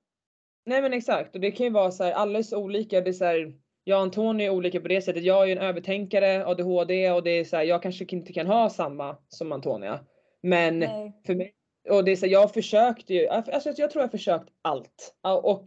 Nej 0.66 0.82
men 0.82 0.92
exakt 0.92 1.34
och 1.34 1.40
det 1.40 1.50
kan 1.50 1.66
ju 1.66 1.72
vara 1.72 1.90
så 1.90 2.04
här, 2.04 2.12
alla 2.12 2.38
är 2.38 2.42
så 2.42 2.58
olika. 2.58 3.00
Det 3.00 3.10
är 3.10 3.12
så 3.12 3.24
här, 3.24 3.52
jag 3.84 3.96
och 3.96 4.02
Antonija 4.02 4.46
är 4.46 4.54
olika 4.54 4.80
på 4.80 4.88
det 4.88 5.02
sättet. 5.02 5.24
Jag 5.24 5.42
är 5.42 5.46
ju 5.46 5.52
en 5.52 5.58
övertänkare, 5.58 6.46
ADHD 6.46 7.10
och 7.10 7.22
det 7.22 7.30
är 7.30 7.44
så 7.44 7.56
här, 7.56 7.64
jag 7.64 7.82
kanske 7.82 8.04
inte 8.08 8.32
kan 8.32 8.46
ha 8.46 8.70
samma 8.70 9.16
som 9.28 9.52
Antonija. 9.52 10.00
Men 10.42 10.80
för 11.26 11.34
mig, 11.34 11.54
och 11.90 12.04
det 12.04 12.12
är 12.12 12.16
så 12.16 12.26
här, 12.26 12.32
jag 12.32 12.40
har 12.40 12.48
försökt 12.48 13.10
ju, 13.10 13.28
alltså 13.28 13.72
jag 13.76 13.90
tror 13.90 14.02
jag 14.02 14.08
har 14.08 14.18
försökt 14.18 14.48
allt. 14.62 15.14
Och 15.42 15.64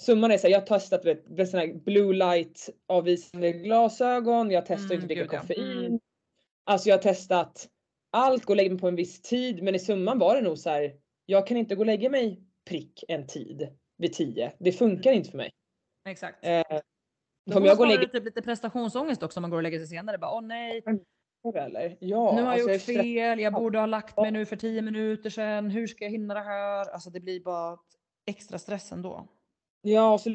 summan 0.00 0.30
är 0.30 0.38
så 0.38 0.46
här, 0.46 0.52
jag 0.52 0.60
har 0.60 0.66
testat 0.66 1.04
vet, 1.04 1.48
såna 1.50 1.62
här 1.62 1.74
blue 1.74 2.12
light 2.12 2.68
avvisande 2.86 3.52
glasögon, 3.52 4.50
jag 4.50 4.66
testar 4.66 4.94
Mm, 4.94 4.94
inte 4.94 5.14
dricka 5.14 5.38
koffein. 5.40 5.78
Mm. 5.78 5.98
Alltså 6.68 6.88
jag 6.88 6.96
har 6.96 7.02
testat 7.02 7.68
allt, 8.10 8.44
gå 8.44 8.52
och 8.52 8.56
lägga 8.56 8.70
mig 8.70 8.78
på 8.78 8.88
en 8.88 8.96
viss 8.96 9.22
tid 9.22 9.62
men 9.62 9.74
i 9.74 9.78
summan 9.78 10.18
var 10.18 10.34
det 10.34 10.40
nog 10.40 10.58
så 10.58 10.70
här 10.70 10.96
jag 11.26 11.46
kan 11.46 11.56
inte 11.56 11.74
gå 11.74 11.82
och 11.82 11.86
lägga 11.86 12.10
mig 12.10 12.42
prick 12.68 13.04
en 13.08 13.26
tid 13.26 13.68
vid 13.96 14.12
tio. 14.12 14.52
Det 14.58 14.72
funkar 14.72 15.12
inte 15.12 15.30
för 15.30 15.36
mig. 15.36 15.50
Exakt. 16.08 16.46
Eh, 16.46 16.62
Då 17.46 17.58
om 17.58 17.64
jag 17.64 17.76
går 17.76 17.84
och 17.84 17.90
lägger 17.90 18.06
typ 18.08 18.24
lite 18.24 18.42
prestationsångest 18.42 19.22
också 19.22 19.40
om 19.40 19.42
man 19.42 19.50
går 19.50 19.56
och 19.56 19.62
lägger 19.62 19.78
sig 19.78 19.86
senare. 19.86 20.18
Bara, 20.18 20.34
åh 20.34 20.42
nej, 20.42 20.82
eller? 21.54 21.96
Ja, 22.00 22.32
nu 22.36 22.42
har 22.42 22.56
jag 22.56 22.70
alltså, 22.70 22.92
gjort 22.92 23.02
fel, 23.02 23.40
jag 23.40 23.52
borde 23.52 23.78
ha 23.78 23.86
lagt 23.86 24.16
mig 24.16 24.30
nu 24.30 24.46
för 24.46 24.56
tio 24.56 24.82
minuter 24.82 25.30
sedan, 25.30 25.70
hur 25.70 25.86
ska 25.86 26.04
jag 26.04 26.10
hinna 26.10 26.34
det 26.34 26.40
här? 26.40 26.90
Alltså 26.90 27.10
det 27.10 27.20
blir 27.20 27.40
bara 27.40 27.78
extra 28.26 28.58
stress 28.58 28.92
ändå. 28.92 29.28
Ja, 29.82 30.12
och 30.12 30.20
så 30.20 30.30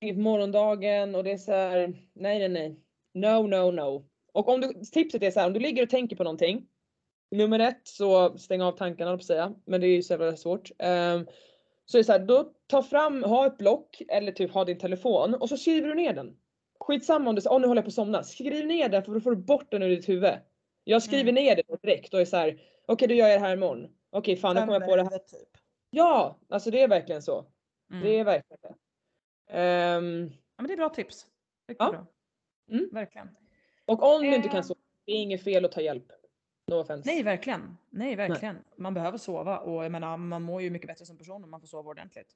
på 0.00 0.20
morgondagen 0.20 1.14
och 1.14 1.24
det 1.24 1.32
är 1.32 1.38
så 1.38 1.52
här, 1.52 1.88
nej, 2.12 2.38
nej, 2.38 2.48
nej. 2.48 2.80
No, 3.14 3.46
no, 3.46 3.70
no. 3.70 4.08
Och 4.32 4.48
om 4.48 4.60
du, 4.60 4.72
tipset 4.92 5.22
är 5.22 5.30
så 5.30 5.40
här, 5.40 5.46
om 5.46 5.52
du 5.52 5.60
ligger 5.60 5.82
och 5.82 5.90
tänker 5.90 6.16
på 6.16 6.24
någonting. 6.24 6.68
Nummer 7.30 7.58
ett 7.58 7.80
så 7.88 8.38
stäng 8.38 8.62
av 8.62 8.72
tankarna 8.72 9.16
på 9.16 9.22
säga, 9.22 9.54
men 9.64 9.80
det 9.80 9.86
är 9.86 9.96
ju 9.96 10.02
så 10.02 10.12
jävla 10.12 10.36
svårt. 10.36 10.70
Ehm, 10.78 11.26
så 11.84 11.96
är 11.96 12.00
det 12.00 12.04
så 12.04 12.12
här, 12.12 12.18
då 12.18 12.52
ta 12.66 12.82
fram, 12.82 13.22
ha 13.22 13.46
ett 13.46 13.58
block 13.58 14.02
eller 14.08 14.32
typ 14.32 14.50
ha 14.50 14.64
din 14.64 14.78
telefon 14.78 15.34
och 15.34 15.48
så 15.48 15.56
skriver 15.56 15.88
du 15.88 15.94
ner 15.94 16.12
den. 16.12 16.36
Skitsamma 16.80 17.28
om 17.30 17.34
du 17.36 17.40
säger, 17.40 17.54
åh 17.54 17.60
nu 17.60 17.66
håller 17.66 17.78
jag 17.78 17.84
på 17.84 17.88
att 17.88 17.94
somna. 17.94 18.22
Skriv 18.22 18.66
ner 18.66 18.88
den 18.88 19.02
för 19.02 19.12
då 19.14 19.20
får 19.20 19.30
du 19.30 19.36
bort 19.36 19.70
den 19.70 19.82
ur 19.82 19.88
ditt 19.88 20.08
huvud. 20.08 20.34
Jag 20.84 21.02
skriver 21.02 21.22
Mm. 21.30 21.34
ner 21.34 21.56
det 21.56 21.62
direkt 21.82 22.14
och 22.14 22.20
är 22.20 22.24
så 22.24 22.36
här, 22.36 22.60
okej 22.86 23.08
då 23.08 23.14
gör 23.14 23.28
jag 23.28 23.40
det 23.40 23.46
här 23.46 23.52
imorgon. 23.56 23.88
Okej 24.10 24.36
fan 24.36 24.54
nu 24.54 24.60
kommer 24.60 24.72
jag 24.80 24.88
på 24.88 24.96
det 24.96 25.02
här. 25.02 25.18
Typ. 25.18 25.48
Ja, 25.90 26.38
alltså 26.48 26.70
det 26.70 26.80
är 26.82 26.88
verkligen 26.88 27.22
så. 27.22 27.44
Mm. 27.90 28.02
Det 28.02 28.18
är 28.18 28.24
verkligen 28.24 28.58
det. 28.62 28.74
Ehm, 29.52 30.30
Ja, 30.32 30.62
men 30.62 30.66
det 30.66 30.72
är 30.72 30.76
bra 30.76 30.88
tips. 30.88 31.26
Riktigt 31.68 31.86
Ja. 31.86 31.90
bra. 31.92 32.06
Mm. 32.76 32.88
Verkligen. 32.92 33.28
Och 33.88 34.14
om 34.14 34.22
du 34.22 34.34
inte 34.34 34.48
kan 34.48 34.64
sova, 34.64 34.80
det 35.06 35.12
är 35.12 35.16
inget 35.22 35.44
fel 35.44 35.64
att 35.64 35.72
ta 35.72 35.80
hjälp. 35.80 36.06
No 36.70 36.74
offense. 36.74 37.08
Nej, 37.10 37.22
verkligen. 37.22 37.76
Nej, 37.90 38.16
verkligen. 38.16 38.58
Man 38.76 38.94
behöver 38.94 39.18
sova 39.18 39.58
och 39.58 39.84
jag 39.84 39.92
menar, 39.92 40.16
man 40.16 40.42
mår 40.42 40.62
ju 40.62 40.70
mycket 40.70 40.88
bättre 40.88 41.06
som 41.06 41.18
person 41.18 41.44
om 41.44 41.50
man 41.50 41.60
får 41.60 41.66
sova 41.68 41.90
ordentligt. 41.90 42.32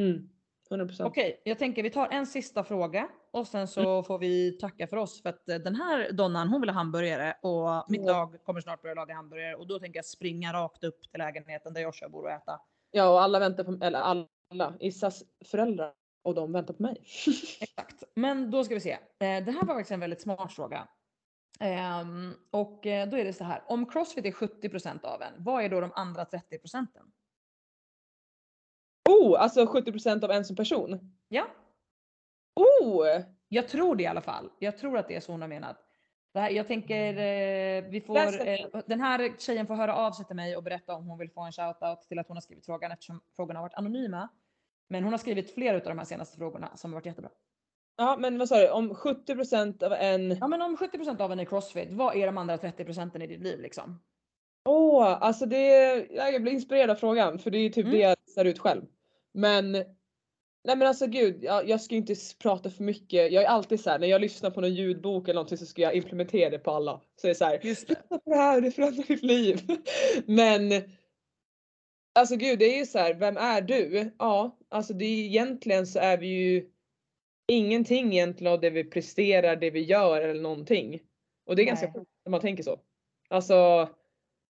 Mm, 0.00 0.28
100%. 0.70 1.04
Okej, 1.06 1.42
jag 1.44 1.58
tänker 1.58 1.82
vi 1.82 1.90
tar 1.90 2.08
en 2.08 2.26
sista 2.26 2.64
fråga 2.64 3.08
och 3.30 3.46
sen 3.46 3.68
så 3.68 3.80
Mm. 3.90 4.04
får 4.04 4.18
vi 4.18 4.52
tacka 4.52 4.86
för 4.86 4.96
oss 4.96 5.22
för 5.22 5.28
att 5.28 5.48
eh, 5.48 5.56
den 5.56 5.74
här 5.76 6.12
donnan 6.12 6.48
hon 6.48 6.60
vill 6.60 6.70
ha 6.70 6.74
hamburgare 6.74 7.34
och 7.42 7.84
mitt 7.90 8.00
Ja. 8.06 8.12
lag 8.12 8.44
kommer 8.44 8.60
snart 8.60 8.82
börja 8.82 8.94
laga 8.94 9.14
hamburgare 9.14 9.54
och 9.54 9.66
då 9.66 9.78
tänker 9.78 9.98
jag 9.98 10.04
springa 10.04 10.52
rakt 10.52 10.84
upp 10.84 11.00
till 11.10 11.18
lägenheten 11.18 11.74
där 11.74 11.80
Joshua 11.80 12.08
bor 12.08 12.22
och 12.24 12.30
äta. 12.30 12.60
Ja 12.90 13.10
och 13.10 13.22
alla 13.22 13.38
väntar 13.38 13.64
på, 13.64 13.84
eller 13.84 13.98
alla, 13.98 14.74
Issas 14.80 15.22
föräldrar 15.44 15.92
och 16.22 16.34
de 16.34 16.52
väntar 16.52 16.74
på 16.74 16.82
mig. 16.82 16.96
Exakt. 17.60 17.97
Men 18.18 18.50
då 18.50 18.64
ska 18.64 18.74
vi 18.74 18.80
se. 18.80 18.92
Eh, 18.92 18.98
Det 19.18 19.52
här 19.52 19.64
var 19.66 19.74
faktiskt 19.74 19.90
en 19.90 20.00
väldigt 20.00 20.20
smart 20.20 20.52
fråga. 20.52 20.88
Ehm, 21.60 22.34
och 22.50 22.86
eh, 22.86 23.08
då 23.08 23.16
är 23.16 23.24
det 23.24 23.32
så 23.32 23.44
här. 23.44 23.62
Om 23.66 23.86
crossfit 23.90 24.24
är 24.24 24.30
70% 24.30 25.04
av 25.04 25.22
en, 25.22 25.32
vad 25.38 25.64
är 25.64 25.68
då 25.68 25.80
de 25.80 25.92
andra 25.94 26.24
30 26.24 26.58
procenten? 26.58 27.12
oh, 29.08 29.42
alltså 29.42 29.64
70% 29.64 30.24
av 30.24 30.30
en 30.30 30.44
som 30.44 30.56
person. 30.56 31.16
Ja, 31.28 31.46
Oh! 32.54 33.06
jag 33.48 33.68
tror 33.68 33.96
det 33.96 34.02
i 34.02 34.06
alla 34.06 34.20
fall. 34.20 34.50
Jag 34.58 34.78
tror 34.78 34.98
att 34.98 35.08
det 35.08 35.14
är 35.16 35.20
så 35.20 35.32
hon 35.32 35.40
har 35.40 35.48
menat. 35.48 35.76
Det 36.32 36.40
här, 36.40 36.50
jag 36.50 36.66
tänker, 36.66 37.08
eh, 37.16 37.90
vi 37.90 38.00
får, 38.00 38.16
eh, 38.48 38.82
den 38.86 39.00
här 39.00 39.32
tjejen 39.38 39.66
får 39.66 39.74
höra 39.74 39.94
av 39.94 40.12
sig 40.12 40.24
till 40.26 40.36
mig 40.36 40.56
och 40.56 40.62
berätta 40.62 40.94
om 40.94 41.06
hon 41.06 41.18
vill 41.18 41.30
få 41.30 41.40
en 41.40 41.52
shoutout 41.52 42.02
till 42.08 42.18
att 42.18 42.28
hon 42.28 42.36
har 42.36 42.42
skrivit 42.42 42.66
frågan 42.66 42.92
eftersom 42.92 43.20
frågorna 43.36 43.58
har 43.58 43.64
varit 43.64 43.74
anonyma. 43.74 44.28
Men 44.88 45.04
hon 45.04 45.12
har 45.12 45.18
skrivit 45.18 45.54
flera 45.54 45.76
av 45.76 45.82
de 45.82 45.98
här 45.98 46.04
senaste 46.04 46.36
frågorna 46.36 46.76
som 46.76 46.92
har 46.92 46.96
varit 47.00 47.06
jättebra. 47.06 47.30
Ja 47.98 48.16
men 48.16 48.38
vad 48.38 48.48
sa 48.48 48.56
du, 48.58 48.70
om 48.70 48.92
70% 48.94 49.82
av 49.84 49.92
en... 49.92 50.36
Ja 50.40 50.48
men 50.48 50.62
om 50.62 50.76
70% 50.76 51.20
av 51.20 51.32
en 51.32 51.40
är 51.40 51.44
crossfit, 51.44 51.88
vad 51.90 52.16
är 52.16 52.26
de 52.26 52.38
andra 52.38 52.58
30 52.58 52.84
procenten 52.84 53.22
i 53.22 53.26
ditt 53.26 53.40
liv 53.42 53.60
liksom? 53.60 54.00
Åh, 54.64 55.18
alltså 55.20 55.46
det, 55.46 55.66
ja, 56.10 56.28
jag 56.28 56.42
blir 56.42 56.52
inspirerad 56.52 56.90
av 56.90 56.94
frågan 56.94 57.38
för 57.38 57.50
det 57.50 57.58
är 57.58 57.62
ju 57.62 57.68
typ 57.68 57.86
Mm. 57.86 57.96
det 57.98 58.02
jag 58.02 58.16
ser 58.34 58.44
ut 58.44 58.58
själv. 58.58 58.82
Men 59.34 59.72
Nej 60.64 60.76
men 60.76 60.88
alltså 60.88 61.06
gud, 61.06 61.44
jag, 61.44 61.68
jag 61.68 61.80
ska 61.80 61.94
inte 61.94 62.14
prata 62.42 62.70
för 62.70 62.82
mycket. 62.84 63.32
Jag 63.32 63.44
är 63.44 63.48
alltid 63.48 63.80
så 63.80 63.90
här, 63.90 63.98
när 63.98 64.06
jag 64.08 64.20
lyssnar 64.20 64.50
på 64.50 64.60
någon 64.60 64.74
ljudbok 64.74 65.28
eller 65.28 65.34
någonting 65.34 65.58
så 65.58 65.66
ska 65.66 65.82
jag 65.82 65.94
implementera 65.94 66.50
det 66.50 66.58
på 66.58 66.70
alla. 66.70 67.00
Så 67.16 67.26
det 67.26 67.30
är 67.30 67.34
så 67.34 67.44
här, 67.44 67.60
Just 67.62 67.88
det. 67.88 67.94
lyssna 67.94 68.18
på 68.18 68.30
det 68.30 68.36
här, 68.36 68.60
det 68.60 68.70
förändrar 68.70 69.04
ditt 69.04 69.22
liv. 69.22 69.60
Men 70.26 70.82
alltså 72.14 72.36
gud, 72.36 72.58
det 72.58 72.64
är 72.74 72.78
ju 72.78 72.86
så 72.86 72.98
här, 72.98 73.14
vem 73.14 73.36
är 73.36 73.60
du? 73.60 74.10
Ja, 74.18 74.58
alltså 74.68 74.92
det 74.94 75.04
är 75.04 75.24
egentligen 75.24 75.86
så 75.86 75.98
är 75.98 76.18
vi 76.18 76.26
ju 76.26 76.70
ingenting 77.48 78.12
egentligen 78.12 78.52
av 78.52 78.60
det 78.60 78.70
vi 78.70 78.84
presterar, 78.84 79.56
det 79.56 79.70
vi 79.70 79.80
gör 79.80 80.20
eller 80.20 80.42
någonting. 80.42 81.00
Och 81.46 81.56
det 81.56 81.62
är 81.62 81.66
ganska 81.66 81.92
sjukt 81.92 82.10
när 82.24 82.30
man 82.30 82.40
tänker 82.40 82.62
så. 82.62 82.80
Alltså 83.28 83.88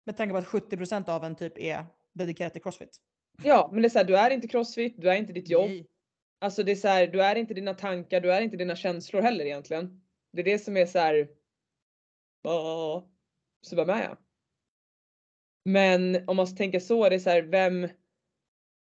Med 0.05 0.17
tanke 0.17 0.31
på 0.31 0.37
att 0.37 0.45
70% 0.45 1.09
av 1.09 1.23
en 1.23 1.35
typ 1.35 1.57
är 1.57 1.85
dedikerat 2.13 2.53
till 2.53 2.61
crossfit. 2.61 2.97
ja, 3.43 3.69
men 3.73 3.81
det 3.81 3.87
är 3.87 3.89
så 3.89 3.97
här, 3.97 4.05
du 4.05 4.17
är 4.17 4.29
inte 4.29 4.47
crossfit, 4.47 4.95
du 4.97 5.09
är 5.09 5.15
inte 5.15 5.33
ditt 5.33 5.49
jobb. 5.49 5.69
Nej. 5.69 5.87
Alltså 6.39 6.63
det 6.63 6.71
är 6.71 6.75
så 6.75 6.87
här, 6.87 7.07
du 7.07 7.23
är 7.23 7.35
inte 7.35 7.53
dina 7.53 7.73
tankar, 7.73 8.21
du 8.21 8.33
är 8.33 8.41
inte 8.41 8.57
dina 8.57 8.75
känslor 8.75 9.21
heller 9.21 9.45
egentligen. 9.45 10.01
Det 10.33 10.41
är 10.41 10.45
det 10.45 10.59
som 10.59 10.77
är 10.77 10.85
så 10.85 10.99
här. 10.99 11.27
"Åh." 12.43 13.03
Så 13.61 13.75
vem 13.75 13.89
är 13.89 14.03
jag? 14.03 14.17
Men 15.65 16.29
om 16.29 16.37
man 16.37 16.47
ska 16.47 16.57
tänka 16.57 16.79
så, 16.79 17.09
det 17.09 17.15
är 17.15 17.19
så 17.19 17.29
här, 17.29 17.41
vem, 17.41 17.87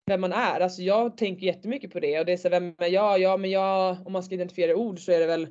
vem 0.07 0.21
man 0.21 0.33
är. 0.33 0.61
Alltså 0.61 0.83
jag 0.83 1.17
tänker 1.17 1.47
jättemycket 1.47 1.93
på 1.93 2.01
det 2.01 2.21
och 2.21 2.27
det 2.27 2.33
är 2.33 2.37
så 2.37 2.49
vem 2.49 2.75
är 2.79 2.89
jag? 2.89 3.21
Ja 3.21 3.37
men 3.37 3.51
jag, 3.51 3.97
om 4.07 4.13
man 4.13 4.23
ska 4.23 4.35
identifiera 4.35 4.77
ord 4.77 5.01
så 5.01 5.13
är 5.13 5.21
det 5.21 5.27
väl 5.27 5.49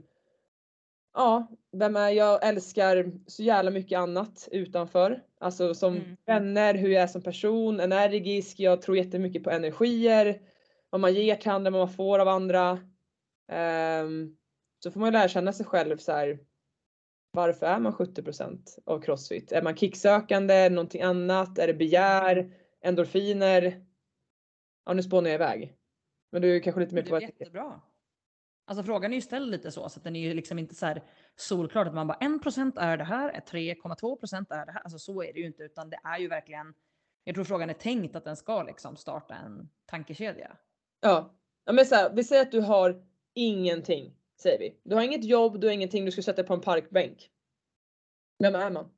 Ja, 1.18 1.48
vem 1.72 1.96
är 1.96 2.10
jag? 2.10 2.48
Älskar 2.48 3.12
så 3.28 3.44
jävla 3.44 3.72
mycket 3.72 4.00
annat 4.00 4.48
utanför. 4.52 5.24
Alltså 5.40 5.74
som 5.74 5.96
Mm. 5.96 6.18
vänner, 6.26 6.74
hur 6.74 6.90
jag 6.90 7.04
är 7.04 7.08
som 7.08 7.22
person, 7.22 7.80
energisk. 7.80 8.60
Jag 8.60 8.82
tror 8.82 8.98
jättemycket 8.98 9.44
på 9.44 9.50
energier. 9.50 10.42
Vad 10.90 11.02
man 11.02 11.14
ger 11.14 11.36
till 11.36 11.52
andra, 11.52 11.72
vad 11.72 11.80
man 11.82 11.94
får 11.94 12.20
av 12.20 12.28
andra. 12.28 12.80
Ehm, 13.52 14.36
så 14.84 14.92
får 14.92 15.00
man 15.00 15.08
ju 15.08 15.14
lära 15.14 15.28
känna 15.28 15.54
sig 15.54 15.66
själv 15.66 15.98
så 15.98 16.12
här. 16.12 16.40
Varför 17.32 17.66
är 17.66 17.80
man 17.80 17.94
70% 17.94 18.80
av 18.86 19.02
crossfit? 19.02 19.52
Är 19.52 19.62
man 19.62 19.76
kicksökande? 19.76 20.54
Är 20.54 20.70
det 20.70 20.76
någonting 20.76 21.02
annat? 21.02 21.60
Är 21.60 21.68
det 21.68 21.74
begär? 21.74 22.52
Endorfiner? 22.82 23.85
Ja 24.86 24.94
nu 24.94 25.04
spånar 25.04 25.30
jag 25.30 25.36
iväg. 25.36 25.78
Men 26.32 26.42
du 26.42 26.56
är 26.56 26.60
kanske 26.60 26.82
lite 26.82 26.96
mer 26.96 27.02
Det 27.02 27.10
på 27.10 27.16
är 27.16 27.20
vad 27.20 27.24
jag 27.24 27.30
tycker. 27.30 27.46
jättebra. 27.46 27.82
Alltså 28.68 28.84
frågan 28.84 29.12
är 29.12 29.16
ju 29.16 29.22
ställd 29.22 29.52
lite 29.52 29.72
så, 29.72 29.90
så 29.90 30.00
att 30.00 30.04
den 30.04 30.16
är 30.16 30.20
ju 30.20 30.34
liksom 30.34 30.60
inte 30.60 30.76
så 30.76 30.86
här 30.86 31.04
solklart 31.36 31.88
att 31.88 31.94
man 31.94 32.08
bara 32.08 32.18
1% 32.18 32.80
är 32.80 32.98
det 32.98 33.04
här, 33.04 33.32
3,2% 33.32 34.46
är 34.54 34.66
det 34.66 34.72
här. 34.72 34.82
Alltså 34.82 35.00
så 35.00 35.24
är 35.24 35.34
det 35.34 35.40
ju 35.40 35.46
inte, 35.46 35.64
utan 35.64 35.90
det 35.90 36.00
är 36.04 36.18
ju 36.20 36.28
verkligen. 36.28 36.74
Jag 37.24 37.36
tror 37.36 37.46
frågan 37.46 37.70
är 37.70 37.74
tänkt 37.74 38.16
att 38.16 38.24
den 38.24 38.36
ska 38.38 38.64
liksom 38.64 38.96
starta 38.96 39.36
en 39.36 39.70
tankekedja. 39.86 40.58
Ja. 41.02 41.36
ja 41.66 41.74
men 41.74 41.86
så 41.86 41.96
här, 41.96 42.14
vi 42.14 42.24
säger 42.24 42.42
att 42.42 42.52
du 42.52 42.62
har 42.62 43.06
ingenting. 43.34 44.16
Säger 44.42 44.60
vi. 44.60 44.80
Du 44.84 44.96
har 44.96 45.04
inget 45.04 45.24
jobb, 45.26 45.60
du 45.62 45.68
har 45.68 45.74
ingenting, 45.74 46.06
du 46.06 46.12
ska 46.12 46.22
sätta 46.22 46.42
dig 46.42 46.48
på 46.48 46.54
en 46.54 46.62
parkbänk. 46.62 47.30
Vem 48.40 48.56
är 48.56 48.70
man? 48.72 48.90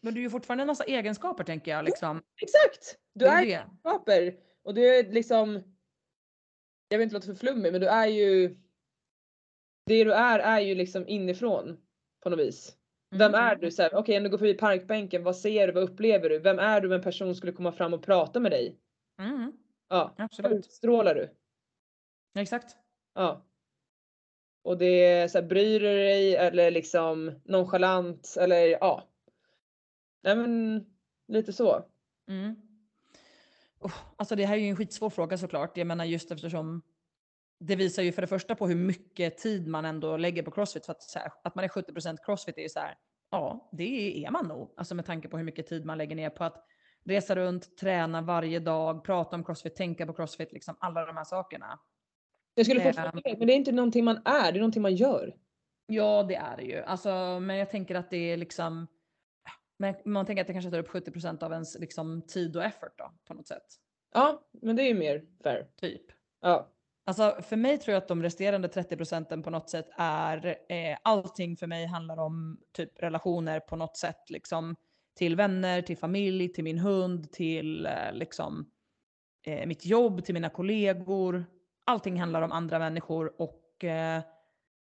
Men 0.00 0.14
du 0.14 0.20
är 0.20 0.22
ju 0.22 0.30
fortfarande 0.30 0.62
en 0.62 0.66
massa 0.66 0.84
egenskaper 0.84 1.44
tänker 1.44 1.70
jag 1.70 1.84
liksom. 1.84 2.22
Exakt! 2.42 2.98
Du 3.14 3.24
Det 3.24 3.30
är 3.30 3.36
det. 3.46 3.52
egenskaper. 3.52 4.36
Och 4.64 4.74
du 4.74 4.96
är 4.98 5.12
liksom. 5.12 5.62
Jag 6.88 6.98
vill 6.98 7.04
inte 7.04 7.14
låta 7.14 7.26
för 7.26 7.34
flummig 7.34 7.72
men 7.72 7.80
du 7.80 7.86
är 7.88 8.06
ju. 8.06 8.48
Det 9.86 10.04
du 10.04 10.12
är 10.12 10.38
är 10.38 10.60
ju 10.60 10.74
liksom 10.74 11.08
inifrån. 11.08 11.76
På 12.22 12.30
något 12.30 12.38
vis. 12.38 12.76
Vem 13.10 13.34
Mm. 13.34 13.40
är 13.44 13.56
du? 13.56 13.70
Okej 13.96 14.16
om 14.16 14.22
du 14.24 14.30
går 14.30 14.38
förbi 14.38 14.54
parkbänken, 14.54 15.24
vad 15.24 15.36
ser 15.36 15.66
du? 15.66 15.72
Vad 15.72 15.82
upplever 15.82 16.28
du? 16.28 16.38
Vem 16.38 16.58
är 16.58 16.80
du 16.80 16.86
om 16.88 16.92
en 16.92 17.02
person 17.02 17.34
skulle 17.34 17.52
komma 17.52 17.72
fram 17.72 17.94
och 17.94 18.02
prata 18.02 18.40
med 18.40 18.52
dig? 18.52 18.78
Mm, 19.20 19.52
Ja. 19.88 20.14
Vad 20.18 20.24
absolut. 20.24 20.52
utstrålar 20.52 21.14
du? 21.14 21.30
Exakt. 22.40 22.76
Ja. 23.14 23.46
Och 24.64 24.78
det 24.78 25.04
är 25.04 25.28
så 25.28 25.38
här, 25.40 25.46
bryr 25.46 25.80
du 25.80 25.86
dig 25.86 26.36
eller 26.36 26.70
liksom 26.70 27.40
nonchalant 27.44 28.36
eller 28.40 28.66
ja. 28.66 29.08
Nej 30.26 30.36
men 30.36 30.86
lite 31.28 31.52
så. 31.52 31.84
Mm. 32.28 32.56
Oh, 33.78 33.92
alltså 34.16 34.36
det 34.36 34.46
här 34.46 34.54
är 34.56 34.60
ju 34.60 34.68
en 34.68 34.76
skitsvår 34.76 35.10
fråga 35.10 35.38
såklart. 35.38 35.76
Jag 35.76 35.86
menar 35.86 36.04
just 36.04 36.30
eftersom 36.30 36.82
det 37.60 37.76
visar 37.76 38.02
ju 38.02 38.12
för 38.12 38.22
det 38.22 38.28
första 38.28 38.54
på 38.54 38.66
hur 38.68 38.74
mycket 38.76 39.38
tid 39.38 39.66
man 39.66 39.84
ändå 39.84 40.16
lägger 40.16 40.42
på 40.42 40.50
crossfit. 40.50 40.86
För 40.86 40.92
att, 40.92 41.14
här, 41.14 41.32
att 41.44 41.54
man 41.54 41.64
är 41.64 41.68
70% 41.68 42.16
crossfit 42.24 42.58
är 42.58 42.62
ju 42.62 42.68
så 42.68 42.80
här, 42.80 42.94
ja 43.30 43.68
det 43.72 44.24
är 44.24 44.30
man 44.30 44.48
nog. 44.48 44.74
Alltså 44.76 44.94
med 44.94 45.06
tanke 45.06 45.28
på 45.28 45.36
hur 45.36 45.44
mycket 45.44 45.66
tid 45.66 45.84
man 45.84 45.98
lägger 45.98 46.16
ner 46.16 46.30
på 46.30 46.44
att 46.44 46.64
resa 47.04 47.36
runt, 47.36 47.76
träna 47.78 48.22
varje 48.22 48.58
dag, 48.58 49.04
prata 49.04 49.36
om 49.36 49.44
crossfit, 49.44 49.76
tänka 49.76 50.06
på 50.06 50.12
crossfit, 50.12 50.52
liksom 50.52 50.76
alla 50.80 51.06
de 51.06 51.16
här 51.16 51.24
sakerna. 51.24 51.80
Jag 52.54 52.66
skulle 52.66 52.80
Ehm. 52.80 52.86
fortfarande 52.86 53.36
men 53.38 53.46
det 53.46 53.52
är 53.52 53.56
inte 53.56 53.72
någonting 53.72 54.04
man 54.04 54.16
är, 54.24 54.52
det 54.52 54.58
är 54.58 54.60
någonting 54.60 54.82
man 54.82 54.94
gör. 54.94 55.34
Ja 55.86 56.22
det 56.22 56.34
är 56.34 56.56
det 56.56 56.62
ju. 56.62 56.82
Alltså, 56.82 57.40
men 57.40 57.56
jag 57.56 57.70
tänker 57.70 57.94
att 57.94 58.10
det 58.10 58.32
är 58.32 58.36
liksom, 58.36 58.86
men 59.76 59.94
man 60.04 60.26
tänker 60.26 60.40
att 60.40 60.46
det 60.46 60.52
kanske 60.52 60.70
tar 60.70 60.78
upp 60.78 60.88
70% 60.88 61.42
av 61.42 61.52
ens 61.52 61.78
liksom, 61.78 62.22
tid 62.22 62.56
och 62.56 62.64
effort 62.64 62.98
då 62.98 63.12
på 63.24 63.34
något 63.34 63.48
sätt. 63.48 63.66
Ja, 64.14 64.42
men 64.62 64.76
det 64.76 64.82
är 64.82 64.86
ju 64.86 64.94
mer 64.94 65.24
fair. 65.42 65.66
Typ. 65.80 66.02
Ja. 66.40 66.72
Alltså 67.04 67.38
för 67.42 67.56
mig 67.56 67.78
tror 67.78 67.92
jag 67.92 68.02
att 68.02 68.08
de 68.08 68.22
resterande 68.22 68.68
30 68.68 68.96
procenten 68.96 69.42
på 69.42 69.50
något 69.50 69.70
sätt 69.70 69.88
är, 69.96 70.46
eh, 70.68 70.98
allting 71.02 71.56
för 71.56 71.66
mig 71.66 71.86
handlar 71.86 72.16
om 72.16 72.60
typ 72.72 73.02
relationer 73.02 73.60
på 73.60 73.76
något 73.76 73.96
sätt. 73.96 74.30
Liksom 74.30 74.76
till 75.16 75.36
vänner, 75.36 75.82
till 75.82 75.96
familj, 75.96 76.48
till 76.48 76.64
min 76.64 76.78
hund, 76.78 77.32
till 77.32 77.86
eh, 77.86 78.12
liksom 78.12 78.70
eh, 79.46 79.66
mitt 79.66 79.86
jobb, 79.86 80.24
till 80.24 80.34
mina 80.34 80.48
kollegor. 80.48 81.44
Allting 81.84 82.20
handlar 82.20 82.42
om 82.42 82.52
andra 82.52 82.78
människor 82.78 83.40
och 83.40 83.84
eh, 83.84 84.22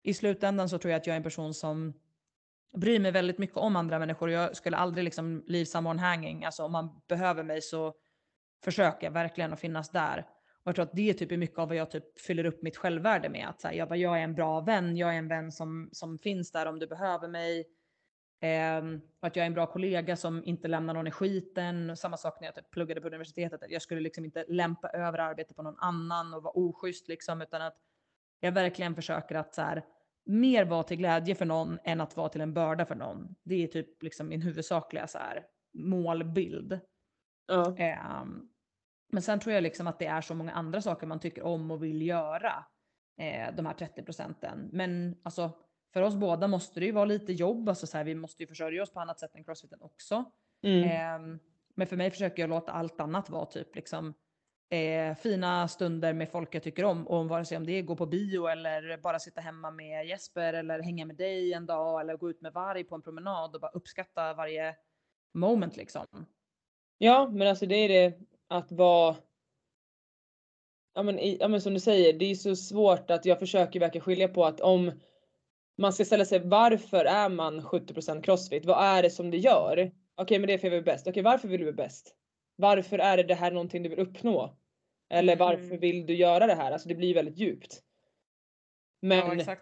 i 0.04 0.14
slutändan 0.14 0.70
så 0.70 0.78
tror 0.78 0.92
jag 0.92 1.00
att 1.00 1.08
jag 1.08 1.14
är 1.14 1.18
en 1.18 1.24
person 1.24 1.54
som 1.54 1.94
bryr 2.78 3.00
mig 3.00 3.12
väldigt 3.12 3.38
mycket 3.38 3.58
om 3.58 3.76
andra 3.76 4.00
människor. 4.00 4.30
Jag 4.30 4.56
skulle 4.56 4.78
aldrig 4.78 5.04
liksom 5.04 5.44
leave 5.48 5.66
someone 5.66 6.02
hanging. 6.02 6.46
Alltså 6.46 6.64
om 6.64 6.72
man 6.72 7.02
behöver 7.08 7.44
mig 7.44 7.62
så 7.62 7.94
försöker 8.64 9.08
jag 9.08 9.12
verkligen 9.12 9.54
att 9.54 9.60
finnas 9.60 9.90
där. 9.90 10.26
Och 10.64 10.68
jag 10.68 10.76
tror 10.76 10.86
att 10.86 10.96
det 10.96 11.10
är 11.10 11.14
typ 11.14 11.32
mycket 11.32 11.60
av 11.60 11.68
vad 11.68 11.78
jag 11.78 11.92
typ 11.92 12.20
fyller 12.20 12.46
upp 12.46 12.62
mitt 12.62 12.78
självvärde 12.78 13.30
med. 13.30 13.50
Att 13.50 13.62
så 13.62 13.68
här, 13.68 13.76
jag, 13.76 13.90
bara, 13.90 13.96
jag 13.96 14.20
är 14.20 14.24
en 14.24 14.36
bra 14.36 14.62
vän, 14.62 14.98
jag 14.98 15.14
är 15.14 15.18
en 15.18 15.28
vän 15.28 15.52
som, 15.52 15.90
som 15.92 16.18
finns 16.18 16.52
där 16.52 16.66
om 16.66 16.80
du 16.80 16.88
behöver 16.88 17.28
mig. 17.28 17.66
Eh, 18.42 18.84
och 19.20 19.28
att 19.28 19.36
jag 19.36 19.44
är 19.44 19.48
en 19.48 19.54
bra 19.54 19.66
kollega 19.66 20.16
som 20.16 20.44
inte 20.46 20.68
lämnar 20.68 20.94
någon 20.94 21.08
i 21.08 21.12
skiten. 21.12 21.98
Samma 21.98 22.18
sak 22.18 22.40
när 22.40 22.48
jag 22.48 22.56
typ 22.56 22.72
pluggade 22.72 23.02
på 23.02 23.08
universitetet. 23.08 23.62
Jag 23.70 23.82
skulle 23.82 24.02
liksom 24.02 24.26
inte 24.26 24.46
lämpa 24.48 24.90
över 24.90 25.20
arbete 25.20 25.54
på 25.54 25.62
någon 25.62 25.80
annan 25.80 26.34
och 26.34 26.44
vara 26.44 26.54
oschysst 26.54 27.08
liksom. 27.08 27.42
Utan 27.42 27.62
att 27.62 27.78
jag 28.40 28.52
verkligen 28.52 28.96
försöker 28.96 29.36
att 29.36 29.56
så 29.56 29.62
här, 29.62 29.86
mer 30.26 30.66
vara 30.66 30.84
till 30.84 30.98
glädje 30.98 31.36
för 31.36 31.46
någon 31.46 31.80
än 31.84 32.02
att 32.02 32.18
vara 32.18 32.30
till 32.30 32.42
en 32.42 32.54
börda 32.54 32.86
för 32.86 32.96
någon. 32.96 33.36
Det 33.44 33.64
är 33.64 33.68
typ 33.68 34.04
liksom 34.04 34.28
min 34.28 34.42
huvudsakliga 34.42 35.08
så 35.08 35.18
här, 35.18 35.46
målbild. 35.74 36.80
Ja. 37.48 37.78
Eh, 37.78 38.26
men 39.12 39.22
sen 39.22 39.40
tror 39.40 39.54
jag 39.54 39.64
liksom 39.64 39.88
att 39.88 40.00
det 40.00 40.06
är 40.06 40.22
så 40.22 40.36
många 40.36 40.52
andra 40.52 40.82
saker 40.82 41.08
man 41.08 41.20
tycker 41.20 41.44
om 41.44 41.72
och 41.72 41.84
vill 41.84 42.02
göra. 42.02 42.66
Eh, 43.18 43.56
de 43.56 43.66
här 43.66 43.74
30 43.74 44.04
procenten. 44.04 44.70
Men 44.72 45.16
alltså 45.24 45.52
för 45.94 46.02
oss 46.02 46.16
båda 46.16 46.48
måste 46.48 46.80
det 46.80 46.86
ju 46.86 46.92
vara 46.92 47.06
lite 47.06 47.34
jobb. 47.34 47.70
Alltså 47.70 47.88
så 47.88 47.98
här, 47.98 48.04
vi 48.04 48.16
måste 48.16 48.44
ju 48.44 48.48
försörja 48.48 48.84
oss 48.84 48.94
på 48.94 49.00
annat 49.00 49.20
sätt 49.20 49.36
än 49.36 49.44
crossfiten 49.44 49.82
också. 49.82 50.26
Mm. 50.64 50.84
Eh, 50.84 51.40
men 51.76 51.88
för 51.88 51.98
mig 51.98 52.12
försöker 52.12 52.44
jag 52.44 52.50
låta 52.50 52.72
allt 52.72 53.02
annat 53.02 53.30
vara 53.30 53.46
typ 53.46 53.76
liksom 53.76 54.14
eh, 54.72 55.16
fina 55.16 55.68
stunder 55.68 56.14
med 56.14 56.30
folk 56.30 56.56
jag 56.56 56.64
tycker 56.64 56.84
om. 56.84 57.08
Och 57.08 57.30
vare 57.30 57.46
sig 57.46 57.58
om 57.58 57.66
det 57.66 57.72
är 57.72 57.82
gå 57.82 57.96
på 57.96 58.06
bio 58.06 58.48
eller 58.48 58.98
bara 58.98 59.20
sitta 59.20 59.42
hemma 59.42 59.72
med 59.72 60.08
Jesper 60.08 60.54
eller 60.54 60.80
hänga 60.80 61.06
med 61.06 61.16
dig 61.16 61.54
en 61.54 61.66
dag 61.66 62.02
eller 62.02 62.18
gå 62.18 62.30
ut 62.30 62.42
med 62.42 62.54
varg 62.54 62.84
på 62.84 62.96
en 62.96 63.02
promenad 63.02 63.56
och 63.56 63.62
bara 63.62 63.72
uppskatta 63.72 64.34
varje 64.34 64.76
moment 65.34 65.78
liksom. 65.78 66.06
Ja, 66.98 67.30
men 67.32 67.48
alltså 67.48 67.66
det 67.66 67.76
är 67.76 67.90
det 67.90 68.20
att 68.48 68.72
vara 68.72 69.16
Ja 70.94 71.04
men, 71.04 71.20
i, 71.20 71.38
ja 71.40 71.48
men 71.48 71.62
som 71.62 71.74
du 71.74 71.80
säger, 71.80 72.14
det 72.14 72.26
är 72.26 72.36
så 72.36 72.56
svårt 72.56 73.12
att 73.12 73.26
jag 73.26 73.40
försöker 73.40 73.80
verkligen 73.80 74.06
skilja 74.06 74.28
på 74.28 74.46
att 74.46 74.62
om 74.62 74.92
man 75.78 75.94
ska 75.94 76.06
ställa 76.06 76.26
sig 76.26 76.40
varför 76.40 77.06
är 77.06 77.30
man 77.30 77.62
70% 77.62 78.22
crossfit? 78.22 78.66
Vad 78.66 78.84
är 78.84 79.04
det 79.04 79.10
som 79.10 79.32
det 79.32 79.38
gör? 79.38 79.72
Okej 79.72 79.94
okay, 80.18 80.40
men 80.40 80.48
det 80.48 80.54
är 80.54 80.58
för 80.58 80.68
att 80.68 80.74
jag 80.74 80.78
vill 80.78 80.86
bäst. 80.86 81.08
Okej 81.08 81.12
okay, 81.12 81.24
varför 81.24 81.48
vill 81.48 81.60
du 81.60 81.66
bli 81.66 81.74
bäst? 81.74 82.16
Varför 82.56 83.00
är 83.00 83.18
det 83.18 83.24
det 83.24 83.36
här 83.36 83.52
någonting 83.52 83.84
du 83.84 83.90
vill 83.90 84.00
uppnå? 84.00 84.61
Eller 85.12 85.36
varför 85.36 85.64
Mm. 85.66 85.80
vill 85.80 86.06
du 86.06 86.16
göra 86.16 86.48
det 86.48 86.54
här? 86.56 86.72
Alltså 86.72 86.88
det 86.90 86.96
blir 86.96 87.14
väldigt 87.14 87.38
djupt. 87.38 87.82
Men 89.02 89.18
ja, 89.40 89.56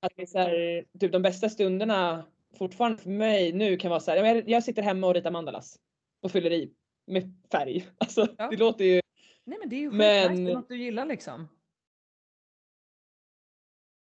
att 0.00 0.12
det 0.16 0.22
är 0.34 0.38
här, 0.38 0.84
typ 1.00 1.12
de 1.12 1.22
bästa 1.22 1.48
stunderna 1.48 2.26
fortfarande 2.58 2.98
för 3.02 3.10
mig 3.10 3.52
nu 3.52 3.76
kan 3.76 3.90
vara 3.90 4.00
så 4.00 4.10
här, 4.10 4.24
jag, 4.24 4.48
jag 4.48 4.64
sitter 4.64 4.82
hemma 4.82 5.06
och 5.06 5.14
ritar 5.14 5.30
mandalas 5.30 5.78
och 6.22 6.30
fyller 6.32 6.50
i 6.52 6.72
med 7.06 7.34
färg. 7.52 7.86
Alltså 7.98 8.28
Ja. 8.38 8.50
det 8.50 8.56
låter 8.56 8.84
ju, 8.84 9.00
Nej 9.44 9.58
men 9.58 9.68
det 9.68 9.76
är 9.76 9.80
ju 9.80 9.90
Men- 9.90 10.28
skitnice, 10.28 10.44
det 10.44 10.50
är 10.50 10.54
något 10.54 10.68
du 10.68 10.82
gillar 10.82 11.06
liksom. 11.06 11.48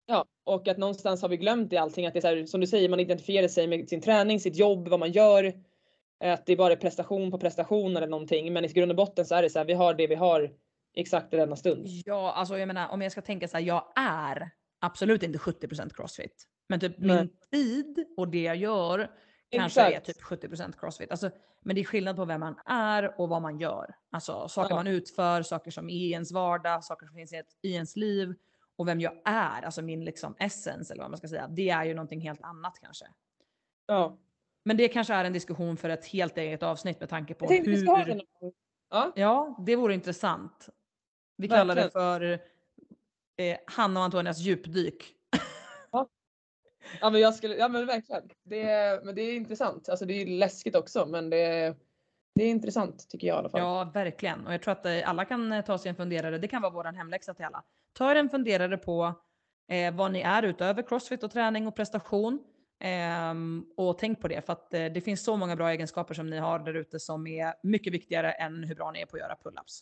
ja 0.07 0.25
och 0.45 0.69
att 0.69 0.79
någonstans 0.79 1.23
har 1.23 1.29
vi 1.29 1.37
glömt 1.37 1.73
i 1.73 1.77
allting 1.77 2.07
att 2.07 2.13
det 2.13 2.19
är 2.19 2.21
så 2.21 2.27
här, 2.29 2.47
som 2.47 2.61
du 2.61 2.67
säger, 2.67 2.89
man 2.89 3.01
identifierar 3.01 3.49
sig 3.49 3.67
med 3.67 3.89
sin 3.89 4.01
träning, 4.01 4.41
sitt 4.41 4.57
jobb, 4.57 4.89
vad 4.89 5.01
man 5.01 5.13
gör. 5.13 5.53
Att 6.25 6.47
det 6.47 6.57
bara 6.57 6.73
är 6.73 6.77
prestation 6.77 7.31
på 7.31 7.39
prestation 7.39 7.97
eller 7.97 8.07
någonting. 8.07 8.53
Men 8.53 8.65
i 8.65 8.69
grund 8.69 8.91
och 8.93 8.97
botten 8.97 9.25
så 9.27 9.35
är 9.35 9.43
det 9.43 9.51
så 9.51 9.59
här, 9.59 9.67
vi 9.67 9.73
har 9.73 9.95
det 9.95 10.07
vi 10.07 10.15
har 10.15 10.51
exakt 10.95 11.35
i 11.35 11.37
denna 11.37 11.57
stund. 11.57 11.87
Ja, 12.05 12.33
alltså 12.33 12.59
jag 12.59 12.67
menar 12.67 12.89
om 12.89 13.03
jag 13.03 13.13
ska 13.13 13.21
tänka 13.23 13.49
så 13.49 13.57
här, 13.57 13.65
jag 13.65 13.93
är 13.97 14.51
absolut 14.81 15.23
inte 15.23 15.39
70% 15.39 15.95
crossfit. 15.95 16.45
Men 16.69 16.81
typ 16.81 16.95
Nej. 16.99 17.17
min 17.17 17.29
tid 17.51 18.07
och 18.17 18.29
det 18.29 18.43
jag 18.43 18.57
gör 18.57 19.11
kanske 19.51 19.81
Exakt. 19.87 20.09
är 20.09 20.13
typ 20.13 20.23
70% 20.23 20.81
crossfit. 20.81 21.11
Alltså, 21.11 21.31
men 21.63 21.75
det 21.75 21.81
är 21.81 21.85
skillnad 21.85 22.17
på 22.17 22.25
vem 22.25 22.41
man 22.41 22.59
är 22.67 23.21
och 23.21 23.29
vad 23.29 23.43
man 23.43 23.59
gör. 23.61 23.95
Alltså 24.11 24.49
saker 24.49 24.71
Ja. 24.71 24.77
man 24.77 24.87
utför, 24.87 25.43
saker 25.43 25.71
som 25.71 25.89
är 25.89 25.95
i 25.95 26.11
ens 26.11 26.33
vardag, 26.33 26.85
saker 26.85 27.07
som 27.07 27.15
finns 27.15 27.33
i, 27.33 27.43
ens 27.75 27.97
liv. 27.97 28.35
Och 28.77 28.89
vem 28.89 29.01
jag 29.01 29.13
är, 29.25 29.63
alltså 29.63 29.83
min 29.83 30.05
liksom 30.05 30.35
essence 30.39 30.93
eller 30.93 31.03
vad 31.03 31.11
man 31.11 31.19
ska 31.19 31.29
säga. 31.29 31.49
Det 31.49 31.69
är 31.71 31.85
ju 31.85 31.95
någonting 31.95 32.21
helt 32.21 32.43
annat 32.43 32.79
kanske. 32.81 33.05
Ja. 33.87 34.19
Men 34.65 34.77
det 34.77 34.89
kanske 34.89 35.15
är 35.15 35.25
en 35.25 35.33
diskussion 35.33 35.77
för 35.77 35.89
ett 35.89 36.07
helt 36.07 36.39
eget 36.39 36.63
avsnitt 36.63 37.01
med 37.01 37.09
tanke 37.09 37.35
på 37.35 37.47
hur... 37.47 38.21
Ja, 38.91 39.13
Ja, 39.15 39.57
det 39.67 39.77
vore 39.77 39.95
intressant. 39.95 40.69
Vi 41.41 41.49
kallar 41.49 41.75
det 41.75 41.91
för 41.91 42.21
eh, 43.37 43.57
Hanna 43.67 44.01
och 44.01 44.05
Antonias 44.05 44.39
djupdyk. 44.39 45.15
ja 47.01 47.11
men 47.11 47.21
jag 47.21 47.35
skulle, 47.35 47.57
ja 47.57 47.69
men 47.69 47.87
verkligen. 47.87 48.23
Det, 48.43 48.63
är- 48.63 49.01
men 49.05 49.15
det 49.15 49.23
är 49.23 49.35
intressant. 49.37 49.89
Alltså 49.89 50.05
det 50.07 50.15
är 50.23 50.27
läskigt 50.27 50.77
också 50.77 51.07
men 51.07 51.31
det, 51.31 51.37
är- 51.37 51.77
det 52.35 52.45
är 52.45 52.49
intressant 52.51 53.11
tycker 53.11 53.27
jag 53.29 53.35
i 53.35 53.39
alla 53.39 53.49
fall. 53.51 53.61
Ja, 53.61 53.91
verkligen. 53.95 54.47
Och 54.47 54.53
jag 54.55 54.63
tror 54.63 54.73
att 54.73 54.87
eh, 54.87 55.09
alla 55.09 55.25
kan 55.25 55.53
eh, 55.53 55.65
ta 55.65 55.79
sig 55.79 55.89
en 55.89 55.97
funderare. 55.97 56.39
Det 56.39 56.49
kan 56.49 56.63
vara 56.63 56.73
vår 56.73 56.85
hemläxa 56.85 57.35
till 57.35 57.45
alla. 57.45 57.65
Ta 57.93 58.11
er 58.11 58.17
en 58.17 58.29
funderare 58.29 58.77
på 58.77 59.15
eh, 59.69 59.95
vad 59.95 60.13
ni 60.13 60.21
är 60.21 60.43
utöver 60.43 60.83
crossfit 60.83 61.23
och 61.23 61.31
träning 61.31 61.67
och 61.67 61.77
prestation. 61.77 62.39
Ehm, 62.83 63.65
och 63.77 63.99
tänk 63.99 64.21
på 64.21 64.29
det 64.29 64.47
för 64.47 64.53
att 64.53 64.75
eh, 64.75 64.85
det 64.87 65.01
finns 65.01 65.25
så 65.25 65.37
många 65.37 65.57
bra 65.57 65.71
egenskaper 65.71 66.15
som 66.15 66.31
ni 66.31 66.39
har 66.39 66.59
där 66.59 66.75
ute 66.75 67.01
som 67.01 67.27
är 67.27 67.55
mycket 67.63 67.93
viktigare 67.93 68.33
än 68.33 68.65
hur 68.65 68.75
bra 68.75 68.91
ni 68.91 69.01
är 69.01 69.07
på 69.07 69.17
att 69.17 69.21
göra 69.21 69.35
pull-ups. 69.45 69.81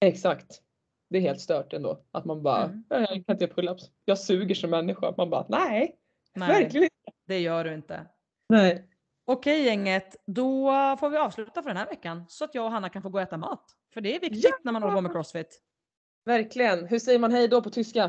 Exakt. 0.00 0.62
Det 1.10 1.18
är 1.18 1.22
helt 1.22 1.40
stört 1.40 1.72
ändå. 1.72 2.04
Att 2.12 2.24
man 2.24 2.42
bara, 2.42 2.64
Mm. 2.64 2.84
"Ja, 2.88 2.98
jag 3.00 3.08
kan 3.08 3.16
inte 3.34 3.44
göra 3.44 3.54
pull-ups. 3.54 3.82
Jag 4.04 4.18
suger 4.18 4.54
som 4.54 4.70
människa. 4.70 5.14
Man 5.16 5.30
bara, 5.30 5.46
nej. 5.48 5.96
Nej, 6.34 6.48
Verkligen 6.62 6.84
inte. 6.84 7.18
det 7.26 7.38
gör 7.40 7.64
du 7.64 7.74
inte. 7.74 8.06
Nej. 8.48 8.86
Okej 9.24 9.64
gänget, 9.64 10.16
då 10.26 10.70
får 11.00 11.10
vi 11.10 11.16
avsluta 11.16 11.62
för 11.62 11.70
den 11.70 11.76
här 11.76 11.86
veckan 11.86 12.24
så 12.28 12.44
att 12.44 12.54
jag 12.54 12.64
och 12.64 12.70
Hanna 12.70 12.88
kan 12.88 13.02
få 13.02 13.08
gå 13.08 13.18
och 13.18 13.22
äta 13.22 13.36
mat. 13.36 13.64
För 13.94 14.00
det 14.00 14.16
är 14.16 14.20
viktigt 14.20 14.44
Ja! 14.44 14.56
när 14.62 14.72
man 14.72 14.82
håller 14.82 14.94
på 14.94 15.00
med 15.00 15.12
crossfit. 15.12 15.60
Verkligen. 16.24 16.86
Hur 16.86 16.98
säger 16.98 17.18
man 17.18 17.32
hej 17.32 17.48
då 17.48 17.62
på 17.62 17.70
tyska? 17.70 18.04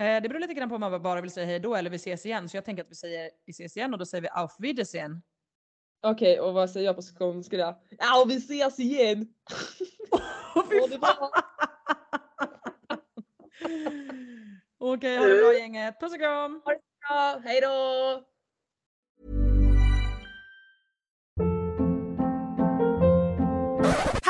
Eh, 0.00 0.22
det 0.22 0.28
beror 0.28 0.38
lite 0.40 0.54
grann 0.54 0.68
på 0.68 0.74
om 0.74 0.80
man 0.80 1.02
bara 1.02 1.20
vill 1.20 1.30
säga 1.30 1.46
hej 1.46 1.60
då 1.60 1.74
eller 1.74 1.90
vi 1.90 1.96
ses 1.96 2.26
igen. 2.26 2.48
Så 2.48 2.56
jag 2.56 2.64
tänker 2.64 2.82
att 2.82 2.90
vi 2.90 2.94
säger 2.94 3.30
vi 3.46 3.50
ses 3.50 3.76
igen 3.76 3.92
och 3.92 3.98
då 3.98 4.06
säger 4.06 4.22
vi 4.22 4.28
auf 4.32 4.56
Wiedersehen. 4.58 5.22
Okej, 6.10 6.40
och 6.40 6.54
vad 6.54 6.70
säger 6.70 6.86
jag 6.86 6.96
på 6.96 7.02
skånska 7.02 7.56
då? 7.56 7.78
Ja, 7.98 8.24
vi 8.28 8.36
ses 8.36 8.78
igen! 8.78 9.28
Åh, 10.54 10.64
fy 10.70 10.78
Ha 10.80 10.86
det 10.86 10.98
bra. 10.98 11.08
fan. 11.08 11.30
Okej, 14.78 15.16
ha 15.18 15.26
det 15.26 15.38
bra 15.42 15.52
gänget. 15.52 16.00
Puss 16.00 16.12
och 16.12 16.18
kram! 16.18 16.62
Ja, 17.08 17.40
hej 17.44 17.60
då! 17.60 18.22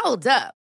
Hold 0.04 0.26
up. 0.26 0.65